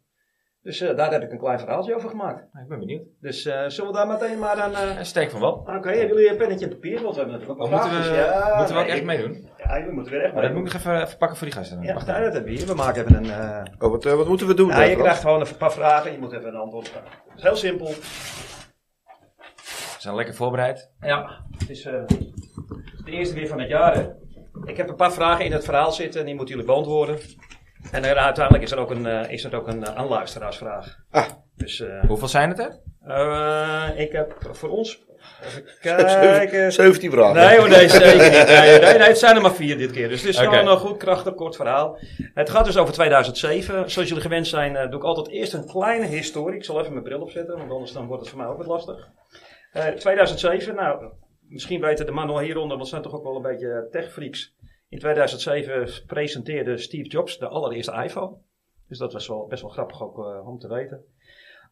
Dus 0.67 0.81
eh, 0.81 0.95
daar 0.95 1.11
heb 1.11 1.21
ik 1.23 1.31
een 1.31 1.37
klein 1.37 1.59
verhaaltje 1.59 1.95
over 1.95 2.09
gemaakt. 2.09 2.43
Nou, 2.51 2.63
Ik 2.63 2.69
ben 2.69 2.79
benieuwd. 2.79 3.01
Dus 3.21 3.45
eh, 3.45 3.63
zullen 3.67 3.91
we 3.91 3.97
daar 3.97 4.07
meteen 4.07 4.39
maar 4.39 4.61
aan... 4.61 4.73
eh, 4.73 4.95
Ja, 4.95 5.03
steek 5.03 5.31
van 5.31 5.39
wel. 5.39 5.51
Oké, 5.53 5.89
hebben 5.89 6.07
jullie 6.07 6.29
een 6.29 6.37
pennetje 6.37 6.65
en 6.65 6.71
papier? 6.71 7.01
Want 7.01 7.15
we 7.15 7.21
hebben 7.21 7.39
natuurlijk 7.39 7.61
ook 7.63 7.69
moeten 7.71 7.89
we. 7.89 8.15
Ja, 8.15 8.55
moeten 8.57 8.75
we 8.75 8.81
ook 8.81 8.87
nee, 8.87 8.95
echt 8.95 9.03
meedoen? 9.05 9.49
Ja, 9.57 9.85
we 9.85 9.91
moeten 9.91 10.11
weer 10.13 10.23
echt 10.23 10.33
Maar 10.33 10.41
dat 10.41 10.51
moet 10.53 10.67
ik 10.67 10.73
nog 10.73 10.81
even, 10.81 11.01
even 11.01 11.17
pakken 11.17 11.37
voor 11.37 11.47
die 11.47 11.55
gasten. 11.55 11.81
Ja, 11.81 11.93
Wacht 11.93 12.07
nou, 12.07 12.23
dat 12.23 12.33
hebben 12.33 12.51
we 12.51 12.57
hier. 12.57 12.67
We 12.67 12.73
maken 12.73 13.01
even 13.05 13.15
een... 13.15 13.29
eh, 13.31 13.63
Oh, 13.79 13.91
wat, 13.91 14.03
wat 14.03 14.27
moeten 14.27 14.47
we 14.47 14.53
doen? 14.53 14.67
Ja, 14.67 14.75
dan, 14.79 14.89
je 14.89 14.95
krijgt 14.95 15.21
gewoon 15.21 15.41
een 15.41 15.57
paar 15.57 15.71
vragen. 15.71 16.11
Je 16.11 16.17
moet 16.19 16.31
even 16.33 16.47
een 16.47 16.55
antwoord 16.55 16.87
geven. 16.87 17.03
Het 17.29 17.37
is 17.37 17.43
heel 17.43 17.55
simpel. 17.55 17.87
We 19.95 19.95
zijn 19.99 20.15
lekker 20.15 20.35
voorbereid. 20.35 20.91
Ja, 20.99 21.45
het 21.57 21.69
is 21.69 21.85
eh, 21.85 22.03
de 23.05 23.11
eerste 23.11 23.35
weer 23.35 23.47
van 23.47 23.59
het 23.59 23.69
jaar. 23.69 23.95
Hè. 23.95 24.07
Ik 24.65 24.77
heb 24.77 24.89
een 24.89 24.95
paar 24.95 25.11
vragen 25.13 25.45
in 25.45 25.51
het 25.51 25.63
verhaal 25.65 25.91
zitten 25.91 26.19
en 26.19 26.25
die 26.25 26.35
moeten 26.35 26.55
jullie 26.55 26.69
beantwoorden. 26.71 27.17
En 27.91 28.03
er, 28.03 28.15
uiteindelijk 28.15 28.63
is 28.63 28.71
er 28.71 28.77
ook 28.77 28.91
een, 28.91 29.05
eh, 29.05 29.31
is 29.31 29.43
er 29.43 29.55
ook 29.55 29.67
een, 29.67 29.83
eh, 29.85 29.93
een 29.95 30.07
luisteraarsvraag. 30.07 30.95
Ah. 31.11 31.25
Dus 31.55 31.79
eh, 31.79 32.01
Hoeveel 32.07 32.27
zijn 32.27 32.49
het 32.49 32.59
er? 32.59 32.79
eh, 33.07 33.89
ik 33.95 34.11
heb 34.11 34.33
voor 34.51 34.69
ons. 34.69 35.05
Even 35.43 35.63
kijken. 35.81 36.71
17 36.71 37.11
vragen. 37.11 37.35
Nee, 37.35 37.57
hoor, 37.59 37.69
nee, 37.69 37.89
zeker 37.89 38.13
niet. 38.13 38.47
Nee, 38.47 38.79
nee, 38.79 38.97
nee, 38.97 39.07
het 39.07 39.17
zijn 39.17 39.35
er 39.35 39.41
maar 39.41 39.53
vier 39.55 39.77
dit 39.77 39.91
keer. 39.91 40.09
Dus 40.09 40.21
het 40.21 40.29
is 40.29 40.37
gewoon 40.39 40.67
een 40.67 40.77
goed, 40.77 40.97
krachtig, 40.97 41.33
kort 41.35 41.55
verhaal. 41.55 41.97
Het 42.33 42.49
gaat 42.49 42.65
dus 42.65 42.77
over 42.77 42.93
2007. 42.93 43.89
Zoals 43.91 44.07
jullie 44.07 44.23
gewend 44.23 44.47
zijn, 44.47 44.75
eh, 44.75 44.89
doe 44.89 44.99
ik 44.99 45.05
altijd 45.05 45.27
eerst 45.27 45.53
een 45.53 45.67
kleine 45.67 46.05
historie. 46.05 46.55
Ik 46.55 46.65
zal 46.65 46.79
even 46.79 46.91
mijn 46.91 47.03
bril 47.03 47.21
opzetten, 47.21 47.57
want 47.57 47.71
anders 47.71 47.91
dan 47.91 48.05
wordt 48.07 48.21
het 48.21 48.29
voor 48.31 48.39
mij 48.39 48.47
ook 48.47 48.57
wat 48.57 48.65
lastig. 48.67 49.07
Eh, 49.71 49.85
2007, 49.87 50.75
nou, 50.75 51.05
misschien 51.49 51.81
weten 51.81 52.05
de 52.05 52.11
mannen 52.11 52.39
hieronder, 52.43 52.77
want 52.77 52.79
het 52.79 52.89
zijn 52.89 53.01
toch 53.01 53.13
ook 53.13 53.23
wel 53.23 53.35
een 53.35 53.41
beetje 53.41 53.87
techfreaks. 53.91 54.53
In 54.89 54.99
2007 54.99 56.05
presenteerde 56.05 56.77
Steve 56.77 57.07
Jobs 57.07 57.37
de 57.37 57.47
allereerste 57.47 58.03
iPhone. 58.03 58.37
Dus 58.87 58.97
dat 58.97 59.13
was 59.13 59.27
wel, 59.27 59.47
best 59.47 59.61
wel 59.61 59.71
grappig 59.71 60.03
ook 60.03 60.17
eh, 60.19 60.47
om 60.47 60.59
te 60.59 60.67
weten. 60.67 61.03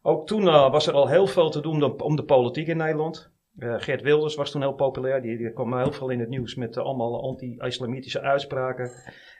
Ook 0.02 0.26
toen 0.26 0.48
eh, 0.48 0.70
was 0.70 0.86
er 0.86 0.94
al 0.94 1.08
heel 1.08 1.26
veel 1.26 1.50
te 1.50 1.60
doen 1.60 2.00
om- 2.02 2.16
de 2.16 2.24
politiek 2.24 2.66
in 2.66 2.76
Nederland. 2.76 3.30
Eh, 3.58 3.74
Geert 3.78 4.02
Wilders 4.02 4.34
was 4.34 4.50
toen 4.50 4.60
heel 4.60 4.74
populair. 4.74 5.22
Die, 5.22 5.36
die 5.36 5.52
kwam 5.52 5.78
heel 5.78 5.92
veel 5.92 6.08
in 6.08 6.20
het 6.20 6.28
nieuws 6.28 6.54
met 6.54 6.76
allemaal 6.76 7.22
anti-islamitische 7.22 8.20
uitspraken. 8.20 8.90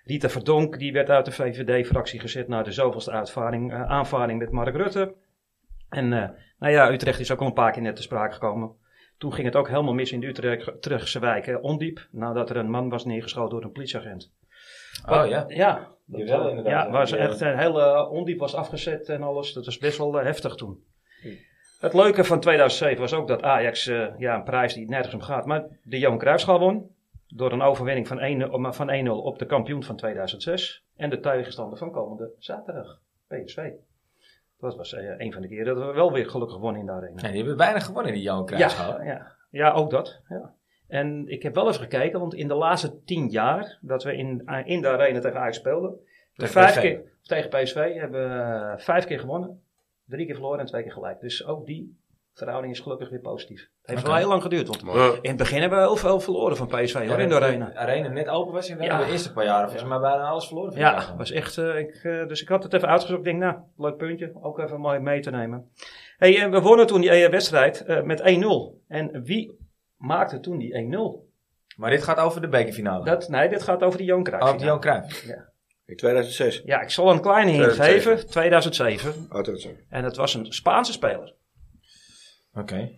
Rita 0.05 0.29
Verdonk 0.29 0.79
die 0.79 0.93
werd 0.93 1.11
uit 1.11 1.25
de 1.25 1.33
VVD-fractie 1.33 2.21
gezet 2.21 2.49
na 2.49 2.63
de 2.63 2.73
zoveelste 2.73 3.11
aanvaring 3.87 4.39
met 4.39 4.51
Mark 4.51 4.77
Rutte. 4.77 5.15
En 5.89 6.09
nou 6.59 6.73
ja, 6.73 6.91
Utrecht 6.93 7.21
is 7.21 7.33
ook 7.33 7.41
al 7.41 7.47
een 7.47 7.53
paar 7.53 7.73
keer 7.73 7.83
net 7.83 7.97
te 7.97 8.03
sprake 8.03 8.33
gekomen. 8.35 8.77
Toen 9.19 9.33
ging 9.33 9.47
het 9.47 9.57
ook 9.57 9.69
helemaal 9.69 9.95
mis 9.95 10.13
in 10.13 10.21
de 10.21 10.27
Utrecht, 10.27 10.67
Utrechtse 10.69 11.19
wijk 11.19 11.47
eh, 11.47 11.63
Ondiep. 11.63 12.07
Nadat 12.11 12.51
er 12.51 12.57
een 12.57 12.71
man 12.71 12.89
was 12.89 13.05
neergeschoten 13.05 13.51
door 13.51 13.63
een 13.65 13.73
politieagent. 13.73 14.33
Oh 15.09 15.27
ja. 15.29 15.45
Ja, 15.49 15.89
inderdaad, 16.13 16.67
Ja, 16.67 16.91
was 16.91 17.13
echt 17.13 17.41
een 17.41 17.59
hele 17.59 18.09
ondiep 18.09 18.39
was 18.39 18.55
afgezet 18.55 19.09
en 19.09 19.23
alles. 19.23 19.53
Dat 19.53 19.65
was 19.65 19.79
best 19.79 19.99
wel 19.99 20.19
eh, 20.19 20.25
heftig 20.25 20.55
toen. 20.55 20.85
Het 21.81 21.95
leuke 21.95 22.25
van 22.25 22.41
2007 22.41 23.01
was 23.01 23.13
ook 23.13 23.29
dat 23.29 23.43
Ajax 23.43 23.87
eh, 23.87 24.07
ja, 24.19 24.35
een 24.35 24.45
prijs 24.45 24.75
die 24.75 24.89
nergens 24.89 25.15
om 25.15 25.21
gaat, 25.21 25.47
maar 25.47 25.67
de 25.83 25.99
Johan 25.99 26.19
Cruijffschaal 26.19 26.59
won. 26.59 26.95
Door 27.29 27.53
een 27.53 27.63
overwinning 27.63 28.09
van 28.09 28.43
1-0 28.43 28.51
op- 28.51 28.75
van 28.75 29.07
1-0 29.07 29.09
op 29.11 29.39
de 29.39 29.47
kampioen 29.47 29.83
van 29.83 29.97
2006. 29.97 30.85
En 30.97 31.11
de 31.11 31.21
tegenstander 31.21 31.79
van 31.79 31.91
komende 31.93 32.31
zaterdag, 32.39 33.01
PSV. 33.29 33.71
Dat 34.59 34.77
was 34.77 34.95
eh, 34.95 35.19
een 35.19 35.33
van 35.33 35.43
de 35.43 35.49
keren 35.49 35.75
dat 35.75 35.87
we 35.87 35.93
wel 35.93 36.13
weer 36.13 36.31
gelukkig 36.31 36.59
wonnen 36.59 36.81
in 36.81 36.87
de 36.87 36.93
arena. 36.93 37.21
Ja, 37.23 37.29
die 37.29 37.37
hebben 37.37 37.57
bijna 37.57 37.79
gewonnen, 37.81 38.13
die 38.13 38.23
Johan 38.23 38.47
ja. 38.57 39.37
ja, 39.51 39.73
ook 39.73 39.91
dat. 39.91 40.21
Ja. 40.29 40.55
En 40.89 41.29
ik 41.29 41.43
heb 41.43 41.55
wel 41.55 41.67
eens 41.67 41.79
gekeken, 41.79 42.21
want 42.21 42.35
in 42.35 42.49
de 42.49 42.55
laatste 42.55 43.03
tien 43.03 43.29
jaar 43.29 43.79
dat 43.81 44.03
we 44.03 44.17
in, 44.17 44.43
eh, 44.47 44.67
in 44.67 44.81
de 44.81 44.89
arena 44.89 45.21
tegen 45.21 45.41
Ajax 45.41 45.57
speelden, 45.57 45.99
Tegen 46.35 46.53
vijf 46.53 46.71
PSV. 46.71 46.81
keer 46.81 47.15
tegen 47.23 47.51
PSV 47.51 47.95
hebben 47.95 48.29
we 48.29 48.35
eh, 48.35 48.79
vijf 48.79 49.05
keer 49.05 49.21
gewonnen, 49.21 49.63
drie 50.05 50.27
keer 50.27 50.35
verloren 50.35 50.61
en 50.61 50.67
twee 50.67 50.83
keer 50.83 50.93
gelijk. 50.93 51.21
Dus 51.21 51.47
ook 51.47 51.67
die 51.67 51.99
verhouding 52.33 52.73
is 52.73 52.81
gelukkig 52.81 53.09
weer 53.09 53.21
positief. 53.21 53.71
Het 53.87 53.95
heeft 53.95 54.07
wel 54.07 54.17
heel 54.17 54.29
lang 54.29 54.43
geduurd, 54.43 54.67
want 54.67 54.83
Ja. 54.99 55.13
in 55.21 55.29
het 55.29 55.37
begin 55.37 55.61
hebben 55.61 55.79
we 55.79 55.85
heel 55.85 55.97
veel 55.97 56.21
verloren 56.21 56.57
van 56.57 56.67
PSV 56.67 57.09
hoor, 57.09 57.21
in 57.21 57.29
de 57.29 57.35
arena. 57.35 57.67
De 57.67 57.77
arena 57.77 58.09
net 58.09 58.29
open 58.29 58.53
was 58.53 58.69
in 58.69 58.83
Ja. 58.83 58.99
de 59.05 59.11
eerste 59.11 59.33
paar 59.33 59.45
jaren. 59.45 59.69
Volgens 59.71 59.89
mij 59.91 59.99
bijna 59.99 60.23
alles 60.29 60.47
verloren. 60.47 60.73
van 60.73 60.81
Ja, 60.81 61.15
was 61.17 61.31
echt. 61.31 61.59
eh, 61.59 61.79
ik, 61.79 61.95
eh, 62.03 62.27
dus 62.27 62.43
ik 62.43 62.49
had 62.49 62.63
het 62.63 62.73
even 62.73 62.89
uitgezocht. 62.89 63.19
Ik 63.19 63.25
denk, 63.25 63.39
nou, 63.39 63.57
leuk 63.77 63.97
puntje. 63.97 64.33
Ook 64.43 64.59
even 64.59 64.81
mooi 64.81 64.99
mee 64.99 65.21
te 65.21 65.31
nemen. 65.31 65.71
Hey, 66.19 66.41
en 66.41 66.51
we 66.51 66.61
wonnen 66.61 66.87
toen 66.87 67.01
die 67.01 67.11
eh, 67.11 67.31
wedstrijd 67.31 67.85
eh, 67.85 68.03
met 68.03 68.21
1-0. 68.21 68.81
En 68.89 69.23
wie 69.25 69.59
maakte 69.97 70.41
toen 70.41 70.59
die 70.59 70.75
1-0? 70.75 71.25
Maar 71.77 71.91
dit 71.91 72.03
gaat 72.03 72.19
over 72.19 72.41
de 72.41 72.49
bekerfinale. 72.49 73.05
Dat, 73.05 73.29
nee, 73.29 73.49
dit 73.49 73.63
gaat 73.63 73.83
over 73.83 73.99
die 73.99 74.07
Johan 74.07 74.23
Cruijff. 74.25 74.47
oh, 74.47 74.57
die 74.57 74.65
Johan 74.67 74.81
Cruijff. 74.81 75.25
In 75.87 75.97
2006. 75.97 76.63
Ja, 76.65 76.81
ik 76.81 76.91
zal 76.91 77.11
een 77.11 77.21
kleine 77.21 77.51
hint 77.51 77.63
2007. 77.73 78.13
geven. 78.17 78.31
2007. 78.31 79.27
Oh, 79.31 79.45
dat 79.45 79.49
is 79.49 79.63
zo. 79.63 79.69
En 79.89 80.05
het 80.05 80.17
was 80.17 80.35
een 80.35 80.53
Spaanse 80.53 80.93
speler. 80.93 81.35
Oké. 82.55 82.77
Ja, 82.77 82.89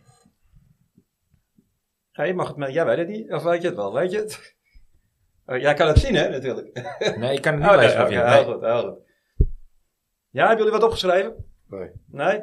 je 2.26 2.35
mag 2.35 2.48
het 2.48 2.57
mee. 2.57 2.72
Jij 2.72 2.85
weet 2.85 2.98
het 2.98 3.09
niet. 3.09 3.33
Of 3.33 3.42
weet 3.42 3.62
je 3.62 3.66
het 3.68 3.76
wel? 3.76 3.92
Weet 3.94 4.11
je 4.11 4.18
het? 4.18 4.38
Oh, 5.50 5.59
jij 5.59 5.74
kan 5.74 5.87
het 5.88 5.98
zien, 5.98 6.14
hè, 6.14 6.28
natuurlijk. 6.28 6.72
Nee, 7.18 7.35
ik 7.37 7.42
kan 7.42 7.52
het 7.52 7.62
niet 7.62 7.70
Oh, 7.70 7.76
lezen. 7.76 8.07
heel 8.07 8.44
goed, 8.44 8.61
heel 8.62 8.83
goed. 8.83 8.98
Ja, 10.31 10.46
hebben 10.46 10.57
jullie 10.64 10.72
wat 10.81 10.83
opgeschreven? 10.88 11.35
Nee. 11.68 11.90
Nee? 12.07 12.42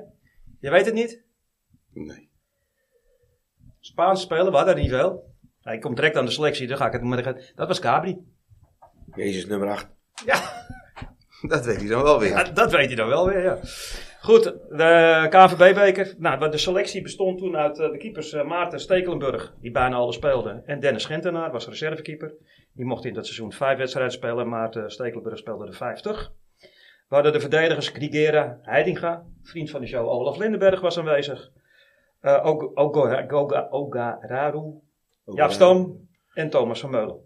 Je 0.59 0.69
weet 0.69 0.85
het 0.85 0.93
niet? 0.93 1.23
Nee. 1.93 2.29
Spaanse 3.79 4.23
speler, 4.23 4.49
we 4.51 4.55
hadden 4.57 4.75
er 4.75 4.81
niet 4.81 4.89
veel. 4.89 5.33
Hij 5.61 5.77
komt 5.77 5.95
direct 5.95 6.15
aan 6.15 6.25
de 6.25 6.31
selectie, 6.31 6.67
dan 6.67 6.77
ga 6.77 6.85
ik 6.85 6.91
het 6.91 7.01
maar. 7.01 7.51
Dat 7.55 7.67
was 7.67 7.79
Cabri. 7.79 8.17
Jezus, 9.15 9.45
nummer 9.45 9.69
8. 9.69 9.87
Dat 11.49 11.65
weet 11.65 11.77
hij 11.79 11.87
dan 11.87 12.03
wel 12.03 12.19
weer. 12.19 12.29
Ja, 12.29 12.43
dat 12.43 12.71
weet 12.71 12.87
hij 12.87 12.95
dan 12.95 13.07
wel 13.07 13.27
weer, 13.27 13.43
ja. 13.43 13.59
Goed, 14.25 14.43
de 14.69 15.27
KNVB-beker. 15.29 16.15
Nou, 16.17 16.49
de 16.49 16.57
selectie 16.57 17.01
bestond 17.01 17.37
toen 17.37 17.57
uit 17.57 17.79
eh, 17.79 17.91
de 17.91 17.97
keepers 17.97 18.33
eh, 18.33 18.45
Maarten 18.45 18.79
Stekelenburg, 18.79 19.55
die 19.61 19.71
bijna 19.71 19.95
alles 19.95 20.15
speelde. 20.15 20.61
En 20.65 20.79
Dennis 20.79 21.05
Gentenaar 21.05 21.51
was 21.51 21.67
reservekeeper. 21.67 22.33
Die 22.73 22.85
mocht 22.85 23.05
in 23.05 23.13
dat 23.13 23.25
seizoen 23.25 23.51
vijf 23.51 23.77
wedstrijden 23.77 24.11
spelen. 24.11 24.49
Maarten 24.49 24.91
Stekelenburg 24.91 25.37
speelde 25.37 25.67
er 25.67 25.73
50. 25.73 26.31
We 27.07 27.15
hadden 27.15 27.33
de 27.33 27.39
verdedigers 27.39 27.87
Grigera 27.87 28.59
Heidinga. 28.61 29.25
Vriend 29.43 29.69
van 29.69 29.81
de 29.81 29.87
show 29.87 30.07
Olaf 30.07 30.37
Lindenberg 30.37 30.81
was 30.81 30.97
aanwezig. 30.97 31.51
Eh 32.19 32.45
ook 32.45 32.71
Oga, 32.73 33.25
Oga, 33.29 33.67
Oga 33.69 34.17
Raru. 34.21 34.73
Jaap 35.25 35.51
Stam 35.51 36.07
en 36.33 36.49
Thomas 36.49 36.79
Vermeulen. 36.79 37.19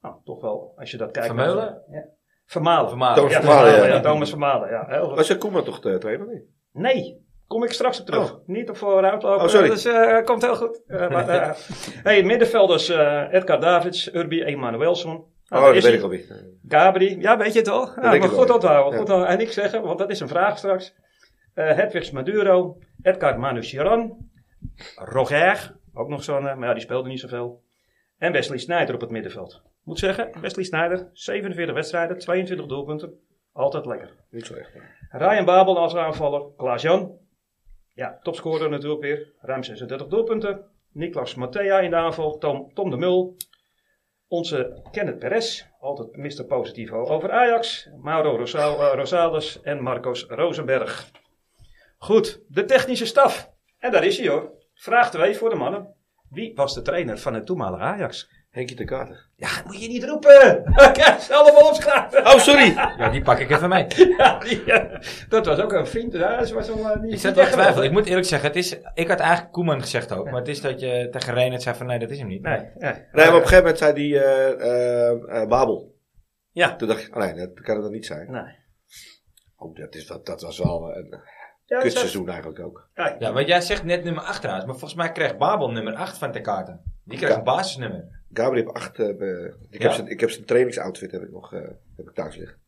Nou, 0.00 0.14
toch 0.24 0.40
wel, 0.40 0.72
als 0.76 0.90
je 0.90 0.96
dat 0.96 1.10
kijkt. 1.10 1.26
Vermeulen? 1.26 1.82
Ja. 1.90 2.16
Vermalen. 2.48 2.88
Vermalen. 2.88 3.16
Thomas 3.16 3.32
Ja, 3.32 3.40
Vermalen, 3.40 3.64
Vermalen, 3.64 3.88
ja. 3.88 3.94
ja, 3.94 4.00
Thomas 4.00 4.28
Vermalen, 4.30 4.70
ja. 4.70 4.84
Heel 4.88 5.06
goed. 5.08 5.16
Was 5.16 5.28
je 5.28 5.38
Koeman 5.38 5.64
toch 5.64 5.80
de 5.80 5.98
trainer 5.98 6.26
niet? 6.26 6.42
Nee, 6.72 7.26
kom 7.46 7.64
ik 7.64 7.72
straks 7.72 8.00
op 8.00 8.06
terug. 8.06 8.38
Niet 8.46 8.68
op 8.68 8.76
vooruit 8.76 9.22
lopen. 9.22 9.44
Oh, 9.44 9.48
sorry. 9.48 9.68
Dus 9.68 9.84
eh, 9.84 10.24
komt 10.24 10.42
heel 10.42 10.56
goed. 10.56 10.82
Eh, 10.86 11.10
maar, 11.10 11.28
eh, 11.28 11.50
hey, 12.08 12.22
middenvelders 12.22 12.88
eh, 12.88 13.32
Edgar 13.32 13.60
Davids, 13.60 14.14
Urbi 14.14 14.42
Emanuelson. 14.42 15.24
Nou, 15.48 15.66
oh, 15.68 15.74
dat 15.74 15.82
weet 15.82 15.94
ik 15.94 16.02
alweer. 16.02 16.44
Gabri, 16.68 17.20
ja, 17.20 17.36
weet 17.36 17.52
je 17.52 17.58
het 17.58 17.68
al? 17.68 17.88
Ja, 18.02 18.14
maar 18.18 18.28
goed 18.28 18.50
onthouden. 18.50 18.98
Goed. 18.98 19.26
En 19.26 19.40
ik 19.40 19.52
zeggen, 19.52 19.82
want 19.82 19.98
dat 19.98 20.10
is 20.10 20.20
een 20.20 20.28
vraag 20.28 20.58
straks. 20.58 20.94
Eh 21.54 21.74
Hedwigs 21.76 22.10
Maduro, 22.10 22.78
Edgar 23.02 23.38
Manu 23.38 23.62
Chiron, 23.62 24.30
Roger, 24.94 25.76
ook 25.94 26.08
nog 26.08 26.24
zo'n, 26.24 26.48
eh, 26.48 26.56
maar 26.56 26.68
ja, 26.68 26.74
die 26.74 26.82
speelde 26.82 27.08
niet 27.08 27.20
zoveel. 27.20 27.62
En 28.18 28.32
Wesley 28.32 28.58
Sneijder 28.58 28.94
op 28.94 29.00
het 29.00 29.10
middenveld. 29.10 29.62
Moet 29.88 29.98
zeggen, 29.98 30.40
Wesley 30.40 30.64
Sneijder, 30.64 31.10
47 31.12 31.74
wedstrijden, 31.74 32.18
22 32.18 32.66
doelpunten. 32.66 33.20
Altijd 33.52 33.86
lekker. 33.86 34.14
Niet 34.30 34.46
zo 34.46 34.54
echt. 34.54 34.70
Ryan 35.10 35.44
Babel 35.44 35.78
als 35.78 35.96
aanvaller. 35.96 36.52
Klaas-Jan. 36.56 37.18
Ja, 37.94 38.18
topscorer 38.22 38.70
natuurlijk 38.70 39.00
weer. 39.00 39.32
Ruim 39.40 39.62
36 39.62 40.06
doelpunten. 40.06 40.64
Niklas 40.92 41.34
Mattea 41.34 41.80
in 41.80 41.90
de 41.90 41.96
aanval. 41.96 42.38
Tom, 42.38 42.74
Tom 42.74 42.90
de 42.90 42.96
Mul. 42.96 43.36
Onze 44.26 44.88
Kenneth 44.90 45.18
Perez. 45.18 45.64
Altijd 45.80 46.16
Mr. 46.16 46.44
Positivo 46.44 47.04
over 47.04 47.30
Ajax. 47.30 47.90
Mauro 48.02 48.36
Rosal, 48.36 48.82
eh, 48.82 48.94
Rosales 48.94 49.60
en 49.60 49.82
Marcos 49.82 50.24
Rosenberg. 50.28 51.10
Goed, 51.98 52.40
de 52.48 52.64
technische 52.64 53.06
staf. 53.06 53.50
En 53.78 53.92
daar 53.92 54.04
is 54.04 54.18
hij 54.18 54.28
hoor. 54.28 54.52
Vraag 54.74 55.10
2 55.10 55.36
voor 55.36 55.50
de 55.50 55.56
mannen. 55.56 55.94
Wie 56.30 56.54
was 56.54 56.74
de 56.74 56.82
trainer 56.82 57.18
van 57.18 57.34
het 57.34 57.46
toenmalige 57.46 57.82
Ajax? 57.82 58.37
Henkje 58.58 58.76
de 58.76 58.84
Kater. 58.84 59.26
Ja, 59.36 59.48
dat 59.56 59.64
moet 59.64 59.82
je 59.82 59.88
niet 59.88 60.04
roepen. 60.04 60.62
Ze 61.20 61.34
allemaal 61.34 61.68
opschrijven. 61.68 62.26
Oh, 62.26 62.38
sorry. 62.38 62.72
Ja, 62.74 63.10
die 63.10 63.22
pak 63.22 63.38
ik 63.38 63.50
even 63.50 63.68
mee. 63.68 63.86
Ja, 64.18 64.38
die, 64.38 64.72
eh, 64.72 65.00
dat 65.28 65.46
was 65.46 65.58
ook 65.58 65.72
een 65.72 65.86
vriend. 65.86 66.12
Ja, 66.12 66.36
dat 66.36 66.50
was 66.50 66.70
al, 66.70 67.00
die, 67.00 67.12
Ik 67.12 67.18
zat 67.18 67.34
wel 67.34 67.46
twijfel. 67.46 67.82
Ik 67.82 67.90
moet 67.90 68.06
eerlijk 68.06 68.26
zeggen, 68.26 68.48
het 68.48 68.56
is, 68.56 68.78
ik 68.94 69.08
had 69.08 69.20
eigenlijk 69.20 69.52
Koeman 69.52 69.80
gezegd 69.80 70.12
ook. 70.12 70.24
Maar 70.24 70.40
het 70.40 70.48
is 70.48 70.60
dat 70.60 70.80
je 70.80 71.08
tegen 71.10 71.34
Reenert 71.34 71.62
zei 71.62 71.76
van 71.76 71.86
nee, 71.86 71.98
dat 71.98 72.10
is 72.10 72.18
hem 72.18 72.28
niet. 72.28 72.42
Nee. 72.42 72.60
Nee, 72.78 72.92
maar 73.12 73.28
op 73.28 73.34
een 73.34 73.40
gegeven 73.40 73.58
moment 73.58 73.78
zei 73.78 73.92
die 73.92 74.20
eh, 74.20 74.60
eh, 74.60 75.42
eh, 75.42 75.48
Babel. 75.48 75.96
Ja. 76.50 76.76
Toen 76.76 76.88
dacht 76.88 77.06
ik, 77.06 77.16
oh 77.16 77.22
nee, 77.22 77.34
dat 77.34 77.60
kan 77.60 77.74
het 77.74 77.84
dan 77.84 77.92
niet 77.92 78.06
zijn. 78.06 78.30
Nee. 78.30 78.56
Oh, 79.56 79.74
dat, 79.74 79.94
is, 79.94 80.06
dat, 80.06 80.26
dat 80.26 80.42
was 80.42 80.58
wel 80.58 80.92
dat 81.68 81.82
kutseizoen 81.82 82.28
eigenlijk 82.28 82.60
ook. 82.60 82.88
Ja, 83.18 83.32
want 83.32 83.46
jij 83.46 83.60
zegt 83.60 83.84
net 83.84 84.04
nummer 84.04 84.22
8 84.22 84.40
trouwens. 84.40 84.66
Maar 84.66 84.76
volgens 84.78 85.00
mij 85.00 85.12
kreeg 85.12 85.36
Babel 85.36 85.70
nummer 85.70 85.94
8 85.94 86.18
van 86.18 86.32
de 86.32 86.40
kaarten. 86.40 86.82
Die 87.04 87.18
kreeg 87.18 87.30
Ja. 87.30 87.36
een 87.36 87.44
basisnummer. 87.44 88.22
Gabriel 88.32 88.64
heeft 88.64 88.76
acht. 88.76 88.98
eh, 88.98 89.16
be- 89.16 89.56
ik, 89.70 89.80
Ja? 89.82 89.86
heb 89.86 89.96
zijn, 89.96 90.06
ik 90.08 90.20
heb 90.20 90.30
zijn 90.30 90.44
trainingsoutfit 90.44 91.10
heb 91.10 91.22
ik 91.22 91.30
nog 91.30 91.52
eh, 91.54 91.60
heb 91.96 92.08
ik 92.08 92.14
thuis 92.14 92.36
liggen. 92.36 92.58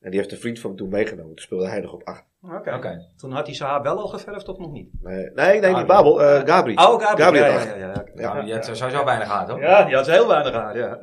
En 0.00 0.10
die 0.10 0.20
heeft 0.20 0.32
een 0.32 0.38
vriend 0.38 0.58
van 0.60 0.70
me 0.70 0.76
toen 0.76 0.88
meegenomen. 0.88 1.34
Toen 1.34 1.44
speelde 1.44 1.68
hij 1.68 1.80
nog 1.80 1.92
op 1.92 2.02
acht. 2.02 2.24
Oké. 2.42 2.74
Oké. 2.74 2.98
Toen 3.16 3.32
had 3.32 3.46
hij 3.46 3.54
zijn 3.54 3.70
haar 3.70 3.82
wel 3.82 3.98
al 3.98 4.06
geverfd 4.08 4.48
of 4.48 4.58
nog 4.58 4.70
niet? 4.72 4.88
Nee, 5.00 5.30
nee, 5.34 5.60
nee 5.60 5.70
Ah, 5.70 5.76
niet 5.78 5.86
Babel. 5.86 6.22
eh 6.22 6.40
Gabri. 6.44 6.74
Oh, 6.74 7.02
Gabriel. 7.02 7.16
Gabriel 7.26 7.44
ja, 7.44 7.50
ja, 7.50 7.76
ja, 7.76 7.86
ja, 7.86 8.04
Ja, 8.14 8.36
ja. 8.36 8.42
die 8.42 8.52
had 8.54 8.64
sowieso 8.76 9.04
weinig 9.04 9.26
gehad 9.28 9.48
hoor. 9.48 9.60
Ja, 9.60 9.84
die 9.84 9.94
had 9.94 10.06
heel 10.06 10.28
weinig 10.28 10.52
haar, 10.52 10.76
ja. 10.76 10.98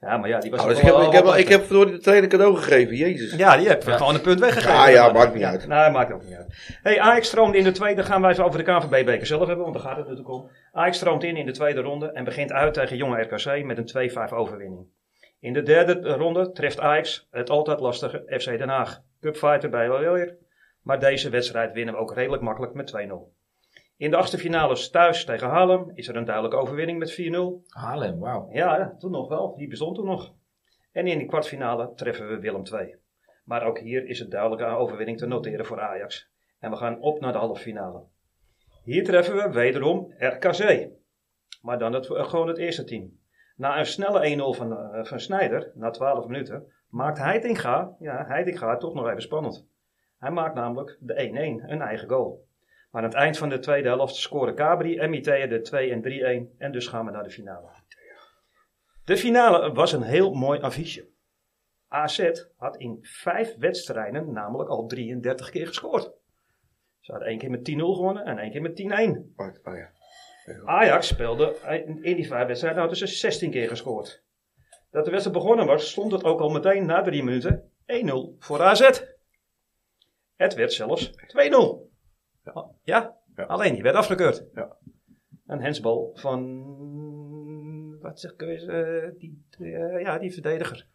Ja, 0.00 0.16
maar 0.16 0.28
ja, 0.28 0.38
die 0.38 0.50
was 0.50 0.60
ook 0.62 0.68
dus 0.68 0.78
ik, 0.78 0.84
heb, 0.84 0.94
wel- 0.94 1.06
ik, 1.06 1.12
heb, 1.12 1.24
wel 1.24 1.36
ik 1.38 1.48
heb 1.48 1.64
verdorie 1.64 1.92
de 1.92 1.98
trainer 1.98 2.28
cadeau 2.28 2.56
gegeven. 2.56 2.96
Jezus. 2.96 3.34
Ja, 3.36 3.56
die 3.56 3.68
heb 3.68 3.82
Ja. 3.82 3.96
gewoon 3.96 4.14
een 4.14 4.20
punt 4.20 4.40
weggegeven. 4.40 4.74
Ja, 4.74 4.88
ja, 4.88 5.12
maakt 5.12 5.34
niet 5.34 5.44
uit. 5.44 5.66
Nee, 5.66 5.90
maakt 5.90 6.12
ook 6.12 6.24
niet 6.24 6.34
uit. 6.34 6.78
Hey, 6.82 7.00
Ajax 7.00 7.26
stroomt 7.26 7.54
in 7.54 7.64
de 7.64 7.72
tweede, 7.72 8.02
gaan 8.02 8.20
wij 8.20 8.30
eens 8.30 8.40
over 8.40 8.64
de 8.64 8.72
KVB-beker 8.72 9.26
zelf 9.26 9.46
hebben, 9.46 9.64
want 9.64 9.76
daar 9.76 9.84
gaat 9.86 9.96
het 9.96 10.06
natuurlijk 10.08 10.34
om. 10.34 10.50
Ajax 10.72 10.96
stroomt 10.96 11.24
in 11.24 11.36
in 11.36 11.46
de 11.46 11.52
tweede 11.52 11.80
ronde 11.80 12.12
en 12.12 12.24
begint 12.24 12.52
uit 12.52 12.74
tegen 12.74 12.96
jonge 12.96 13.20
RKC 13.22 13.64
met 13.64 13.78
een 13.78 14.10
2-5 14.10 14.32
overwinning. 14.32 14.86
In 15.40 15.52
de 15.52 15.62
derde 15.62 16.00
ronde 16.14 16.50
treft 16.52 16.80
Ajax 16.80 17.26
het 17.30 17.50
altijd 17.50 17.80
lastige 17.80 18.22
FC 18.38 18.58
Den 18.58 18.68
Haag. 18.68 19.00
Cupfighter 19.20 19.70
bij 19.70 19.90
weer, 19.90 20.36
maar 20.88 21.00
deze 21.00 21.30
wedstrijd 21.30 21.72
winnen 21.72 21.94
we 21.94 22.00
ook 22.00 22.14
redelijk 22.14 22.42
makkelijk 22.42 22.74
met 22.74 22.92
2-0. 23.08 23.12
In 23.96 24.10
de 24.10 24.16
achtste 24.16 24.38
finales 24.38 24.90
thuis 24.90 25.24
tegen 25.24 25.48
Haarlem 25.48 25.90
is 25.94 26.08
er 26.08 26.16
een 26.16 26.24
duidelijke 26.24 26.56
overwinning 26.56 26.98
met 26.98 27.20
4-0. 27.20 27.68
Haarlem, 27.68 28.18
wauw. 28.18 28.48
Ja, 28.52 28.94
toen 28.98 29.10
nog 29.10 29.28
wel. 29.28 29.56
Die 29.56 29.68
bestond 29.68 29.94
toen 29.94 30.06
nog. 30.06 30.34
En 30.92 31.06
in 31.06 31.18
de 31.18 31.26
kwartfinale 31.26 31.92
treffen 31.94 32.28
we 32.28 32.38
Willem 32.38 32.62
II. 32.72 32.96
Maar 33.44 33.66
ook 33.66 33.78
hier 33.78 34.06
is 34.06 34.18
het 34.18 34.30
duidelijk 34.30 34.62
een 34.62 34.68
overwinning 34.68 35.18
te 35.18 35.26
noteren 35.26 35.66
voor 35.66 35.80
Ajax. 35.80 36.30
En 36.58 36.70
we 36.70 36.76
gaan 36.76 37.00
op 37.00 37.20
naar 37.20 37.32
de 37.32 37.38
halve 37.38 37.62
finale. 37.62 38.02
Hier 38.84 39.04
treffen 39.04 39.36
we 39.36 39.50
wederom 39.50 40.14
RKC. 40.18 40.88
Maar 41.62 41.78
dan 41.78 41.92
het, 41.92 42.14
eh, 42.14 42.28
gewoon 42.28 42.48
het 42.48 42.58
eerste 42.58 42.84
team. 42.84 43.18
Na 43.56 43.78
een 43.78 43.86
snelle 43.86 44.26
1-0 44.26 44.54
van, 44.54 44.78
eh, 44.78 45.04
van 45.04 45.20
Snijder, 45.20 45.72
na 45.74 45.90
12 45.90 46.26
minuten, 46.26 46.72
maakt 46.90 47.18
Heitinga, 47.18 47.96
ja, 47.98 48.24
Heitinga 48.26 48.76
toch 48.76 48.94
nog 48.94 49.08
even 49.08 49.22
spannend. 49.22 49.66
Hij 50.18 50.30
maakt 50.30 50.54
namelijk 50.54 50.96
de 51.00 51.60
1-1, 51.64 51.70
een 51.70 51.80
eigen 51.80 52.08
goal. 52.08 52.46
Maar 52.90 53.02
aan 53.02 53.08
het 53.08 53.18
eind 53.18 53.38
van 53.38 53.48
de 53.48 53.58
tweede 53.58 53.88
helft 53.88 54.14
scoren 54.14 54.54
Cabri 54.54 54.96
en 54.96 55.10
Mitea 55.10 55.46
de 55.46 55.60
2 55.60 55.90
en 55.90 56.02
3-1 56.52 56.56
en 56.58 56.72
dus 56.72 56.86
gaan 56.86 57.04
we 57.04 57.10
naar 57.10 57.22
de 57.22 57.30
finale. 57.30 57.68
De 59.04 59.16
finale 59.16 59.72
was 59.72 59.92
een 59.92 60.02
heel 60.02 60.34
mooi 60.34 60.60
affiche. 60.60 61.08
AZ 61.88 62.30
had 62.56 62.76
in 62.76 62.98
vijf 63.00 63.56
wedstrijden 63.56 64.32
namelijk 64.32 64.70
al 64.70 64.86
33 64.86 65.50
keer 65.50 65.66
gescoord. 65.66 66.12
Ze 67.00 67.10
hadden 67.10 67.28
één 67.28 67.38
keer 67.38 67.50
met 67.50 67.70
10-0 67.70 67.74
gewonnen 67.74 68.24
en 68.24 68.38
één 68.38 68.50
keer 68.50 68.62
met 68.62 68.80
10-1. 68.80 68.84
Oh, 69.36 69.46
oh 69.64 69.76
ja. 69.76 69.90
Ajax 70.64 71.06
speelde 71.06 71.56
in 71.86 72.02
in 72.02 72.16
die 72.16 72.26
vijf 72.26 72.46
wedstrijden 72.46 72.80
hadden 72.80 72.98
ze 72.98 73.06
16 73.06 73.50
keer 73.50 73.68
gescoord. 73.68 74.24
Dat 74.90 75.04
de 75.04 75.10
wedstrijd 75.10 75.38
begonnen 75.38 75.66
was, 75.66 75.90
stond 75.90 76.12
het 76.12 76.24
ook 76.24 76.40
al 76.40 76.48
meteen 76.48 76.86
na 76.86 77.02
drie 77.02 77.22
minuten 77.22 77.70
1-0 77.86 78.38
voor 78.38 78.62
AZ. 78.62 79.00
Het 80.38 80.54
werd 80.54 80.72
zelfs 80.72 81.10
2-0. 81.26 81.90
Ja, 82.44 82.70
Ja. 82.82 83.16
alleen 83.46 83.74
die 83.74 83.82
werd 83.82 83.96
afgekeurd. 83.96 84.44
Ja. 84.54 84.76
Een 85.46 85.60
hensbal 85.60 86.10
van, 86.14 87.98
wat 88.00 88.20
zeg 88.20 88.32
ik, 88.32 88.42
eh, 88.42 89.08
die, 89.18 89.44
eh, 89.58 90.00
ja, 90.00 90.18
die 90.18 90.32
verdediger. 90.32 90.86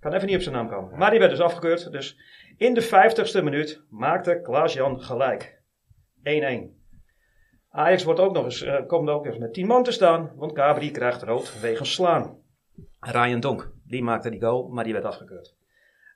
Kan 0.00 0.12
even 0.12 0.26
niet 0.26 0.36
op 0.36 0.42
zijn 0.42 0.54
naam 0.54 0.68
komen. 0.68 0.98
Maar 0.98 1.10
die 1.10 1.18
werd 1.18 1.30
dus 1.30 1.40
afgekeurd. 1.40 1.90
Dus 1.92 2.18
in 2.56 2.74
de 2.74 2.82
50ste 2.82 3.42
minuut 3.42 3.82
maakte 3.88 4.40
Klaas-Jan 4.42 5.00
gelijk. 5.02 5.62
1-1. 6.22 6.80
Ajax 7.68 8.04
wordt 8.04 8.20
ook 8.20 8.32
nog 8.32 8.44
eens, 8.44 8.62
eh, 8.62 8.86
komt 8.86 9.08
ook 9.08 9.26
eens 9.26 9.38
met 9.38 9.52
10 9.54 9.66
man 9.66 9.82
te 9.82 9.92
staan, 9.92 10.32
want 10.36 10.52
Cabri 10.52 10.90
krijgt 10.90 11.22
rood 11.22 11.60
wegens 11.60 11.92
slaan. 11.92 12.40
Ryan 13.00 13.40
Donk, 13.40 13.72
die 13.84 14.02
maakte 14.02 14.30
die 14.30 14.40
goal, 14.40 14.68
maar 14.68 14.84
die 14.84 14.92
werd 14.92 15.04
afgekeurd. 15.04 15.56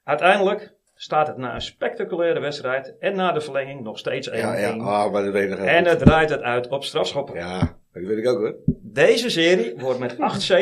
Uiteindelijk 0.04 0.75
staat 0.98 1.26
het 1.26 1.36
na 1.36 1.54
een 1.54 1.60
spectaculaire 1.60 2.40
wedstrijd 2.40 2.94
en 3.00 3.16
na 3.16 3.32
de 3.32 3.40
verlenging 3.40 3.80
nog 3.82 3.98
steeds 3.98 4.30
1-1. 4.30 4.32
Ja, 4.32 4.56
ja. 4.56 4.68
Ah, 4.70 5.12
maar 5.12 5.22
dat 5.24 5.32
weet 5.32 5.50
ik 5.52 5.58
En 5.58 5.84
het 5.84 5.98
draait 5.98 6.30
het 6.30 6.42
uit 6.42 6.68
op 6.68 6.84
strafschoppen. 6.84 7.34
Ja, 7.34 7.58
dat 7.92 8.02
weet 8.02 8.18
ik 8.18 8.28
ook 8.28 8.38
hoor. 8.38 8.54
Deze 8.82 9.30
serie 9.30 9.74
wordt 9.76 9.98
met 9.98 10.16
8-7 10.16 10.16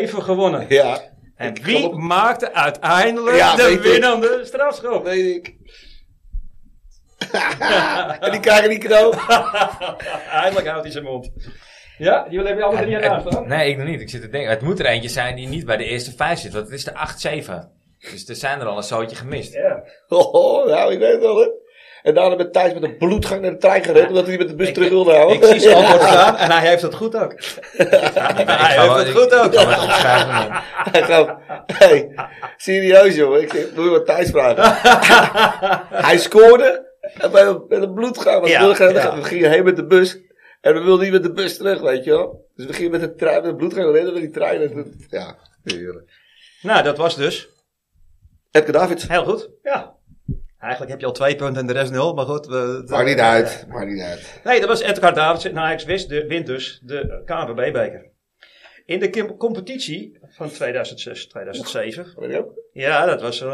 gewonnen. 0.09 0.67
Ja, 0.75 0.99
En 1.37 1.63
wie 1.63 1.89
maakte 1.95 2.53
uiteindelijk 2.53 3.37
Ja, 3.37 3.57
de 3.57 3.63
weet 3.63 3.73
ik. 3.75 3.81
winnende 3.83 4.41
strafschop? 4.45 5.05
weet 5.05 5.37
ik. 5.37 5.55
en 8.21 8.31
die 8.31 8.41
krijgen 8.41 8.69
die 8.71 8.79
cadeau. 8.79 9.15
Eindelijk 10.31 10.67
houdt 10.67 10.83
hij 10.83 10.93
zijn 10.93 11.05
mond. 11.05 11.31
Ja, 11.99 12.27
die 12.29 12.39
hebben 12.39 12.57
je 12.57 12.63
alle 12.65 12.77
drie 12.81 13.09
hoor. 13.09 13.47
nee, 13.47 13.71
ik 13.71 13.77
nog 13.77 13.87
niet. 13.87 14.01
Ik 14.01 14.09
zit 14.11 14.21
te 14.21 14.29
denken. 14.29 14.51
Het 14.51 14.61
moet 14.63 14.79
er 14.81 14.87
eentje 14.87 15.09
zijn 15.09 15.37
die 15.37 15.49
niet 15.49 15.65
bij 15.65 15.77
de 15.77 15.85
eerste 15.85 16.13
vijf 16.17 16.39
zit. 16.39 16.53
Want 16.53 16.65
het 16.65 16.75
is 16.75 16.85
de 16.85 16.93
8-7. 17.67 17.69
Dus 18.11 18.29
er 18.29 18.35
zijn 18.37 18.61
er 18.61 18.67
al 18.67 18.77
een 18.77 18.83
zootje 18.83 19.17
gemist. 19.17 19.53
Ja. 19.53 19.85
Oh, 20.09 20.67
nou, 20.67 20.93
ik 20.93 20.99
weet 20.99 21.13
het 21.13 21.21
wel 21.21 21.37
hè. 21.41 21.49
En 22.03 22.15
daarna 22.15 22.35
met 22.37 22.53
Thijs 22.53 22.73
met 22.75 22.83
een 22.83 22.97
bloedgang 22.97 23.41
naar 23.41 23.51
de 23.51 23.57
trein 23.57 23.85
gereden, 23.85 24.09
omdat 24.09 24.27
hij 24.27 24.37
met 24.39 24.49
de 24.49 24.55
bus 24.55 24.69
Ik- 24.69 24.75
terug 24.75 24.89
wilde 24.89 25.13
houden. 25.15 25.37
Ik 25.37 25.45
zie 25.45 25.61
zijn 25.61 25.75
antwoord 25.77 26.03
staan 26.11 26.37
en 26.37 26.51
hij 26.51 26.69
heeft 26.69 26.83
het 26.83 26.95
goed 26.95 27.17
ook. 27.17 27.35
hij 27.77 28.79
heeft 28.81 28.95
het 28.97 29.11
goed 29.11 29.35
ook. 29.35 29.53
Ik 29.53 29.59
het. 29.59 29.67
Hij 30.93 31.03
gaat, 31.03 31.39
hey, 31.67 32.15
serieus 32.57 33.15
jongen, 33.15 33.41
ik 33.43 33.53
zeg, 33.53 33.75
moet 33.75 33.85
je 33.85 33.91
wat 33.91 34.07
Thijs 34.07 34.31
vragen. 34.31 34.63
hij 36.07 36.19
scoorde 36.19 36.93
en 37.19 37.31
bij 37.31 37.43
een, 37.43 37.65
met 37.69 37.83
een 37.83 37.95
bloedgang, 37.95 38.37
want 38.41 38.49
Ja, 38.53 38.61
we, 38.69 38.77
wilden- 38.77 38.95
ja. 39.03 39.17
we 39.17 39.25
gingen 39.25 39.51
heen 39.51 39.65
met 39.65 39.77
de 39.77 39.87
bus. 39.87 40.19
En 40.61 40.75
we 40.75 40.81
wilden 40.81 41.05
niet 41.05 41.13
met 41.13 41.23
de 41.23 41.33
bus 41.33 41.57
terug, 41.57 41.81
weet 41.81 42.05
je 42.05 42.11
wel. 42.11 42.47
Dus 42.57 42.67
we 42.67 42.73
gingen 42.73 42.91
met 42.91 43.01
de 43.01 43.15
trein, 43.15 43.43
met 43.43 43.51
de 43.51 43.57
bloedgang, 43.57 43.93
reden 43.93 44.13
met 44.13 44.23
die 44.23 44.31
trein. 44.31 44.61
En 44.63 44.77
het- 44.77 45.07
ja, 45.11 45.37
heerlijk. 45.65 46.11
Nou, 46.63 46.83
dat 46.83 46.97
was 46.97 47.17
dus 47.17 47.49
Edgar 48.55 48.73
Davids. 48.73 49.09
heel 49.09 49.25
goed. 49.25 49.51
Ja. 49.63 49.95
Eigenlijk 50.59 50.91
heb 50.93 51.01
je 51.01 51.07
al 51.07 51.13
twee 51.13 51.37
punten 51.37 51.61
en 51.61 51.67
de 51.67 51.73
rest 51.73 51.93
nul, 51.93 52.15
maar 52.15 52.25
goed. 52.25 52.47
We, 52.47 52.83
Maakt 52.87 53.07
niet 53.07 53.19
uit, 53.19 53.65
maakt 53.69 53.87
niet 53.91 54.01
uit. 54.03 54.41
Nee, 54.45 54.61
dat 54.61 54.69
was 54.69 54.81
Edgar 54.81 55.15
Davids. 55.15 55.45
En 55.45 55.59
Ajax 55.59 55.85
wist 55.85 56.09
de, 56.09 56.27
wint 56.27 56.47
dus 56.47 56.81
de 56.85 57.23
KNVB-beker. 57.25 58.11
In 58.87 58.99
de 59.01 59.11
kim- 59.11 59.37
competitie 59.37 60.19
van 60.29 60.49
2006, 60.51 61.27
2007. 61.29 62.13
Weet 62.17 62.31
je 62.31 62.39
ook? 62.39 62.53
Ja, 62.73 63.07
dat 63.07 63.21
was 63.21 63.41
een 63.41 63.49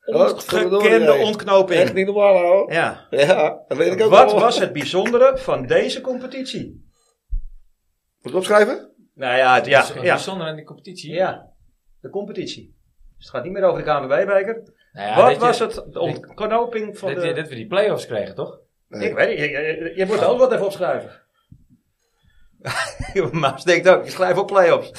verdorie, 0.00 0.76
ongekende 0.76 0.98
nee. 1.06 1.08
Echt 1.18 1.24
ontknoping. 1.26 1.92
niet 1.92 2.06
normaal 2.06 2.36
hoor. 2.42 2.72
Ja. 2.72 3.06
Ja, 3.10 3.62
dat 3.68 3.78
weet 3.78 3.92
ik 3.92 4.00
ook 4.02 4.10
Wat 4.10 4.30
wel. 4.32 4.40
was 4.40 4.58
het 4.58 4.72
bijzondere 4.72 5.38
van 5.38 5.66
deze 5.66 6.00
competitie? 6.00 6.86
Moet 8.20 8.32
ik 8.32 8.38
opschrijven? 8.38 8.90
Nou 9.14 9.36
ja, 9.36 9.54
het- 9.54 9.66
ja, 9.66 9.86
ja. 9.94 10.00
Bijzonder 10.00 10.46
aan 10.46 10.56
die 10.56 10.64
competitie. 10.64 11.12
ja, 11.12 11.46
de 12.00 12.10
competitie. 12.10 12.80
Dus 13.22 13.30
het 13.30 13.36
gaat 13.40 13.44
niet 13.44 13.52
meer 13.52 13.64
over 13.64 13.84
de 13.84 13.90
KNVB-beker. 13.90 14.62
Nou 14.92 15.08
ja, 15.08 15.16
Wat 15.22 15.32
je- 15.32 15.38
was 15.38 15.58
het, 15.58 15.82
de 15.90 16.00
ontknoping 16.00 16.98
van 16.98 17.12
Dat, 17.14 17.22
de... 17.22 17.28
je, 17.28 17.34
dat 17.34 17.48
we 17.48 17.54
die 17.54 17.66
play-offs 17.66 18.06
kregen, 18.06 18.34
toch? 18.34 18.58
Nee. 18.88 19.08
Ik 19.08 19.14
weet 19.14 19.28
niet, 19.28 19.38
je, 19.38 19.50
je, 19.50 19.92
je 19.96 20.06
moet 20.06 20.24
ook 20.24 20.38
wat 20.38 20.52
even 20.52 20.64
opschrijven. 20.64 21.10
Maas 23.32 23.64
denkt 23.64 23.88
ook, 23.88 24.04
je 24.04 24.10
schrijft 24.10 24.38
op 24.38 24.46
play-offs. 24.46 24.90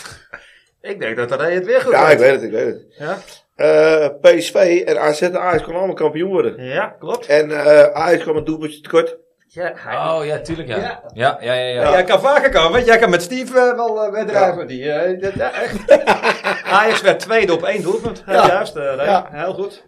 ik 0.81 0.99
denk 0.99 1.17
dat 1.17 1.39
hij 1.39 1.53
het 1.53 1.65
weer 1.65 1.81
goed 1.81 1.91
Ja, 1.93 2.03
weet. 2.03 2.11
ik 2.13 2.19
weet 2.19 2.31
het, 2.31 2.41
ik 2.43 2.51
weet 2.51 2.65
het. 2.65 2.85
Ja? 2.97 3.17
Eh, 3.55 4.09
PSV 4.21 4.83
en 4.85 4.97
AZ 4.99 5.21
en 5.21 5.39
Ajax 5.39 5.57
konden 5.61 5.75
allemaal 5.77 5.95
kampioen 5.95 6.29
worden. 6.31 6.63
ja, 6.63 6.87
klopt. 6.99 7.25
En 7.27 7.51
eh 7.51 7.83
Ajax 7.83 8.23
kwam 8.23 8.35
een 8.37 8.43
doelpuntje 8.43 8.81
tekort. 8.81 9.17
Ja, 9.53 9.71
hij, 9.75 9.95
Oh 9.97 10.25
ja, 10.25 10.39
tuurlijk 10.39 10.67
ja. 10.67 10.77
Ja. 10.77 11.01
Ja, 11.13 11.37
ja, 11.41 11.53
ja. 11.53 11.63
ja. 11.65 11.81
Ja, 11.81 11.91
Jij 11.91 12.03
kan 12.03 12.19
vaker 12.21 12.49
komen, 12.51 12.71
want 12.71 12.85
jij 12.85 12.97
kan 12.97 13.09
met 13.09 13.21
Steve 13.21 13.59
eh, 13.59 13.75
wel 13.75 14.03
eh, 14.03 14.11
wedrijven. 14.11 14.67
Die, 14.67 14.91
eh, 14.91 15.21
dat- 15.21 15.33
ja, 15.33 15.53
echt. 15.53 16.01
Ajax 16.79 17.01
werd 17.01 17.19
tweede 17.19 17.53
op 17.53 17.63
één 17.63 17.81
doelpunt. 17.81 18.23
Juist, 18.25 18.75
eh, 18.75 19.25
heel 19.31 19.53
goed. 19.53 19.85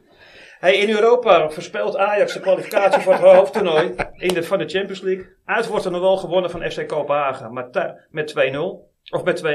Hey, 0.60 0.76
in 0.76 0.90
Europa 0.90 1.50
verspeelt 1.50 1.98
Ajax 1.98 2.34
de 2.34 2.40
kwalificatie 2.40 3.02
voor 3.02 3.14
het 3.14 3.22
hoofdtoernooi 3.32 3.96
in 4.16 4.34
de, 4.34 4.44
van 4.44 4.58
de 4.58 4.68
Champions 4.70 5.02
League. 5.02 5.26
Uit 5.46 5.68
wordt 5.68 5.86
er 5.86 5.92
nog 5.92 6.02
wel 6.02 6.18
gewonnen 6.18 6.50
van 6.52 6.72
FC 6.72 6.88
Kopenhagen 6.88 7.54
maar 7.54 7.70
met 8.10 8.34
2-0. 8.54 8.58
Of 9.10 9.24
met 9.24 9.44
2-1. 9.44 9.48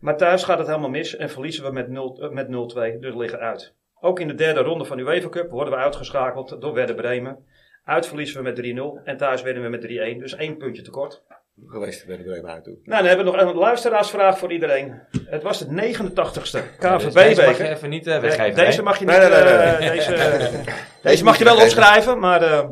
Maar 0.00 0.16
thuis 0.16 0.44
gaat 0.44 0.58
het 0.58 0.66
helemaal 0.66 0.88
mis 0.90 1.16
en 1.16 1.30
verliezen 1.30 1.64
we 1.64 1.72
met 1.72 1.88
0 1.88 2.18
eh, 2.22 2.30
met 2.30 2.46
0-2. 2.46 2.98
Dus 3.00 3.14
liggen 3.14 3.38
uit. 3.38 3.74
Ook 4.00 4.20
in 4.20 4.28
de 4.28 4.34
derde 4.34 4.60
ronde 4.60 4.84
van 4.84 4.96
de 4.96 5.02
UEFA 5.02 5.28
Cup 5.28 5.50
worden 5.50 5.74
we 5.74 5.78
uitgeschakeld 5.80 6.60
door 6.60 6.74
Werder 6.74 6.94
Bremen. 6.94 7.44
Uit 7.84 8.06
verliezen 8.06 8.42
we 8.42 8.50
met 8.50 9.00
3-0 9.00 9.04
en 9.04 9.16
thuis 9.16 9.42
winnen 9.42 9.62
we 9.62 9.68
met 9.68 10.16
3-1. 10.16 10.18
Dus 10.18 10.34
één 10.34 10.56
puntje 10.56 10.82
tekort. 10.82 11.22
geweest 11.66 12.06
bij 12.06 12.16
de 12.16 12.22
Bremen 12.22 12.62
toe. 12.62 12.78
Nou, 12.82 12.98
dan 12.98 13.06
hebben 13.06 13.24
we 13.24 13.30
nog 13.30 13.40
een 13.40 13.56
luisteraarsvraag 13.56 14.38
voor 14.38 14.52
iedereen. 14.52 15.00
Het 15.26 15.42
was 15.42 15.58
de 15.58 15.66
89ste 15.66 16.80
Ja, 16.80 16.96
dus 16.96 17.06
KVB 17.06 17.14
deze 17.14 17.42
mag 17.44 17.58
je 17.58 17.68
even 17.68 17.90
niet 17.90 18.06
eh, 18.06 18.20
weggeven. 18.20 18.54
Deze 18.54 18.76
hè? 18.76 18.82
mag 18.82 18.98
je 18.98 19.04
niet. 19.04 19.16
Nee, 19.16 19.28
nee, 19.28 19.42
nee, 19.42 19.44
nee. 19.44 19.64
eh, 19.64 19.90
deze, 19.90 20.64
deze 21.02 21.24
mag 21.24 21.38
je 21.38 21.44
wel 21.44 21.62
opschrijven, 21.62 22.18
maar 22.18 22.42
eh, 22.42 22.68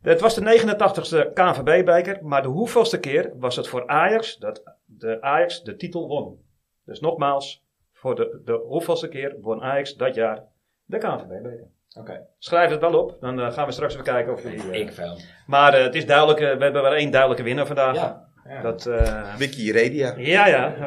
het 0.00 0.20
was 0.20 0.34
de 0.34 0.58
89ste 0.60 1.32
KNVB-beker. 1.32 2.18
Maar 2.22 2.42
de 2.42 2.48
hoeveelste 2.48 3.00
keer 3.00 3.32
was 3.36 3.56
het 3.56 3.68
voor 3.68 3.86
Ajax 3.86 4.36
dat 4.36 4.62
de 4.84 5.22
Ajax 5.22 5.62
de 5.62 5.76
titel 5.76 6.08
won? 6.08 6.40
Dus 6.84 7.00
nogmaals, 7.00 7.64
voor 7.92 8.14
de, 8.14 8.40
de 8.44 8.52
hoeveelste 8.52 9.08
keer 9.08 9.36
won 9.40 9.62
Ajax 9.62 9.94
dat 9.94 10.14
jaar 10.14 10.44
de 10.84 10.98
KNVB-beker? 10.98 11.68
Oké. 11.96 12.20
Schrijf 12.38 12.70
het 12.70 12.80
wel 12.80 12.94
op, 13.04 13.16
dan 13.20 13.40
eh, 13.40 13.52
gaan 13.52 13.66
we 13.66 13.72
straks 13.72 13.92
even 13.92 14.04
kijken 14.04 14.32
of 14.32 14.42
jullie... 14.42 14.70
eh, 14.72 14.80
Ik 14.80 14.92
veel. 14.92 15.18
Maar 15.46 15.74
eh, 15.74 15.82
het 15.84 15.94
is 15.94 16.06
duidelijk, 16.06 16.38
we 16.38 16.44
hebben 16.44 16.82
maar 16.82 16.92
één 16.92 17.10
duidelijke 17.10 17.42
winnaar 17.44 17.66
vandaag. 17.66 17.94
Ja. 17.94 18.28
ja. 18.48 18.62
Dat, 18.62 18.86
eh, 18.86 19.34
Wiki 19.36 19.72
Redia. 19.72 20.14
ja, 20.34 20.46
ja. 20.46 20.74
Ja. 20.78 20.86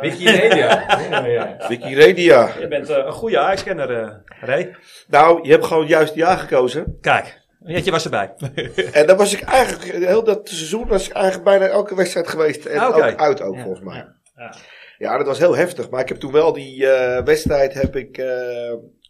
Wikimedia. 1.67 2.49
Je 2.59 2.67
bent 2.67 2.89
een 2.89 3.11
goede 3.11 3.39
Ajax-kenner, 3.39 3.91
eh 4.01 4.09
Ray. 4.41 4.75
Nou, 5.07 5.43
je 5.43 5.51
hebt 5.51 5.65
gewoon 5.65 5.87
juist 5.87 6.15
jaar 6.15 6.37
gekozen. 6.37 6.97
Kijk, 7.01 7.39
Jetje 7.65 7.91
was 7.91 8.03
erbij. 8.03 8.33
En 8.93 9.07
dan 9.07 9.17
was 9.17 9.33
ik 9.33 9.41
eigenlijk, 9.41 10.05
heel 10.05 10.23
dat 10.23 10.49
seizoen 10.49 10.87
was 10.87 11.07
ik 11.07 11.13
eigenlijk 11.13 11.43
bijna 11.43 11.65
elke 11.67 11.95
wedstrijd 11.95 12.27
geweest. 12.27 12.65
En 12.65 12.87
Oké. 12.87 12.95
ook 13.05 13.15
uit 13.19 13.41
ook, 13.41 13.55
Ja, 13.55 13.61
volgens 13.61 13.85
mij. 13.85 13.95
ja, 13.95 14.13
ja. 14.35 14.53
Ja, 14.97 15.17
dat 15.17 15.27
was 15.27 15.39
heel 15.39 15.55
heftig. 15.55 15.89
Maar 15.89 16.01
ik 16.01 16.07
heb 16.09 16.17
toen 16.17 16.31
wel 16.31 16.53
die 16.53 16.87
eh, 16.87 17.23
wedstrijd, 17.23 17.73
heb 17.73 17.95
ik, 17.95 18.17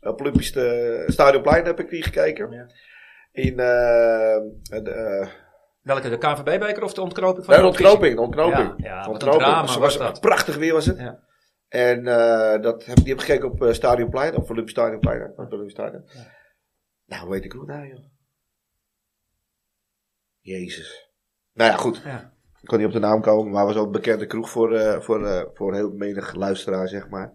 eh, 0.01 0.11
op 0.11 0.19
Olympisch 0.19 0.51
de, 0.51 1.03
Stadionplein 1.07 1.65
heb 1.65 1.79
ik 1.79 1.89
die 1.89 2.03
gekeken. 2.03 2.51
Ja. 2.51 2.67
In, 3.31 3.59
eh, 3.59 4.37
de, 4.83 4.91
eh, 4.91 5.27
Welke, 5.81 6.09
de 6.09 6.17
KNVB-beker 6.17 6.83
of 6.83 6.93
de 6.93 7.01
ontknoping 7.01 7.45
van 7.45 7.53
nee, 7.53 7.63
de 7.63 7.69
ontknoping, 7.69 8.15
de 8.15 8.21
ontknoping. 8.21 8.73
Ja, 8.77 8.85
ja 8.85 9.07
een 9.07 9.17
drama 9.17 9.61
was 9.61 9.77
was 9.77 9.97
dat. 9.97 10.19
Prachtig 10.19 10.55
weer 10.55 10.73
was 10.73 10.85
het. 10.85 10.97
Ja. 10.97 11.19
En 11.67 12.07
eh, 12.07 12.61
dat 12.61 12.85
heb, 12.85 12.95
die 12.95 13.07
heb 13.07 13.17
ik 13.17 13.25
gekeken 13.25 13.51
op 13.51 13.63
eh, 13.63 13.73
Stadionplein, 13.73 14.35
of 14.35 14.49
Olympisch 14.49 14.73
Stadionplein. 14.73 15.33
op 15.35 15.51
Olympisch 15.51 15.73
Stadion. 15.73 16.05
Nou, 17.05 17.33
heet 17.33 17.45
ik 17.45 17.51
hoe 17.51 17.65
nou, 17.65 17.87
joh? 17.87 18.05
Jezus. 20.39 21.11
Nou 21.53 21.71
ja, 21.71 21.77
goed. 21.77 22.01
Ja. 22.05 22.33
Ik 22.61 22.67
kon 22.67 22.77
niet 22.77 22.87
op 22.87 22.93
de 22.93 22.99
naam 22.99 23.21
komen, 23.21 23.51
maar 23.51 23.65
was 23.65 23.75
ook 23.75 23.85
een 23.85 23.91
bekende 23.91 24.25
kroeg 24.25 24.49
voor, 24.49 24.75
eh, 24.75 24.99
voor, 24.99 25.25
eh, 25.25 25.43
voor 25.53 25.73
heel 25.73 25.91
menig 25.91 26.33
luisteraar, 26.33 26.87
zeg 26.87 27.09
maar. 27.09 27.31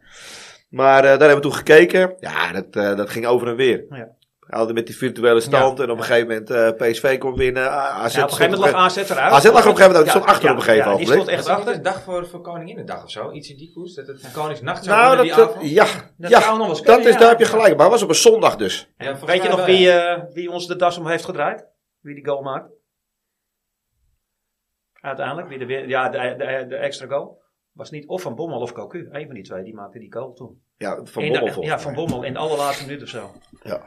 Maar 0.68 0.96
eh, 0.96 1.02
daar 1.02 1.18
hebben 1.18 1.36
we 1.36 1.40
toen 1.42 1.54
gekeken. 1.54 2.16
Ja, 2.20 2.52
dat, 2.52 2.66
eh, 2.76 2.96
dat 2.96 3.10
ging 3.10 3.26
over 3.26 3.48
en 3.48 3.56
weer. 3.56 3.86
Ja. 3.90 4.14
We 4.38 4.56
hadden 4.56 4.74
met 4.74 4.86
die 4.86 4.96
virtuele 4.96 5.40
stand 5.40 5.80
en 5.80 5.90
op 5.90 5.98
een 5.98 6.04
gegeven 6.04 6.28
moment 6.28 6.50
eh, 6.50 6.70
PSV 6.90 7.18
kon 7.18 7.34
winnen. 7.36 7.70
AZ 7.72 8.14
Ja, 8.14 8.22
op 8.22 8.28
een 8.30 8.34
gegeven 8.36 8.58
moment 8.58 8.72
lag 8.74 8.84
AZ 8.84 8.96
eruit. 8.96 9.32
AZ 9.32 9.44
lag 9.44 9.52
op 9.52 9.56
een 9.56 9.62
gegeven 9.62 9.80
moment 9.82 9.96
ook, 9.96 10.02
die 10.02 10.10
stond 10.10 10.24
achter 10.24 10.44
ja, 10.44 10.50
op 10.50 10.56
een 10.56 10.62
gegeven 10.64 10.90
ja, 10.90 10.96
die 10.96 11.06
moment. 11.06 11.22
stond 11.22 11.38
echt 11.38 11.48
achter. 11.58 11.72
de 11.74 11.80
dag 11.80 12.02
voor, 12.02 12.26
voor 12.26 12.40
Koninginnedag 12.40 13.02
of 13.04 13.10
zo? 13.10 13.32
Iets 13.32 13.50
in 13.50 13.56
die 13.56 13.72
koers? 13.72 13.94
Dat 13.94 14.06
het 14.06 14.30
Koningsnacht 14.32 14.84
zou 14.84 14.96
Nou, 15.00 15.16
dat, 15.16 15.24
die 15.24 15.34
dat- 15.34 15.48
avond? 15.54 15.70
ja, 15.70 15.86
Dat 16.16 16.30
ja 16.30 16.40
zou 16.40 16.58
nog 16.58 16.80
dat 16.80 16.98
is, 16.98 17.12
ja. 17.12 17.18
daar 17.18 17.28
heb 17.28 17.38
je 17.38 17.44
gelijk. 17.44 17.74
Maar 17.76 17.82
het 17.84 17.92
was 17.92 18.02
op 18.02 18.08
een 18.08 18.14
zondag 18.14 18.56
dus. 18.56 18.92
Weet 19.26 19.42
je 19.42 19.48
nog 19.48 19.64
wie, 19.66 19.90
eh, 19.90 20.22
wie 20.32 20.50
ons 20.50 20.66
de 20.66 20.76
das 20.76 20.98
om 20.98 21.06
heeft 21.06 21.24
gedraaid? 21.24 21.66
Wie 22.00 22.14
die 22.14 22.26
goal 22.26 22.42
maakt? 22.42 22.70
Uiteindelijk, 25.00 25.48
wie 25.48 25.58
de, 25.58 25.66
weer- 25.66 25.88
ja, 25.88 26.08
de, 26.08 26.18
de, 26.38 26.64
de 26.68 26.76
extra 26.76 27.06
goal. 27.06 27.42
Was 27.76 27.90
niet 27.90 28.06
of 28.06 28.22
Van 28.22 28.34
Bommel 28.34 28.60
of 28.60 28.72
Cocu. 28.72 29.08
Een 29.12 29.26
van 29.26 29.34
die 29.34 29.44
twee, 29.44 29.62
die 29.62 29.74
maakte 29.74 29.98
die 29.98 30.12
goal 30.12 30.32
toen. 30.32 30.60
Ja, 30.76 30.98
van 31.04 31.22
In 31.22 31.32
Bommel 31.32 31.52
volgens 31.52 31.74
Ja, 31.74 31.80
Van. 31.80 31.94
Bommel 31.94 32.22
in 32.22 32.32
de 32.32 32.38
allerlaatste 32.38 32.86
minuut 32.86 33.02
of 33.02 33.08
zo. 33.08 33.30
Ja. 33.62 33.80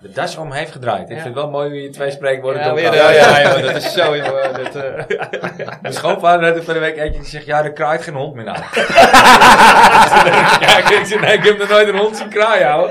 De 0.00 0.10
das 0.12 0.36
om 0.36 0.52
heeft 0.52 0.72
gedraaid. 0.72 1.10
Ik 1.10 1.16
Ja. 1.16 1.22
vind 1.22 1.34
het 1.34 1.42
wel 1.44 1.50
mooi 1.52 1.68
hoe 1.70 1.82
je 1.82 1.90
twee 1.90 2.10
spreekwoorden 2.10 2.60
Ja, 2.62 2.66
door 2.68 2.76
weer, 2.76 2.84
elkaar- 2.86 3.14
ja, 3.14 3.38
ja, 3.38 3.52
joh, 3.58 3.62
dat 3.72 3.76
is 3.76 3.92
zo, 3.92 4.16
joh. 4.16 4.54
Dat, 4.56 4.74
eh 4.76 5.72
Mijn 5.82 5.94
schoonvader 5.94 6.46
had 6.48 6.56
er 6.56 6.62
van 6.62 6.74
de 6.74 6.80
week 6.80 6.96
eentje 6.96 7.20
die 7.20 7.28
zegt, 7.28 7.44
ja, 7.46 7.64
er 7.64 7.72
kraait 7.72 8.02
geen 8.02 8.14
hond 8.14 8.34
meer 8.34 8.44
naar. 8.44 8.70
ja, 10.60 10.78
ik, 10.98 11.04
zeg, 11.06 11.20
nee, 11.20 11.36
ik 11.36 11.44
heb 11.44 11.58
nog 11.58 11.68
nooit 11.68 11.88
een 11.88 11.98
hond 11.98 12.16
zien 12.16 12.28
kraaien, 12.28 12.72
hoor. 12.72 12.88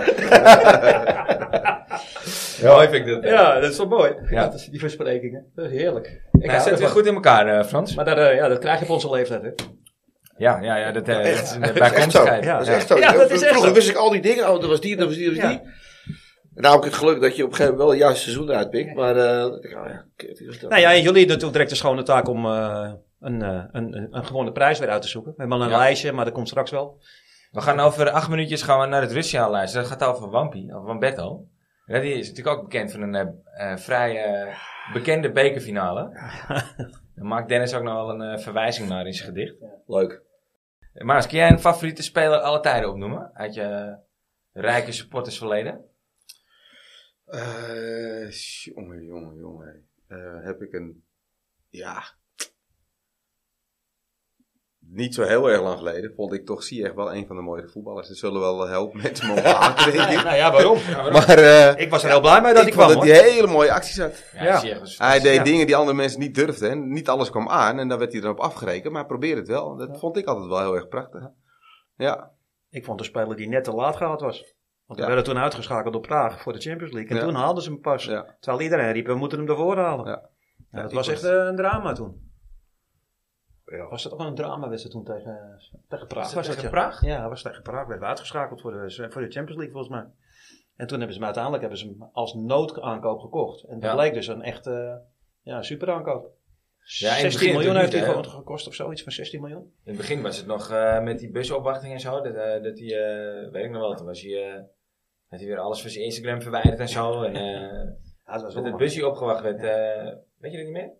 Mooi 2.63 2.87
vind 2.89 3.07
ik 3.07 3.13
dat. 3.13 3.23
Ja, 3.23 3.59
dat 3.59 3.71
is 3.71 3.77
wel 3.77 3.87
mooi. 3.87 4.11
Ja. 4.21 4.27
Ja, 4.29 4.43
dat 4.45 4.53
is 4.53 4.65
die 4.65 4.79
versprekingen. 4.79 5.45
Dat 5.55 5.65
is 5.65 5.71
heerlijk. 5.71 6.07
Ik 6.31 6.45
Nou, 6.45 6.51
zet 6.59 6.63
weer 6.63 6.73
ervan. 6.73 6.89
goed 6.89 7.05
in 7.05 7.13
elkaar, 7.13 7.47
eh, 7.59 7.65
Frans. 7.65 7.95
Maar 7.95 8.05
dat, 8.05 8.17
eh, 8.17 8.35
ja, 8.35 8.47
dat 8.47 8.59
krijg 8.59 8.79
je 8.79 8.85
op 8.85 8.91
onze 8.91 9.09
leeftijd, 9.09 9.41
hè? 9.41 9.49
Ja, 10.39 10.61
ja, 10.61 10.75
ja, 10.75 10.91
dat, 10.91 11.07
eh, 11.07 11.17
Echt, 11.31 11.35
dat 11.37 11.43
is 11.43 11.51
een 11.51 11.61
dat 11.61 11.75
is 11.75 11.91
echt 11.91 12.11
zo. 12.11 12.23
Ja. 12.25 12.57
Dat 12.57 12.61
is 12.67 12.73
echt 12.73 12.87
zo. 12.87 12.97
Ja, 12.97 13.11
dat 13.11 13.29
is 13.31 13.41
echt 13.41 13.49
Vroeger 13.51 13.67
zo. 13.69 13.73
wist 13.75 13.89
ik 13.89 13.95
al 13.95 14.09
die 14.09 14.21
dingen. 14.21 14.49
Oh, 14.49 14.59
dat 14.59 14.69
was 14.69 14.81
die, 14.81 14.95
dat 14.95 15.07
was 15.07 15.15
die, 15.15 15.25
dat 15.25 15.35
was 15.35 15.43
Ja. 15.43 15.49
die. 15.49 15.59
En 16.55 16.61
nou 16.65 16.75
heb 16.75 16.83
ik 16.85 16.89
het 16.91 16.99
geluk 16.99 17.21
dat 17.21 17.35
je 17.35 17.43
op 17.43 17.49
een 17.49 17.55
gegeven 17.55 17.77
moment 17.77 17.89
wel 17.91 17.91
een 17.91 18.07
juist 18.07 18.21
seizoen 18.23 18.49
eruit 18.49 18.69
pikt. 18.69 18.95
Maar, 18.95 19.15
eh, 19.15 19.45
oh 19.45 19.63
ja, 19.69 20.05
was 20.45 20.59
dat. 20.59 20.69
Nou 20.69 20.81
ja, 20.81 20.89
en 20.89 20.95
jullie 21.01 21.03
hebben 21.05 21.27
natuurlijk 21.27 21.51
direct 21.51 21.69
de 21.69 21.75
schone 21.75 22.03
taak 22.03 22.27
om 22.27 22.45
eh, 22.45 22.91
een, 23.19 23.41
eh, 23.41 23.63
een, 23.71 23.97
een, 23.97 24.07
een 24.11 24.25
gewone 24.25 24.51
prijs 24.51 24.79
weer 24.79 24.89
uit 24.89 25.01
te 25.01 25.07
zoeken. 25.07 25.31
We 25.31 25.37
hebben 25.39 25.57
al 25.57 25.63
een 25.63 25.69
Ja. 25.71 25.77
lijstje, 25.77 26.11
maar 26.11 26.25
dat 26.25 26.33
komt 26.33 26.47
straks 26.47 26.71
wel. 26.71 27.01
We 27.51 27.61
gaan 27.61 27.79
over 27.79 28.09
acht 28.09 28.29
minuutjes 28.29 28.61
gaan 28.61 28.79
we 28.79 28.85
naar 28.85 29.01
het 29.01 29.11
Russiaal 29.11 29.51
luisteren. 29.51 29.89
Dat 29.89 29.99
gaat 29.99 30.09
over 30.15 30.29
Wampie, 30.29 30.75
of 30.75 30.83
Wamberto. 30.83 31.45
Ja, 31.85 31.99
die 31.99 32.13
is 32.13 32.27
natuurlijk 32.29 32.57
ook 32.57 32.63
bekend 32.63 32.91
van 32.91 33.01
een 33.01 33.15
eh, 33.15 33.71
eh, 33.71 33.77
vrij 33.77 34.47
bekende 34.93 35.31
bekerfinale. 35.31 36.09
Daar 37.15 37.27
maakt 37.27 37.49
Dennis 37.49 37.73
ook 37.73 37.83
nog 37.83 37.93
wel 37.93 38.21
een 38.21 38.39
verwijzing 38.39 38.89
naar 38.89 39.05
in 39.05 39.13
zijn 39.13 39.27
gedicht. 39.27 39.55
Leuk. 39.87 40.21
Maar 41.03 41.15
als 41.15 41.27
kun 41.27 41.37
jij 41.37 41.51
een 41.51 41.59
favoriete 41.59 42.03
speler 42.03 42.39
alle 42.39 42.59
tijden 42.59 42.89
opnoemen? 42.89 43.33
Uit 43.33 43.53
je 43.53 43.97
rijke 44.51 44.91
supportersverleden? 44.91 45.85
Eh, 47.25 48.31
jongen, 48.63 49.03
jongen, 49.05 49.35
jongen. 49.35 49.89
Eh, 50.07 50.43
heb 50.43 50.61
ik 50.61 50.73
een, 50.73 51.05
ja, 51.69 52.03
niet 54.91 55.13
zo 55.15 55.23
heel 55.23 55.49
erg 55.49 55.61
lang 55.61 55.77
geleden, 55.77 56.13
vond 56.15 56.33
ik 56.33 56.45
toch 56.45 56.63
Ziyech 56.63 56.93
wel 56.93 57.13
een 57.13 57.27
van 57.27 57.35
de 57.35 57.41
mooiste 57.41 57.69
voetballers. 57.71 58.09
Er 58.09 58.15
zullen 58.15 58.41
wel 58.41 58.67
een 58.67 58.73
hoop 58.73 58.93
mensen 58.93 59.27
me 59.27 59.33
op 59.33 59.43
haken, 59.43 59.91
denk 59.91 60.09
ik. 60.09 60.23
nou 60.23 60.35
ja, 60.35 60.51
waarom? 60.51 60.77
Maar 61.11 61.37
eh, 61.37 61.79
Ik 61.83 61.89
was 61.89 62.03
er 62.03 62.09
heel 62.09 62.21
blij 62.21 62.41
mee 62.41 62.53
dat 62.53 62.67
ik 62.67 62.73
hij 62.73 62.83
vond 62.83 62.95
kwam, 62.97 63.07
dat 63.07 63.17
hij 63.17 63.29
hele 63.31 63.47
mooie 63.47 63.71
acties 63.73 63.99
had. 63.99 64.23
Ja, 64.33 64.43
Ja. 64.43 64.59
Ziyech 64.59 64.79
was- 64.79 64.97
Hij 64.97 65.19
deed 65.19 65.35
Ja. 65.35 65.43
dingen 65.43 65.65
die 65.65 65.75
andere 65.75 65.97
mensen 65.97 66.19
niet 66.19 66.35
durfden. 66.35 66.69
En 66.71 66.91
niet 66.91 67.09
alles 67.09 67.29
kwam 67.29 67.49
aan 67.49 67.79
en 67.79 67.87
daar 67.87 67.97
werd 67.99 68.11
hij 68.11 68.21
dan 68.21 68.31
op 68.31 68.39
afgerekend. 68.39 68.91
Maar 68.93 69.01
hij 69.01 69.09
probeerde 69.09 69.39
het 69.39 69.49
wel. 69.49 69.75
Dat 69.75 69.99
vond 69.99 70.17
ik 70.17 70.25
altijd 70.25 70.47
wel 70.49 70.59
heel 70.59 70.75
erg 70.75 70.87
prachtig. 70.87 71.21
Ja, 71.95 72.31
Ik 72.69 72.85
vond 72.85 72.97
de 72.99 73.03
speler 73.05 73.35
die 73.35 73.47
net 73.49 73.63
te 73.63 73.71
laat 73.73 73.95
gehad 73.95 74.21
was. 74.21 74.37
Want 74.85 74.99
we 74.99 75.05
Ja. 75.07 75.13
werden 75.15 75.33
toen 75.33 75.43
uitgeschakeld 75.43 75.95
op 75.95 76.01
Praag 76.01 76.41
voor 76.41 76.53
de 76.53 76.59
Champions 76.59 76.93
League. 76.93 77.11
En 77.11 77.15
Ja. 77.17 77.21
toen 77.23 77.35
haalden 77.35 77.63
ze 77.63 77.69
hem 77.69 77.81
pas. 77.81 78.05
ja. 78.05 78.35
Terwijl 78.39 78.63
iedereen 78.63 78.91
riep, 78.91 79.05
we 79.05 79.15
moeten 79.15 79.39
hem 79.39 79.49
ervoor 79.49 79.77
halen. 79.77 80.05
Ja. 80.05 80.29
Ja, 80.71 80.81
dat 80.81 80.91
was- 80.93 81.07
echt 81.07 81.23
eh, 81.23 81.31
een 81.31 81.55
drama 81.55 81.93
toen. 81.93 82.28
Ja. 83.69 83.87
Was 83.89 84.03
dat 84.03 84.11
ook 84.13 84.19
een 84.19 84.35
drama 84.35 84.69
wedstrijd 84.69 84.95
toen 84.95 85.15
tegen, 85.15 85.61
tegen 85.87 86.07
Praag? 86.07 86.23
Was 86.23 86.33
dat 86.33 86.45
Was 86.45 86.55
tegen 86.55 86.63
ja. 86.63 86.69
Praag? 86.69 87.01
Ja, 87.01 87.21
dat 87.21 87.29
was 87.29 87.41
tegen 87.41 87.61
Praag. 87.63 87.79
Werden 87.85 87.99
we 87.99 88.05
uitgeschakeld 88.05 88.61
voor 88.61 88.71
de, 88.71 89.07
voor 89.09 89.21
de 89.21 89.31
Champions 89.31 89.55
League 89.55 89.71
volgens 89.71 89.89
mij. 89.93 90.05
En 90.75 90.87
toen 90.87 90.97
hebben 90.97 91.07
ze 91.15 91.23
hem 91.23 91.23
uiteindelijk 91.23 91.61
hebben 91.63 91.79
ze 91.79 91.87
hem 91.87 92.09
als 92.11 92.33
noodaankoop 92.33 93.19
gekocht. 93.19 93.63
En 93.63 93.79
dat 93.79 93.89
Ja. 93.89 93.95
bleek 93.95 94.13
dus 94.13 94.27
een 94.27 94.41
echte 94.41 95.01
ja, 95.41 95.61
super 95.61 95.91
aankoop. 95.91 96.37
Ja, 96.83 97.07
in 97.17 97.23
het 97.23 97.31
16 97.31 97.39
begin 97.39 97.55
miljoen 97.55 97.75
heeft 97.81 97.93
hij 97.93 98.01
gewoon 98.03 98.25
gekost 98.25 98.67
of 98.67 98.73
zoiets 98.73 99.03
van 99.03 99.11
16 99.11 99.41
miljoen. 99.41 99.61
In 99.61 99.71
het 99.91 99.97
begin 99.97 100.21
was 100.21 100.37
het 100.37 100.45
nog 100.47 100.69
eh, 100.71 101.01
met 101.01 101.19
die 101.19 101.31
busopwachting 101.31 101.93
en 101.93 101.99
zo. 101.99 102.21
Dat, 102.21 102.33
eh, 102.35 102.63
dat 102.63 102.79
hij, 102.79 102.87
eh, 103.43 103.51
weet 103.51 103.63
ik 103.65 103.71
nog 103.71 103.81
wel, 103.81 103.95
toen 103.95 104.05
was 104.05 104.21
hij, 104.21 104.47
eh, 104.53 104.61
had 105.29 105.39
hij 105.39 105.47
weer 105.47 105.57
alles 105.59 105.81
van 105.81 105.89
zijn 105.89 106.03
Instagram 106.05 106.41
verwijderd 106.41 106.79
en 106.79 106.89
zo. 106.89 107.23
En, 107.23 107.33
Ja, 108.25 108.33
dat 108.35 108.41
was 108.43 108.53
dat 108.53 108.63
het 108.65 108.77
busje 108.77 109.07
opgewacht 109.07 109.41
werd. 109.41 109.63
eh, 109.63 110.13
weet 110.37 110.51
je 110.51 110.57
dat 110.57 110.65
niet 110.67 110.75
meer? 110.75 110.91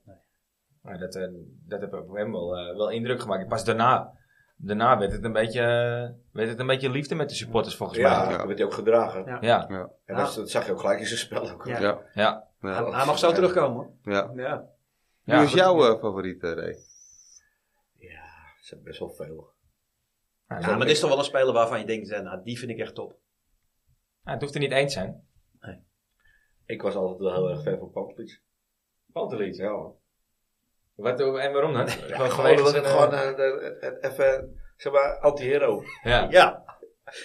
Maar 0.82 0.98
dat, 1.00 1.16
eh, 1.16 1.28
dat 1.66 1.82
heb 1.82 1.94
op 1.94 2.14
hem 2.16 2.32
wel, 2.32 2.58
eh, 2.58 2.76
wel 2.78 2.90
indruk 2.90 3.22
gemaakt. 3.22 3.48
Pas 3.48 3.66
daarna, 3.66 4.14
daarna 4.56 4.98
werd, 4.98 5.12
het 5.12 5.24
een 5.24 5.34
beetje, 5.34 5.62
eh, 5.62 6.10
werd 6.32 6.50
het 6.50 6.60
een 6.60 6.68
beetje 6.68 6.90
liefde 6.90 7.16
met 7.16 7.30
de 7.30 7.36
supporters 7.36 7.76
volgens 7.76 8.00
Ja, 8.00 8.26
mij. 8.26 8.38
dan 8.38 8.46
werd 8.48 8.58
hij 8.60 8.68
ook 8.68 8.74
gedragen. 8.74 9.26
Ja. 9.26 9.38
Ja, 9.42 9.68
En 10.06 10.16
dat, 10.16 10.34
dat 10.34 10.50
zag 10.50 10.66
je 10.66 10.72
ook 10.72 10.80
gelijk 10.80 11.00
in 11.00 11.06
zijn 11.06 11.20
spel. 11.20 11.50
Ook. 11.52 11.66
Ja. 11.66 11.80
Ja. 11.80 12.02
ja. 12.14 12.48
ja. 12.62 12.84
Hij, 12.84 12.92
hij 12.92 13.06
mag 13.06 13.18
zo 13.20 13.32
terugkomen 13.32 14.00
ja. 14.04 14.32
Ja. 14.36 14.66
Wie 15.24 15.36
Ja, 15.36 15.42
is 15.42 15.54
jouw 15.54 15.84
eh, 15.94 16.00
favoriete, 16.00 16.54
Ray? 16.54 16.78
Ja, 17.98 18.22
dat 18.56 18.66
zijn 18.66 18.84
best 18.84 19.00
wel 19.00 19.10
veel. 19.10 19.50
Ja, 20.48 20.60
Ja, 20.60 20.68
maar 20.68 20.80
dit 20.80 20.90
is 20.90 21.00
toch 21.00 21.10
wel 21.10 21.18
een 21.20 21.24
speler 21.24 21.54
waarvan 21.54 21.80
je 21.80 21.86
denkt, 21.86 22.10
nou 22.10 22.44
die 22.44 22.60
vind 22.60 22.72
ik 22.72 22.78
echt 22.78 22.96
top. 22.96 23.18
Ja, 24.26 24.32
het 24.32 24.42
hoeft 24.42 24.54
er 24.54 24.60
niet 24.60 24.72
eens 24.72 24.94
te 24.94 25.00
zijn. 25.00 25.28
Ik 26.66 26.82
was 26.82 26.96
altijd 26.96 27.20
wel 27.20 27.34
heel 27.34 27.50
erg 27.50 27.62
fan 27.62 27.78
van 27.78 27.92
Pantelic. 27.92 28.42
Pantelic, 29.12 29.56
ja. 29.56 29.86
Wat, 31.02 31.20
en 31.20 31.54
waarom 31.54 31.74
dan? 31.74 31.88
Gewoon, 31.90 32.56
dat 32.56 32.70
zijn, 32.70 32.84
eh, 32.84 32.90
gewoon 32.90 33.14
eh, 33.14 33.80
het- 33.80 34.04
even, 34.04 34.60
zeg 34.78 34.94
maar, 34.94 35.20
anti-hero. 35.20 35.84
Ja. 36.04 36.28
Ja. 36.30 36.30
Ja, 36.30 36.64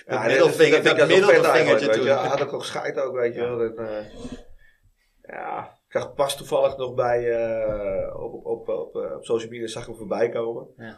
Dat 0.07 0.27
middelvinger- 0.27 0.53
vind 0.83 0.87
ik 0.87 0.97
dat 0.97 0.97
vet 1.09 1.09
middelvingertje 1.09 1.87
je. 1.87 1.93
toen. 1.93 2.07
Hij 2.07 2.29
had 2.29 2.43
ook 2.43 2.53
al 2.53 2.59
gescheit 2.61 2.99
ook, 3.01 3.15
weet 3.15 3.35
je 3.35 3.41
wel. 3.41 3.59
Dat, 3.59 3.77
eh, 3.77 4.05
ja, 5.23 5.65
ik 5.87 5.93
zag 6.01 6.15
pas 6.15 6.37
toevallig 6.37 6.77
nog 6.77 6.95
bij, 6.95 7.33
eh, 7.33 8.21
op, 8.21 8.33
op, 8.35 8.47
op, 8.47 8.69
op, 8.69 8.97
eh, 8.97 9.17
op 9.17 9.25
social 9.25 9.51
media 9.51 9.67
zag 9.67 9.83
ik 9.83 9.89
hem 9.89 9.97
voorbij 9.99 10.29
komen. 10.29 10.67
Ja. 10.77 10.97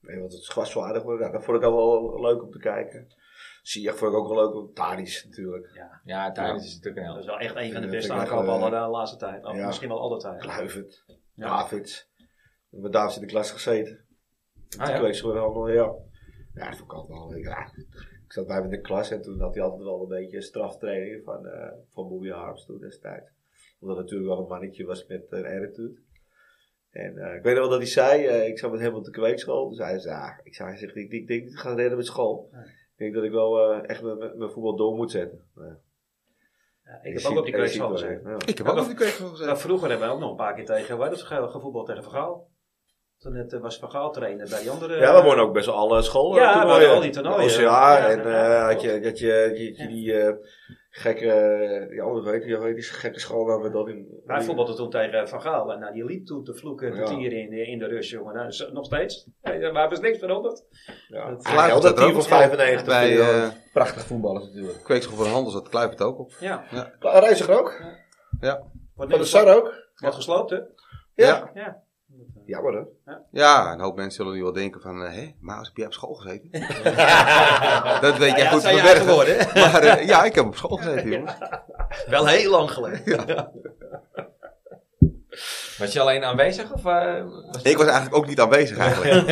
Nee, 0.00 0.18
want 0.20 0.32
het 0.32 0.40
is 0.40 0.48
glaswaardig. 0.48 1.04
maar 1.04 1.18
Ja, 1.20 1.30
dat 1.30 1.44
vond 1.44 1.56
ik 1.56 1.62
al 1.64 1.76
wel 1.76 2.20
leuk 2.20 2.42
om 2.42 2.50
te 2.50 2.58
kijken. 2.58 3.14
Ziyech 3.62 3.96
vond 3.96 4.12
ik 4.12 4.18
ook 4.18 4.34
wel 4.34 4.52
leuk. 4.64 4.74
Tadic 4.74 5.22
natuurlijk. 5.24 5.70
Ja, 6.04 6.32
tijdens 6.32 6.64
is 6.64 6.72
het 6.72 6.84
natuurlijk 6.84 7.06
een 7.06 7.12
Dat 7.12 7.22
is 7.22 7.28
wel 7.28 7.38
echt 7.38 7.56
een 7.56 7.72
van 7.72 7.80
de 7.80 7.86
Dat 7.86 7.96
beste 7.96 8.12
ik 8.12 8.18
aankopen 8.18 8.46
eh, 8.46 8.52
aller 8.52 8.70
de 8.70 8.76
laatste 8.90 9.16
tijd. 9.18 9.44
Of 9.44 9.56
ja. 9.56 9.66
misschien 9.66 9.88
wel 9.88 10.00
alle 10.00 10.18
tijd. 10.18 10.40
Kluivert. 10.40 11.04
Ja. 11.34 11.46
Met 12.76 12.92
David 12.92 13.14
in 13.16 13.20
de 13.20 13.32
klas 13.32 13.50
gezeten. 13.50 14.04
Ah, 14.78 14.96
Toen 14.96 15.06
ja. 15.06 15.12
gewoon 15.12 15.38
allemaal, 15.38 15.68
ja. 15.68 15.92
Ja, 16.54 16.68
dat 16.68 16.76
vond 16.78 16.90
ik 16.92 16.96
altijd 16.96 17.18
wel, 17.18 17.36
ja. 17.36 17.66
Ik 18.24 18.32
zat 18.32 18.46
bij 18.46 18.54
hem 18.56 18.64
in 18.64 18.70
de 18.70 18.80
klas 18.80 19.10
en 19.10 19.22
toen 19.22 19.40
had 19.40 19.54
hij 19.54 19.62
altijd 19.62 19.82
wel 19.82 20.02
een 20.02 20.08
beetje 20.08 20.40
straftraining 20.42 21.24
van, 21.24 21.46
eh 21.46 21.72
van 21.90 22.08
Bobby 22.08 22.28
Harms 22.28 22.64
toen 22.66 22.78
destijds. 22.78 23.30
Omdat 23.80 23.96
het 23.96 24.04
natuurlijk 24.06 24.30
wel 24.34 24.40
een 24.42 24.48
mannetje 24.48 24.84
was 24.84 25.06
met 25.06 25.26
een 25.30 25.44
attitude. 25.46 25.98
En 26.90 27.18
eh, 27.18 27.34
ik 27.36 27.42
weet 27.42 27.52
nog 27.54 27.62
wel 27.62 27.68
dat 27.68 27.78
hij 27.78 27.86
zei, 27.88 28.26
eh, 28.26 28.48
ik 28.48 28.58
zat 28.58 28.70
met 28.70 28.80
hem 28.80 28.94
op 28.94 29.04
de 29.04 29.10
kweekschool. 29.10 29.68
Dus 29.68 29.78
hij 29.78 29.98
zei, 29.98 30.14
ja, 30.14 30.40
ik, 30.42 30.54
zei, 30.54 30.76
ik, 30.94 31.12
ik 31.12 31.26
denk 31.26 31.44
niet 31.44 31.58
gaan 31.58 31.76
redden 31.76 31.96
met 31.96 32.06
school. 32.06 32.48
Ik 32.52 32.96
denk 32.96 33.14
dat 33.14 33.24
ik 33.24 33.30
wel 33.30 33.72
eh, 33.72 33.88
echt 33.90 34.02
mijn- 34.02 34.50
voetbal 34.50 34.76
door 34.76 34.94
moet 34.96 35.10
zetten. 35.10 35.42
Nou, 35.54 35.68
ja. 35.68 36.98
Ik 37.02 37.12
heb 37.12 37.18
ziet- 37.18 37.30
ook 37.30 37.38
op 37.38 37.44
die 37.44 37.54
kweekschool 37.54 37.88
wel, 37.88 37.98
gezeten. 37.98 38.30
ja. 38.30 38.36
Ik 38.46 38.58
heb 38.58 38.66
ook 38.66 38.78
op 38.78 38.86
die 38.86 38.94
kweekschool 38.94 39.28
gezeten. 39.28 39.58
vroeger 39.58 39.88
hebben 39.90 40.08
we 40.08 40.14
ook 40.14 40.20
nog 40.20 40.30
een 40.30 40.36
paar 40.36 40.54
keer 40.54 40.64
tegen, 40.64 40.98
wij 40.98 41.08
dat 41.08 41.22
ge- 41.22 41.48
gevoetbald 41.50 41.86
tegen 41.86 42.02
Vergaal. 42.02 42.52
Toen 43.18 43.34
het, 43.34 43.52
eh, 43.52 43.60
was 43.60 43.78
Vergaal 43.78 44.10
trainer 44.12 44.48
bij 44.50 44.60
die 44.60 44.70
andere... 44.70 44.96
Ja, 44.96 45.14
we 45.16 45.22
wonnen 45.22 45.44
ook 45.44 45.52
best 45.52 45.66
wel 45.66 45.74
alle 45.74 46.02
scholen. 46.02 46.40
Ja, 46.42 46.46
we 46.48 46.52
toernooien. 46.54 46.72
hadden 46.80 46.94
al 46.94 47.00
die 47.00 47.10
toernooien. 47.10 47.54
OCA 47.54 47.96
Ja, 47.98 48.08
en 48.08 48.18
ja. 48.28 48.56
eh, 48.56 48.66
had 48.72 48.80
je, 48.80 48.90
had 49.04 49.18
je, 49.18 49.46
had 49.48 49.58
je 49.78 49.86
die 49.88 50.12
eh, 50.20 50.34
gekke, 50.90 51.86
die 51.90 52.02
andere 52.02 52.30
weet 52.30 52.44
je, 52.44 52.74
die 52.74 52.82
gekke 52.82 53.20
school 53.20 53.44
waar 53.44 53.60
we 53.62 53.70
dat 53.70 53.88
in... 53.88 54.20
Wij 54.24 54.42
voetbalden 54.42 54.76
toen 54.76 54.90
tegen 54.90 55.28
Van 55.28 55.40
Gaal. 55.40 55.72
En 55.72 55.78
nou, 55.78 55.92
die 55.92 56.04
liep 56.04 56.26
toen 56.26 56.44
te 56.44 56.54
vloeken, 56.54 56.92
te 56.92 56.98
Ja. 56.98 57.04
tieren 57.04 57.38
in, 57.38 57.50
de- 57.50 57.66
in 57.66 57.78
de 57.78 57.86
rust, 57.86 58.10
jongen. 58.10 58.34
Nou, 58.34 58.72
nog 58.72 58.84
steeds. 58.84 59.26
Ja, 59.42 59.70
Maar 59.72 59.80
hebben 59.80 59.98
ze 59.98 60.04
niks 60.04 60.18
veranderd. 60.18 60.64
Ja, 61.08 61.30
Dat- 61.30 61.42
Kluivert 61.42 61.82
dat 61.82 61.96
team 61.96 62.12
van 62.12 62.22
95. 62.22 62.86
Bij 62.86 63.20
eh 63.20 63.48
Prachtig 63.72 64.02
voetballers 64.06 64.44
natuurlijk. 64.44 64.82
kweekschool 64.82 65.16
voor 65.16 65.26
Handel 65.26 65.52
zat 65.52 65.68
Kluivert 65.68 66.02
ook 66.02 66.18
op. 66.18 66.32
Ja. 66.40 66.64
Reiziger 67.00 67.58
ook? 67.58 67.82
Ja. 68.40 68.56
Wordt 68.56 68.70
Van 68.96 69.08
nu 69.08 69.16
de 69.18 69.24
Sar 69.24 69.56
ook? 69.56 69.74
Wordt 69.96 70.16
gesloopt, 70.16 70.50
hè? 70.50 70.56
Ja. 71.14 71.50
Ja. 71.54 71.82
Jammer 72.46 72.74
hè? 73.04 73.12
Ja, 73.30 73.72
een 73.72 73.80
hoop 73.80 73.96
mensen 73.96 74.12
zullen 74.24 74.32
nu 74.38 74.42
wel 74.42 74.52
denken 74.52 74.80
van, 74.80 75.04
eh, 75.04 75.12
hé, 75.14 75.34
Maus, 75.40 75.66
heb 75.66 75.76
jij 75.76 75.86
op 75.86 75.92
school 75.92 76.14
gezeten? 76.14 76.50
dat 78.00 78.16
weet 78.16 78.30
jij 78.36 78.38
Ja, 78.44 78.50
goed 78.50 78.62
zijn 78.62 78.78
van 78.78 78.86
je 78.86 78.92
Bergen. 78.92 79.06
geworden, 79.08 79.36
hè? 79.38 79.60
Maar 79.60 79.82
eh, 79.82 80.06
ja, 80.06 80.24
ik 80.24 80.34
heb 80.34 80.44
op 80.46 80.56
school 80.56 80.76
gezeten, 80.76 81.10
jongen. 81.10 81.34
Wel 82.06 82.26
heel 82.26 82.50
lang 82.50 82.70
geleden. 82.70 83.26
Was 85.78 85.92
je 85.92 86.00
alleen 86.00 86.24
aanwezig? 86.24 86.72
Of, 86.72 86.84
eh, 86.84 87.12
was 87.52 87.62
Ik 87.62 87.76
was 87.76 87.86
eigenlijk 87.86 88.16
ook 88.16 88.26
niet 88.26 88.40
aanwezig 88.40 88.78
eigenlijk. 88.78 89.28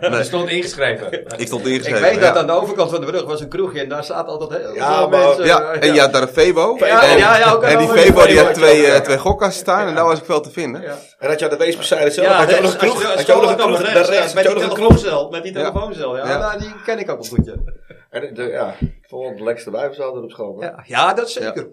Je 0.16 0.24
stond 0.24 0.48
ingeschreven. 0.48 1.12
Ik 1.38 1.46
stond 1.46 1.66
Ik 1.66 1.72
ingeschreven. 1.72 2.02
weet 2.02 2.20
dat 2.20 2.36
aan 2.36 2.46
de 2.46 2.52
overkant 2.52 2.90
van 2.90 3.00
de 3.00 3.06
brug 3.06 3.24
was 3.24 3.40
een 3.40 3.48
kroegje 3.48 3.80
en 3.80 3.88
daar 3.88 4.04
zaten 4.04 4.32
altijd 4.32 4.62
heel 4.62 4.74
Ja, 4.74 4.96
veel 4.98 5.08
maar- 5.08 5.18
mensen. 5.26 5.44
Ja, 5.44 5.60
eh, 5.72 5.88
en 5.88 5.94
je 5.94 6.00
had 6.00 6.12
daar 6.12 6.22
een 6.22 6.28
Febo. 6.28 6.76
Ja, 6.78 7.02
en, 7.02 7.18
ja, 7.18 7.36
ja, 7.38 7.52
ook 7.52 7.62
en 7.62 7.78
die 7.78 7.88
Febo 7.88 8.26
die 8.26 8.38
had 8.40 8.54
twee, 8.54 8.86
eh, 8.86 9.00
twee 9.00 9.18
gokkasten 9.18 9.60
staan 9.60 9.88
en 9.88 9.94
daar 9.94 10.04
was 10.04 10.18
ik 10.18 10.24
veel 10.24 10.40
te 10.40 10.50
vinden. 10.50 10.82
Ja. 10.82 10.94
En 11.18 11.28
had 11.28 11.38
je 11.38 11.44
aan 11.44 11.50
de 11.50 11.56
Weesperzijde 11.64 12.10
zelf, 12.10 12.26
Ja, 12.26 12.32
had 12.36 12.50
je 12.50 12.56
ook 12.56 12.62
nog 12.62 12.72
een 12.72 12.78
kroeg? 12.78 13.02
Had 13.02 13.20
je 13.20 13.26
je 13.26 13.32
ook 13.32 13.42
nog 13.42 13.50
een 13.50 13.56
kroeg? 13.56 14.34
Met 14.34 14.42
die 14.44 14.62
telefooncel. 14.62 15.30
Met 15.30 15.42
die 15.42 15.52
Ja. 15.52 15.58
telefooncel, 15.70 16.16
ja. 16.16 16.56
Die 16.58 16.72
ken 16.84 16.98
ik 16.98 17.10
ook 17.10 17.18
een 17.18 17.26
goedje. 17.28 17.78
En 18.10 18.34
de, 18.34 18.42
ja, 18.42 18.74
ik 18.80 19.04
vond 19.08 19.28
het 19.30 19.40
lekkerste 19.40 19.70
wijf 19.70 19.94
zaten 19.94 20.22
op 20.22 20.30
school. 20.30 20.62
Ja, 20.62 20.82
ja 20.86 21.14
dat 21.14 21.30
zeker. 21.30 21.68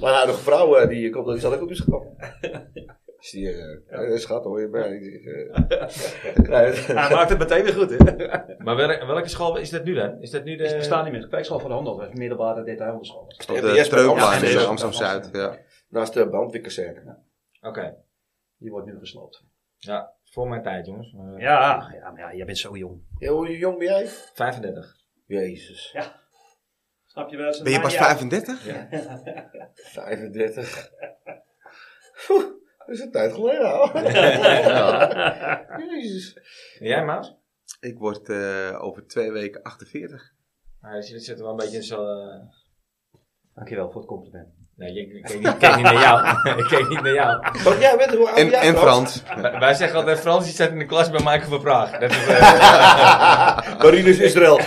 Maar 0.00 0.12
nou, 0.12 0.26
de 0.26 0.32
vrouw 0.32 0.86
die 0.86 1.10
komt, 1.10 1.26
die 1.26 1.40
zat 1.40 1.54
ook 1.54 1.62
op 1.62 1.68
de 1.68 1.74
school. 1.74 2.16
Dus 3.20 3.30
die, 3.30 3.52
eh, 3.52 4.08
ja, 4.10 4.16
schat 4.16 4.44
hoor 4.44 4.60
je 4.60 4.68
bij. 4.68 4.88
Eh, 6.50 6.86
Hij 6.86 7.14
maakt 7.14 7.28
het 7.30 7.38
meteen 7.38 7.62
weer 7.64 7.72
goed, 7.72 7.90
hè? 7.90 7.96
Maar 8.64 8.76
welke, 8.76 9.06
welke 9.06 9.28
school 9.28 9.56
is 9.56 9.70
dat 9.70 9.84
nu 9.84 9.94
dan? 9.94 10.20
Is 10.22 10.30
dat 10.30 10.44
nu 10.44 10.56
de... 10.56 10.66
Het 10.66 10.76
bestaat 10.76 11.04
niet 11.04 11.12
meer. 11.12 11.28
Kwijkschool 11.28 11.58
van 11.58 11.68
de 11.68 11.74
handel. 11.74 11.96
dat 11.96 12.08
is 12.08 12.14
Middelbare 12.18 12.64
detailhandelschool. 12.64 13.26
Ja, 13.46 13.60
de 13.60 13.84
Streuplaan 13.84 14.18
Amsterdam. 14.18 14.50
in 14.50 14.58
Ja, 14.62 14.64
Amsterdam-Zuid. 14.68 15.28
Ja. 15.32 15.58
Naast 15.88 16.14
de 16.14 16.28
brandweerkazerne. 16.28 17.18
Oké. 17.60 17.96
Die 18.56 18.70
wordt 18.70 18.86
nu 18.86 18.98
gesloopt. 18.98 19.44
Ja, 19.76 20.12
voor 20.24 20.48
mijn 20.48 20.62
tijd 20.62 20.86
jongens. 20.86 21.12
Maar, 21.12 21.40
Ja, 21.40 21.90
ja, 21.94 22.10
maar 22.10 22.20
ja, 22.20 22.34
jij 22.34 22.44
bent 22.46 22.58
zo 22.58 22.76
jong. 22.76 23.02
Ja, 23.18 23.30
hoe 23.30 23.58
jong 23.58 23.78
ben 23.78 23.86
jij? 23.86 24.06
35. 24.06 24.96
Jezus. 25.26 25.96
Snap 27.06 27.30
je 27.30 27.36
wel? 27.36 27.62
Ben 27.62 27.72
je 27.72 27.80
pas 27.80 27.96
35? 27.96 28.62
35. 29.74 30.90
Dat 32.86 32.88
is 32.88 33.00
een 33.00 33.10
tijd 33.10 33.32
geleden 33.32 33.72
al. 33.72 33.98
Jezus. 35.94 36.34
En 36.78 36.86
jij 36.86 37.04
Maas? 37.04 37.36
Ik 37.80 37.98
word 37.98 38.28
eh, 38.28 38.78
over 38.82 39.06
twee 39.06 39.30
weken 39.32 39.62
48. 39.62 40.32
Nou, 40.80 40.94
dus 40.96 41.06
jullie 41.08 41.22
zitten 41.22 41.44
wel 41.44 41.52
een 41.54 41.60
beetje 41.60 41.76
in 41.76 41.82
zo... 41.82 42.04
eh, 42.06 42.40
Dankjewel 43.54 43.90
voor 43.90 44.00
het 44.00 44.10
compliment. 44.10 44.48
Nee, 44.80 45.00
ik, 45.00 45.12
ik, 45.12 45.22
keek 45.22 45.38
niet, 45.38 45.46
ik 45.48 45.58
keek 45.58 45.76
niet 45.76 45.84
naar 45.84 46.00
jou. 46.00 46.26
ik 46.62 46.66
keek 46.68 46.88
niet 46.88 47.02
naar 47.02 47.12
jou. 47.12 47.44
Want 47.64 47.80
jij 47.80 47.96
bent 47.96 48.10
hoe 48.10 48.26
oud 48.26 48.34
ben 48.34 48.44
En, 48.44 48.50
jij 48.50 48.60
en 48.60 48.76
Frans? 48.76 49.22
Frans. 49.22 49.58
Wij, 49.58 49.74
zeggen 49.74 49.98
altijd, 49.98 50.20
Frans 50.20 50.44
die 50.44 50.54
zit 50.54 50.70
in 50.70 50.78
de 50.78 50.86
klas 50.86 51.10
bij 51.10 51.20
Michael 51.20 51.48
van 51.48 51.60
Praag. 51.60 51.98
Dat 51.98 52.10
is, 52.10 52.26
eh, 52.26 53.78
Marinus 53.82 54.18
Israël. 54.18 54.58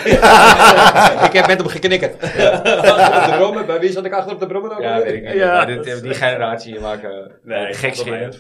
ik 1.28 1.34
heb 1.34 1.48
met 1.48 1.58
hem 1.58 1.68
geknikkerd. 1.68 2.14
op 2.14 2.20
de 2.20 3.34
brommer. 3.38 3.66
Bij 3.66 3.80
wie 3.80 3.92
zat 3.92 4.06
ik 4.06 4.14
achter 4.14 4.34
op 4.34 4.40
de 4.40 4.48
brommer 4.48 4.72
ook? 4.72 4.82
ja, 4.82 4.94
alweer? 4.94 5.06
weet 5.06 5.16
ik 5.16 5.24
niet. 5.24 5.34
Ja. 5.34 5.66
Dit, 5.66 6.02
die 6.02 6.14
generatie 6.14 6.80
maken 6.80 7.32
Nee, 7.44 7.74
gek 7.74 7.96
valt. 7.96 8.10
Het 8.20 8.38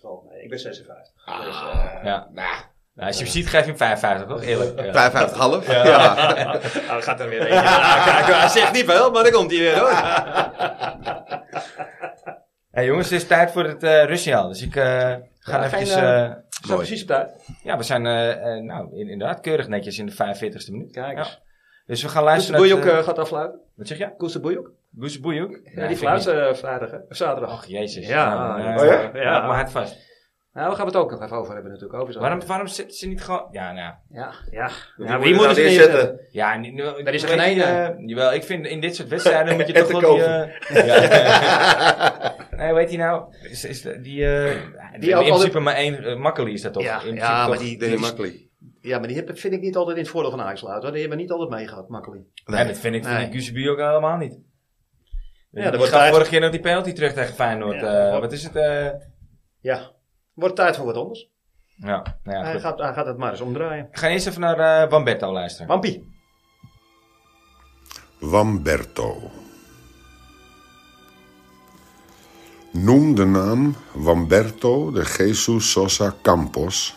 valt 0.00 0.24
mee. 0.30 0.42
Ik 0.42 0.48
ben 0.48 0.58
56. 0.58 1.12
Dus, 1.44 1.62
eh, 1.62 2.04
Ja. 2.04 2.28
Nou, 2.96 3.08
als 3.08 3.16
je 3.18 3.24
hem 3.24 3.32
ziet, 3.32 3.46
geef 3.48 3.60
je 3.60 3.66
hem 3.66 3.76
55, 3.76 4.28
toch? 4.28 4.42
Eerlijk. 4.42 4.80
Ja. 4.80 5.10
55,5. 5.62 5.66
Ja. 5.66 6.14
Nou, 6.86 7.02
gaat 7.08 7.20
er 7.20 7.28
weer 7.28 7.40
een. 7.40 7.52
Ja, 7.52 8.02
kijk, 8.04 8.38
hij 8.38 8.48
zegt 8.48 8.72
niet 8.72 8.84
veel, 8.84 9.10
maar 9.10 9.22
dan 9.22 9.32
komt 9.32 9.50
hij 9.50 9.60
weer 9.60 9.78
hoor. 9.78 9.92
Hey, 12.70 12.84
jongens, 12.86 13.10
het 13.10 13.20
is 13.20 13.26
tijd 13.26 13.50
voor 13.50 13.64
het 13.64 13.82
eh 13.82 14.04
Russiaal. 14.04 14.48
Dus 14.48 14.62
ik 14.62 14.76
eh, 14.76 14.84
ga 15.38 15.58
Ja, 15.58 15.64
eventjes... 15.64 15.92
geen, 15.94 16.02
eh, 16.04 16.24
eh, 16.24 16.32
Zo 16.66 16.76
precies 16.76 17.02
op 17.02 17.08
tijd. 17.08 17.30
ja, 17.62 17.76
we 17.76 17.82
zijn 17.82 18.06
eh, 18.06 18.62
nou, 18.62 18.98
in- 18.98 19.08
inderdaad 19.08 19.40
keurig 19.40 19.68
netjes 19.68 19.98
in 19.98 20.06
de 20.06 20.12
45ste 20.12 20.70
minuut. 20.70 20.92
Kijk 20.92 21.18
eens. 21.18 21.28
Ja. 21.28 21.38
Dus 21.86 22.02
we 22.02 22.08
gaan 22.08 22.22
luisteren 22.24 22.62
het, 22.76 22.84
eh, 22.86 22.98
gaat 23.02 23.18
afsluiten. 23.18 23.60
wat 23.76 23.86
zeg 23.86 23.98
je? 23.98 24.14
Koes 24.16 24.32
de 24.32 24.40
Boejoek. 24.40 24.70
Boes 24.90 25.20
Boejoek? 25.20 25.60
Ja, 25.74 25.86
die 25.86 25.96
fluit 25.96 26.26
eh, 26.26 26.52
vrijdag, 26.54 26.90
hè? 26.90 26.96
Of 27.08 27.16
zaterdag. 27.16 27.52
Och, 27.52 27.64
jezus. 27.66 28.06
Ja, 28.06 28.34
Nou, 28.34 28.62
ja. 28.62 28.78
Oh 28.78 29.12
ja? 29.14 29.20
Ja. 29.22 29.46
Maar 29.46 29.56
hard 29.56 29.70
vast. 29.70 29.96
Nou, 30.56 30.68
daar 30.68 30.76
gaan 30.76 30.86
we 30.86 30.92
het 30.92 31.00
ook 31.00 31.10
nog 31.10 31.22
even 31.22 31.36
over 31.36 31.52
hebben 31.54 31.72
natuurlijk. 31.72 32.00
Over 32.00 32.12
zo. 32.12 32.20
Waarom, 32.20 32.46
waarom 32.46 32.66
zitten 32.66 32.96
ze 32.96 33.08
niet 33.08 33.22
gewoon... 33.22 33.48
Ja, 33.50 33.72
nou... 33.72 33.94
Ja, 34.10 34.32
ja. 34.50 34.70
Wie 34.96 35.06
ja 35.06 35.14
moet 35.14 35.22
wie 35.24 35.32
je 35.32 35.34
moeten 35.38 35.38
nou 35.38 35.54
ze 35.54 35.60
neerzetten? 35.60 35.92
neerzetten? 35.98 36.26
Ja, 36.30 36.56
niet, 36.56 36.74
nou, 36.74 37.02
Er 37.04 37.14
is 37.14 37.22
er 37.22 37.28
geen 37.28 37.38
ene. 37.40 37.62
eh, 37.62 37.88
jawel, 38.06 38.32
ik 38.34 38.42
vind 38.44 38.66
in 38.66 38.80
dit 38.80 38.96
soort 38.96 39.08
wedstrijden 39.08 39.54
moet 39.56 39.66
je 39.66 39.72
toch 39.72 40.00
wel 40.00 40.14
die... 40.14 40.22
eh, 40.24 40.86
ja. 40.86 42.36
nee, 42.58 42.72
weet 42.72 42.90
je 42.90 42.96
nou? 42.98 43.34
Is, 43.42 43.64
is 43.64 43.82
de- 43.82 44.00
die, 44.00 44.26
eh 44.26 44.62
die 45.00 45.10
in 45.10 45.16
ook 45.16 45.24
principe 45.26 45.58
maar 45.58 45.74
één... 45.74 46.20
Makkeli 46.20 46.52
is 46.52 46.62
dat 46.62 46.72
toch? 46.72 46.82
Ja, 46.82 47.00
ja, 47.04 47.46
maar 47.46 47.46
toch- 47.56 47.58
die, 47.58 47.78
die, 47.78 48.50
ja, 48.80 48.98
maar 48.98 49.08
die 49.08 49.16
heb, 49.16 49.38
vind 49.38 49.54
ik 49.54 49.60
niet 49.60 49.76
altijd 49.76 49.96
in 49.96 50.02
het 50.02 50.12
voordeel 50.12 50.30
van 50.30 50.40
Ajax 50.40 50.60
hoor. 50.60 50.90
Die 50.92 51.00
hebben 51.00 51.18
niet 51.18 51.30
altijd 51.30 51.50
meegehad, 51.50 51.88
makkelijk. 51.88 52.22
Nee, 52.44 52.66
dat 52.66 52.78
vind 52.78 52.94
ik 52.94 53.02
van 53.04 53.12
Nee. 53.12 53.70
ook 53.70 53.78
helemaal 53.78 54.16
niet. 54.16 54.38
Ja, 55.50 55.70
tijd- 55.70 56.10
vorige 56.12 56.30
keer 56.30 56.40
nog 56.40 56.50
die 56.50 56.60
penalty 56.60 56.92
terug 56.92 57.12
tegen 57.12 57.34
Feyenoord. 57.34 57.82
Eh, 57.82 58.18
wat 58.20 58.32
is 58.32 58.42
het? 58.42 58.56
eh? 58.56 58.88
Ja. 59.60 59.94
Wordt 60.36 60.56
tijd 60.56 60.76
voor 60.76 60.84
wat 60.86 60.96
anders. 60.96 61.30
ja, 61.76 62.18
nou 62.22 62.36
ja, 62.36 62.42
hij, 62.42 62.52
goed. 62.52 62.60
gaat, 62.60 62.78
hij 62.78 62.92
gaat 62.92 63.06
het 63.06 63.16
maar 63.16 63.30
eens 63.30 63.40
omdraaien. 63.40 63.88
We 63.92 63.98
gaan 63.98 64.10
eerst 64.10 64.26
even 64.26 64.40
naar 64.40 64.58
eh 64.58 64.90
Wamberto 64.90 65.32
luisteren. 65.32 65.66
Wampie. 65.66 66.14
Wamberto. 68.20 69.30
Noem 72.72 73.14
de 73.14 73.24
naam 73.24 73.76
Wamberto 73.92 74.90
de 74.90 75.14
Jesus 75.18 75.70
Sosa 75.70 76.14
Campos. 76.22 76.94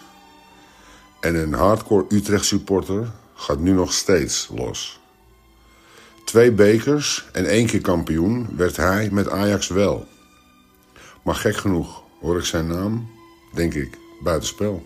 En 1.19 1.35
een 1.35 1.53
hardcore 1.53 2.05
Utrecht 2.09 2.45
supporter 2.45 3.11
gaat 3.33 3.59
nu 3.59 3.71
nog 3.71 3.93
steeds 3.93 4.49
los. 4.55 4.99
Twee 6.25 6.51
bekers 6.51 7.29
en 7.31 7.45
één 7.45 7.65
keer 7.65 7.81
kampioen 7.81 8.55
werd 8.55 8.77
hij 8.77 9.09
met 9.11 9.29
Ajax 9.29 9.67
wel. 9.67 10.07
Maar 11.23 11.35
gek 11.35 11.55
genoeg 11.55 12.03
hoor 12.21 12.37
ik 12.37 12.45
zijn 12.45 12.67
naam, 12.67 13.09
denk 13.53 13.73
ik, 13.73 13.97
buitenspel. 14.23 14.83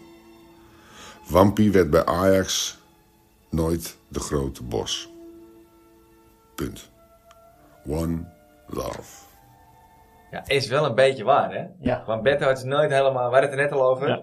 Wampie 1.30 1.72
werd 1.72 1.89
bij 1.89 2.05
Ajax 2.05 2.78
nooit 3.49 3.97
de 4.07 4.20
grote 4.20 4.64
bos. 4.64 5.09
Punt. 6.55 6.91
One 7.88 8.26
love. 8.68 9.22
Ja, 10.32 10.43
is 10.47 10.68
wel 10.68 10.86
een 10.86 10.95
beetje 10.95 11.24
waar, 11.24 11.53
hè? 11.53 11.66
Ja. 11.80 12.03
Wamberto 12.05 12.49
is 12.49 12.64
nooit 12.64 12.91
helemaal... 12.91 13.30
We 13.30 13.36
hadden 13.36 13.41
het 13.41 13.51
er 13.59 13.66
net 13.66 13.72
al 13.72 13.88
over. 13.89 14.07
Ja. 14.07 14.22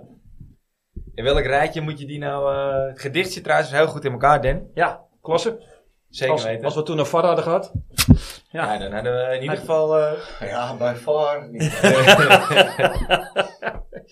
In 1.15 1.25
welk 1.25 1.45
rijtje 1.45 1.81
moet 1.81 1.99
je 1.99 2.07
die 2.07 2.19
nou... 2.19 2.55
eh, 2.55 2.89
het 2.89 3.01
gedicht 3.01 3.33
zit 3.33 3.45
trouwens 3.45 3.71
heel 3.71 3.87
goed 3.87 4.05
in 4.05 4.13
elkaar, 4.13 4.43
Den. 4.43 4.71
Ja, 4.75 5.05
klasse. 5.23 5.79
Zeker 6.09 6.33
Als, 6.35 6.45
weten. 6.45 6.65
als 6.65 6.75
we 6.75 6.83
toen 6.83 6.99
een 6.99 7.07
VAR 7.07 7.25
hadden 7.25 7.45
gehad. 7.45 7.73
ja. 8.51 8.79
dan 8.79 8.93
hadden 8.93 9.13
we 9.29 9.35
in 9.35 9.43
ieder 9.43 9.57
geval... 9.57 9.99
eh, 9.99 10.13
Ja, 10.41 10.75
bij 10.77 10.97
far. 10.97 11.49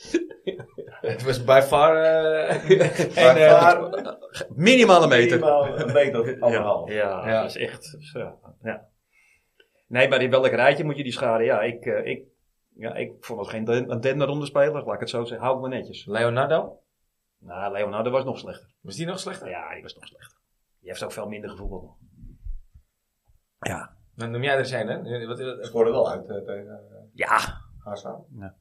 het 1.12 1.22
was 1.24 1.44
by 1.44 1.60
far... 1.64 1.96
eh, 1.96 2.66
Bij 3.14 3.14
en, 3.14 3.36
eh, 3.36 3.58
far. 3.58 3.90
Minimale 4.54 5.06
meter. 5.06 5.38
Minimaal 5.38 5.78
een 5.80 5.92
meter 5.92 6.36
anderhalf. 6.40 6.88
Ja, 6.90 7.28
Ja. 7.28 7.40
dat 7.42 7.50
is 7.50 7.56
echt. 7.56 7.96
zo, 8.00 8.38
ja. 8.62 8.88
Nee, 9.86 10.08
maar 10.08 10.22
in 10.22 10.30
welk 10.30 10.46
rijtje 10.46 10.84
moet 10.84 10.96
je 10.96 11.02
die 11.02 11.12
scharen? 11.12 11.44
Ja, 11.44 11.60
ik, 11.62 11.84
eh, 11.86 12.06
ik 12.06 12.22
Ja, 12.74 12.94
ik 12.94 13.12
vond 13.20 13.40
het 13.40 13.48
geen 13.48 13.64
den- 13.64 13.90
speler, 14.46 14.84
laat 14.84 14.94
ik 14.94 15.00
het 15.00 15.10
zo 15.10 15.24
zeggen. 15.24 15.46
Hou 15.46 15.54
ik 15.54 15.60
maar 15.68 15.78
netjes. 15.78 16.06
Leonardo? 16.06 16.80
Nou, 17.38 17.72
Leonardo 17.72 18.10
was 18.10 18.24
nog 18.24 18.38
slechter. 18.38 18.74
Was 18.80 18.96
die 18.96 19.06
nog 19.06 19.18
slechter? 19.18 19.48
Ja, 19.48 19.72
die 19.74 19.82
was 19.82 19.94
nog 19.94 20.06
slechter. 20.06 20.38
Die 20.80 20.88
heeft 20.88 21.04
ook 21.04 21.12
veel 21.12 21.28
minder 21.28 21.50
gevoetbald 21.50 21.82
nog. 21.82 21.96
Ja. 23.58 23.96
Dan 24.14 24.30
noem 24.30 24.42
jij 24.42 24.56
er 24.56 24.66
een, 24.66 24.88
hè? 24.88 25.26
Wat, 25.26 25.38
Ze 25.38 25.44
wat, 25.56 25.66
scoorden 25.66 25.92
wel 25.92 26.10
uit 26.10 26.28
eh, 26.30 26.36
tegen 26.36 26.68
eh, 26.68 26.98
Ja. 27.12 27.38
HSV. 27.78 28.04
Ja. 28.38 28.54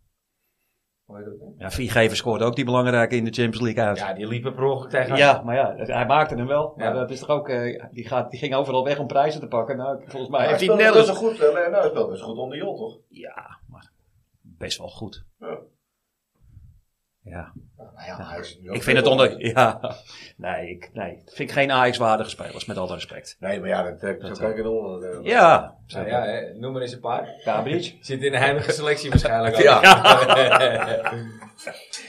Hoe 1.08 1.18
heet 1.18 1.26
dat, 1.26 1.40
hè? 1.40 1.64
Ja, 1.64 1.72
Viergever 1.72 2.18
scoorde 2.18 2.44
ook 2.46 2.56
die 2.56 2.66
belangrijke 2.66 3.16
in 3.16 3.24
de 3.24 3.32
Champions 3.34 3.62
League 3.62 3.84
uit. 3.84 3.98
ja, 3.98 4.14
die 4.14 4.28
liepen 4.28 4.54
per 4.54 4.64
ongeluk 4.64 4.90
tegen 4.90 5.16
Ja, 5.18 5.42
maar 5.46 5.56
ja, 5.56 5.74
hij 5.76 6.06
maakte 6.06 6.36
hem 6.36 6.48
wel. 6.48 6.74
Maar 6.78 6.94
dat 6.94 7.10
is 7.12 7.20
toch 7.20 7.30
ook, 7.30 7.50
eh, 7.50 7.84
die, 7.92 8.08
gaat, 8.08 8.32
die 8.32 8.40
ging 8.40 8.56
overal 8.56 8.84
weg 8.84 9.00
om 9.00 9.08
prijzen 9.08 9.40
te 9.40 9.48
pakken. 9.48 9.78
Nou, 9.78 10.02
volgens 10.06 10.32
mij 10.32 10.40
Hij 10.40 10.50
heeft 10.50 10.68
hij 10.68 10.76
nergens... 10.76 11.08
best 11.08 11.20
wel 11.20 11.30
goed. 11.30 11.40
eh, 11.40 11.54
Leonardo 11.54 11.88
speelde 11.90 12.12
best 12.12 12.22
goed 12.24 12.38
onder 12.38 12.58
Jol, 12.58 12.76
toch? 12.78 13.00
Ja, 13.08 13.58
maar 13.68 13.92
best 14.42 14.78
wel 14.78 14.88
goed. 14.90 15.24
Ja. 15.40 15.58
Ja, 17.30 17.52
Nou 17.78 17.90
ja, 18.08 18.30
hij 18.30 18.40
is 18.40 18.58
nu 18.62 18.70
ook 18.70 18.76
ik 18.76 18.84
vind 18.84 18.98
het 18.98 19.08
onder... 19.08 19.46
Ja, 19.46 19.80
nee, 20.38 20.70
ik, 20.70 20.90
nee. 20.94 21.22
vind 21.26 21.50
ik 21.50 21.52
geen 21.52 21.72
Ajax-waardige 21.72 22.30
spelers, 22.30 22.66
met 22.66 22.78
alle 22.78 22.94
respect. 22.94 23.36
Nee, 23.40 23.60
maar 23.60 23.70
ja, 23.70 23.84
dat, 23.84 24.02
eh, 24.04 24.10
zo 24.22 24.28
Dat, 24.28 24.40
kijk 24.40 24.58
ik 24.58 24.66
onder. 24.68 25.10
eh. 25.10 25.20
Ja, 25.24 25.76
Nou 25.88 26.08
ja, 26.08 26.22
hè, 26.24 26.54
noem 26.54 26.74
maar 26.74 26.82
eens 26.82 26.94
een 26.94 27.00
paar. 27.00 27.34
Gabriel. 27.44 27.80
Zit 28.02 28.22
in 28.22 28.32
de 28.32 28.38
heilige 28.38 28.72
selectie 28.72 29.10
waarschijnlijk. 29.10 29.56
Ja. 29.68 29.82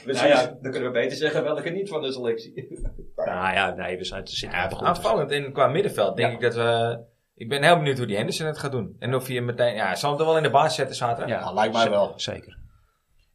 Nou 0.05 0.27
ja, 0.27 0.45
dan 0.61 0.71
kunnen 0.71 0.83
we 0.83 0.99
beter 0.99 1.17
zeggen 1.17 1.43
welke 1.43 1.69
niet 1.69 1.89
van 1.89 2.01
de 2.01 2.11
selectie. 2.11 2.79
nou 3.15 3.53
ja, 3.53 3.73
nee, 3.75 3.97
we 3.97 4.03
zijn, 4.03 4.27
zitten 4.27 4.59
Ja, 4.59 4.69
aanvallend 4.69 5.31
en 5.31 5.51
qua 5.53 5.67
middenveld 5.67 6.17
denk 6.17 6.29
Ja. 6.29 6.35
ik 6.35 6.41
dat 6.41 6.53
we... 6.55 6.99
Ik 7.35 7.49
ben 7.49 7.63
heel 7.63 7.75
benieuwd 7.77 7.97
hoe 7.97 8.05
die 8.07 8.15
Henderson 8.15 8.47
het 8.47 8.57
gaat 8.57 8.71
doen. 8.71 8.95
En 8.99 9.15
of 9.15 9.25
hij 9.27 9.35
hem 9.35 9.45
meteen... 9.45 9.75
Ja, 9.75 9.95
zal 9.95 10.11
hem 10.11 10.19
er 10.19 10.25
wel 10.25 10.37
in 10.37 10.43
de 10.43 10.49
baas 10.49 10.75
zetten 10.75 10.95
zaterdag? 10.95 11.29
Ja, 11.29 11.39
Ja, 11.39 11.53
lijkt 11.53 11.73
mij 11.73 11.89
wel. 11.89 12.13
Zeker. 12.15 12.57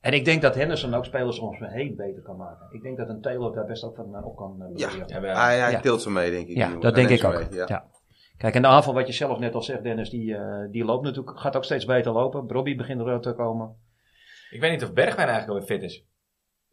En 0.05 0.13
ik 0.13 0.25
denk 0.25 0.43
dat 0.43 0.55
Henderson 0.55 0.95
ook 0.95 1.05
spelers 1.05 1.37
soms 1.37 1.59
heen 1.59 1.97
beter 1.97 2.23
kan 2.23 2.37
maken. 2.37 2.67
Ik 2.71 2.83
denk 2.83 2.97
dat 2.97 3.09
een 3.09 3.21
Taylor 3.21 3.55
daar 3.55 3.65
best 3.67 3.85
ook 3.85 3.97
van 3.97 4.15
eh, 4.17 4.27
op 4.27 4.37
kan 4.37 4.63
eh, 4.63 4.69
Ja. 4.77 4.91
Ja, 5.07 5.21
hij, 5.21 5.59
hij 5.59 5.71
Ja. 5.71 5.81
tilt 5.81 6.03
ze 6.03 6.11
mee, 6.11 6.31
denk 6.31 6.49
ik. 6.49 6.57
Ja, 6.57 6.77
dat 6.77 6.95
denk 6.95 7.09
ik 7.09 7.25
ook. 7.25 7.51
mee, 7.51 7.67
Ja. 7.67 7.89
Kijk, 8.37 8.55
en 8.55 8.63
de 8.63 8.69
aanval, 8.69 8.95
wat 8.95 9.07
je 9.07 9.13
zelf 9.13 9.39
net 9.39 9.55
al 9.55 9.63
zegt, 9.63 9.83
Dennis, 9.83 10.11
die, 10.11 10.37
eh, 10.37 10.71
die 10.71 10.85
loopt 10.85 11.05
natuurlijk, 11.05 11.39
gaat 11.39 11.57
ook 11.57 11.65
steeds 11.65 11.85
beter 11.85 12.13
lopen. 12.13 12.49
Robbie 12.49 12.77
begint 12.77 13.01
er 13.01 13.21
te 13.21 13.33
komen. 13.33 13.77
Ik 14.51 14.61
weet 14.61 14.71
niet 14.71 14.83
of 14.83 14.93
Bergwijn 14.93 15.29
eigenlijk 15.29 15.49
al 15.49 15.67
weer 15.67 15.79
fit 15.79 15.91
is. 15.91 16.05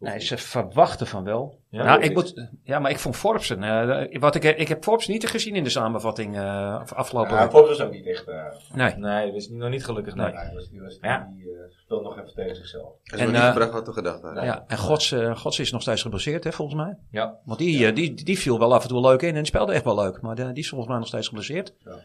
Nee, 0.02 0.20
ze 0.20 0.38
verwachten 0.38 1.08
van 1.08 1.24
wel. 1.24 1.60
Ja, 1.70 1.84
nou, 1.84 2.02
ik 2.02 2.14
moet, 2.14 2.48
ja, 2.64 2.80
maar 2.80 2.92
ik 2.92 3.00
vond 3.00 3.16
Forbesen. 3.16 3.64
eh, 3.64 4.20
wat 4.20 4.36
ik, 4.36 4.44
ik 4.44 4.68
heb 4.68 4.84
Forbes 4.84 5.08
niet 5.08 5.28
gezien 5.28 5.56
in 5.56 5.64
de 5.64 5.70
samenvatting 5.70 6.36
eh, 6.38 6.82
afgelopen 6.94 7.32
Ja, 7.34 7.42
week. 7.42 7.52
Forbes 7.52 7.78
was 7.78 7.88
ook 7.88 7.94
niet 7.94 8.06
echt. 8.08 8.28
eh, 8.28 8.46
Nee. 8.74 8.96
Nee, 8.96 9.26
dat 9.26 9.36
is 9.36 9.50
nog 9.50 9.70
niet 9.70 9.86
gelukkig. 9.86 10.16
Nee. 10.16 10.34
nee, 10.34 10.46
die 10.46 10.54
was, 10.56 10.70
die, 10.70 10.82
was, 10.82 10.98
Ja. 11.02 11.30
die 11.36 11.52
eh, 11.52 11.60
speelde 11.84 12.04
nog 12.04 12.20
even 12.20 12.34
tegen 12.34 12.56
zichzelf. 12.56 12.94
En, 13.04 13.20
En, 13.20 13.32
niet 13.32 13.42
gebracht 13.42 13.72
wat 13.72 13.86
we 13.88 13.94
gedacht 13.94 14.22
hadden. 14.22 14.44
Ja, 14.44 14.64
en 14.68 14.78
Gods, 14.78 15.16
Gods 15.34 15.60
is 15.60 15.72
nog 15.72 15.82
steeds 15.82 16.02
geblesseerd, 16.02 16.44
hè, 16.44 16.52
volgens 16.52 16.78
mij. 16.78 16.98
Ja. 17.12 17.40
Want 17.46 17.60
die, 17.60 17.94
die, 17.94 18.14
die 18.24 18.40
viel 18.40 18.60
wel 18.60 18.74
af 18.74 18.84
en 18.84 18.90
toe 18.90 19.02
leuk 19.02 19.22
in 19.22 19.36
en 19.36 19.46
speelde 19.46 19.74
echt 19.74 19.84
wel 19.84 19.96
leuk. 19.96 20.22
Maar 20.22 20.36
de- 20.36 20.46
die 20.52 20.64
is 20.64 20.70
volgens 20.70 20.90
mij 20.90 21.00
nog 21.00 21.08
steeds 21.08 21.28
geblesseerd. 21.28 21.76
Ja. 21.80 22.00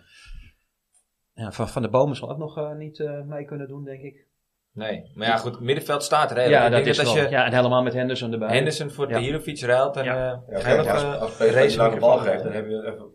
Ja, 1.34 1.53
van, 1.53 1.68
van 1.68 1.82
de 1.82 1.88
Bomen 1.88 2.16
zal 2.16 2.30
ook 2.30 2.38
nog 2.38 2.74
niet 2.76 3.01
eh, 3.01 3.20
mee 3.22 3.44
kunnen 3.44 3.68
doen, 3.68 3.84
denk 3.84 4.03
ik. 4.03 4.26
Nee. 4.77 5.11
Maar 5.14 5.27
ja, 5.27 5.37
goed, 5.37 5.53
het 5.53 5.61
middenveld 5.61 6.03
staat 6.03 6.31
redelijk. 6.31 6.51
Ja, 6.53 6.64
ik 6.64 6.70
dat 6.72 6.85
denk 6.85 6.87
is 6.87 6.97
dat 6.97 7.07
als 7.07 7.14
je 7.14 7.29
Ja, 7.29 7.45
en 7.47 7.53
helemaal 7.53 7.83
met 7.83 7.93
Henderson 7.93 8.33
erbij. 8.33 8.55
Henderson 8.55 8.91
voor 8.91 9.09
Ja. 9.09 9.14
Tahirovic 9.14 9.61
ruilt, 9.61 9.97
en 9.97 10.05
Ja. 10.05 10.43
eh 10.49 10.62
Ja, 10.62 10.83
je 10.83 10.91
als, 10.91 11.03
eh, 11.03 11.20
als 11.20 11.31
PSV 11.37 11.77
lange 11.77 11.99
bal 11.99 12.18
geeft, 12.18 12.43
dan 12.43 12.53
heb 12.53 12.68
je 12.68 12.77
even 12.87 13.07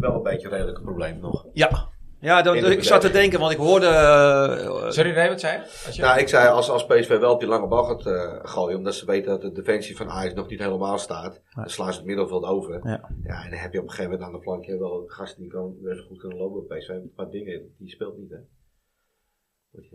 wel 0.00 0.14
een 0.14 0.22
beetje 0.22 0.46
een 0.48 0.52
redelijk 0.52 0.82
probleem 0.82 1.20
nog. 1.20 1.46
Ja, 1.52 1.88
ja 2.20 2.42
dat, 2.42 2.54
de 2.54 2.72
ik 2.72 2.82
zat 2.82 3.00
te 3.00 3.10
denken, 3.10 3.40
want 3.40 3.52
ik 3.52 3.58
hoorde... 3.58 3.86
eh, 3.86 4.90
Sorry, 4.90 5.14
nee, 5.14 5.28
wat 5.28 5.40
zei 5.40 5.52
je? 5.56 5.62
Als 5.86 5.96
je... 5.96 6.02
Nou, 6.02 6.18
ik 6.20 6.28
zei 6.28 6.48
als, 6.48 6.70
als 6.70 6.86
PSV 6.86 7.18
wel 7.18 7.32
op 7.32 7.40
die 7.40 7.48
lange 7.48 7.66
bal 7.68 7.84
gaat 7.84 8.06
eh, 8.06 8.38
gooien, 8.42 8.76
omdat 8.76 8.94
ze 8.94 9.06
weten 9.06 9.30
dat 9.30 9.40
de 9.40 9.52
defensie 9.52 9.96
van 9.96 10.10
Ajax 10.10 10.34
nog 10.34 10.48
niet 10.48 10.60
helemaal 10.60 10.98
staat, 10.98 11.42
dan 11.54 11.68
slaan 11.70 11.92
ze 11.92 11.98
het 11.98 12.06
middenveld 12.06 12.44
over. 12.44 12.80
Ja. 12.82 13.10
Ja, 13.22 13.44
en 13.44 13.50
dan 13.50 13.58
heb 13.58 13.72
je 13.72 13.78
op 13.78 13.84
een 13.84 13.90
gegeven 13.90 14.10
moment 14.10 14.28
aan 14.28 14.34
de 14.36 14.42
flankje 14.42 14.78
wel 14.78 15.04
gasten 15.06 15.42
die 15.42 15.50
kan, 15.50 15.74
best 15.82 16.06
goed 16.06 16.18
kunnen 16.18 16.38
lopen 16.38 16.76
PSV. 16.78 16.90
Maar 17.16 17.30
dingen, 17.30 17.74
die 17.78 17.88
speelt 17.90 18.16
niet, 18.18 18.30
hè. 18.30 18.38
Goed, 19.74 19.86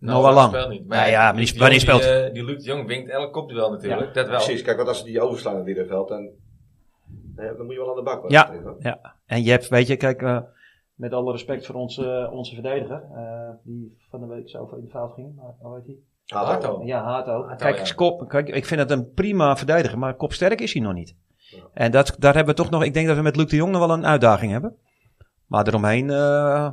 Noah 0.00 0.22
Nou, 0.22 0.34
Lang. 0.34 0.48
speelt 0.48 0.68
niet. 0.68 0.84
Ja, 0.88 1.04
ja, 1.06 1.22
maar 1.22 1.32
die- 1.32 1.40
Luc 1.40 1.58
maar 1.58 1.70
die 1.70 1.78
de 1.78 1.86
Jong, 1.86 2.00
speelt. 2.02 2.14
Die, 2.14 2.24
eh, 2.28 2.32
die 2.34 2.44
Luc 2.44 2.56
de 2.64 2.70
Jong 2.70 2.86
winkt 2.86 3.10
elk 3.10 3.32
kopduel 3.32 3.70
natuurlijk, 3.70 4.14
dat 4.14 4.26
wel. 4.28 4.36
Precies, 4.36 4.62
kijk, 4.62 4.76
want 4.76 4.88
als 4.88 4.98
ze 4.98 5.04
die 5.04 5.20
overslaan 5.20 5.52
in 5.52 5.58
het 5.58 5.66
middenveld, 5.66 6.08
dan, 6.08 6.28
dan 7.36 7.64
moet 7.64 7.72
je 7.74 7.78
wel 7.80 7.88
aan 7.90 7.96
de 7.96 8.02
bak. 8.02 8.22
wat 8.22 8.30
Ja. 8.30 8.50
dat. 8.64 8.74
Ja, 8.78 9.14
en 9.26 9.42
je 9.42 9.50
hebt, 9.50 9.68
weet 9.68 9.86
je, 9.86 9.96
kijk, 9.96 10.22
eh, 10.22 10.38
met 10.94 11.12
alle 11.12 11.32
respect 11.32 11.66
voor 11.66 11.74
onze, 11.74 12.28
onze 12.32 12.54
verdediger, 12.54 13.02
eh, 13.14 13.50
die 13.64 13.96
van 14.10 14.20
de 14.20 14.26
week 14.26 14.48
zo 14.48 14.68
in 14.76 14.80
de 14.84 14.90
fout 14.90 15.14
ging, 15.14 15.34
maar 15.36 15.54
hoe 15.58 15.74
heet 15.76 15.84
die? 15.86 16.04
Hato. 16.26 16.80
Ja, 16.84 17.02
Hato. 17.04 17.42
Kijk, 17.56 17.76
ja. 17.76 17.82
is 17.82 17.94
kop, 17.94 18.28
kijk, 18.28 18.48
ik 18.48 18.64
vind 18.64 18.80
het 18.80 18.90
een 18.90 19.12
prima 19.12 19.56
verdediger, 19.56 19.98
maar 19.98 20.14
kopsterk 20.14 20.60
is 20.60 20.72
hij 20.72 20.82
nog 20.82 20.92
niet. 20.94 21.16
En 21.72 21.90
dat, 21.90 22.16
daar 22.18 22.34
hebben 22.34 22.54
we 22.54 22.62
toch 22.62 22.70
nog, 22.70 22.84
ik 22.84 22.94
denk 22.94 23.06
dat 23.06 23.16
we 23.16 23.22
met 23.22 23.36
Luc 23.36 23.46
de 23.46 23.56
Jong 23.56 23.72
nog 23.72 23.86
wel 23.86 23.96
een 23.96 24.06
uitdaging 24.06 24.52
hebben. 24.52 24.76
Maar 25.46 25.66
eromheen, 25.66 26.10
eh, 26.10 26.72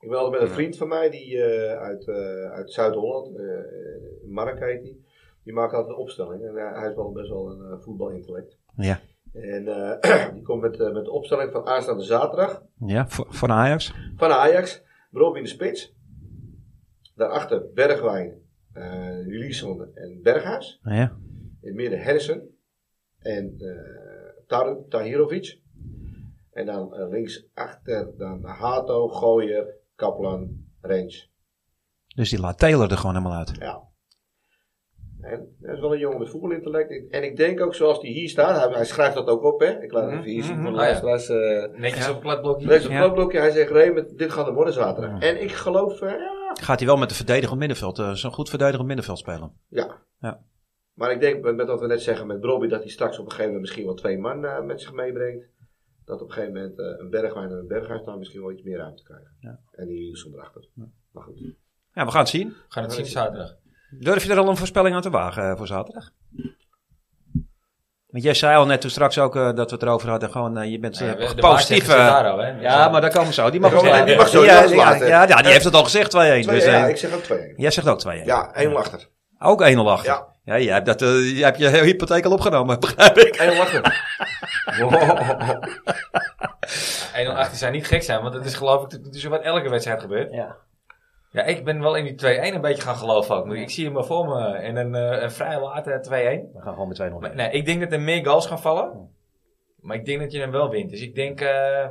Ik 0.00 0.08
belde 0.08 0.30
met 0.30 0.40
een 0.40 0.48
vriend 0.48 0.76
van 0.76 0.88
mij 0.88 1.10
die 1.10 1.42
eh, 1.42 1.78
uit, 1.78 2.08
eh, 2.08 2.50
uit 2.50 2.72
Zuid-Holland, 2.72 3.36
eh, 3.36 3.44
Mark 4.26 4.58
heet 4.60 4.82
die. 4.82 5.04
Die 5.44 5.52
maakt 5.52 5.72
altijd 5.72 5.92
een 5.92 6.02
opstelling 6.02 6.42
en 6.42 6.54
hij 6.54 6.88
is 6.88 6.94
wel 6.94 7.12
best 7.12 7.28
wel 7.28 7.50
een 7.50 7.80
voetbalintellect. 7.80 8.58
ja, 8.76 9.00
En 9.32 9.64
die 10.34 10.42
komt 10.42 10.60
met, 10.60 10.78
met 10.78 11.04
de 11.04 11.10
opstelling 11.10 11.52
van 11.52 11.66
aanstaande 11.66 12.02
zaterdag 12.02 12.62
ja 12.86 13.08
voor 13.08 13.48
Ajax. 13.48 13.94
van 14.16 14.30
Ajax. 14.30 14.82
Rob 15.12 15.36
in 15.36 15.42
de 15.42 15.48
spits. 15.48 15.94
Daarachter 17.14 17.70
Bergwijn, 17.74 18.42
Liesson 19.26 19.94
en 19.94 20.20
Berghuis. 20.22 20.80
Ja, 20.82 21.16
In 21.60 21.68
het 21.68 21.74
midden 21.74 22.00
Henderson 22.00 22.54
en 23.18 23.56
Tar 24.46 24.78
Tahirovic. 24.88 25.60
En 26.52 26.66
dan 26.66 26.94
eh, 26.94 27.08
linksachter 27.08 28.16
dan 28.16 28.44
Hato, 28.44 29.08
Gooier, 29.08 29.74
Kaplan, 30.00 30.48
Range. 30.80 31.28
dus 32.14 32.30
die 32.30 32.40
laat 32.40 32.58
Taylor 32.58 32.90
er 32.90 32.96
gewoon 32.96 33.16
helemaal 33.16 33.38
uit. 33.38 33.56
Ja. 33.58 33.88
En 35.20 35.56
dat 35.60 35.74
is 35.74 35.80
wel 35.80 35.92
een 35.92 35.98
jongen 35.98 36.18
met 36.18 36.28
voetbalintellect. 36.30 37.10
En 37.10 37.22
ik 37.24 37.36
denk 37.36 37.60
ook 37.60 37.74
zoals 37.74 38.00
hij 38.00 38.10
hier 38.10 38.28
staat, 38.28 38.64
hij, 38.64 38.72
hij 38.74 38.84
schrijft 38.84 39.14
dat 39.14 39.28
ook 39.28 39.42
op, 39.42 39.60
hè. 39.60 39.82
Ik 39.82 39.92
laat 39.92 40.04
het 40.10 40.12
even 40.12 40.30
hier 40.30 40.42
zien 40.42 40.54
voor 40.54 40.64
de 40.64 40.70
Mhm. 40.70 40.78
Ah, 40.80 40.84
luisteraars. 41.02 41.28
eh, 41.28 41.78
Netjes 41.80 42.08
op 42.08 42.14
het 42.14 42.22
kladblokje. 42.22 42.74
Op 42.74 42.86
klapblokje, 42.88 43.38
hij 43.38 43.50
zegt, 43.50 43.70
Raymond, 43.70 44.18
dit 44.18 44.32
gaat 44.32 44.46
er 44.46 44.54
worden 44.54 44.74
zaterdag. 44.74 45.20
Ja. 45.20 45.28
En 45.28 45.42
ik 45.42 45.52
geloof, 45.52 46.00
eh, 46.00 46.10
ja, 46.10 46.38
Gaat 46.60 46.78
hij 46.78 46.88
wel 46.88 46.96
met 46.96 47.08
de 47.08 47.14
verdedigend 47.14 47.58
middenveld, 47.58 47.98
eh, 47.98 48.10
zo'n 48.12 48.32
goed 48.32 48.48
verdedigend 48.48 48.86
middenveld 48.86 49.18
spelen. 49.18 49.52
ja. 49.68 49.98
Ja. 50.20 50.40
Maar 50.94 51.10
ik 51.12 51.20
denk, 51.20 51.44
met, 51.44 51.56
met 51.56 51.66
wat 51.66 51.80
we 51.80 51.86
net 51.86 52.02
zeggen 52.02 52.26
met 52.26 52.44
Robbie, 52.44 52.68
dat 52.68 52.80
hij 52.80 52.90
straks 52.90 53.18
op 53.18 53.24
een 53.24 53.30
gegeven 53.30 53.44
moment 53.52 53.60
misschien 53.66 53.84
wel 53.86 53.94
twee 53.94 54.18
man 54.18 54.44
eh, 54.44 54.60
met 54.62 54.80
zich 54.80 54.92
meebrengt. 54.92 55.44
Dat 56.10 56.20
op 56.20 56.26
een 56.28 56.32
gegeven 56.34 56.54
moment 56.54 56.78
eh, 56.78 56.86
een 56.98 57.10
Bergwijn 57.10 57.50
en 57.50 57.56
een 57.58 57.66
Berghuis 57.66 58.04
dan 58.04 58.18
misschien 58.18 58.40
wel 58.40 58.52
iets 58.52 58.62
meer 58.62 58.76
ruimte 58.78 59.02
krijgen. 59.02 59.30
Ja. 59.40 59.58
En 59.72 59.86
die 59.86 59.98
Wilson 59.98 60.32
erachter. 60.34 60.68
Maar 61.12 61.22
goed. 61.22 61.38
Ja, 61.94 62.04
we 62.04 62.10
gaan 62.10 62.20
het 62.20 62.28
zien. 62.28 62.48
We 62.48 62.54
gaan 62.68 62.82
het 62.82 62.92
zien 62.92 63.06
zaterdag. 63.06 63.54
Durf 63.90 64.24
je 64.24 64.30
er 64.30 64.38
al 64.38 64.48
een 64.48 64.56
voorspelling 64.56 64.94
aan 64.94 65.02
te 65.02 65.10
wagen 65.10 65.50
eh, 65.50 65.56
voor 65.56 65.66
zaterdag? 65.66 66.10
Want 68.06 68.24
jij 68.24 68.34
zei 68.34 68.56
al 68.56 68.66
net 68.66 68.80
toen 68.80 68.90
straks 68.90 69.18
ook 69.18 69.36
eh, 69.36 69.42
dat 69.54 69.70
we 69.70 69.74
het 69.76 69.82
erover 69.82 70.08
hadden. 70.08 70.30
Gewoon, 70.30 70.70
je 70.70 70.78
bent 70.78 70.98
de 70.98 71.04
baas 71.16 71.34
positief. 71.66 71.88
al, 71.88 72.44
ja, 72.60 72.88
maar 72.88 73.00
daar 73.00 73.10
komen 73.12 73.26
we 73.28 73.32
zo. 73.34 73.50
Die 73.50 73.60
mag, 73.60 73.70
wel- 73.72 73.84
mag- 73.84 74.04
die 74.04 74.16
mag 74.16 74.28
zo 74.28 74.44
ja, 74.44 74.66
die 74.66 74.76
ja, 74.76 74.94
ja, 74.94 75.26
ja, 75.26 75.42
heeft 75.44 75.64
het 75.64 75.74
al 75.74 75.84
gezegd 75.84 76.06
2-1. 76.06 76.08
Twee, 76.10 76.44
Dus, 76.44 76.64
ja, 76.64 76.86
ik 76.86 76.96
zeg 76.96 77.14
ook 77.14 77.22
2 77.22 77.52
Jij 77.56 77.70
zegt 77.70 77.88
ook 77.88 78.00
2-1. 78.00 78.24
Ja, 78.24 78.54
1 78.54 78.76
achter. 78.76 79.08
Ook 79.38 79.62
1-0 79.62 79.76
achter. 79.76 80.28
Ja. 80.44 80.54
Ja, 80.54 80.60
jij 80.64 80.72
hebt, 80.74 80.86
dat, 80.86 81.02
eh, 81.02 81.36
jij 81.36 81.44
hebt 81.44 81.58
je 81.58 81.68
hele 81.68 81.84
hypotheek 81.84 82.24
al 82.24 82.32
opgenomen, 82.32 82.80
begrijp 82.86 83.16
ik. 83.18 83.36
1 83.36 83.60
achter. 83.60 84.08
1-0-18 87.50 87.54
zijn 87.54 87.72
niet 87.72 87.86
gek 87.86 88.02
zijn, 88.02 88.22
want 88.22 88.34
dat 88.34 88.44
is 88.44 88.54
geloof 88.54 88.82
ik 88.82 89.12
toe 89.12 89.30
wat 89.30 89.42
elke 89.42 89.68
wedstrijd 89.68 90.00
gebeurt. 90.00 90.32
Ja. 90.32 90.56
Ja, 91.32 91.42
ik 91.42 91.64
ben 91.64 91.80
wel 91.80 91.94
in 91.94 92.04
die 92.04 92.14
2-1 92.14 92.54
een 92.54 92.60
beetje 92.60 92.82
gaan 92.82 92.96
geloven 92.96 93.36
ook. 93.36 93.54
Ik 93.54 93.70
zie 93.70 93.84
hem 93.84 93.92
maar 93.92 94.04
voor 94.04 94.26
me 94.28 94.52
en 94.52 94.76
een, 94.76 94.94
eh, 94.94 95.22
een 95.22 95.30
vrij 95.30 95.60
late 95.60 95.98
2-1. 96.02 96.52
We 96.52 96.60
gaan 96.60 96.72
gewoon 96.72 96.88
met 96.88 96.96
2-0 96.96 97.18
Maar, 97.20 97.20
mee. 97.20 97.46
nee, 97.46 97.50
ik 97.50 97.64
denk 97.66 97.80
dat 97.80 97.92
er 97.92 98.00
meer 98.00 98.24
goals 98.24 98.46
gaan 98.46 98.60
vallen. 98.60 99.14
Maar 99.80 99.96
ik 99.96 100.04
denk 100.04 100.20
dat 100.20 100.32
je 100.32 100.38
hem 100.40 100.50
wel 100.50 100.70
wint. 100.70 100.90
Dus 100.90 101.00
ik 101.00 101.14
denk 101.14 101.40
eh 101.40 101.88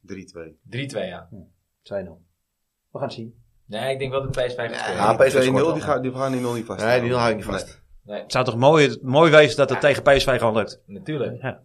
3-2. 0.00 0.58
3-2, 0.70 1.06
ja. 1.06 1.28
2-0. 1.82 2.22
We 2.90 2.98
gaan 2.98 3.02
het 3.02 3.12
zien. 3.12 3.42
Nee, 3.66 3.92
ik 3.92 3.98
denk 3.98 4.10
wel 4.10 4.22
dat 4.22 4.30
PSV 4.30 4.56
gaat 4.56 4.74
scoren. 4.74 4.94
Ja, 4.94 5.14
PSV 5.16 5.34
is 5.34 5.48
0, 5.50 5.56
gewoon 5.58 5.74
die 5.74 5.82
gaan, 5.82 6.02
die 6.02 6.12
gaan 6.12 6.32
die 6.32 6.40
0 6.40 6.54
niet 6.54 6.64
vast. 6.66 6.84
Nee, 6.84 7.00
die 7.00 7.14
hou 7.14 7.30
ik 7.30 7.36
niet 7.36 7.44
vast. 7.44 7.82
Het 8.06 8.32
zou 8.32 8.44
toch 8.44 8.56
mooi, 8.56 8.98
mooi 9.02 9.30
wezen 9.30 9.56
dat 9.56 9.70
het 9.70 9.80
tegen 9.80 10.02
PSV 10.02 10.38
gewoon 10.38 10.56
lukt. 10.56 10.82
Natuurlijk. 10.86 11.42
Ja, 11.42 11.62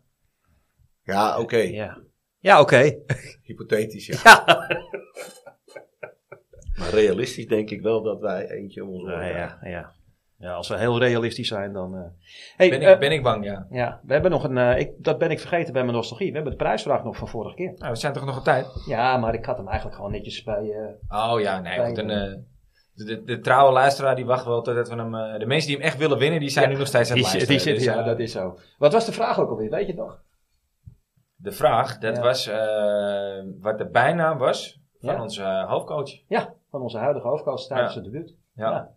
Ja, 1.03 1.39
oké. 1.39 1.57
ja. 1.57 1.97
ja 2.39 2.61
oké. 2.61 2.95
Hypothetisch, 3.43 4.05
ja. 4.05 4.17
Ja. 4.23 4.67
Maar 6.77 6.89
realistisch 6.89 7.47
denk 7.47 7.69
ik 7.69 7.81
wel 7.81 8.01
dat 8.01 8.19
wij 8.19 8.49
eentje 8.49 8.83
om 8.83 8.89
ons 8.89 9.03
Ja, 9.09 9.13
oren 9.15 9.27
ja, 9.27 9.57
ja. 9.63 9.91
ja, 10.37 10.53
als 10.53 10.67
we 10.67 10.77
heel 10.77 10.99
realistisch 10.99 11.47
zijn, 11.47 11.73
dan... 11.73 11.95
eh 11.95 12.01
Hey, 12.55 12.69
Ben 12.69 12.81
eh, 12.81 12.91
ik, 12.91 12.99
ben 12.99 13.11
ik 13.11 13.23
bang, 13.23 13.45
ja. 13.45 13.67
ja, 13.69 14.01
we 14.03 14.13
hebben 14.13 14.31
nog 14.31 14.43
een... 14.43 14.57
eh, 14.57 14.79
ik, 14.79 14.91
dat 14.97 15.17
ben 15.17 15.31
ik 15.31 15.39
vergeten 15.39 15.73
bij 15.73 15.83
mijn 15.83 15.95
nostalgie. 15.95 16.27
We 16.29 16.33
hebben 16.33 16.51
de 16.51 16.57
prijsvraag 16.63 17.03
nog 17.03 17.17
van 17.17 17.27
vorige 17.27 17.55
keer. 17.55 17.73
Nou, 17.77 17.91
we 17.91 17.97
zijn 17.97 18.13
toch 18.13 18.25
nog 18.25 18.37
op 18.37 18.43
tijd? 18.43 18.67
Ja, 18.87 19.17
maar 19.17 19.33
ik 19.33 19.45
had 19.45 19.57
hem 19.57 19.67
eigenlijk 19.67 19.95
gewoon 19.95 20.11
netjes 20.11 20.43
bij... 20.43 20.69
eh, 21.09 21.31
Oh 21.33 21.39
ja, 21.39 21.59
nee. 21.61 21.77
Bij- 21.77 21.85
Goed, 21.87 21.95
dan, 21.95 22.09
eh, 22.09 22.33
De, 22.99 23.05
de, 23.05 23.23
de 23.23 23.39
trouwe 23.39 23.71
luisteraar 23.73 24.15
die 24.15 24.25
wacht 24.25 24.45
wel 24.45 24.61
totdat 24.61 24.89
we 24.89 24.95
hem... 24.95 25.15
eh, 25.15 25.39
de 25.39 25.45
mensen 25.45 25.67
die 25.67 25.77
hem 25.77 25.85
echt 25.85 25.97
willen 25.97 26.17
winnen, 26.17 26.39
die 26.39 26.49
zijn 26.49 26.65
Ja, 26.65 26.71
nu 26.71 26.77
nog 26.77 26.87
steeds 26.87 27.09
aan 27.11 27.15
het 27.17 27.25
luisteren. 27.25 27.47
die 27.55 27.59
zit, 27.65 27.75
Dus, 27.75 27.83
ja, 27.83 27.99
eh, 27.99 28.05
dat 28.05 28.19
is 28.19 28.31
zo. 28.31 28.57
Wat 28.77 28.93
was 28.93 29.05
de 29.05 29.11
vraag 29.11 29.39
ook 29.39 29.49
alweer, 29.49 29.69
weet 29.69 29.81
je 29.85 29.91
het 29.91 29.95
nog? 30.01 30.21
De 31.35 31.51
vraag, 31.51 31.97
dat 31.97 32.15
Ja. 32.15 32.21
was 32.21 32.47
eh, 32.47 33.43
wat 33.59 33.77
de 33.77 33.89
bijnaam 33.89 34.37
was 34.37 34.81
van 34.99 35.13
Ja. 35.15 35.21
onze 35.21 35.65
hoofdcoach. 35.67 36.09
Ja, 36.27 36.53
van 36.69 36.81
onze 36.81 36.97
huidige 36.97 37.27
hoofdkast 37.27 37.67
tijdens 37.67 37.93
Ja. 37.93 38.01
het 38.01 38.11
debuut. 38.11 38.35
Ja. 38.53 38.69
Ja. 38.71 38.91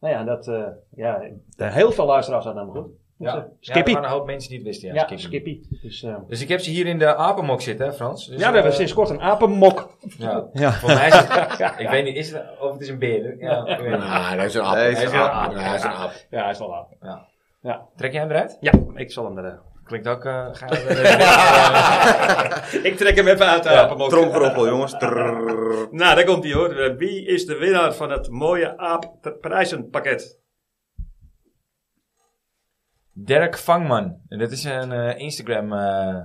Nou 0.00 0.14
ja, 0.14 0.24
dat, 0.24 0.48
eh, 0.48 0.66
ja, 0.90 1.18
de- 1.56 1.70
heel 1.70 1.92
veel 1.92 2.06
luisteraars 2.06 2.44
hadden 2.44 2.62
hem 2.62 2.72
goed. 2.72 2.90
Ja. 3.22 3.28
Eh, 3.28 3.34
Ja, 3.34 3.40
er 3.42 3.48
Skippy. 3.60 3.92
waren 3.92 4.08
een 4.08 4.14
hoop 4.14 4.26
mensen 4.26 4.48
die 4.50 4.58
het 4.58 4.66
wisten. 4.66 4.88
Ja, 4.88 4.94
Ja, 4.94 5.00
Skippy. 5.00 5.22
Skippy. 5.22 5.60
Dus, 5.82 6.02
eh, 6.02 6.16
Dus 6.28 6.42
ik 6.42 6.48
heb 6.48 6.60
ze 6.60 6.70
hier 6.70 6.86
in 6.86 6.98
de 6.98 7.16
apenmok 7.16 7.60
zitten, 7.60 7.86
hè, 7.86 7.92
Frans? 7.92 8.26
Dus, 8.26 8.40
ja, 8.40 8.48
we 8.48 8.54
hebben 8.54 8.72
eh, 8.72 8.76
sinds 8.78 8.92
kort 8.92 9.10
een 9.10 9.20
apenmok. 9.20 9.96
Ja. 10.18 10.44
Ja. 10.52 10.72
Voor 10.72 10.88
mij 10.94 11.06
is 11.08 11.14
het... 11.14 11.74
ik 11.84 11.88
weet 11.88 12.04
niet, 12.04 12.16
is 12.16 12.32
het, 12.32 12.42
of 12.60 12.72
het 12.72 12.80
is 12.80 12.88
een 12.88 12.98
beer. 12.98 13.36
Ja, 13.38 13.66
ik 13.66 13.78
weet 13.78 13.90
niet. 13.90 13.98
Nee, 14.08 14.36
dat 14.36 14.44
is 14.46 14.54
een 14.54 14.62
aap. 14.62 14.74
Nee, 14.74 14.94
Hij 14.94 15.04
is 15.04 15.12
een 15.12 15.18
aap. 15.18 15.32
aap. 15.32 15.52
Ja, 15.52 15.64
dat 15.66 15.74
is 15.74 15.82
een 15.84 15.90
aap. 15.90 16.12
Ja, 16.30 16.42
hij 16.42 16.50
is 16.50 16.58
wel 16.58 16.74
apen. 16.76 16.96
Trek 17.96 18.12
jij 18.12 18.20
hem 18.20 18.30
eruit? 18.30 18.56
Ja, 18.60 18.72
ik 18.94 19.12
zal 19.12 19.24
hem 19.24 19.38
er... 19.38 19.60
Klinkt 19.84 20.08
ook... 20.08 20.24
eh 20.24 20.46
ga 20.52 20.66
ik 22.88 22.96
trek 22.96 23.16
hem 23.16 23.28
even 23.28 23.46
uit 23.46 23.62
de 23.62 23.68
Ja, 23.70 23.82
apenmok. 23.82 24.08
Tromgeroffel, 24.10 24.68
jongens. 24.68 24.92
Trrrr. 24.98 25.88
Nou, 25.90 26.14
daar 26.14 26.24
komt 26.24 26.44
hij 26.44 26.52
hoor. 26.52 26.94
Wie 26.96 27.26
is 27.26 27.46
de 27.46 27.56
winnaar 27.56 27.94
van 27.94 28.10
het 28.10 28.30
mooie 28.30 28.78
aap 28.78 29.12
prijzenpakket? 29.40 30.38
Dirk 33.12 33.58
Vangman. 33.58 34.16
En 34.28 34.38
dat 34.38 34.50
is 34.50 34.64
een 34.64 34.92
eh, 34.92 35.18
Instagram 35.18 35.72
eh 35.72 36.16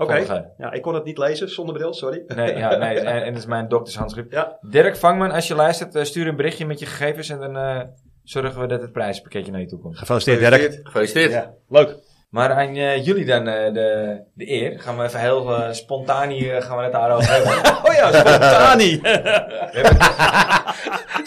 Oké. 0.00 0.48
Ja, 0.58 0.72
ik 0.72 0.82
kon 0.82 0.94
het 0.94 1.04
niet 1.04 1.18
lezen 1.18 1.50
zonder 1.50 1.74
bril, 1.74 1.94
sorry. 1.94 2.22
Nee, 2.26 2.56
ja, 2.56 2.76
nee, 2.76 2.98
en, 3.10 3.22
en 3.22 3.32
dat 3.32 3.42
is 3.42 3.48
mijn 3.48 3.68
doktershandschrift. 3.68 4.30
Ja. 4.30 4.58
Dirk 4.60 4.96
Vangman, 4.96 5.30
als 5.30 5.48
je 5.48 5.54
luistert, 5.54 5.94
eh, 5.94 6.04
stuur 6.04 6.26
een 6.26 6.36
berichtje 6.36 6.66
met 6.66 6.78
je 6.78 6.86
gegevens 6.86 7.28
en 7.28 7.38
dan 7.38 7.56
eh, 7.56 7.80
zorgen 8.22 8.60
we 8.60 8.66
dat 8.66 8.80
het 8.80 8.92
prijspakketje 8.92 9.52
naar 9.52 9.60
je 9.60 9.66
toe 9.66 9.78
komt. 9.78 9.98
Gefeliciteerd, 9.98 10.50
Dirk. 10.50 10.80
Gefeliciteerd. 10.82 11.32
Ja, 11.32 11.54
leuk. 11.68 11.96
Maar 12.30 12.52
aan 12.52 12.76
eh, 12.76 13.04
jullie 13.04 13.24
dan 13.24 13.46
eh, 13.46 13.72
de, 13.72 14.20
de 14.34 14.50
eer. 14.50 14.80
Gaan 14.80 14.96
we 14.96 15.04
even 15.04 15.20
heel 15.20 15.56
spontaan 15.70 16.28
hier 16.28 16.62
gaan 16.62 16.76
we 16.76 16.82
het 16.82 16.92
daarover 16.92 17.32
hebben. 17.32 17.52
Oh 17.90 17.94
ja, 17.94 18.12
Spontani. 18.12 19.00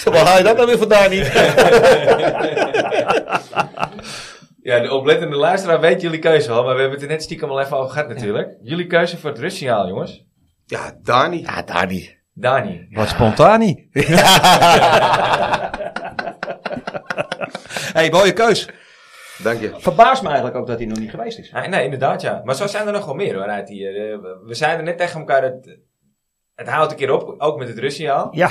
Waar 0.03 0.25
haal 0.25 0.37
je 0.37 0.43
dat 0.43 0.55
nou 0.55 0.67
weer 0.67 0.77
vandaan 0.77 1.09
niet? 1.09 1.31
Ja, 4.63 4.79
de 4.79 4.91
oplettende 4.91 5.35
luisteraar 5.35 5.79
weet 5.79 6.01
jullie 6.01 6.19
keuze 6.19 6.51
al, 6.51 6.63
maar 6.63 6.73
we 6.75 6.81
hebben 6.81 6.99
het 6.99 7.07
er 7.07 7.13
net 7.13 7.23
stiekem 7.23 7.49
al 7.49 7.59
even 7.61 7.77
over 7.77 7.91
gehad 7.91 8.07
natuurlijk. 8.07 8.57
Jullie 8.61 8.87
keuze 8.87 9.17
voor 9.17 9.29
het 9.29 9.39
rustsignaal, 9.39 9.87
jongens. 9.87 10.25
Ja, 10.65 10.99
Dani. 11.01 11.41
Ja, 11.41 11.61
daar 11.61 11.87
niet. 11.87 12.17
Dani. 12.33 12.87
Wat 12.91 13.07
spontani. 13.07 13.89
hey, 17.93 18.09
mooie 18.11 18.33
keus. 18.33 18.69
Dank 19.43 19.59
je. 19.59 19.71
Verbaast 19.77 20.21
me 20.21 20.27
eigenlijk 20.27 20.57
ook 20.57 20.67
dat 20.67 20.77
hij 20.77 20.87
nog 20.87 20.99
niet 20.99 21.09
geweest 21.09 21.39
is. 21.39 21.53
Ah, 21.53 21.67
nee, 21.67 21.83
inderdaad, 21.83 22.21
ja. 22.21 22.41
Maar 22.43 22.55
zo 22.55 22.67
zijn 22.67 22.87
er 22.87 22.93
nog 22.93 23.05
wel 23.05 23.13
meer 23.15 23.33
hoor, 23.35 23.43
uit 23.47 23.69
hier. 23.69 23.95
Eh, 24.11 24.19
we- 24.21 24.41
we 24.45 24.53
zeiden 24.53 24.85
net 24.85 24.97
tegen 24.97 25.19
elkaar, 25.19 25.41
dat 25.41 25.77
het 26.55 26.67
houdt 26.69 26.91
een 26.91 26.97
keer 26.97 27.11
op, 27.11 27.35
ook 27.41 27.57
met 27.57 27.67
het 27.67 27.77
rustsignaal. 27.79 28.27
Ja. 28.31 28.49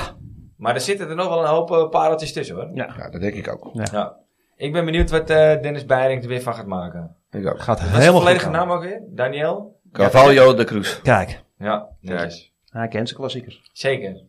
Maar 0.57 0.73
er 0.73 0.81
zitten 0.81 1.09
er 1.09 1.15
nog 1.15 1.27
wel 1.29 1.39
een 1.41 1.49
hoop 1.49 1.71
eh, 1.71 1.89
pareltjes 1.89 2.33
tussen 2.33 2.55
hoor. 2.55 2.69
Ja, 2.73 3.09
dat 3.09 3.21
denk 3.21 3.33
ik 3.33 3.47
ook. 3.51 3.69
Ja. 3.73 4.17
Ik 4.55 4.71
ben 4.73 4.85
benieuwd 4.85 5.09
wat 5.09 5.29
eh, 5.29 5.61
Dennis 5.61 5.85
Beiring 5.85 6.21
er 6.23 6.27
weer 6.27 6.41
van 6.41 6.53
gaat 6.55 6.65
maken. 6.65 7.15
Ik 7.29 7.47
ook. 7.47 7.59
Gaat 7.59 7.77
Wat 7.79 7.87
is 7.87 7.93
de 7.93 7.99
helemaal 7.99 8.19
volledige 8.21 8.45
goed. 8.45 8.53
naam 8.53 8.71
ook 8.71 8.81
weer? 8.83 9.01
Daniel? 9.09 9.79
Carvalho 9.91 10.53
de 10.53 10.63
Cruz. 10.63 11.01
Kijk, 11.01 11.43
Ja, 11.57 11.89
netjes. 11.99 12.53
Hij 12.69 12.87
kent 12.87 13.07
zijn 13.07 13.19
klassiekers. 13.19 13.69
Zeker. 13.73 14.21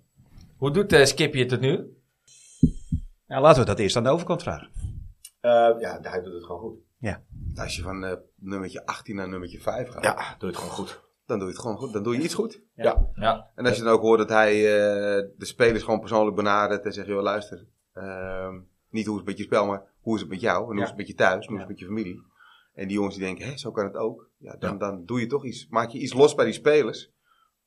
Hoe 0.56 0.70
doet 0.70 0.92
eh 0.92 1.04
Skippy 1.04 1.38
het 1.38 1.48
tot 1.48 1.60
nu? 1.60 1.96
ja, 3.26 3.40
laten 3.40 3.60
we 3.60 3.66
dat 3.66 3.78
eerst 3.78 3.96
aan 3.96 4.02
de 4.02 4.08
overkant 4.10 4.42
vragen. 4.42 4.68
Eh, 5.40 5.50
ja, 5.78 5.98
hij 6.02 6.22
doet 6.22 6.32
het 6.34 6.44
gewoon 6.44 6.60
goed. 6.60 6.78
Als 7.54 7.76
je 7.76 7.82
van 7.82 8.04
eh, 8.04 8.12
nummertje 8.36 8.86
18 8.86 9.16
naar 9.16 9.28
nummertje 9.28 9.60
5 9.60 9.88
gaat, 9.88 10.02
Ja, 10.04 10.34
doet 10.38 10.48
het 10.50 10.58
gewoon 10.58 10.74
goed. 10.74 11.00
dan 11.26 11.38
doe 11.38 11.46
je 11.48 11.52
het 11.52 11.62
gewoon 11.62 11.76
goed. 11.76 11.92
Dan 11.92 12.02
doe 12.02 12.16
je 12.16 12.22
iets 12.22 12.34
goed. 12.34 12.60
Ja. 12.74 13.06
Ja. 13.14 13.50
En 13.54 13.66
als 13.66 13.76
je 13.76 13.82
dan 13.82 13.92
ook 13.92 14.00
hoort 14.00 14.18
dat 14.18 14.28
hij 14.28 14.52
eh, 14.54 15.24
de 15.38 15.44
spelers 15.44 15.82
gewoon 15.82 16.00
persoonlijk 16.00 16.36
benadert 16.36 16.84
en 16.84 16.92
zegt, 16.92 17.06
joh 17.06 17.22
luister, 17.22 17.66
ehm, 17.92 18.54
niet 18.94 19.06
hoe 19.06 19.14
is 19.14 19.20
het 19.20 19.28
met 19.28 19.38
je 19.38 19.44
spel, 19.44 19.66
maar 19.66 19.82
hoe 20.00 20.14
is 20.14 20.20
het 20.20 20.30
met 20.30 20.40
jou 20.40 20.62
en 20.62 20.72
hoe 20.72 20.82
is 20.82 20.88
het 20.88 20.96
met 20.96 21.06
je 21.06 21.14
thuis, 21.14 21.46
hoe 21.46 21.54
is 21.54 21.60
het 21.60 21.70
met 21.70 21.78
je 21.78 21.86
familie. 21.86 22.22
En 22.74 22.86
die 22.86 22.96
jongens 22.96 23.14
die 23.14 23.24
denken, 23.24 23.46
hé, 23.46 23.56
zo 23.56 23.70
kan 23.70 23.84
het 23.84 23.96
ook. 23.96 24.30
Ja, 24.38 24.56
dan, 24.56 24.78
dan 24.78 25.04
doe 25.04 25.20
je 25.20 25.26
toch 25.26 25.44
iets, 25.44 25.66
maak 25.68 25.90
je 25.90 25.98
iets 25.98 26.12
los 26.14 26.34
bij 26.34 26.44
die 26.44 26.54
spelers. 26.54 27.12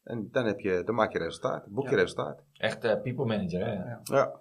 En 0.04 0.30
dan, 0.32 0.46
heb 0.46 0.60
je, 0.60 0.82
dan 0.86 0.96
maak 0.96 1.12
je 1.12 1.18
resultaat, 1.18 1.68
boek 1.68 1.90
je 1.90 1.96
resultaat. 1.96 2.44
Echt 2.54 2.84
eh, 2.84 3.02
people 3.02 3.26
manager, 3.26 3.66
hè? 3.66 3.74
Ja. 3.74 4.00
Ja. 4.04 4.40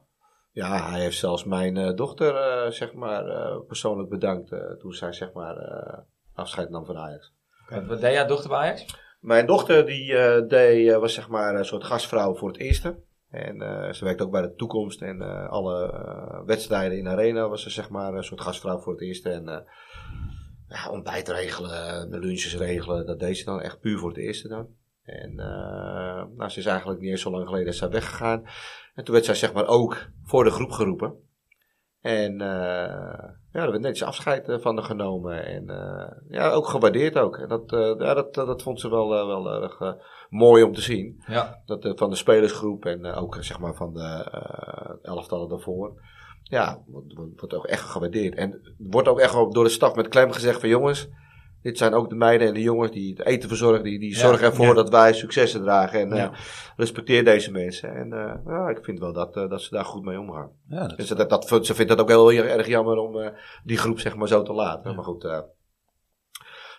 Ja, 0.52 0.90
hij 0.90 1.00
heeft 1.00 1.18
zelfs 1.18 1.44
mijn 1.44 1.76
eh, 1.76 1.94
dochter, 1.94 2.36
eh, 2.36 2.70
zeg 2.70 2.94
maar, 2.94 3.26
eh, 3.26 3.60
persoonlijk 3.66 4.08
bedankt 4.08 4.52
toen 4.78 4.92
zij, 4.92 5.12
zeg 5.12 5.32
maar, 5.32 5.56
eh, 5.56 5.98
afscheid 6.34 6.70
nam 6.70 6.84
van 6.84 6.96
Ajax. 6.96 7.32
Wat, 7.68 7.86
wat 7.86 8.00
deed 8.00 8.14
jouw 8.14 8.26
dochter 8.26 8.48
bij 8.48 8.58
Ajax? 8.58 9.04
Mijn 9.20 9.46
dochter 9.46 9.86
die 9.86 10.16
eh, 10.16 10.48
deed, 10.48 10.94
was 10.94 11.14
zeg 11.14 11.28
maar 11.28 11.54
een 11.54 11.64
soort 11.64 11.84
gastvrouw 11.84 12.34
voor 12.34 12.48
het 12.48 12.58
eerste. 12.58 12.98
En 13.30 13.62
eh, 13.62 13.92
ze 13.92 14.04
werkt 14.04 14.20
ook 14.22 14.30
bij 14.30 14.42
de 14.42 14.54
toekomst. 14.54 15.02
En 15.02 15.22
eh, 15.22 15.48
alle 15.48 15.92
eh, 15.92 16.46
wedstrijden 16.46 16.98
in 16.98 17.08
arena 17.08 17.48
was 17.48 17.62
ze 17.62 17.70
zeg 17.70 17.88
maar 17.88 18.14
een 18.14 18.24
soort 18.24 18.40
gastvrouw 18.40 18.78
voor 18.78 18.92
het 18.92 19.02
eerste. 19.02 19.30
En 19.30 19.64
ja, 20.68 20.90
ontbijt 20.90 21.28
regelen, 21.28 22.08
lunches 22.08 22.56
regelen, 22.56 23.06
dat 23.06 23.20
deed 23.20 23.38
ze 23.38 23.44
dan 23.44 23.60
echt 23.60 23.80
puur 23.80 23.98
voor 23.98 24.08
het 24.08 24.18
eerste 24.18 24.48
dan. 24.48 24.68
En 25.02 25.34
nou, 26.36 26.48
ze 26.48 26.58
is 26.58 26.66
eigenlijk 26.66 27.00
niet 27.00 27.10
eens 27.10 27.20
zo 27.20 27.30
lang 27.30 27.46
geleden 27.46 27.68
is 27.68 27.80
weggegaan. 27.80 28.44
En 28.94 29.04
toen 29.04 29.14
werd 29.14 29.26
zij 29.26 29.34
zeg 29.34 29.52
maar 29.52 29.66
ook 29.66 30.06
voor 30.24 30.44
de 30.44 30.50
groep 30.50 30.70
geroepen. 30.70 31.14
En 32.06 32.40
eh, 32.40 33.28
ja, 33.52 33.62
er 33.62 33.70
werd 33.70 33.80
netjes 33.80 34.08
afscheid 34.08 34.48
eh, 34.48 34.58
van 34.58 34.76
haar 34.76 34.84
genomen. 34.84 35.44
En 35.46 35.68
eh, 35.68 36.12
ja, 36.28 36.50
ook 36.50 36.66
gewaardeerd 36.66 37.18
ook. 37.18 37.36
En 37.36 37.48
dat, 37.48 37.70
ja, 37.98 38.14
dat, 38.14 38.34
dat, 38.34 38.62
vond 38.62 38.80
ze 38.80 38.90
wel, 38.90 39.08
wel 39.08 39.62
erg 39.62 39.96
mooi 40.28 40.62
om 40.62 40.72
te 40.72 40.80
zien. 40.80 41.22
Ja. 41.26 41.62
Dat, 41.64 41.92
van 41.96 42.10
de 42.10 42.16
spelersgroep 42.16 42.84
en 42.84 43.04
ook 43.06 43.36
zeg 43.40 43.58
maar 43.58 43.74
van 43.74 43.92
de 43.92 44.30
elftallen 45.02 45.48
daarvoor. 45.48 46.00
Ja, 46.42 46.82
wordt, 46.86 47.14
wordt, 47.36 47.54
ook 47.54 47.66
echt 47.66 47.90
gewaardeerd. 47.90 48.34
En 48.34 48.74
wordt 48.78 49.08
ook 49.08 49.20
echt 49.20 49.32
door 49.32 49.64
de 49.64 49.68
staf 49.68 49.94
met 49.94 50.08
klem 50.08 50.32
gezegd 50.32 50.60
van 50.60 50.68
jongens... 50.68 51.08
Dit 51.66 51.78
zijn 51.78 51.94
ook 51.94 52.08
de 52.08 52.14
meiden 52.14 52.48
en 52.48 52.54
de 52.54 52.62
jongens 52.62 52.90
die 52.90 53.14
het 53.16 53.26
eten 53.26 53.48
verzorgen. 53.48 53.84
Die, 53.84 53.98
die 53.98 54.16
zorgen 54.16 54.46
ervoor 54.46 54.74
dat 54.74 54.90
wij 54.90 55.12
successen 55.12 55.62
dragen. 55.62 56.00
En 56.00 56.12
eh, 56.12 56.28
respecteer 56.76 57.24
deze 57.24 57.50
mensen. 57.50 57.94
En 57.94 58.12
eh, 58.12 58.34
ja, 58.46 58.68
ik 58.68 58.84
vind 58.84 58.98
wel 58.98 59.12
dat, 59.12 59.36
eh, 59.36 59.48
dat 59.48 59.62
ze 59.62 59.70
daar 59.70 59.84
goed 59.84 60.04
mee 60.04 60.20
omgaan. 60.20 60.50
Ja, 60.68 60.86
dat 60.86 60.96
Dus 60.96 61.08
dat, 61.08 61.30
dat, 61.30 61.66
ze 61.66 61.74
vindt 61.74 61.90
dat 61.90 62.00
ook 62.00 62.08
heel 62.08 62.32
erg 62.32 62.66
jammer 62.66 62.96
om 62.96 63.32
die 63.64 63.76
groep 63.76 64.00
zeg 64.00 64.16
maar 64.16 64.28
zo 64.28 64.42
te 64.42 64.52
laten. 64.52 64.94
Maar 64.94 65.04
goed, 65.04 65.22
ze 65.22 65.44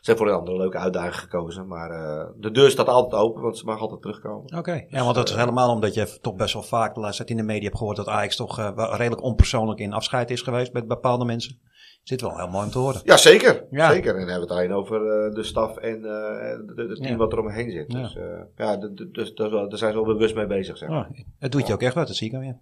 heeft 0.01 0.17
voor 0.17 0.27
een 0.27 0.39
andere 0.39 0.57
leuke 0.57 0.77
uitdaging 0.77 1.15
gekozen. 1.15 1.67
Maar 1.67 1.89
de 2.37 2.51
deur 2.51 2.69
staat 2.69 2.87
altijd 2.87 3.21
open, 3.21 3.41
want 3.41 3.57
ze 3.57 3.65
mag 3.65 3.79
altijd 3.79 4.01
terugkomen. 4.01 4.57
Oké, 4.57 4.85
ja, 4.87 5.03
want 5.03 5.15
dat 5.15 5.29
is 5.29 5.35
helemaal 5.35 5.71
omdat 5.71 5.93
je 5.93 6.17
toch 6.21 6.35
best 6.35 6.53
wel 6.53 6.63
vaak 6.63 6.93
de 6.93 6.99
laatste 6.99 7.23
tijd 7.23 7.37
in 7.37 7.45
de 7.45 7.51
media 7.51 7.63
hebt 7.63 7.77
gehoord 7.77 7.97
dat 7.97 8.07
Ajax 8.07 8.35
toch 8.35 8.55
wel 8.55 8.95
redelijk 8.95 9.23
onpersoonlijk 9.23 9.79
in 9.79 9.93
afscheid 9.93 10.31
is 10.31 10.41
geweest 10.41 10.73
met 10.73 10.87
bepaalde 10.87 11.25
mensen. 11.25 11.59
Zit 12.07 12.21
wel 12.21 12.37
heel 12.37 12.47
mooi 12.47 12.65
om 12.65 12.71
te 12.71 12.77
horen. 12.77 13.01
Ja, 13.03 13.17
zeker. 13.17 13.63
Ja. 13.69 13.91
zeker. 13.91 14.13
En 14.13 14.19
dan 14.19 14.29
hebben 14.29 14.47
we 14.47 14.53
het 14.53 14.63
alleen 14.63 14.73
over 14.73 14.95
eh, 15.25 15.33
de 15.33 15.43
staf 15.43 15.77
en 15.77 15.95
eh, 15.95 16.57
de 16.75 16.97
team 16.99 17.11
Ja. 17.11 17.15
wat 17.15 17.31
er 17.33 17.39
omheen 17.39 17.71
zit. 17.71 17.85
Ja. 17.93 18.01
Dus 18.01 18.15
eh, 18.15 18.23
ja, 18.55 18.77
dus 19.11 19.33
daar 19.33 19.77
zijn 19.77 19.91
ze 19.91 19.97
wel 20.03 20.05
bewust 20.05 20.35
mee 20.35 20.45
bezig. 20.47 20.77
Zeg. 20.77 20.89
maar. 20.89 20.99
Oh, 21.11 21.17
het 21.39 21.51
doet 21.51 21.67
je 21.67 21.73
ook 21.73 21.81
echt 21.81 21.93
wat, 21.93 22.07
dat 22.07 22.15
zie 22.15 22.27
ik 22.27 22.33
al 22.33 22.39
weer. 22.39 22.57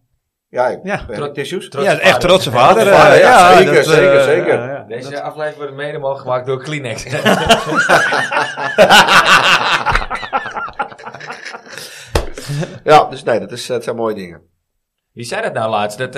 Ja, 0.49 0.67
ik 0.67 0.79
Ja. 0.83 1.05
ben 1.07 1.33
tissues. 1.33 1.69
Trots 1.69 1.85
ja, 1.85 1.91
vader. 1.91 2.07
echt 2.07 2.19
trotse 2.21 2.51
vader. 2.51 2.85
Vader, 2.87 3.17
ja, 3.19 3.57
zeker, 3.57 3.73
dat, 3.73 3.85
zeker, 3.85 4.21
zeker. 4.21 4.53
ja, 4.53 4.69
ja. 4.69 4.83
Deze 4.87 5.21
aflevering 5.21 5.57
wordt 5.57 5.73
mede 5.75 5.97
mogelijk 5.97 6.21
gemaakt 6.21 6.45
door 6.45 6.63
Kleenex. 6.63 7.03
Ja, 12.83 13.05
dus 13.09 13.23
nee, 13.23 13.39
dat, 13.39 13.51
is, 13.51 13.65
dat 13.65 13.83
zijn 13.83 13.95
mooie 13.95 14.15
dingen. 14.15 14.41
Wie 15.13 15.23
zei 15.25 15.41
dat 15.41 15.53
nou 15.53 15.69
laatst? 15.69 15.97
Dat 15.97 16.15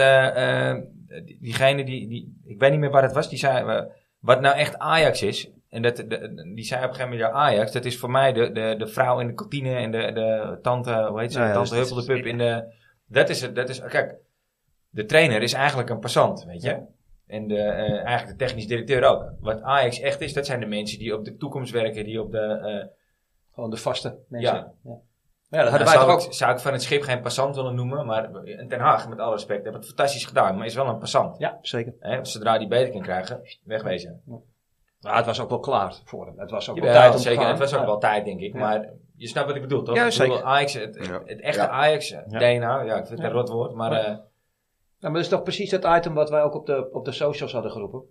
diegene 1.39 1.83
die, 1.83 2.07
die, 2.07 2.41
ik 2.45 2.59
weet 2.59 2.71
niet 2.71 2.79
meer 2.79 2.89
waar 2.89 3.03
het 3.03 3.13
was, 3.13 3.29
die 3.29 3.39
zei, 3.39 3.67
eh, 3.67 3.85
wat 4.19 4.41
nou 4.41 4.55
echt 4.55 4.77
Ajax 4.77 5.21
is. 5.21 5.49
En 5.69 5.81
dat, 5.81 5.95
de, 5.95 6.51
die 6.55 6.63
zei 6.63 6.83
op 6.83 6.89
een 6.89 6.95
gegeven 6.95 7.17
moment, 7.17 7.31
ja, 7.31 7.39
Ajax, 7.39 7.71
dat 7.71 7.85
is 7.85 7.97
voor 7.97 8.11
mij 8.11 8.33
de, 8.33 8.51
de, 8.51 8.75
de 8.77 8.87
vrouw 8.87 9.19
in 9.19 9.27
de 9.27 9.33
kantine 9.33 9.75
en 9.75 9.91
de, 9.91 10.11
de 10.13 10.59
tante, 10.61 11.07
hoe 11.09 11.19
heet 11.19 11.31
ze, 11.31 11.39
ja, 11.39 11.53
tante 11.53 11.75
dus 11.75 11.89
de 11.89 12.05
Pup 12.05 12.25
in 12.25 12.37
de, 12.37 12.73
dat 13.05 13.29
is 13.29 13.41
het, 13.41 13.55
dat 13.55 13.69
is, 13.69 13.81
kijk, 13.81 14.15
de 14.89 15.05
trainer 15.05 15.41
is 15.41 15.53
eigenlijk 15.53 15.89
een 15.89 15.99
passant, 15.99 16.45
weet 16.45 16.61
je. 16.61 16.81
En 17.27 17.47
de, 17.47 17.59
eh, 17.59 18.05
eigenlijk 18.05 18.39
de 18.39 18.45
technisch 18.45 18.67
directeur 18.67 19.03
ook. 19.03 19.31
Wat 19.39 19.61
Ajax 19.61 19.99
echt 19.99 20.21
is, 20.21 20.33
dat 20.33 20.45
zijn 20.45 20.59
de 20.59 20.65
mensen 20.65 20.99
die 20.99 21.15
op 21.15 21.25
de 21.25 21.37
toekomst 21.37 21.71
werken, 21.71 22.03
die 22.03 22.21
op 22.21 22.31
de, 22.31 22.39
eh, 22.39 22.95
Gewoon 23.53 23.69
de 23.69 23.77
vaste 23.77 24.17
mensen. 24.27 24.55
Ja. 24.55 24.73
ja. 24.83 24.99
Maar 25.49 25.59
ja, 25.59 25.65
dat 25.65 25.69
hadden 25.79 25.93
wij 25.93 26.03
zou, 26.05 26.17
toch 26.17 26.27
ook. 26.27 26.33
zou 26.33 26.51
ik 26.51 26.59
van 26.59 26.71
het 26.73 26.81
schip 26.83 27.01
geen 27.01 27.21
passant 27.21 27.55
willen 27.55 27.75
noemen, 27.75 28.05
maar 28.05 28.31
Ten 28.69 28.79
Haag, 28.79 29.09
met 29.09 29.19
alle 29.19 29.31
respect, 29.33 29.63
heeft 29.63 29.75
het 29.75 29.85
fantastisch 29.85 30.25
gedaan, 30.25 30.57
maar 30.57 30.65
is 30.65 30.75
wel 30.75 30.87
een 30.87 30.97
passant. 30.97 31.37
Ja, 31.37 31.57
Zeker. 31.61 31.93
Hè, 31.99 32.25
zodra 32.25 32.57
die 32.57 32.67
beter 32.67 32.91
kan 32.91 33.01
krijgen, 33.01 33.41
wegwezen. 33.63 34.21
maar 35.01 35.15
het 35.15 35.25
was 35.25 35.39
ook 35.41 35.49
wel 35.49 35.59
klaar 35.59 35.95
voor 36.05 36.25
hem. 36.25 36.39
Het 36.39 36.51
was 36.51 36.69
ook 36.69 36.79
wel 36.79 36.91
tijd 36.93 37.09
om 37.11 37.15
te 37.15 37.21
zeker. 37.21 37.41
gaan. 37.41 37.49
Het 37.49 37.59
was 37.59 37.73
ook 37.73 37.79
Ja. 37.79 37.85
wel 37.85 37.97
tijd, 37.97 38.25
denk 38.25 38.39
ik. 38.39 38.53
Ja. 38.53 38.59
Maar 38.59 38.89
je 39.15 39.27
snapt 39.27 39.47
wat 39.47 39.55
ik 39.55 39.61
bedoel, 39.61 39.83
toch? 39.83 39.95
Ja, 39.95 40.05
Ik 40.05 40.17
bedoel, 40.17 40.27
zeker. 40.35 40.45
Ajax, 40.47 40.73
het, 40.73 40.95
het, 40.97 41.05
Ja. 41.07 41.21
echte 41.25 41.61
Ja. 41.61 41.67
Ajax, 41.69 42.09
DNA, 42.27 42.81
ja, 42.81 42.95
ik 42.95 43.05
vind 43.05 43.09
het 43.09 43.19
Ja. 43.19 43.25
een 43.25 43.31
rot 43.31 43.49
woord, 43.49 43.73
maar 43.73 43.91
Ja. 43.91 43.97
eh, 44.05 44.05
Ja, 44.99 45.09
maar 45.09 45.11
dat 45.11 45.21
is 45.21 45.27
toch 45.27 45.43
precies 45.43 45.71
het 45.71 45.83
item 45.85 46.13
wat 46.13 46.29
wij 46.29 46.41
ook 46.41 46.55
op 46.55 46.65
de, 46.65 46.89
op 46.91 47.05
de 47.05 47.11
socials 47.11 47.53
hadden 47.53 47.71
geroepen. 47.71 48.01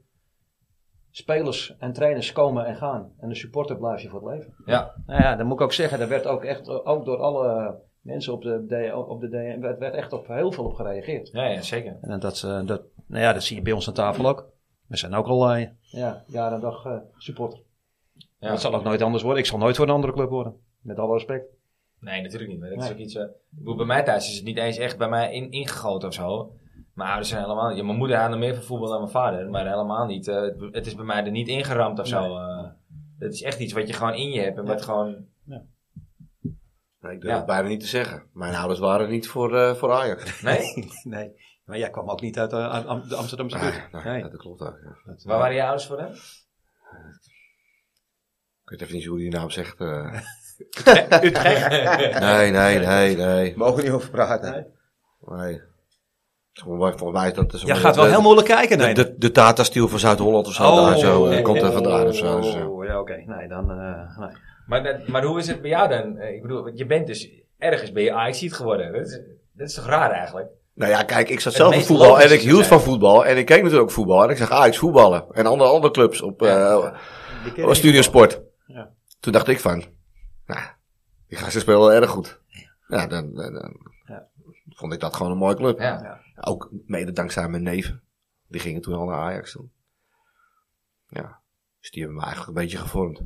Spelers 1.17 1.77
en 1.79 1.93
trainers 1.93 2.33
komen 2.33 2.67
en 2.67 2.77
gaan. 2.77 3.13
En 3.21 3.29
de 3.29 3.35
supporter 3.35 3.77
blijft 3.77 4.03
je 4.03 4.09
voor 4.09 4.29
het 4.29 4.39
leven. 4.39 4.55
Ja. 4.65 4.95
Nou 5.07 5.23
ja, 5.23 5.37
dan 5.37 5.47
moet 5.47 5.57
ik 5.57 5.65
ook 5.65 5.73
zeggen, 5.73 5.99
daar 5.99 6.09
werd 6.09 6.27
ook 6.27 6.45
echt, 6.45 6.69
ook 6.69 7.05
door 7.05 7.17
alle 7.17 7.75
mensen 8.01 8.33
op 8.33 8.43
de, 8.43 8.93
op 9.09 9.21
de 9.21 9.29
DM, 9.29 9.61
werd, 9.61 9.79
werd 9.79 9.95
echt 9.95 10.13
op 10.13 10.27
heel 10.27 10.53
veel 10.53 10.65
op 10.65 10.75
gereageerd. 10.75 11.31
Ja, 11.33 11.45
ja, 11.45 11.63
zeker. 11.63 11.99
En 12.01 12.21
dat, 12.21 12.41
dat, 12.67 12.83
nou 13.07 13.23
ja, 13.23 13.33
dat 13.33 13.43
zie 13.43 13.57
je 13.57 13.63
bij 13.63 13.73
ons 13.73 13.89
aan 13.89 13.95
tafel 13.95 14.27
ook. 14.27 14.49
We 14.87 14.97
zijn 14.97 15.15
ook 15.15 15.27
al, 15.27 15.51
eh, 15.51 15.69
Ja, 15.81 16.25
jaar 16.27 16.53
en 16.53 16.61
dag 16.61 16.85
eh, 16.85 16.97
supporter. 17.17 17.61
Ja. 18.39 18.49
Dat 18.49 18.61
zal 18.61 18.75
ook 18.75 18.85
nooit 18.85 19.03
anders 19.03 19.23
worden. 19.23 19.43
Ik 19.43 19.49
zal 19.49 19.59
nooit 19.59 19.77
voor 19.77 19.87
een 19.87 19.95
andere 19.95 20.13
club 20.13 20.29
worden. 20.29 20.57
Met 20.81 20.99
alle 20.99 21.13
respect. 21.13 21.45
Nee, 22.01 22.23
natuurlijk 22.23 22.51
niet. 22.51 22.61
Maar 22.61 22.69
dat 22.69 22.83
is 22.83 22.91
ook 22.91 22.99
iets. 22.99 23.15
ik 23.15 23.29
bedoel, 23.49 23.77
bij 23.77 23.87
mij 23.87 24.03
thuis 24.03 24.29
is 24.29 24.37
het 24.37 24.45
niet 24.45 24.59
eens 24.59 24.77
echt 24.77 24.99
bij 24.99 25.09
mij 25.09 25.33
in, 25.33 25.51
ingegoten 25.51 26.09
of 26.09 26.15
zo. 26.15 26.53
Mijn 26.97 27.09
ouders 27.09 27.29
zijn 27.29 27.43
helemaal 27.43 27.69
niet. 27.69 27.77
Ja, 27.79 27.85
mijn 27.85 27.99
moeder 27.99 28.17
had 28.17 28.31
nog 28.31 28.39
meer 28.39 28.55
van 28.55 28.63
voetbal 28.65 28.89
dan 28.89 28.99
mijn 28.99 29.11
vader, 29.11 29.51
maar 29.51 29.67
helemaal 29.67 30.07
niet. 30.07 30.29
eh, 30.29 30.41
het, 30.41 30.57
het 30.71 30.87
is 30.87 30.95
bij 30.95 31.05
mij 31.05 31.25
er 31.25 31.31
niet 31.31 31.49
ingeramd 31.49 31.99
of 31.99 32.07
zo. 32.07 32.37
eh. 32.37 32.65
het 33.19 33.33
is 33.33 33.43
echt 33.43 33.59
iets 33.61 33.73
wat 33.73 33.87
je 33.87 33.93
gewoon 33.93 34.15
in 34.15 34.31
je 34.31 34.41
hebt 34.41 34.59
en 34.59 34.65
wat 34.67 34.83
gewoon. 34.83 35.27
Nee, 37.01 37.15
ik 37.15 37.21
durf 37.21 37.33
Ja. 37.33 37.37
het 37.37 37.47
bijna 37.47 37.69
niet 37.69 37.81
te 37.81 37.87
zeggen. 37.87 38.27
Mijn 38.33 38.55
ouders 38.55 38.79
waren 38.81 39.11
niet 39.11 39.29
voor, 39.29 39.57
eh, 39.57 39.75
voor 39.75 39.93
Ajax. 39.93 40.41
Nee? 40.43 40.89
nee. 41.03 41.33
Maar 41.65 41.79
jij 41.79 41.91
kwam 41.91 42.11
ook 42.11 42.21
niet 42.21 42.39
uit 42.39 42.53
Am- 42.53 43.09
de 43.09 43.15
Amsterdamse 43.17 43.59
buurt. 43.59 43.93
Nee, 44.05 44.05
Nee. 44.05 44.23
dat 44.23 44.37
klopt 44.37 44.61
ook. 44.61 44.79
ja. 44.85 44.97
Dat, 45.13 45.23
Waar 45.23 45.39
waren 45.39 45.55
je 45.55 45.63
ouders 45.63 45.87
voor 45.87 45.99
hem? 45.99 46.13
Ik 48.63 48.71
weet 48.71 48.81
even 48.83 48.95
niet 48.95 49.05
hoe 49.07 49.19
die 49.19 49.31
naam 49.31 49.51
zegt. 49.51 49.81
eh. 49.81 50.21
Utrecht. 51.23 51.71
nee, 52.21 52.51
nee, 52.51 52.79
nee, 52.79 53.17
nee. 53.17 53.57
Mogen 53.57 53.77
we 53.77 53.83
niet 53.83 53.91
over 53.91 54.11
praten. 54.11 54.75
nee. 55.21 55.61
Volgens 56.63 57.13
mij 57.13 57.27
is 57.29 57.35
dat... 57.35 57.61
Jij 57.61 57.77
gaat 57.77 57.97
wel 57.97 58.05
heel 58.05 58.21
moeilijk 58.23 58.47
kijken, 58.47 58.79
De, 58.79 58.85
nee. 58.85 58.95
de, 58.95 59.15
de 59.19 59.31
Tata 59.31 59.63
Steel 59.65 59.89
van 59.89 59.99
Zuid-Holland 59.99 60.47
of 60.47 60.53
zo. 60.55 60.63
Oh, 60.71 60.87
daar 60.87 60.99
zo 60.99 61.27
eh, 61.27 61.43
komt 61.43 61.63
er 61.63 61.73
vandaan 61.73 62.07
of 62.07 62.15
zo. 62.17 62.41
dus. 62.41 62.55
Oh, 62.55 62.85
ja, 62.85 63.01
oké. 63.01 63.23
Nee, 63.27 63.49
dan... 63.49 63.71
eh, 63.71 64.19
nee. 64.19 64.29
maar, 64.67 64.83
dat- 64.83 65.09
maar 65.09 65.23
hoe 65.25 65.39
is 65.39 65.47
het 65.49 65.61
bij 65.61 65.71
jou 65.71 65.89
dan? 65.89 66.17
Eh, 66.19 66.35
Ik 66.35 66.43
bedoel, 66.43 66.71
je 66.75 66.87
bent 66.87 67.07
dus 67.07 67.29
ergens 67.59 67.93
ben 67.93 68.03
je 68.03 68.13
Ajax 68.13 68.57
geworden. 68.57 68.93
Dat 68.93 69.07
is, 69.07 69.21
dat 69.53 69.69
is 69.69 69.75
toch 69.75 69.87
raar 69.87 70.11
eigenlijk? 70.11 70.49
Nou 70.75 70.91
ja, 70.91 71.03
kijk, 71.03 71.29
ik 71.29 71.41
zat 71.41 71.53
Het 71.53 71.63
zelf 71.63 71.75
in 71.75 71.81
voetbal 71.83 72.21
en 72.21 72.33
ik 72.33 72.41
hield 72.41 72.57
zijn. 72.57 72.69
van 72.69 72.81
voetbal. 72.81 73.27
En 73.27 73.37
ik 73.37 73.47
keek 73.47 73.57
natuurlijk 73.57 73.83
ook 73.83 73.95
voetbal. 73.95 74.23
En 74.25 74.31
ik 74.31 74.37
zag 74.37 74.51
Ajax 74.51 74.79
voetballen. 74.79 75.25
En 75.33 75.47
andere, 75.47 75.71
andere 75.71 75.93
clubs 75.93 76.23
op 76.23 76.43
eh 76.43 76.91
op 77.65 77.75
Studiosport. 77.75 78.41
Ja. 78.67 78.91
Toen 79.21 79.33
dacht 79.33 79.49
ik 79.49 79.61
van, 79.61 79.85
nou, 80.47 80.61
die 81.29 81.39
gasten 81.39 81.61
spelen 81.61 81.81
wel 81.81 81.93
erg 81.93 82.11
goed. 82.11 82.41
Ja, 82.89 83.07
dan, 83.07 83.35
dan, 83.35 83.53
dan 83.53 83.77
Ja. 84.07 84.27
vond 84.69 84.93
ik 84.93 85.01
dat 85.01 85.15
gewoon 85.17 85.33
een 85.33 85.39
mooie 85.39 85.55
club. 85.57 85.79
Ja. 85.79 86.21
Ook 86.41 86.71
mede 86.87 87.13
dankzij 87.13 87.49
mijn 87.49 87.63
neven. 87.63 88.03
Die 88.47 88.61
gingen 88.61 88.81
toen 88.81 88.95
al 88.95 89.07
naar 89.07 89.21
Ajax 89.21 89.53
toen. 89.53 89.73
Ja, 91.09 91.43
dus 91.81 91.91
die 91.91 92.03
hebben 92.03 92.19
me 92.19 92.25
eigenlijk 92.27 92.57
een 92.57 92.63
beetje 92.65 92.79
gevormd. 92.79 93.23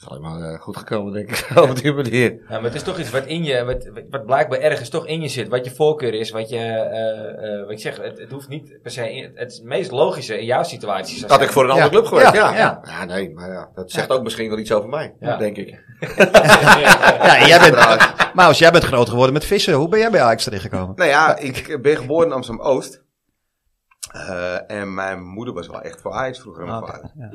Is 0.00 0.08
alleen 0.08 0.20
maar 0.20 0.40
eh, 0.40 0.60
goed 0.60 0.76
gekomen 0.76 1.12
denk 1.12 1.30
ik, 1.30 1.50
op 1.70 1.76
die 1.76 1.92
manier. 1.92 2.32
Ja, 2.32 2.54
maar 2.54 2.62
het 2.62 2.74
is 2.74 2.82
toch 2.82 2.98
iets 2.98 3.10
wat 3.10 3.26
in 3.26 3.44
je, 3.44 3.64
wat, 3.64 3.90
wat- 4.10 4.26
blijkbaar 4.26 4.58
ergens 4.58 4.88
toch 4.88 5.06
in 5.06 5.20
je 5.20 5.28
zit. 5.28 5.48
Wat 5.48 5.64
je 5.64 5.70
voorkeur 5.70 6.14
is, 6.14 6.30
wat 6.30 6.48
je, 6.48 6.56
eh, 6.58 7.54
eh, 7.54 7.60
wat 7.62 7.70
ik 7.70 7.78
zeg, 7.78 7.96
het, 7.96 8.18
het 8.18 8.30
hoeft 8.30 8.48
niet 8.48 8.78
per 8.82 8.90
se, 8.90 9.12
in, 9.12 9.30
het, 9.34 9.60
meest 9.64 9.90
logische 9.90 10.38
in 10.38 10.44
jouw 10.44 10.62
situatie 10.62 11.26
Dat 11.26 11.40
ik 11.42 11.50
voor 11.50 11.64
een 11.64 11.70
andere 11.70 11.86
Ja. 11.86 11.92
club 11.92 12.06
geweest, 12.06 12.32
ja. 12.32 12.50
Ja, 12.52 12.56
Ja, 12.56 12.80
ja. 12.84 13.04
nee, 13.04 13.30
maar 13.34 13.52
ja, 13.52 13.70
dat 13.74 13.90
zegt 13.90 14.10
ook 14.10 14.22
misschien 14.22 14.48
wel 14.48 14.58
iets 14.58 14.72
over 14.72 14.88
mij, 14.88 15.14
Ja. 15.20 15.36
denk 15.36 15.56
ik. 15.56 15.68
Ja, 17.22 17.46
jij 17.46 17.58
bent... 17.60 17.74
Maar 18.34 18.46
als 18.46 18.58
jij 18.58 18.70
bent 18.70 18.84
groot 18.84 19.08
geworden 19.08 19.32
met 19.32 19.44
vissen, 19.44 19.74
hoe 19.74 19.88
ben 19.88 19.98
jij 19.98 20.10
bij 20.10 20.22
Ajax 20.22 20.44
terechtgekomen? 20.44 20.92
Nou 20.96 21.08
ja, 21.10 21.36
ik 21.36 21.78
ben 21.82 21.96
geboren 21.96 22.26
in 22.26 22.32
Amsterdam-Oost. 22.32 23.02
Eh, 24.12 24.70
en 24.70 24.94
mijn 24.94 25.22
moeder 25.22 25.54
was 25.54 25.66
wel 25.66 25.80
echt 25.82 26.00
voor 26.00 26.12
Ajax 26.12 26.40
vroeger 26.40 26.62
en 26.62 26.68
mijn 26.68 26.82
Ah, 26.82 26.88
vader. 26.88 27.10
ja. 27.16 27.30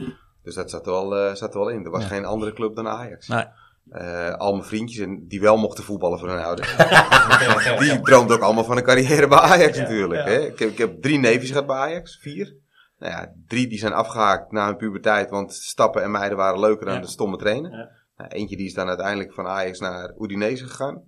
Dus 0.45 0.55
dat 0.55 0.69
zat 0.69 0.85
er 0.85 0.91
wel, 0.91 1.15
eh, 1.15 1.33
zat 1.35 1.53
er 1.53 1.59
wel 1.59 1.69
in. 1.69 1.83
Er 1.85 1.91
was 1.91 2.01
Ja. 2.01 2.07
geen 2.07 2.25
andere 2.25 2.53
club 2.53 2.75
dan 2.75 2.87
Ajax. 2.87 3.27
Nee. 3.27 3.45
Eh, 3.89 4.33
al 4.33 4.51
mijn 4.51 4.63
vriendjes 4.67 5.05
en 5.05 5.27
die 5.27 5.41
wel 5.41 5.57
mochten 5.57 5.83
voetballen 5.83 6.19
voor 6.19 6.29
hun 6.29 6.43
ouders. 6.43 6.75
die 7.79 8.01
droomden 8.01 8.35
ook 8.35 8.41
allemaal 8.43 8.63
van 8.63 8.77
een 8.77 8.83
carrière 8.83 9.27
bij 9.27 9.37
Ajax 9.37 9.77
natuurlijk. 9.77 10.25
Hè? 10.25 10.37
Ik, 10.39 10.59
heb, 10.59 10.69
ik 10.69 10.77
heb 10.77 11.01
drie 11.01 11.19
neefjes 11.19 11.49
gehad 11.49 11.67
bij 11.67 11.75
Ajax, 11.75 12.17
vier. 12.21 12.55
Nou 12.99 13.11
ja, 13.11 13.33
drie 13.47 13.67
die 13.67 13.79
zijn 13.79 13.93
afgehaakt 13.93 14.51
na 14.51 14.65
hun 14.65 14.75
puberteit, 14.77 15.29
want 15.29 15.53
stappen 15.53 16.03
en 16.03 16.11
meiden 16.11 16.37
waren 16.37 16.59
leuker 16.59 16.85
dan 16.85 16.95
Ja. 16.95 17.01
de 17.01 17.07
stomme 17.07 17.37
trainen. 17.37 17.71
Nou, 18.17 18.29
eentje 18.29 18.57
die 18.57 18.65
is 18.65 18.73
dan 18.73 18.87
uiteindelijk 18.87 19.33
van 19.33 19.47
Ajax 19.47 19.79
naar 19.79 20.13
Udinese 20.19 20.65
gegaan. 20.67 21.03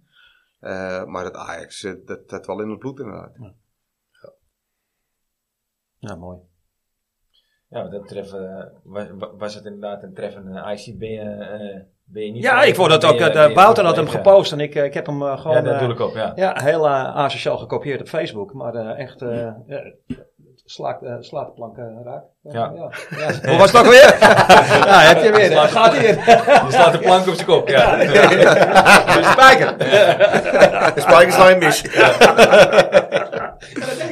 Eh, 0.60 1.04
maar 1.04 1.24
het 1.24 1.36
Ajax, 1.36 1.88
dat, 2.06 2.30
dat 2.30 2.46
wel 2.46 2.62
in 2.62 2.70
het 2.70 2.80
bloed 2.80 3.00
inderdaad. 3.00 3.36
Ja, 6.00 6.16
mooi. 6.16 6.38
Ja, 7.70 7.82
wat 7.82 7.92
dat 7.92 8.02
betreft 8.02 8.34
eh, 8.34 8.40
was, 8.84 9.04
was 9.38 9.56
het 9.56 9.66
inderdaad 9.66 10.04
een 10.04 10.14
treffende 10.14 10.76
IC. 10.76 11.00
Ben 11.00 11.10
je, 11.10 11.20
eh, 11.22 11.80
ben 12.06 12.26
je 12.26 12.32
niet... 12.32 12.44
Ja, 12.44 12.64
ik 12.64 12.76
vond 12.76 13.00
ben 13.00 13.10
ook. 13.10 13.18
je- 13.20 13.26
eh, 13.26 13.34
ben 13.34 13.50
je 13.50 13.56
Wouter 13.56 13.86
had 13.86 13.96
hem 13.96 14.08
gepost 14.08 14.52
en 14.52 14.60
ik, 14.60 14.76
eh, 14.76 14.84
ik 14.84 14.94
heb 14.94 15.06
hem 15.06 15.22
eh, 15.22 15.40
gewoon 15.40 15.58
Ja, 15.58 15.62
dat 15.64 15.74
eh, 15.74 15.80
doe 15.80 15.90
ik 15.92 16.00
op, 16.00 16.16
ja. 16.16 16.32
ja, 16.36 16.54
heel 16.64 16.86
uh, 16.86 17.16
asociaal 17.16 17.58
gekopieerd 17.58 18.02
op 18.02 18.08
Facebook. 18.08 18.54
Maar 18.54 18.74
eh, 18.76 19.00
echt, 19.00 19.22
eh 19.22 19.48
ja, 19.68 19.82
slaat, 20.66 21.04
eh, 21.04 21.16
slaat 21.20 21.46
de 21.46 21.52
plank 21.54 21.78
eh, 21.78 21.84
raak. 22.04 22.24
Ja. 22.42 22.72
ja. 22.76 22.92
ja. 23.18 23.50
Hoe 23.50 23.58
was 23.58 23.72
het 23.72 23.80
ook 23.82 23.92
weer? 23.92 24.16
ja, 24.92 25.00
heb 25.00 25.24
je 25.24 25.32
weer. 25.32 25.62
hè? 25.62 25.68
Gaat 25.68 25.94
hier. 25.98 26.08
Je 26.66 26.66
slaat 26.70 26.92
de 26.92 27.00
plank 27.00 27.28
op 27.28 27.34
zijn 27.34 27.48
kop, 27.48 27.68
ja. 27.70 27.96
De 27.98 29.30
spijker. 29.32 29.78
De 29.78 31.02
spijkers 31.02 31.36
slaan 31.36 31.58
mis. 31.58 31.82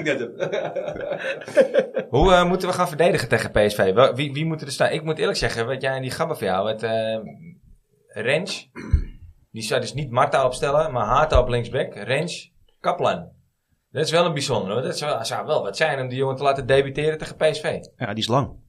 Ik 0.05 0.17
net. 0.17 0.29
Hoe 2.09 2.33
eh, 2.33 2.47
moeten 2.47 2.67
we 2.67 2.73
gaan 2.73 2.87
verdedigen 2.87 3.27
tegen 3.27 3.51
PSV? 3.51 3.93
Wie, 4.15 4.33
wie 4.33 4.45
moet 4.45 4.61
er 4.61 4.71
staan? 4.71 4.91
Ik 4.91 5.03
moet 5.03 5.17
eerlijk 5.17 5.37
zeggen, 5.37 5.65
wat 5.65 5.81
jij 5.81 5.95
en 5.95 6.01
die 6.01 6.11
gabber 6.11 6.37
van 6.37 6.47
jou, 6.47 6.69
het 6.69 6.83
uh, 6.83 7.17
Rens, 8.07 8.69
die 9.51 9.63
zou 9.63 9.81
dus 9.81 9.93
niet 9.93 10.11
Marta 10.11 10.45
opstellen, 10.45 10.91
maar 10.91 11.05
Haata 11.05 11.39
op 11.39 11.47
linksback, 11.47 11.93
Rens, 11.95 12.53
Kaplan. 12.79 13.33
Dat 13.91 14.03
is 14.03 14.11
wel 14.11 14.25
een 14.25 14.33
bijzonder 14.33 14.73
hoor. 14.73 14.81
Dat 14.81 14.97
zou, 14.97 15.25
zou 15.25 15.45
wel 15.45 15.63
wat 15.63 15.77
zijn 15.77 15.99
om 15.99 16.07
die 16.07 16.17
jongen 16.17 16.35
te 16.35 16.43
laten 16.43 16.65
debuteren 16.65 17.17
tegen 17.17 17.35
PSV. 17.35 17.79
Ja, 17.95 18.07
die 18.07 18.23
is 18.23 18.27
lang. 18.27 18.63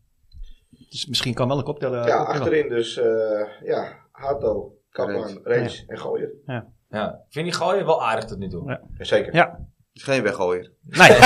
Dus 0.70 1.06
misschien 1.06 1.34
kan 1.34 1.48
wel 1.48 1.58
een 1.58 1.64
koptellen. 1.64 2.06
Ja, 2.06 2.16
achterin 2.16 2.68
dus, 2.68 2.96
eh 2.96 3.46
ja, 3.62 4.06
Hato, 4.12 4.72
Kaplan. 4.90 5.40
Reens 5.42 5.84
en 5.86 5.98
Gooier. 5.98 6.30
Ja. 6.46 6.66
Ik 7.26 7.32
vind 7.32 7.44
die 7.44 7.54
gooien 7.54 7.86
wel 7.86 8.04
aardig 8.04 8.24
tot 8.24 8.38
nu 8.38 8.48
toe. 8.48 8.70
Ja. 8.70 8.80
Zeker. 8.98 9.34
Ja. 9.34 9.66
Is 9.96 10.02
geen 10.02 10.22
weggooier. 10.22 10.70
Nee. 10.82 11.10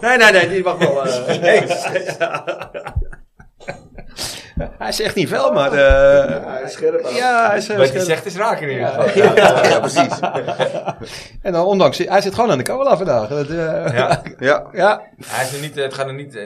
Nee, 0.00 0.16
nee, 0.16 0.32
nee, 0.32 0.48
die 0.48 0.62
mag 0.64 0.78
wel. 0.78 1.04
eh, 1.06 1.40
nee. 1.40 1.62
hij 4.78 4.92
zegt 4.92 5.14
niet 5.14 5.28
veel, 5.28 5.52
maar. 5.52 5.72
eh, 5.72 6.46
hij 6.46 6.62
is 6.62 6.72
scherp 6.72 7.04
aan. 7.04 7.14
ja, 7.14 7.48
hij 7.48 7.56
is 7.58 7.66
Wat 7.66 7.92
je 7.92 8.00
zegt 8.00 8.26
is 8.26 8.36
raak 8.36 8.60
in 8.60 8.68
ieder 8.68 8.82
Ja. 8.86 8.90
geval. 9.02 9.34
Ja. 9.34 9.64
Ja, 9.68 9.78
precies. 9.78 10.18
En 11.42 11.52
dan 11.52 11.64
ondanks, 11.64 11.98
hij 11.98 12.20
zit 12.20 12.34
gewoon 12.34 12.50
aan 12.50 12.58
de 12.58 12.64
cola 12.64 12.96
vandaag. 12.96 13.28
Dat, 13.28 13.48
eh, 13.48 13.56
Ja. 13.92 14.22
Ja. 14.38 14.66
ja. 14.72 15.02
Hij 15.26 15.44
is 15.44 15.52
er 15.54 15.60
niet, 15.60 15.74
het 15.74 15.94
gaat 15.94 16.06
er 16.06 16.14
niet, 16.14 16.36
eh, 16.36 16.42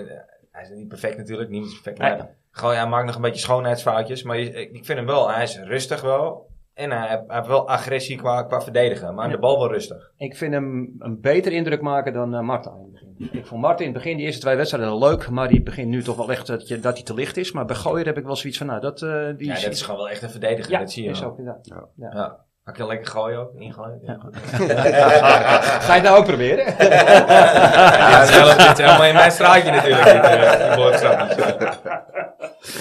hij 0.53 0.63
is 0.63 0.71
er 0.71 0.77
niet 0.77 0.89
perfect 0.89 1.17
natuurlijk, 1.17 1.51
niemand 1.51 1.73
is 1.73 1.81
perfect. 1.81 1.99
Maar 1.99 2.29
gewoon, 2.51 2.75
hij 2.75 2.87
maakt 2.87 3.07
nog 3.07 3.15
een 3.15 3.21
beetje 3.23 3.41
schoonheidsfoutjes, 3.41 4.23
maar 4.23 4.39
je- 4.39 4.53
ik 4.73 4.85
vind 4.85 4.99
hem 4.99 5.07
wel, 5.07 5.31
hij 5.31 5.43
is 5.43 5.59
rustig 5.65 6.01
wel. 6.01 6.47
En 6.75 6.91
hij, 6.91 7.09
hij 7.09 7.23
heeft 7.27 7.47
wel 7.47 7.69
agressie 7.69 8.17
qua, 8.17 8.43
qua 8.43 8.61
verdedigen, 8.61 9.15
maar 9.15 9.25
aan 9.25 9.31
de 9.31 9.39
bal 9.39 9.59
wel 9.59 9.69
rustig. 9.73 10.13
Ik 10.17 10.37
vind 10.37 10.53
hem 10.53 10.95
een 10.99 11.21
beter 11.21 11.53
indruk 11.53 11.81
maken 11.81 12.13
dan 12.13 12.35
uh, 12.35 12.41
Marta 12.41 12.71
in 12.71 12.83
het 12.83 12.93
begin. 12.93 13.39
Ik 13.39 13.47
vond 13.47 13.61
Marta 13.61 13.79
in 13.85 13.85
het 13.85 14.03
begin, 14.03 14.17
die 14.17 14.27
eerste 14.27 14.41
twee 14.41 14.57
wedstrijden, 14.57 14.99
leuk. 14.99 15.29
Maar 15.29 15.49
die 15.49 15.63
begint 15.63 15.89
nu 15.89 16.03
toch 16.03 16.17
wel 16.17 16.31
echt 16.31 16.47
dat, 16.47 16.69
je, 16.69 16.81
dat 16.81 16.95
hij 16.95 17.03
te 17.03 17.15
licht 17.15 17.37
is. 17.37 17.53
Maar 17.53 17.65
bij 17.65 17.77
Gooier 17.77 18.07
heb 18.07 18.19
ik 18.19 18.25
wel 18.25 18.37
zoiets 18.37 18.59
van, 18.59 18.67
nou, 18.67 18.81
dat, 18.81 19.03
uh, 19.03 19.27
die 19.37 19.47
Ja, 19.47 19.55
dat 19.55 19.73
is 19.73 19.83
gewoon 19.83 20.01
wel 20.01 20.09
echt 20.09 20.23
een 20.23 20.31
verdediger, 20.31 20.73
ja, 20.73 20.79
dat 20.79 20.93
zie 20.93 21.05
je 21.05 21.11
is 21.11 21.21
wel. 21.21 21.29
ook 21.29 21.39
inderdaad. 21.39 21.91
Ja. 21.97 22.45
Kan 22.65 22.73
ik 22.73 22.79
je 22.79 22.87
lekker 22.87 23.07
gooien 23.07 23.39
ook? 23.39 23.55
Ingooien? 23.55 24.01
Ja. 24.03 24.19
Ga 25.87 25.95
je 25.95 26.01
het 26.01 26.03
nou 26.03 26.19
ook 26.19 26.25
proberen? 26.25 26.65
Ja, 26.67 28.21
dit, 28.21 28.79
is 28.79 28.85
helemaal, 28.85 29.05
in 29.05 29.15
mijn 29.15 29.31
straatje 29.31 29.71
natuurlijk. 29.71 30.05
Dit, 30.05 30.25
eh, 30.25 30.77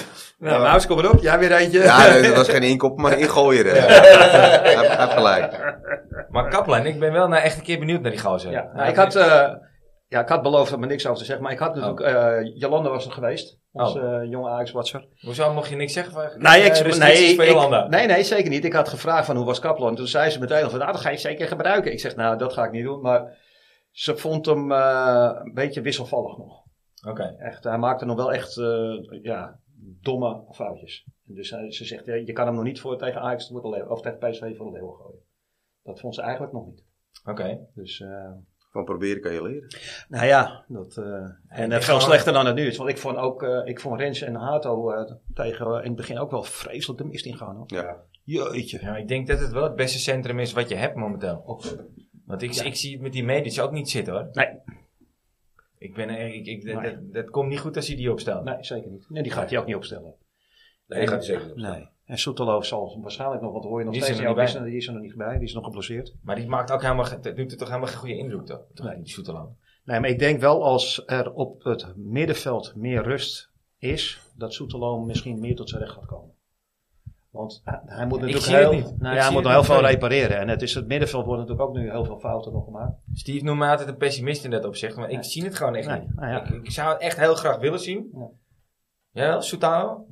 die 0.44 0.60
boodschapjes. 0.60 0.62
nou, 0.62 0.72
Maus, 0.72 0.88
kom 0.88 1.00
erop. 1.00 1.22
Jij 1.22 1.40
weer 1.40 1.52
eentje. 1.52 1.80
Ja, 1.80 2.10
nee, 2.10 2.22
dat 2.22 2.36
was 2.36 2.50
geen 2.58 2.64
inkop, 2.64 2.98
maar 2.98 3.12
een 3.12 3.20
ingooier. 3.20 3.66
hè. 3.66 3.80
Hij 3.80 4.98
heeft 4.98 5.14
gelijk. 5.14 5.76
Maar 6.30 6.50
Kaplan, 6.50 6.86
ik 6.86 7.00
ben 7.00 7.12
wel 7.12 7.28
nou 7.28 7.42
echt 7.44 7.58
een 7.58 7.64
keer 7.64 7.80
benieuwd 7.80 8.02
naar 8.02 8.12
die 8.12 8.20
gozer. 8.20 8.52
Ja, 8.52 8.70
nou, 8.74 8.90
ik, 8.90 8.96
had, 8.96 9.16
uh, 9.16 9.50
ja, 10.08 10.20
ik 10.20 10.28
had 10.28 10.42
beloofd 10.42 10.74
om 10.74 10.82
er 10.82 10.88
niks 10.88 11.06
over 11.06 11.20
te 11.20 11.26
zeggen. 11.26 11.44
Maar 11.44 11.54
ik 11.54 11.60
had 11.60 11.76
natuurlijk, 11.76 12.16
uh, 12.16 12.56
Jolanda 12.56 12.90
was 12.90 13.06
er 13.06 13.12
geweest. 13.12 13.62
Onze 13.72 14.00
uh, 14.00 14.30
jonge 14.32 14.50
Ajax-watcher. 14.50 15.08
Hoezo 15.20 15.54
mocht 15.54 15.70
je 15.70 15.76
niks 15.76 15.94
zeggen? 15.94 16.14
Van, 16.14 16.24
nee, 16.38 16.62
ik, 16.62 16.78
uh, 16.78 16.98
nee, 16.98 17.36
voor 17.36 17.74
ik, 17.74 17.90
nee, 17.90 18.08
nee, 18.08 18.24
zeker 18.24 18.50
niet. 18.50 18.66
Ik 18.66 18.74
had 18.74 18.90
gevraagd 18.90 19.26
van 19.26 19.36
hoe 19.36 19.46
was 19.46 19.60
Kaplan. 19.60 19.96
Toen 19.96 20.08
zei 20.08 20.30
ze 20.30 20.40
meteen 20.40 20.70
van, 20.70 20.80
nou, 20.80 20.92
dat 20.92 21.02
ga 21.02 21.10
je 21.10 21.18
zeker 21.18 21.48
gebruiken. 21.48 21.92
Ik 21.92 22.00
zeg, 22.00 22.16
nou, 22.16 22.38
dat 22.38 22.54
ga 22.54 22.64
ik 22.64 22.72
niet 22.72 22.84
doen. 22.84 23.02
Maar 23.02 23.38
ze 23.92 24.18
vond 24.18 24.46
hem 24.46 24.72
uh, 24.72 25.32
een 25.44 25.54
beetje 25.54 25.82
wisselvallig 25.82 26.38
nog. 26.38 26.64
Oké. 27.08 27.10
Okay. 27.10 27.36
Echt, 27.38 27.64
hij 27.64 27.78
maakte 27.78 28.06
nog 28.06 28.16
wel 28.16 28.34
echt, 28.34 28.58
uh, 28.58 29.22
ja, 29.22 29.60
domme 30.02 30.44
foutjes. 30.52 31.06
Dus 31.24 31.50
hij- 31.50 31.72
ze 31.72 31.86
zegt, 31.86 32.06
ja, 32.06 32.14
je 32.14 32.34
kan 32.34 32.46
hem 32.46 32.56
nog 32.56 32.64
niet 32.64 32.80
voor 32.80 32.98
tegen 32.98 33.22
Ajax 33.22 33.48
voor 33.48 33.62
de 33.62 33.70
leeuw, 33.70 33.88
of 33.88 34.02
tegen 34.02 34.18
PSV 34.18 34.58
voor 34.58 34.66
de 34.66 34.78
leeuw 34.78 34.90
gooien. 34.92 35.20
Dat 35.84 36.00
vond 36.00 36.16
ze 36.16 36.22
eigenlijk 36.22 36.54
nog 36.54 36.66
niet. 36.66 36.84
Oké. 37.26 37.60
Dus, 37.74 38.00
eh, 38.02 38.32
Van 38.72 38.84
proberen 38.86 39.22
kan 39.22 39.34
je 39.34 39.44
leren. 39.44 39.68
nou 40.08 40.26
ja, 40.26 40.66
dat, 40.68 40.98
eh, 40.98 41.26
en 41.48 41.72
eh, 41.72 41.80
veel 41.80 42.00
slechter 42.00 42.34
dan 42.34 42.46
het 42.46 42.56
nu 42.56 42.66
is. 42.66 42.78
Want 42.78 42.90
ik 42.90 42.98
vond 42.98 43.18
ook, 43.18 43.44
eh, 43.44 43.62
ik 43.66 43.80
vond 43.80 44.00
Rens 44.00 44.22
en 44.22 44.36
Hato 44.36 44.92
eh, 44.92 45.12
tegen 45.34 45.66
eh, 45.66 45.78
in 45.82 45.88
het 45.88 45.96
begin 45.96 46.20
ook 46.20 46.32
wel 46.32 46.44
vreselijk 46.44 47.00
de 47.02 47.08
mist 47.08 47.26
ingaan. 47.26 47.56
Hoor. 47.56 47.66
Ja. 47.74 48.02
Jeetje. 48.24 48.80
Ja, 48.82 48.98
ik 48.98 49.08
denk 49.08 49.28
dat 49.28 49.40
het 49.40 49.52
wel 49.52 49.64
het 49.64 49.76
beste 49.76 50.00
centrum 50.00 50.40
is 50.40 50.54
wat 50.54 50.70
je 50.70 50.76
hebt 50.76 50.96
momenteel. 50.96 51.62
Want 52.26 52.42
ik, 52.42 52.56
ik 52.56 52.76
zie 52.76 52.92
het 52.94 53.02
met 53.02 53.12
die 53.14 53.24
medisch 53.24 53.60
ook 53.60 53.72
niet 53.72 53.90
zitten 53.90 54.14
hoor. 54.14 54.30
Nee. 54.32 54.48
Ik 55.84 55.94
ben, 55.94 56.10
er- 56.10 56.34
ik, 56.34 56.46
ik, 56.46 56.66
dat, 56.66 56.82
Nee. 56.82 56.92
dat, 56.92 57.14
dat 57.14 57.30
komt 57.30 57.50
niet 57.50 57.60
goed 57.60 57.76
als 57.76 57.88
hij 57.88 57.96
die 57.96 58.12
opstelt. 58.12 58.44
Nee, 58.44 58.58
zeker 58.60 58.92
niet. 58.92 59.10
Nee, 59.10 59.24
die 59.24 59.32
gaat 59.32 59.50
hij 59.50 59.60
ook 59.60 59.66
niet 59.66 59.76
opstellen. 59.76 60.16
Nee, 60.88 61.00
die 61.00 61.08
gaat 61.08 61.18
hij 61.18 61.26
zeker 61.26 61.42
niet 61.42 61.52
opstellen. 61.52 61.78
Nee. 61.80 61.88
En 62.06 62.18
Soetelo 62.18 62.62
zal 62.62 63.00
waarschijnlijk 63.02 63.42
nog, 63.42 63.52
want 63.52 63.64
hoor 63.64 63.80
je 63.80 63.86
nog 63.86 63.94
Die 63.94 64.02
is 64.02 64.08
steeds, 64.08 64.22
er 64.24 64.30
ja, 64.30 64.34
die, 64.36 64.44
is 64.44 64.56
er, 64.56 64.66
die 64.66 64.76
is 64.76 64.88
er 64.88 64.94
nog 64.94 65.02
niet 65.02 65.16
bij, 65.16 65.38
die 65.38 65.48
is 65.48 65.54
nog 65.54 65.64
geblesseerd. 65.64 66.16
Maar 66.22 66.36
die 66.36 66.48
maakt 66.48 66.72
ook 66.72 66.82
helemaal, 66.82 67.06
doet 67.22 67.52
er 67.52 67.58
toch 67.58 67.68
helemaal 67.68 67.90
geen 67.90 67.98
goede 67.98 68.18
indruk 68.18 68.46
toch? 68.46 68.66
toch 68.74 68.86
Nee. 68.86 68.96
Die 68.96 69.10
Soetelo. 69.10 69.56
Nee, 69.84 70.00
maar 70.00 70.10
ik 70.10 70.20
denk 70.20 70.40
wel 70.40 70.64
als 70.64 71.04
er 71.06 71.34
op 71.34 71.64
het 71.64 71.94
middenveld 71.96 72.76
meer 72.76 73.04
rust 73.04 73.52
is, 73.78 74.22
dat 74.38 74.54
Soetelo 74.54 75.00
misschien 75.00 75.40
meer 75.40 75.56
tot 75.56 75.70
zijn 75.70 75.82
recht 75.82 75.94
gaat 75.94 76.06
komen. 76.06 76.33
Want 77.34 77.62
hij, 77.64 77.82
hij 77.86 78.06
moet 78.06 78.20
natuurlijk 78.20 78.46
heel, 78.48 78.72
niet. 78.72 79.00
Nou, 79.00 79.16
ja, 79.16 79.22
hij 79.24 79.32
moet 79.32 79.44
nog 79.44 79.52
heel 79.52 79.64
veel 79.64 79.76
niet. 79.82 79.86
repareren. 79.86 80.38
En 80.38 80.48
het, 80.48 80.62
is, 80.62 80.74
het 80.74 80.88
middenveld 80.88 81.26
wordt 81.26 81.42
natuurlijk 81.42 81.70
ook 81.70 81.76
nu 81.76 81.90
heel 81.92 82.06
veel 82.06 82.20
fouten 82.20 82.54
nog 82.54 82.64
gemaakt. 82.64 82.94
Steve 83.14 83.44
noemt 83.46 83.60
me 83.60 83.68
altijd 83.68 83.88
een 83.90 83.98
pessimist 83.98 84.44
in 84.44 84.50
dat 84.52 84.66
opzicht, 84.66 84.96
maar 84.96 85.10
ik 85.10 85.16
Nee. 85.16 85.24
zie 85.24 85.44
het 85.44 85.56
gewoon 85.56 85.76
echt 85.76 85.88
Nee, 85.88 86.00
niet. 86.00 86.16
nou 86.16 86.32
ja. 86.32 86.44
ik, 86.44 86.50
ik 86.64 86.72
zou 86.72 86.94
het 86.94 87.02
echt 87.02 87.18
heel 87.18 87.36
graag 87.36 87.58
willen 87.58 87.80
zien. 87.80 88.10
Ja. 89.12 89.24
Ja, 89.26 89.42
Soetalo? 89.42 90.06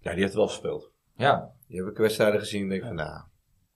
Ja, 0.00 0.12
die 0.12 0.22
heeft 0.22 0.34
wel 0.34 0.46
gespeeld. 0.48 0.92
Ja. 1.16 1.50
Die 1.68 1.78
heb 1.78 1.86
ik 1.90 1.96
wedstrijden 1.96 2.40
gezien 2.40 2.62
en 2.62 2.68
denk 2.68 2.82
van, 2.84 2.94
nou, 2.94 3.22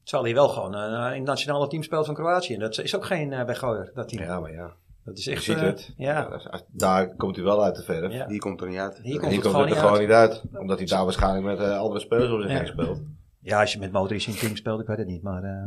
Terwijl 0.03 0.25
hij 0.25 0.35
wel 0.35 0.49
gewoon 0.49 0.75
eh, 0.75 1.11
in 1.13 1.19
het 1.19 1.27
nationale 1.29 1.69
team 1.69 1.83
speelt 1.83 2.07
van 2.07 2.15
Kroatië. 2.15 2.55
En 2.55 2.61
dat 2.61 2.79
is 2.79 2.97
ook 2.97 3.05
geen 3.05 3.33
uh, 3.33 3.45
weggooier, 3.45 3.91
dat 3.95 4.09
team. 4.09 4.23
ja, 4.23 4.41
maar 4.41 4.53
ja. 4.53 4.77
Dat 5.05 5.19
is 5.19 5.25
Je 5.25 5.31
echt... 5.31 5.43
ziet 5.43 5.57
eh, 5.57 5.63
het. 5.63 5.93
Ja. 5.97 6.23
als- 6.23 6.65
daar 6.69 7.17
komt 7.17 7.37
hij 7.37 7.45
wel 7.45 7.65
uit 7.65 7.77
de 7.77 7.83
verf. 7.83 8.13
Ja. 8.13 8.27
Die 8.27 8.39
komt 8.39 8.61
er 8.61 8.69
niet 8.69 8.79
uit. 8.79 8.95
Hier 8.97 9.03
Hier 9.05 9.21
komt 9.21 9.33
komt, 9.33 9.35
het 9.43 9.47
gewoon 9.47 9.63
er 9.67 9.71
niet 9.71 9.79
gewoon 9.79 9.93
uit. 9.99 10.03
niet 10.03 10.17
uit. 10.17 10.43
Omdat 10.61 10.79
hij 10.79 10.87
daar 10.87 11.05
waarschijnlijk 11.05 11.45
met 11.45 11.59
eh, 11.59 11.79
andere 11.79 12.01
spelers 12.01 12.31
om 12.33 12.41
zich 12.43 12.51
heen 12.51 12.67
speelt. 12.67 13.03
Ja, 13.41 13.61
als 13.61 13.73
je 13.73 13.79
met 13.79 13.89
in 13.95 14.33
het 14.33 14.39
team 14.39 14.57
speelt, 14.57 14.81
ik 14.81 14.87
weet 14.87 14.99
het 14.99 15.07
niet. 15.07 15.23
Maar 15.23 15.43
eh, 15.43 15.65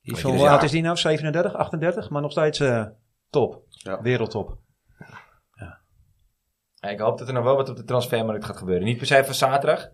je, 0.00 0.12
dus 0.12 0.22
hoe 0.22 0.36
ja. 0.36 0.50
oud 0.50 0.62
is 0.62 0.70
die 0.70 0.82
nou? 0.82 0.96
37, 0.96 1.54
38? 1.54 2.10
Maar 2.10 2.22
nog 2.22 2.30
steeds 2.30 2.60
eh, 2.60 2.86
top. 3.30 3.64
Ja. 3.68 4.02
Wereldtop. 4.02 4.58
Ja, 5.54 5.80
Ik 6.90 6.98
hoop 6.98 7.18
dat 7.18 7.28
er 7.28 7.34
nog 7.34 7.44
wel 7.44 7.56
wat 7.56 7.68
op 7.68 7.76
de 7.76 7.84
transfermarkt 7.84 8.44
gaat 8.44 8.56
gebeuren. 8.56 8.84
Niet 8.84 8.98
per 8.98 9.06
se 9.06 9.24
van 9.24 9.34
zaterdag. 9.34 9.88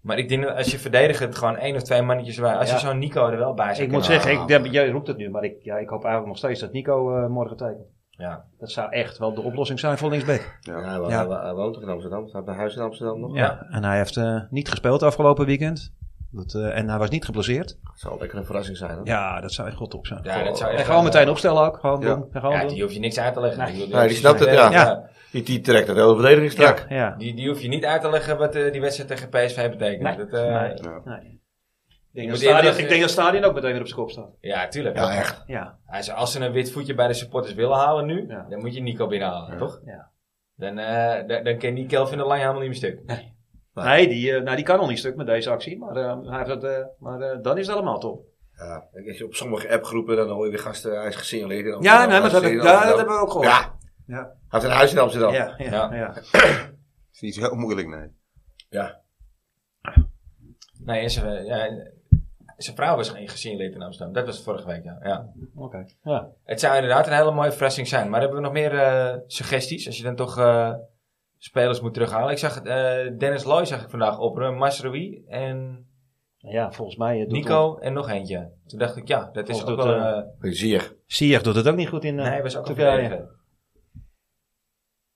Maar 0.00 0.18
ik 0.18 0.28
denk 0.28 0.42
dat 0.42 0.56
als 0.56 0.70
je 0.70 0.78
verdedigend 0.78 1.34
gewoon 1.36 1.56
één 1.56 1.74
of 1.76 1.82
twee 1.82 2.02
mannetjes 2.02 2.36
erbij. 2.36 2.56
Als 2.56 2.68
Ja. 2.68 2.74
je 2.74 2.80
zo'n 2.80 2.98
Nico 2.98 3.28
er 3.28 3.38
wel 3.38 3.54
bij 3.54 3.74
zou 3.74 3.86
Ik 3.86 3.92
moet 3.92 4.04
zeggen, 4.04 4.32
ik, 4.64 4.72
jij 4.72 4.88
roept 4.90 5.06
het 5.06 5.16
nu, 5.16 5.30
maar 5.30 5.44
ik, 5.44 5.54
ja, 5.62 5.76
ik 5.76 5.88
hoop 5.88 6.04
eigenlijk 6.04 6.26
nog 6.26 6.36
steeds 6.36 6.60
dat 6.60 6.72
Nico 6.72 7.16
eh, 7.16 7.26
morgen 7.28 7.56
tekent. 7.56 7.86
Ja. 8.10 8.44
Dat 8.58 8.70
zou 8.70 8.90
echt 8.92 9.18
wel 9.18 9.34
de 9.34 9.40
oplossing 9.40 9.78
zijn 9.80 9.98
voor 9.98 10.10
linksback. 10.10 10.58
Ja. 10.60 10.80
Hij, 10.82 10.98
wo- 10.98 11.08
Ja. 11.08 11.16
hij 11.16 11.26
wo- 11.26 11.40
hij 11.42 11.54
woont 11.54 11.74
toch 11.74 11.82
in 11.82 11.88
Amsterdam? 11.88 12.22
Hij 12.24 12.30
heeft 12.34 12.48
een 12.48 12.54
huis 12.54 12.76
in 12.76 12.82
Amsterdam 12.82 13.20
nog? 13.20 13.34
Ja. 13.36 13.66
En 13.70 13.84
hij 13.84 13.96
heeft 13.96 14.16
eh, 14.16 14.40
niet 14.50 14.68
gespeeld 14.68 15.02
afgelopen 15.02 15.46
weekend. 15.46 15.92
Dat, 16.32 16.54
eh, 16.54 16.78
en 16.78 16.88
hij 16.88 16.98
was 16.98 17.08
niet 17.10 17.24
geblesseerd. 17.24 17.68
Dat 17.82 17.92
zal 17.98 18.16
lekker 18.20 18.38
een 18.38 18.44
verrassing 18.44 18.76
zijn. 18.76 18.90
Hè? 18.90 19.00
Ja, 19.04 19.40
dat 19.40 19.52
zou 19.52 19.68
echt 19.68 19.76
goed 19.76 19.94
op 19.94 20.06
zijn. 20.06 20.20
Ja, 20.22 20.44
dat 20.44 20.58
zou 20.58 20.70
en 20.70 20.76
echt 20.76 20.86
gewoon 20.86 21.04
meteen 21.04 21.28
opstellen 21.28 21.62
ook. 21.62 21.78
Gewoon 21.80 22.00
Ja. 22.00 22.14
doen. 22.14 22.26
En 22.32 22.40
gewoon 22.40 22.56
Ja, 22.60 22.66
die 22.68 22.82
hoef 22.82 22.92
je 22.92 22.98
niks 23.00 23.18
uit 23.18 23.34
te 23.34 23.40
leggen. 23.40 23.64
Nee, 23.90 24.08
die 24.08 24.16
snapt 24.16 24.40
het, 24.40 24.50
ja. 24.52 25.08
Die, 25.32 25.42
die 25.42 25.60
trekt 25.60 25.86
het 25.88 25.96
hele 25.96 26.14
verdediging 26.14 26.50
strak. 26.52 26.86
Ja, 26.88 26.96
ja. 26.96 27.14
Die, 27.18 27.34
die 27.34 27.48
hoef 27.48 27.60
je 27.60 27.68
niet 27.68 27.84
uit 27.84 28.02
te 28.02 28.10
leggen 28.10 28.38
wat 28.38 28.54
eh, 28.54 28.72
die 28.72 28.80
wedstrijd 28.80 29.10
tegen 29.10 29.28
PSV 29.28 29.70
betekent. 29.70 30.02
Nee. 30.02 30.16
Dat, 30.16 30.32
eh, 30.32 30.60
Nee. 30.60 30.74
Ja. 30.82 31.00
Nee. 31.04 31.38
Ik 32.12 32.16
denk, 32.16 32.30
dat 32.30 32.40
eerlijk 32.40 32.58
stadion, 32.58 32.62
zeggen- 32.64 32.82
ik 32.82 32.88
denk 32.88 33.00
dat 33.00 33.10
Stadion 33.10 33.44
ook 33.44 33.54
meteen 33.54 33.70
weer 33.72 33.80
op 33.80 33.86
zijn 33.86 33.98
kop 34.00 34.10
staat. 34.10 34.30
Ja, 34.40 34.68
tuurlijk. 34.68 34.96
Ja, 34.96 35.10
echt. 35.14 35.42
Ja. 35.46 35.78
Hij 35.86 36.02
zei, 36.02 36.16
als 36.16 36.32
ze 36.32 36.40
een 36.40 36.52
wit 36.52 36.72
voetje 36.72 36.94
bij 36.94 37.06
de 37.06 37.14
supporters 37.14 37.54
willen 37.54 37.76
halen 37.76 38.06
nu, 38.06 38.24
Ja. 38.28 38.46
dan 38.48 38.58
moet 38.60 38.74
je 38.74 38.80
Nico 38.80 39.06
binnenhalen, 39.06 39.58
toch? 39.58 39.80
Ja. 39.84 40.10
Dan, 40.54 40.78
eh 40.78 41.26
dan, 41.26 41.44
dan 41.44 41.58
kan 41.58 41.74
die 41.74 41.86
Kelvin 41.86 42.18
de 42.18 42.24
Lang 42.24 42.40
helemaal 42.40 42.60
niet 42.60 42.68
meer 42.68 42.78
stuk. 42.78 43.00
Nee, 43.74 44.08
die, 44.08 44.34
eh, 44.36 44.42
nou, 44.42 44.56
die 44.56 44.64
kan 44.64 44.76
nog 44.78 44.88
niet 44.88 44.98
stuk 44.98 45.16
met 45.16 45.26
deze 45.26 45.50
actie. 45.50 45.78
Maar, 45.78 45.96
eh, 45.96 46.16
hij 46.22 46.36
heeft 46.38 46.50
het, 46.50 46.64
eh, 46.64 46.78
maar 46.98 47.20
eh, 47.20 47.38
dan 47.42 47.58
is 47.58 47.66
het 47.66 47.76
allemaal 47.76 47.98
top. 47.98 48.24
Ja, 48.52 48.84
als 49.08 49.22
op 49.22 49.34
sommige 49.34 49.70
appgroepen 49.72 50.16
dan 50.16 50.28
hoor 50.28 50.44
je 50.44 50.50
weer 50.50 50.60
gasten, 50.60 50.98
hij 50.98 51.08
is 51.08 51.16
gesignaleerd 51.16 51.84
Ja, 51.84 52.06
nee, 52.06 52.20
maar 52.20 52.30
dat, 52.30 52.42
heb 52.42 52.52
ik, 52.52 52.62
dat 52.62 52.82
hebben 52.84 53.06
we 53.06 53.20
ook 53.20 53.30
gehoord. 53.30 53.46
Ja, 53.48 53.74
Ja. 54.10 54.22
hij 54.22 54.32
heeft 54.48 54.64
een 54.64 54.70
huis 54.70 54.92
in 54.92 54.98
Amsterdam. 54.98 55.32
Ja, 55.32 55.54
ja, 55.58 55.70
Ja. 55.70 55.94
ja. 55.94 56.14
is 57.12 57.20
niet 57.20 57.34
zo 57.34 57.40
heel 57.40 57.54
moeilijk, 57.54 57.88
nee. 57.88 58.08
Ja. 58.68 59.00
Nee, 60.84 61.02
en 61.02 61.10
zijn, 61.10 61.44
ja, 61.44 61.84
zijn 62.56 62.76
vrouw 62.76 62.96
was 62.96 63.08
geen 63.10 63.28
gesignaleerd 63.28 63.74
in 63.74 63.82
Amsterdam. 63.82 64.14
Dat 64.14 64.26
was 64.26 64.42
vorige 64.42 64.66
week, 64.66 64.84
ja. 64.84 64.98
ja. 65.02 65.26
Oké. 65.54 65.84
Ja. 66.02 66.28
Het 66.44 66.60
zou 66.60 66.74
inderdaad 66.74 67.06
een 67.06 67.12
hele 67.12 67.32
mooie 67.32 67.52
verrassing 67.52 67.88
zijn. 67.88 68.10
Maar 68.10 68.20
hebben 68.20 68.38
we 68.38 68.44
nog 68.44 68.52
meer 68.52 68.78
eh, 68.78 69.16
suggesties? 69.26 69.86
Als 69.86 69.96
je 69.96 70.02
dan 70.02 70.16
toch 70.16 70.38
eh, 70.38 70.74
spelers 71.38 71.80
moet 71.80 71.94
terughalen. 71.94 72.30
Ik 72.30 72.38
zag 72.38 72.56
eh, 72.62 73.18
Dennis 73.18 73.44
Loy 73.44 73.64
zag 73.64 73.82
ik 73.82 73.90
vandaag 73.90 74.18
opperen. 74.18 74.56
Masrowi 74.56 75.24
en 75.28 75.84
ja, 76.36 76.72
volgens 76.72 76.96
mij 76.96 77.14
eh, 77.14 77.22
doet 77.22 77.32
Nico 77.32 77.78
en 77.78 77.92
nog 77.92 78.08
eentje. 78.08 78.50
Toen 78.66 78.78
dacht 78.78 78.96
ik, 78.96 79.08
ja, 79.08 79.30
dat 79.32 79.48
is 79.48 79.56
Of 79.56 79.62
ook 79.62 79.76
doet, 79.76 79.84
wel... 79.84 79.94
eh, 79.94 80.18
eh, 80.18 80.24
Zie 80.52 80.68
je. 80.70 80.98
Ziyech 81.06 81.42
doet 81.42 81.54
het 81.54 81.68
ook 81.68 81.76
niet 81.76 81.88
goed 81.88 82.04
in 82.04 82.16
eh 82.18 82.22
nee, 82.22 82.32
hij 82.32 82.42
was 82.42 82.56
ook 82.56 82.68
een 82.68 83.28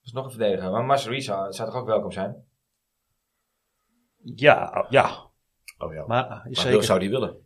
Was 0.04 0.12
nog 0.12 0.24
een 0.24 0.30
verdediger. 0.30 0.70
Maar 0.70 0.84
Masrowi 0.84 1.20
zou, 1.20 1.52
zou 1.52 1.70
toch 1.70 1.78
ook 1.78 1.86
welkom 1.86 2.12
zijn? 2.12 2.44
Ja, 4.22 4.86
ja. 4.88 5.30
Oh 5.78 5.92
ja. 5.92 6.06
Maar, 6.06 6.28
Maar 6.28 6.46
zeker. 6.50 6.84
zou 6.84 6.98
die 6.98 7.10
willen? 7.10 7.36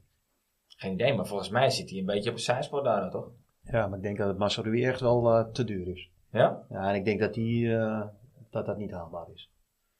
Geen 0.66 0.92
idee, 0.92 1.14
maar 1.14 1.26
volgens 1.26 1.48
mij 1.48 1.70
zit 1.70 1.90
hij 1.90 1.98
een 1.98 2.06
beetje 2.06 2.30
op 2.30 2.36
een 2.36 2.42
zijspoor 2.42 2.82
daar, 2.82 3.10
toch? 3.10 3.30
Ja, 3.62 3.86
maar 3.86 3.96
ik 3.96 4.04
denk 4.04 4.18
dat 4.18 4.28
het 4.28 4.38
Massaroui 4.38 4.84
echt 4.84 5.00
wel 5.00 5.30
eh, 5.30 5.44
te 5.52 5.64
duur 5.64 5.88
is. 5.88 6.10
Ja? 6.30 6.64
Ja, 6.68 6.88
en 6.88 6.94
ik 6.94 7.04
denk 7.04 7.20
dat 7.20 7.34
die, 7.34 7.76
eh, 7.76 8.06
dat, 8.50 8.66
dat 8.66 8.76
niet 8.76 8.90
haalbaar 8.90 9.26
is. 9.34 9.50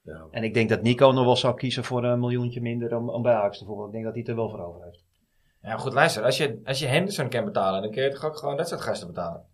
Ja. 0.01 0.27
En 0.31 0.45
ik 0.45 0.55
denk 0.55 0.69
dat 0.69 0.83
Nico 0.83 1.11
nog 1.11 1.25
wel 1.25 1.37
zou 1.37 1.55
kiezen 1.55 1.85
voor 1.85 2.05
een 2.05 2.21
miljoentje 2.21 2.61
minder 2.61 2.97
om, 2.97 3.11
om 3.11 3.23
bij 3.23 3.35
Ajax 3.35 3.59
te 3.59 3.65
voetballen. 3.65 3.89
Ik 3.89 3.93
denk 3.93 4.05
dat 4.05 4.13
hij 4.13 4.23
het 4.23 4.31
er 4.31 4.37
wel 4.37 4.51
voor 4.51 4.61
over 4.61 4.85
heeft. 4.85 5.05
Ja, 5.63 5.77
goed, 5.77 5.93
luister. 5.93 6.25
Als 6.25 6.37
je, 6.37 6.61
als 6.65 6.79
je 6.79 6.87
Henderson 6.87 7.29
kan 7.29 7.45
betalen, 7.45 7.83
dan 7.83 7.91
kun 7.91 8.03
je 8.03 8.11
toch 8.11 8.25
ook 8.25 8.37
gewoon 8.37 8.57
dat 8.57 8.69
soort 8.69 8.81
gasten 8.81 9.07
betalen. 9.07 9.47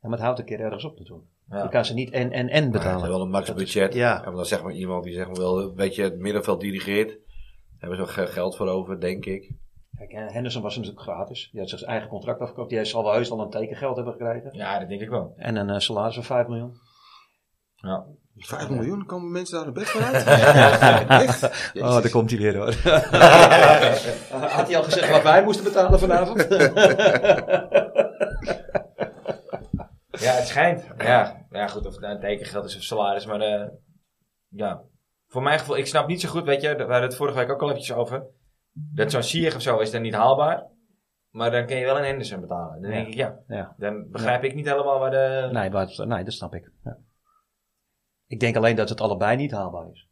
Ja, 0.00 0.08
maar 0.08 0.10
het 0.10 0.20
houdt 0.20 0.38
een 0.38 0.44
keer 0.44 0.60
ergens 0.60 0.84
op 0.84 0.98
natuurlijk. 0.98 1.28
Ja. 1.50 1.62
Je 1.62 1.68
kan 1.68 1.84
ze 1.84 1.94
niet 1.94 2.10
en 2.10 2.32
en 2.32 2.48
en 2.48 2.70
betalen. 2.70 2.96
heeft 2.98 3.12
wel 3.12 3.20
een 3.20 3.30
max 3.30 3.54
budget. 3.54 3.94
ja. 3.94 4.24
En 4.24 4.34
dan 4.34 4.46
zeg 4.46 4.62
maar 4.62 4.72
iemand 4.72 5.04
die 5.04 5.14
zeg 5.14 5.26
maar 5.26 5.36
wel 5.36 5.60
een 5.60 5.74
beetje 5.74 6.02
het 6.02 6.18
middenveld 6.18 6.60
dirigeert. 6.60 7.08
Daar 7.08 7.90
hebben 7.90 7.98
ze 7.98 8.20
ook 8.22 8.28
geld 8.30 8.56
voor 8.56 8.68
over, 8.68 9.00
denk 9.00 9.24
ik. 9.24 9.52
Kijk, 9.96 10.10
en 10.12 10.32
Henderson 10.32 10.62
was 10.62 10.76
natuurlijk 10.76 11.02
gratis. 11.02 11.48
Die 11.52 11.60
had 11.60 11.68
zijn 11.68 11.82
eigen 11.90 12.08
contract 12.08 12.40
afgekocht. 12.40 12.68
Die 12.70 12.84
zal 12.84 13.02
wel 13.02 13.12
heus 13.12 13.30
al 13.30 13.40
een 13.40 13.50
tekengeld 13.50 13.96
hebben 13.96 14.14
gekregen. 14.14 14.50
ja, 14.52 14.78
dat 14.78 14.88
denk 14.88 15.00
ik 15.00 15.08
wel. 15.08 15.32
En 15.36 15.56
een 15.56 15.70
eh, 15.70 15.78
salaris 15.78 16.14
van 16.14 16.24
5 16.24 16.46
miljoen. 16.46 16.72
Ja. 17.74 18.04
5 18.36 18.68
miljoen, 18.70 19.06
komen 19.06 19.30
mensen 19.32 19.58
daar 19.58 19.66
een 19.66 19.72
bed 19.72 19.88
voor 19.88 20.02
uit? 20.02 20.24
Echt? 21.28 21.40
Jezus. 21.72 21.88
Oh, 21.88 22.02
daar 22.02 22.10
komt 22.10 22.30
hij 22.30 22.38
weer 22.38 22.56
hoor. 22.56 22.74
Had 24.50 24.66
hij 24.66 24.76
al 24.76 24.82
gezegd 24.82 25.10
wat 25.10 25.22
wij 25.22 25.44
moesten 25.44 25.64
betalen 25.64 25.98
vanavond? 25.98 26.46
Ja, 30.20 30.32
het 30.32 30.46
schijnt. 30.48 30.84
Ja, 30.98 31.39
ja 31.50 31.66
goed, 31.66 31.86
of 31.86 31.92
het 31.92 32.00
nou 32.00 32.14
een 32.14 32.20
tekengeld 32.20 32.64
is 32.64 32.76
of 32.76 32.82
salaris, 32.82 33.26
maar 33.26 33.40
eh, 33.40 33.68
ja. 34.48 34.82
Voor 35.26 35.42
mijn 35.42 35.58
gevoel, 35.58 35.76
ik 35.76 35.86
snap 35.86 36.06
niet 36.06 36.20
zo 36.20 36.28
goed, 36.28 36.44
weet 36.44 36.60
je, 36.62 36.74
we 36.74 36.82
hadden 36.82 37.02
het 37.02 37.16
vorige 37.16 37.38
week 37.38 37.50
ook 37.50 37.62
al 37.62 37.68
eventjes 37.70 37.96
over. 37.96 38.24
Dat 38.72 39.10
zo'n 39.10 39.22
Sieg 39.22 39.54
of 39.54 39.62
zo 39.62 39.78
is 39.78 39.90
dan 39.90 40.02
niet 40.02 40.14
haalbaar. 40.14 40.66
Maar 41.30 41.50
dan 41.50 41.66
kun 41.66 41.76
je 41.76 41.84
wel 41.84 41.98
een 41.98 42.04
Henderson 42.04 42.40
betalen. 42.40 42.80
Dan 42.82 42.90
Ja. 42.90 42.96
denk 42.96 43.08
ik, 43.08 43.14
ja, 43.14 43.38
ja. 43.48 43.74
dan 43.78 44.10
begrijp 44.10 44.44
ik 44.44 44.54
niet 44.54 44.68
helemaal 44.68 44.98
waar 44.98 45.10
de... 45.10 45.48
Nee, 45.52 45.70
maar, 45.70 45.86
het- 45.86 46.06
nee, 46.06 46.24
dat 46.24 46.32
snap 46.32 46.54
ik. 46.54 46.70
Ja. 46.84 46.96
Ik 48.26 48.40
denk 48.40 48.56
alleen 48.56 48.76
dat 48.76 48.88
het 48.88 49.00
allebei 49.00 49.36
niet 49.36 49.50
haalbaar 49.50 49.90
is. 49.90 50.08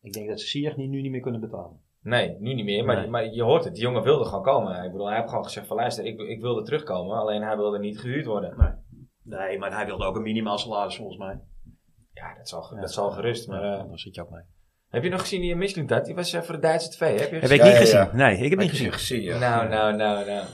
Ik 0.00 0.12
denk 0.12 0.28
dat 0.28 0.40
ze 0.40 0.72
niet, 0.76 0.88
nu 0.90 1.00
niet 1.00 1.10
meer 1.10 1.20
kunnen 1.20 1.40
betalen. 1.40 1.80
Nee, 2.00 2.36
nu 2.40 2.54
niet 2.54 2.64
meer, 2.64 2.84
maar, 2.84 2.96
Nee. 2.96 3.08
maar 3.08 3.24
je 3.26 3.42
hoort 3.42 3.64
het, 3.64 3.74
die 3.74 3.82
jongen 3.82 4.02
wilde 4.02 4.24
gewoon 4.24 4.42
komen. 4.42 4.84
Ik 4.84 4.90
bedoel, 4.92 5.06
hij 5.06 5.16
heeft 5.16 5.28
gewoon 5.28 5.44
gezegd 5.44 5.66
van 5.66 5.76
luister, 5.76 6.04
ik, 6.04 6.20
ik 6.20 6.40
wilde 6.40 6.62
terugkomen, 6.62 7.16
alleen 7.16 7.42
hij 7.42 7.56
wilde 7.56 7.78
niet 7.78 7.98
gehuurd 8.00 8.26
worden. 8.26 8.54
Nee, 8.58 8.72
maar 9.58 9.72
hij 9.72 9.86
wilde 9.86 10.04
ook 10.04 10.16
een 10.16 10.22
minimaal 10.22 10.58
salaris 10.58 10.96
volgens 10.96 11.18
mij. 11.18 11.38
Ja, 12.12 12.34
dat 12.36 12.48
zal, 12.48 12.70
Ja. 12.74 12.80
dat 12.80 12.92
zal 12.92 13.10
gerust. 13.10 13.48
Maar, 13.48 13.62
eh, 13.62 13.88
daar 13.88 13.98
zit 13.98 14.14
je 14.14 14.20
ook 14.22 14.30
mee. 14.30 14.42
heb 14.90 15.02
je 15.02 15.08
nog 15.10 15.20
gezien 15.20 15.40
die 15.40 15.56
Michelin 15.56 15.90
had? 15.92 16.04
Die 16.04 16.14
was 16.14 16.32
eh, 16.32 16.42
voor 16.42 16.54
de 16.54 16.60
Duitse 16.60 16.88
tv, 16.90 16.98
heb 17.20 17.30
je 17.30 17.34
Heb 17.38 17.50
ik 17.50 17.62
niet 17.62 17.72
ja, 17.72 17.78
gezien. 17.78 17.98
ja. 17.98 18.10
Nee, 18.12 18.38
ik 18.38 18.50
heb 18.50 18.58
niet 18.58 18.70
gezien. 18.70 18.92
gezien, 18.92 19.22
ja. 19.22 19.38
Nou, 19.38 19.68
nou, 19.68 19.96
nou, 19.96 20.26
nou. 20.26 20.44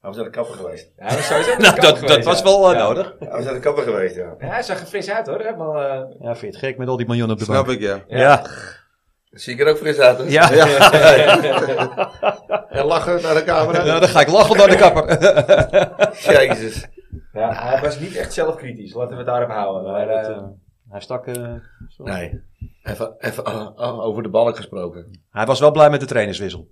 Hij 0.00 0.14
was 0.14 0.16
naar 0.16 0.24
de 0.24 0.30
kapper 0.38 0.54
geweest. 0.54 0.90
Ja, 0.96 1.04
was 1.04 1.28
Nou, 1.58 1.58
dat, 1.58 1.80
dat 1.80 1.98
geweest, 1.98 2.24
was 2.24 2.38
ja. 2.38 2.44
wel 2.44 2.70
eh, 2.72 2.78
Ja. 2.78 2.82
nodig. 2.86 3.14
Hij 3.18 3.28
was 3.28 3.44
naar 3.44 3.54
de 3.54 3.60
kapper 3.60 3.84
geweest, 3.84 4.14
ja. 4.16 4.34
Ja, 4.38 4.46
hij 4.46 4.62
zag 4.62 4.80
er 4.80 4.86
fris 4.86 5.10
uit 5.10 5.26
hoor. 5.26 5.38
Helemaal, 5.40 5.76
eh, 5.82 6.20
Ja, 6.20 6.36
vind 6.36 6.40
je 6.40 6.46
het 6.46 6.56
gek 6.56 6.78
met 6.78 6.88
al 6.88 6.96
die 6.96 7.06
miljoenen 7.06 7.32
op 7.34 7.38
de 7.38 7.44
Snap 7.44 7.66
bank? 7.66 7.78
ik, 7.78 7.84
ja. 7.84 8.04
Ja. 8.06 8.46
Zie 9.30 9.52
ik 9.54 9.60
er 9.60 9.66
ook 9.68 9.76
fris 9.78 9.98
uit, 9.98 10.18
hè? 10.18 10.24
Ja. 10.24 10.50
En 12.68 12.84
lachen 12.84 13.22
naar 13.22 13.34
de 13.34 13.44
camera. 13.44 13.84
Ja, 13.84 13.98
dan 13.98 14.08
ga 14.08 14.20
ik 14.20 14.28
lachen 14.28 14.56
naar 14.56 14.68
de 14.68 14.76
kapper. 14.76 15.04
Jezus. 16.32 16.86
Ja, 17.36 17.52
hij 17.68 17.80
was 17.80 17.98
niet 18.00 18.16
echt 18.16 18.32
zelfkritisch, 18.32 18.94
laten 18.94 19.10
we 19.10 19.16
het 19.16 19.26
daarop 19.26 19.50
houden. 19.50 19.92
Maar, 19.92 20.06
dat, 20.06 20.24
eh, 20.28 20.36
eh, 20.36 20.42
hij 20.90 21.00
stak... 21.00 21.26
eh. 21.26 21.54
Nee. 21.96 22.42
Even, 22.82 23.14
even 23.18 23.76
over 23.78 24.22
de 24.22 24.28
balk 24.28 24.56
gesproken. 24.56 25.20
Hij 25.30 25.46
was 25.46 25.60
wel 25.60 25.70
blij 25.70 25.90
met 25.90 26.00
de 26.00 26.06
trainerswissel. 26.06 26.68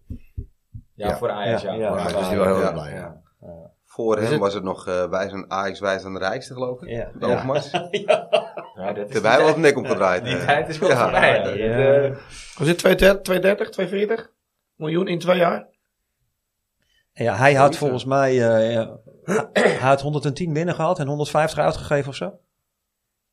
ja, 0.95 1.09
Ja. 1.09 1.17
voor 1.17 1.31
Ajax, 1.31 1.63
ja. 1.63 1.73
Ja, 1.73 1.79
ja. 1.79 1.89
Voor 1.89 1.99
Ja, 1.99 2.05
Ajax. 2.05 2.29
hij 2.29 2.37
wel 2.39 2.47
heel 2.47 2.61
Ja. 2.65 2.73
blij. 2.73 2.93
Ja. 2.93 3.23
Voor 3.85 4.17
hem 4.19 4.31
het- 4.31 4.41
was 4.41 4.55
het 4.55 4.63
nog 4.63 4.87
eh 4.87 5.09
wij 5.11 5.29
zijn 5.29 5.51
Ajax, 5.51 5.81
wij 5.81 5.99
zijn 5.99 6.13
de 6.13 6.19
rijkste 6.19 6.53
geloof 6.53 6.83
ik. 6.83 6.89
Ja. 6.89 7.11
De 7.19 7.27
Overmars. 7.27 7.71
Ja, 8.75 8.93
dat 8.93 9.07
is 9.07 9.13
Terwijl 9.13 9.59
nek 9.59 9.77
omgedraaid. 9.77 10.25
Die 10.25 10.45
tijd 10.45 10.69
is 10.69 10.79
wel 10.79 10.89
Ja. 10.89 11.03
voorbij. 11.03 11.57
ja. 11.57 11.79
Ja. 11.79 12.09
Was 12.59 12.69
230, 12.75 13.21
230, 13.23 13.69
240 13.71 14.31
miljoen 14.75 15.09
in 15.09 15.19
twee 15.19 15.37
jaar? 15.37 15.67
Ja, 17.15 17.37
hij 17.37 17.55
had 17.55 17.77
volgens 17.77 18.05
mij 18.05 18.49
eh, 18.49 18.89
hij 19.53 19.75
had 19.77 20.01
110 20.01 20.53
binnen 20.53 20.75
gehad 20.75 20.99
en 20.99 21.07
150 21.07 21.59
uitgegeven 21.59 22.09
of 22.09 22.15
zo. 22.17 22.39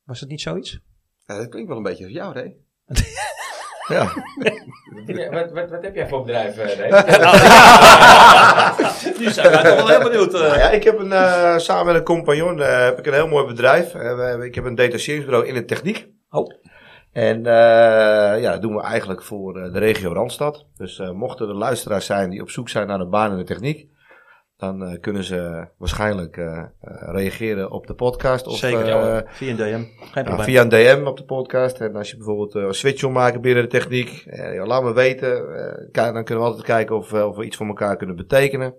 Was 0.04 0.20
het 0.20 0.28
niet 0.28 0.40
zoiets? 0.40 0.80
Ja, 1.26 1.36
dat 1.38 1.48
klinkt 1.48 1.68
wel 1.68 1.76
een 1.76 1.82
beetje 1.82 2.04
als 2.04 2.12
jou, 2.12 2.38
hè? 2.38 2.44
Ja. 3.88 4.04
Wat, 5.30 5.50
wat, 5.52 5.70
wat 5.70 5.82
heb 5.82 5.94
jij 5.94 6.08
voor 6.08 6.24
bedrijf, 6.24 6.56
eh, 6.58 6.78
Ray? 6.78 6.90
Nu 9.18 9.30
zijn 9.30 9.50
wij 9.50 9.62
toch 9.62 9.74
wel 9.76 9.88
heel 9.88 10.02
benieuwd. 10.02 10.34
eh. 10.34 10.40
Nou 10.40 10.58
ja, 10.58 10.70
ik 10.70 10.84
heb 10.84 10.98
een, 10.98 11.12
eh, 11.12 11.58
samen 11.58 11.86
met 11.86 11.94
een 11.94 12.02
compagnon 12.02 12.62
eh, 12.62 12.84
heb 12.84 12.98
ik 12.98 13.06
een 13.06 13.12
heel 13.12 13.28
mooi 13.28 13.46
bedrijf. 13.46 13.94
Eh, 13.94 14.36
we 14.36 14.44
ik 14.46 14.54
heb 14.54 14.64
een 14.64 14.74
detacheringsbureau 14.74 15.46
in 15.46 15.54
de 15.54 15.64
techniek. 15.64 16.08
Oh. 16.30 16.50
En 17.12 17.46
eh, 17.46 18.40
ja, 18.40 18.52
dat 18.52 18.62
doen 18.62 18.74
we 18.74 18.82
eigenlijk 18.82 19.22
voor 19.22 19.58
eh, 19.60 19.72
de 19.72 19.78
regio 19.78 20.12
Randstad. 20.12 20.66
Dus 20.76 20.98
eh, 20.98 21.10
mochten 21.10 21.48
er 21.48 21.54
luisteraars 21.54 22.06
zijn 22.06 22.30
die 22.30 22.40
op 22.42 22.50
zoek 22.50 22.68
zijn 22.68 22.86
naar 22.86 23.00
een 23.00 23.10
baan 23.10 23.30
in 23.30 23.36
de 23.36 23.44
techniek, 23.44 23.88
dan 24.56 24.84
eh, 24.84 25.00
kunnen 25.00 25.24
ze 25.24 25.66
waarschijnlijk 25.78 26.36
reageren 27.12 27.70
op 27.70 27.86
de 27.86 27.94
podcast. 27.94 28.46
Of, 28.46 28.56
Zeker, 28.56 28.80
eh, 28.82 28.86
ja, 28.88 29.24
via 29.26 29.50
een 29.50 29.56
DM. 29.56 29.84
Geen 30.12 30.24
probleem. 30.24 30.44
via 30.44 30.62
een 30.62 30.68
DM 30.68 31.06
op 31.06 31.16
de 31.16 31.24
podcast. 31.24 31.80
En 31.80 31.96
als 31.96 32.10
je 32.10 32.16
bijvoorbeeld 32.16 32.54
eh, 32.54 32.62
een 32.62 32.74
switch 32.74 33.00
wil 33.00 33.10
maken 33.10 33.40
binnen 33.40 33.62
de 33.62 33.68
techniek, 33.68 34.24
eh, 34.26 34.66
laat 34.66 34.82
me 34.82 34.92
weten. 34.92 35.56
Eh, 35.92 36.12
dan 36.12 36.24
kunnen 36.24 36.44
we 36.44 36.50
altijd 36.50 36.64
kijken 36.66 36.96
of, 36.96 37.12
of 37.12 37.36
we 37.36 37.44
iets 37.44 37.56
voor 37.56 37.66
elkaar 37.66 37.96
kunnen 37.96 38.16
betekenen. 38.16 38.74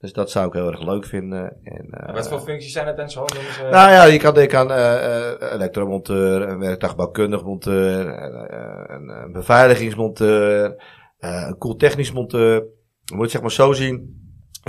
Dus 0.00 0.12
dat 0.12 0.30
zou 0.30 0.46
ik 0.46 0.52
heel 0.52 0.66
erg 0.66 0.82
leuk 0.82 1.04
vinden. 1.04 1.56
En, 1.62 1.90
eh, 1.90 2.14
Wat 2.14 2.28
voor 2.28 2.40
functies 2.40 2.72
zijn 2.72 2.86
het 2.86 2.96
dan 2.96 3.10
zo? 3.10 3.24
Nou 3.70 3.90
ja, 3.90 4.04
je 4.04 4.18
kan 4.18 4.34
denken 4.34 4.58
aan 4.58 4.72
eh, 4.72 5.32
eh, 5.32 5.52
elektromonteur, 5.52 6.48
een 6.48 6.58
werktuigbouwkundig 6.58 7.44
monteur, 7.44 8.22
een, 8.90 9.32
beveiligingsmonteur, 9.32 10.82
een 11.18 11.58
koeltechnisch 11.58 12.12
monteur. 12.12 12.54
Je 13.04 13.14
moet 13.14 13.22
het 13.22 13.30
zeg 13.30 13.40
maar 13.40 13.50
zo 13.50 13.72
zien. 13.72 14.18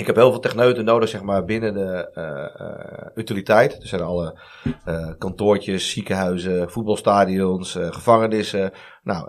Ik 0.01 0.07
heb 0.07 0.15
heel 0.15 0.31
veel 0.31 0.39
techneuten 0.39 0.85
nodig, 0.85 1.09
zeg 1.09 1.23
maar, 1.23 1.45
binnen 1.45 1.73
de 1.73 2.11
eh, 2.13 2.61
eh, 2.61 3.05
utiliteit. 3.15 3.81
Er 3.81 3.87
zijn 3.87 4.01
alle 4.01 4.39
eh, 4.85 5.09
kantoortjes, 5.17 5.91
ziekenhuizen, 5.91 6.71
voetbalstadions, 6.71 7.77
gevangenissen. 7.79 8.71
Nou, 9.03 9.27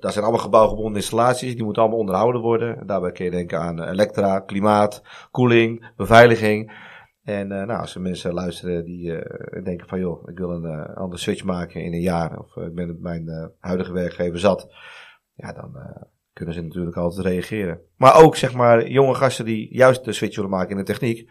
daar 0.00 0.12
zijn 0.12 0.24
allemaal 0.24 0.42
gebouwgebonden 0.42 0.96
installaties. 0.96 1.54
Die 1.54 1.64
moeten 1.64 1.82
allemaal 1.82 2.00
onderhouden 2.00 2.40
worden. 2.40 2.86
Daarbij 2.86 3.12
kun 3.12 3.24
je 3.24 3.30
denken 3.30 3.60
aan 3.60 3.82
elektra, 3.82 4.40
klimaat, 4.40 5.02
koeling, 5.30 5.92
beveiliging. 5.96 6.72
En 7.22 7.48
nou, 7.48 7.80
als 7.80 7.94
er 7.94 8.00
mensen 8.00 8.32
luisteren 8.32 8.84
die 8.84 9.12
denken 9.62 9.88
van 9.88 10.00
joh, 10.00 10.28
ik 10.28 10.38
wil 10.38 10.50
een 10.50 10.94
andere 10.94 11.20
switch 11.20 11.44
maken 11.44 11.82
in 11.82 11.92
een 11.92 12.00
jaar. 12.00 12.38
Of 12.38 12.56
ik 12.56 12.74
ben 12.74 12.98
mijn 13.00 13.52
huidige 13.58 13.92
werkgever 13.92 14.38
zat. 14.38 14.74
Ja, 15.34 15.52
dan 15.52 15.76
kunnen 16.32 16.54
ze 16.54 16.60
natuurlijk 16.60 16.96
altijd 16.96 17.26
reageren. 17.26 17.80
Maar 17.96 18.22
ook 18.22 18.36
zeg 18.36 18.54
maar 18.54 18.88
jonge 18.88 19.14
gasten 19.14 19.44
die 19.44 19.74
juist 19.74 20.04
de 20.04 20.12
switch 20.12 20.36
willen 20.36 20.50
maken 20.50 20.70
in 20.70 20.76
de 20.76 20.82
techniek. 20.82 21.30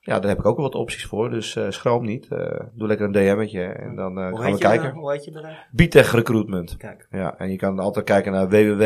Ja, 0.00 0.18
daar 0.20 0.28
heb 0.30 0.38
ik 0.38 0.46
ook 0.46 0.56
wel 0.56 0.64
wat 0.64 0.74
opties 0.74 1.06
voor. 1.06 1.30
Dus 1.30 1.56
eh, 1.56 1.70
schroom 1.70 2.04
niet. 2.04 2.28
Eh, 2.28 2.60
doe 2.74 2.86
lekker 2.88 3.06
een 3.06 3.12
DM'tje 3.12 3.62
en 3.62 3.94
dan 3.96 4.18
eh, 4.18 4.24
gaan 4.24 4.52
we 4.52 4.58
kijken. 4.58 4.88
eh, 4.88 4.94
Hoe 4.94 5.12
heet 5.12 5.24
je 5.24 5.30
bedrijf? 5.30 5.58
Bitech 5.72 6.12
Recruitment. 6.12 6.76
Kijk. 6.76 7.06
Ja, 7.10 7.38
en 7.38 7.50
je 7.50 7.56
kan 7.56 7.78
altijd 7.78 8.04
kijken 8.04 8.32
naar 8.32 8.48
www 8.48 8.82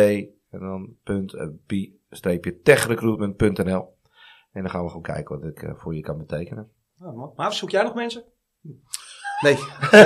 en 0.50 0.60
dan. 0.60 0.96
En 4.52 4.70
gaan 4.70 4.82
we 4.82 4.88
gewoon 4.88 5.02
kijken 5.02 5.40
wat 5.40 5.48
ik 5.50 5.72
voor 5.76 5.94
je 5.94 6.00
kan 6.00 6.18
betekenen. 6.18 6.68
Oh, 7.00 7.36
maar 7.36 7.52
zoek 7.52 7.70
jij 7.70 7.82
nog 7.82 7.94
mensen? 7.94 8.24
Nee. 9.44 9.58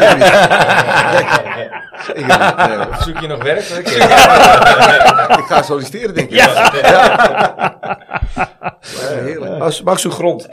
Zoek 3.05 3.19
je 3.21 3.27
nog 3.27 3.43
werk? 3.43 3.65
Ik- 3.69 3.89
ik 5.39 5.45
ga 5.47 5.63
solliciteren, 5.63 6.15
denk 6.15 6.31
ik. 6.31 6.37
Ja. 6.37 6.71
heerlijk. 9.25 9.61
Als, 9.63 9.83
mag 9.83 10.01
zo'n 10.01 10.13
grond. 10.13 10.49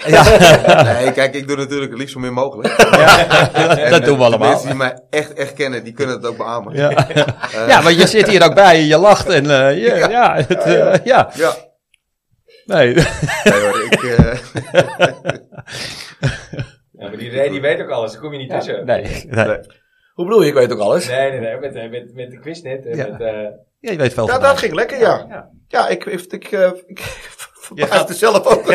Nee, 1.00 1.12
kijk, 1.12 1.34
ik 1.34 1.48
doe 1.48 1.58
natuurlijk 1.58 1.90
het 1.92 2.00
liefst 2.00 2.14
zo 2.14 2.20
min 2.20 2.34
mogelijk. 2.34 2.68
En, 2.74 3.90
dat 3.90 4.00
eh, 4.00 4.06
doen 4.06 4.18
we 4.18 4.24
allemaal. 4.24 4.50
Mensen 4.50 4.68
die 4.68 4.78
mij 4.78 5.00
echt, 5.10 5.34
echt 5.34 5.54
kennen, 5.54 5.84
die 5.84 5.94
kunnen 5.94 6.16
het 6.16 6.26
ook 6.26 6.38
beamen. 6.38 6.74
Ja. 6.76 6.90
Eh, 6.90 7.68
ja, 7.68 7.82
maar 7.82 7.92
je 7.94 8.08
zit 8.08 8.28
hier 8.28 8.44
ook 8.44 8.54
bij 8.56 8.76
en 8.76 8.86
je 8.86 8.98
lacht 8.98 9.28
en 9.30 9.50
eh, 9.52 9.78
je- 9.78 9.96
ja, 9.96 10.10
Ja. 10.10 10.36
het, 10.48 10.64
eh, 10.64 10.94
ja. 11.04 11.30
Ja. 11.34 11.54
Nee. 12.66 12.94
Nee 13.44 13.62
hoor, 13.62 13.84
ik... 13.90 14.02
eh, 17.06 17.12
Ja, 17.12 17.32
maar 17.32 17.42
die 17.42 17.50
die 17.52 17.62
weet 17.62 17.82
ook 17.82 17.90
alles, 17.90 18.12
daar 18.12 18.22
kom 18.22 18.32
je 18.32 18.38
niet 18.38 18.50
tussen. 18.50 18.86
Nee, 18.86 19.02
nee. 19.28 19.60
Hoe 20.14 20.26
bedoel 20.26 20.42
je? 20.42 20.48
Ik 20.48 20.54
weet 20.54 20.72
ook 20.74 20.80
alles. 20.80 21.08
Nee, 21.08 21.30
nee, 21.30 21.40
nee, 21.40 21.58
met, 21.60 21.76
eh, 21.76 21.90
met, 21.90 22.14
met 22.14 22.32
de 22.32 22.40
quiz 22.40 22.62
net. 22.62 22.86
en 22.86 22.98
Ja. 22.98 23.08
Met, 23.08 23.22
eh, 23.22 23.34
Ja, 23.80 23.92
je 23.92 23.98
weet 23.98 24.14
veel 24.14 24.28
Ja, 24.28 24.40
dat 24.40 24.58
ging 24.58 24.74
lekker, 24.74 25.00
ja. 25.00 25.26
Ja. 25.30 25.50
Ja, 25.68 25.88
ik, 25.88 26.06
ik, 26.06 26.22
ik, 26.22 26.52
eh, 26.52 26.72
ik 26.86 27.00
verbaasde 27.68 28.14
zelf 28.14 28.46
ook. 28.46 28.66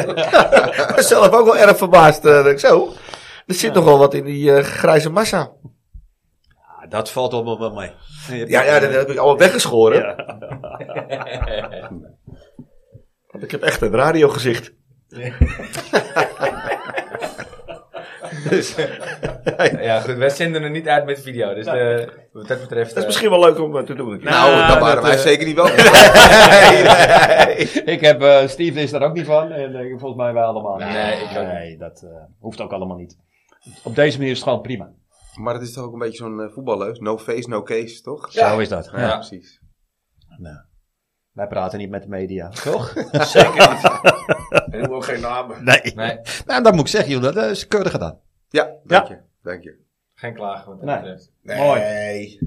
Zelf 1.02 1.28
ook 1.30 1.44
wel 1.44 1.56
erg 1.56 1.76
verbaasd. 1.76 2.24
eh, 2.24 2.56
zo, 2.56 2.92
er 3.46 3.54
zit 3.54 3.74
nogal 3.74 3.98
wat 3.98 4.14
in 4.14 4.24
die 4.24 4.52
eh, 4.54 4.64
grijze 4.64 5.10
massa. 5.10 5.52
Dat 6.88 7.10
valt 7.10 7.32
allemaal 7.32 7.58
wel 7.58 7.74
mee. 7.74 7.92
Ja, 8.46 8.62
ja, 8.62 8.80
dat 8.80 8.92
heb 8.92 9.10
ik 9.10 9.16
allemaal 9.18 9.38
weggeschoren. 9.38 10.00
Ja. 10.00 10.24
Want 13.26 13.44
ik 13.44 13.50
heb 13.50 13.62
echt 13.62 13.80
een 13.82 13.90
radiogezicht. 13.94 14.72
Dus, 18.48 18.74
ja, 19.80 20.00
goed, 20.00 20.14
wij 20.16 20.28
zenden 20.30 20.62
er 20.62 20.70
niet 20.70 20.88
uit 20.88 21.04
met 21.04 21.20
video, 21.22 21.54
dus 21.54 21.66
eh, 21.66 22.06
wat 22.32 22.48
dat 22.48 22.60
betreft... 22.60 22.88
dat 22.88 22.96
is 22.96 23.00
eh, 23.02 23.06
misschien 23.06 23.30
wel 23.30 23.40
leuk 23.40 23.58
om 23.58 23.76
eh, 23.76 23.82
te 23.84 23.94
doen. 23.94 24.08
nou, 24.08 24.20
Nou, 24.22 24.68
dan 24.68 24.78
waren 24.80 24.94
dat, 24.94 25.04
wij 25.04 25.12
eh, 25.14 25.18
zeker 25.20 25.46
niet 25.46 25.56
nee. 27.46 27.82
Ik 27.94 28.00
heb, 28.00 28.22
eh, 28.22 28.48
Steve 28.48 28.80
is 28.80 28.90
daar 28.90 29.02
ook 29.02 29.14
niet 29.14 29.26
van. 29.26 29.52
En 29.52 29.74
eh, 29.74 29.88
volgens 29.98 30.14
mij 30.22 30.32
wij 30.32 30.42
allemaal 30.42 30.76
niet. 30.76 30.88
Nee, 30.88 31.20
ik 31.20 31.38
ook 31.38 31.46
Nee, 31.46 31.76
dat 31.78 32.02
eh, 32.02 32.10
hoeft 32.40 32.60
ook 32.60 32.72
allemaal 32.72 32.96
niet. 32.96 33.16
Op 33.82 33.94
deze 33.94 34.16
manier 34.16 34.32
is 34.32 34.38
het 34.38 34.46
gewoon 34.48 34.62
prima. 34.62 34.90
Maar 35.34 35.54
het 35.54 35.62
is 35.62 35.72
toch 35.72 35.84
ook 35.84 35.92
een 35.92 35.98
beetje 35.98 36.16
zo'n 36.16 36.40
eh, 36.40 36.48
voetballeus. 36.52 36.98
No 36.98 37.18
face, 37.18 37.48
no 37.48 37.62
case, 37.62 38.02
toch? 38.02 38.32
Zo 38.32 38.58
is 38.58 38.68
dat. 38.68 38.90
Ja, 38.92 39.00
Ja. 39.00 39.14
precies. 39.16 39.60
Wij 41.30 41.46
praten 41.46 41.78
niet 41.78 41.90
met 41.90 42.02
de 42.02 42.08
media, 42.08 42.48
toch? 42.48 42.92
Zeker 43.12 43.70
niet. 43.70 43.90
En 44.70 44.90
ook 44.90 45.04
geen 45.04 45.20
namen. 45.20 45.64
Nee. 45.64 45.80
Nee, 45.94 46.18
Nou, 46.46 46.62
dat 46.62 46.72
moet 46.72 46.80
ik 46.80 46.88
zeggen, 46.88 47.12
joh. 47.12 47.22
Dat 47.22 47.36
eh, 47.36 47.50
is 47.50 47.66
keurig 47.66 47.90
gedaan. 47.92 48.18
Ja, 48.50 48.76
dank 48.84 49.06
je. 49.08 49.18
Dank 49.42 49.62
je. 49.62 49.78
geen 50.14 50.34
klagen 50.34 50.68
wat 50.68 50.76
dat 50.80 50.86
Nee. 50.88 50.96
betreft. 50.98 51.32
Nee. 51.42 52.38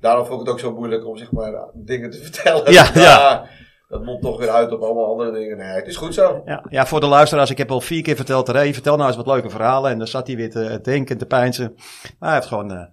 Daarom 0.00 0.26
vond 0.26 0.40
ik 0.40 0.46
het 0.46 0.54
ook 0.54 0.60
zo 0.60 0.74
moeilijk 0.74 1.06
om 1.06 1.16
zeg 1.16 1.32
maar 1.32 1.70
dingen 1.74 2.10
te 2.10 2.18
vertellen. 2.26 2.72
Ja, 2.72 2.90
ja. 2.94 3.48
Dat 3.88 4.04
mondt 4.04 4.22
toch 4.22 4.38
weer 4.38 4.48
uit 4.50 4.72
op 4.72 4.82
allemaal 4.82 5.06
andere 5.06 5.32
dingen. 5.32 5.56
Nee, 5.56 5.66
het 5.66 5.86
is 5.86 5.96
goed 5.96 6.14
zo. 6.14 6.42
Ja, 6.44 6.64
ja, 6.68 6.86
voor 6.86 7.00
de 7.00 7.06
luisteraars, 7.06 7.50
ik 7.50 7.58
heb 7.58 7.70
al 7.70 7.80
vier 7.80 8.02
keer 8.02 8.16
verteld, 8.16 8.48
Ray, 8.48 8.72
vertel 8.74 8.96
nou 8.96 9.08
eens 9.08 9.16
wat 9.16 9.26
leuke 9.26 9.50
verhalen. 9.50 9.90
En 9.90 9.98
dan 9.98 10.06
zat 10.06 10.26
hij 10.26 10.36
weer 10.36 10.50
te 10.50 10.78
denken, 10.82 11.18
te 11.18 11.26
pijnsen. 11.26 11.72
Maar 12.18 12.28
hij 12.28 12.34
heeft 12.34 12.46
gewoon, 12.46 12.70
eh, 12.72 12.86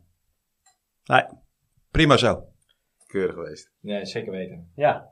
nee, 1.05 1.23
prima 1.91 2.17
zo. 2.17 2.43
Keurig 3.07 3.33
geweest. 3.35 3.71
Nee, 3.79 4.05
zeker 4.05 4.31
weten. 4.31 4.71
Ja. 4.75 5.09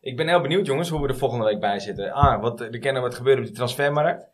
Ik 0.00 0.16
ben 0.16 0.28
heel 0.28 0.40
benieuwd, 0.40 0.66
jongens, 0.66 0.88
hoe 0.88 1.00
we 1.02 1.08
er 1.08 1.16
volgende 1.16 1.44
week 1.44 1.60
bij 1.60 1.78
zitten. 1.78 2.12
Ah, 2.12 2.40
want 2.42 2.60
eh, 2.60 2.70
we 2.70 2.78
kennen 2.78 3.02
wat 3.02 3.14
gebeurt 3.14 3.38
op 3.38 3.44
de 3.44 3.50
transfermarkt. 3.52 4.28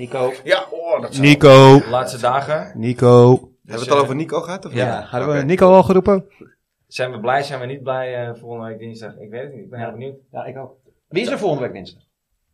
Nico. 0.00 0.32
Ja, 0.44 0.66
oh, 0.70 1.00
dat 1.00 1.14
zou... 1.14 1.26
Nico, 1.26 1.78
De 1.78 1.88
laatste 1.90 2.20
dagen. 2.20 2.78
Nico. 2.78 3.28
Hebben 3.28 3.50
we 3.64 3.72
het 3.72 3.90
al 3.90 3.98
over 3.98 4.14
Nico 4.14 4.40
gehad? 4.40 4.64
Of 4.66 4.72
ja, 4.74 4.98
niet? 4.98 5.08
Hadden 5.08 5.36
we. 5.36 5.42
Nico 5.42 5.72
al 5.72 5.82
geroepen? 5.82 6.26
Zijn 6.86 7.10
we 7.10 7.20
blij, 7.20 7.42
zijn 7.42 7.60
we 7.60 7.66
niet 7.66 7.82
blij 7.82 8.28
eh, 8.28 8.34
volgende 8.34 8.66
week 8.66 8.78
dinsdag? 8.78 9.16
Ik 9.18 9.30
weet 9.30 9.42
het 9.42 9.52
niet, 9.52 9.64
ik 9.64 9.70
ben 9.70 9.80
heel 9.80 9.90
benieuwd. 9.90 10.16
Ja, 10.30 10.44
ik 10.44 10.56
ook. 10.56 10.76
Wie 11.08 11.22
is 11.22 11.28
er 11.28 11.38
volgende 11.38 11.64
week 11.64 11.72
dinsdag? 11.72 12.02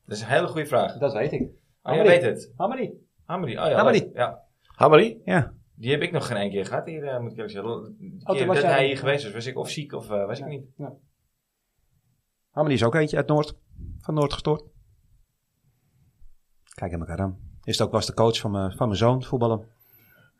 Dat 0.07 0.17
is 0.17 0.23
een 0.23 0.29
hele 0.29 0.47
goede 0.47 0.67
vraag. 0.67 0.99
Dat 0.99 1.13
weet 1.13 1.33
ik. 1.33 1.41
Oh, 1.41 1.49
jij 1.83 1.97
Hamadi. 1.97 2.09
weet 2.09 2.23
het. 2.23 2.53
Hamadi. 2.57 2.93
Hamadi, 3.25 3.59
oh 3.59 3.69
ja. 3.69 3.85
Leuk. 3.85 4.09
Ja. 4.15 4.43
Hamari? 4.63 5.21
Ja. 5.25 5.53
Die 5.75 5.91
heb 5.91 6.03
ik 6.03 6.13
nog 6.13 6.27
geen 6.27 6.37
één 6.37 6.51
keer 6.51 6.67
gehad 6.67 6.87
hier, 6.87 7.05
eh, 7.05 7.21
moet 7.21 7.31
ik 7.33 7.37
eerlijk 7.37 7.53
zeggen. 7.53 7.97
De 7.99 8.25
toen 8.25 8.37
keer 8.37 8.47
was 8.47 8.61
dat 8.61 8.71
hij 8.71 8.87
hier 8.87 8.99
geweest 8.99 9.25
was, 9.25 9.33
was 9.33 9.47
ik 9.47 9.59
of 9.59 9.71
ziek 9.71 9.93
of 9.93 10.11
eh, 10.11 10.27
was 10.27 10.39
ik 10.39 10.47
niet. 10.47 10.65
Hammer 12.51 12.73
is 12.73 12.85
ook 12.85 12.95
eentje 12.95 13.17
uit 13.17 13.27
Noord. 13.27 13.55
Van 14.01 14.15
Noord 14.15 14.33
gestoord. 14.33 14.65
Kijk 16.77 16.91
hem 16.91 17.01
elkaar 17.01 17.21
aan. 17.21 17.39
Is 17.65 17.79
het 17.79 17.87
ook 17.87 17.93
was 17.93 18.07
de 18.07 18.15
coach 18.15 18.39
van 18.39 18.51
mijn, 18.51 18.73
van 18.73 18.87
mijn 18.87 18.99
zoon, 18.99 19.23
voetballen. 19.23 19.67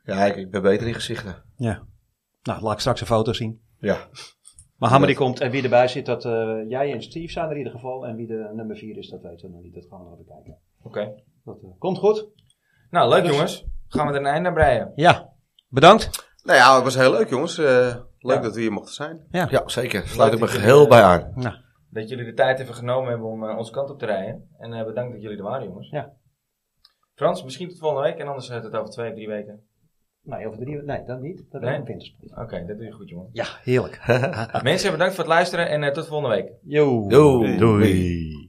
Ja, 0.03 0.25
ik, 0.25 0.35
ik 0.35 0.51
ben 0.51 0.61
beter 0.61 0.87
in 0.87 0.93
gezichten. 0.93 1.43
Ja. 1.55 1.83
Nou, 2.43 2.61
laat 2.61 2.73
ik 2.73 2.79
straks 2.79 3.01
een 3.01 3.07
foto 3.07 3.33
zien. 3.33 3.61
Ja. 3.79 3.97
Maar 4.77 4.89
Hammer 4.89 5.07
die 5.07 5.17
Komt 5.17 5.39
en 5.39 5.51
wie 5.51 5.63
erbij 5.63 5.87
zit, 5.87 6.05
dat 6.05 6.25
eh, 6.25 6.69
jij 6.69 6.93
en 6.93 7.01
Steve 7.03 7.31
zijn 7.31 7.45
er 7.45 7.51
in 7.51 7.57
ieder 7.57 7.71
geval. 7.73 8.07
En 8.07 8.15
wie 8.15 8.27
de 8.27 8.51
nummer 8.53 8.75
4 8.77 8.97
is, 8.97 9.09
dat 9.09 9.21
weten 9.21 9.47
we 9.47 9.53
nog 9.53 9.63
niet. 9.63 9.73
Dat 9.73 9.85
gaan 9.89 9.99
we 9.99 10.03
nog 10.03 10.13
even 10.13 10.25
kijken. 10.25 10.57
Oké. 10.81 11.13
Dat 11.43 11.57
eh, 11.63 11.69
komt 11.79 11.97
goed. 11.97 12.27
Nou, 12.89 13.09
leuk 13.09 13.25
jongens. 13.25 13.65
Gaan 13.87 14.07
we 14.07 14.13
er 14.13 14.19
een 14.19 14.25
einde 14.25 14.47
aan 14.47 14.53
breien. 14.53 14.91
Ja, 14.95 15.33
bedankt. 15.67 16.29
Nou 16.43 16.57
ja, 16.57 16.75
het 16.75 16.83
was 16.83 16.95
heel 16.95 17.11
leuk 17.11 17.29
jongens. 17.29 17.57
Eh, 17.57 17.95
leuk 18.19 18.35
Ja. 18.35 18.41
dat 18.41 18.55
we 18.55 18.61
hier 18.61 18.71
mochten 18.71 18.93
zijn. 18.93 19.27
Ja, 19.31 19.63
zeker. 19.65 20.07
Sluit 20.07 20.33
ik 20.33 20.39
me 20.39 20.47
geheel 20.47 20.87
bij 20.87 21.01
aan. 21.01 21.33
Dat 21.89 22.09
jullie 22.09 22.25
de 22.25 22.33
tijd 22.33 22.57
hebben 22.57 22.75
genomen 22.75 23.09
hebben 23.09 23.27
om 23.27 23.43
onze 23.49 23.71
kant 23.71 23.89
op 23.89 23.99
te 23.99 24.05
rijden. 24.05 24.49
En 24.57 24.73
eh, 24.73 24.85
bedankt 24.85 25.13
dat 25.13 25.21
jullie 25.21 25.37
er 25.37 25.43
waren 25.43 25.67
jongens. 25.67 25.89
Ja. 25.89 26.13
Frans, 27.17 27.43
misschien 27.43 27.69
tot 27.69 27.77
volgende 27.79 28.03
week 28.09 28.17
en 28.19 28.27
anders 28.27 28.47
tot 28.47 28.75
over 28.75 28.89
twee, 28.89 29.13
drie 29.13 29.27
weken. 29.27 29.59
Nee, 30.21 30.47
over 30.47 30.59
drie, 30.59 30.75
nee, 30.83 31.03
dat 31.05 31.21
niet. 31.21 31.45
Dat 31.51 31.61
Nee? 31.61 31.71
is 31.71 31.77
een 31.77 31.83
wintersport. 31.85 32.31
Oké, 32.37 32.65
dat 32.65 32.77
doe 32.77 32.85
je 32.85 32.91
goed 32.91 33.09
jongen. 33.09 33.29
Ja, 33.31 33.45
heerlijk. 33.63 33.99
Mensen, 34.63 34.91
bedankt 34.91 35.13
voor 35.15 35.23
het 35.23 35.33
luisteren 35.33 35.69
en 35.69 35.83
eh, 35.83 35.91
tot 35.91 36.07
volgende 36.07 36.35
week. 36.35 36.51
Yo. 36.63 37.07
Doei. 37.07 37.57
Doei. 37.57 38.45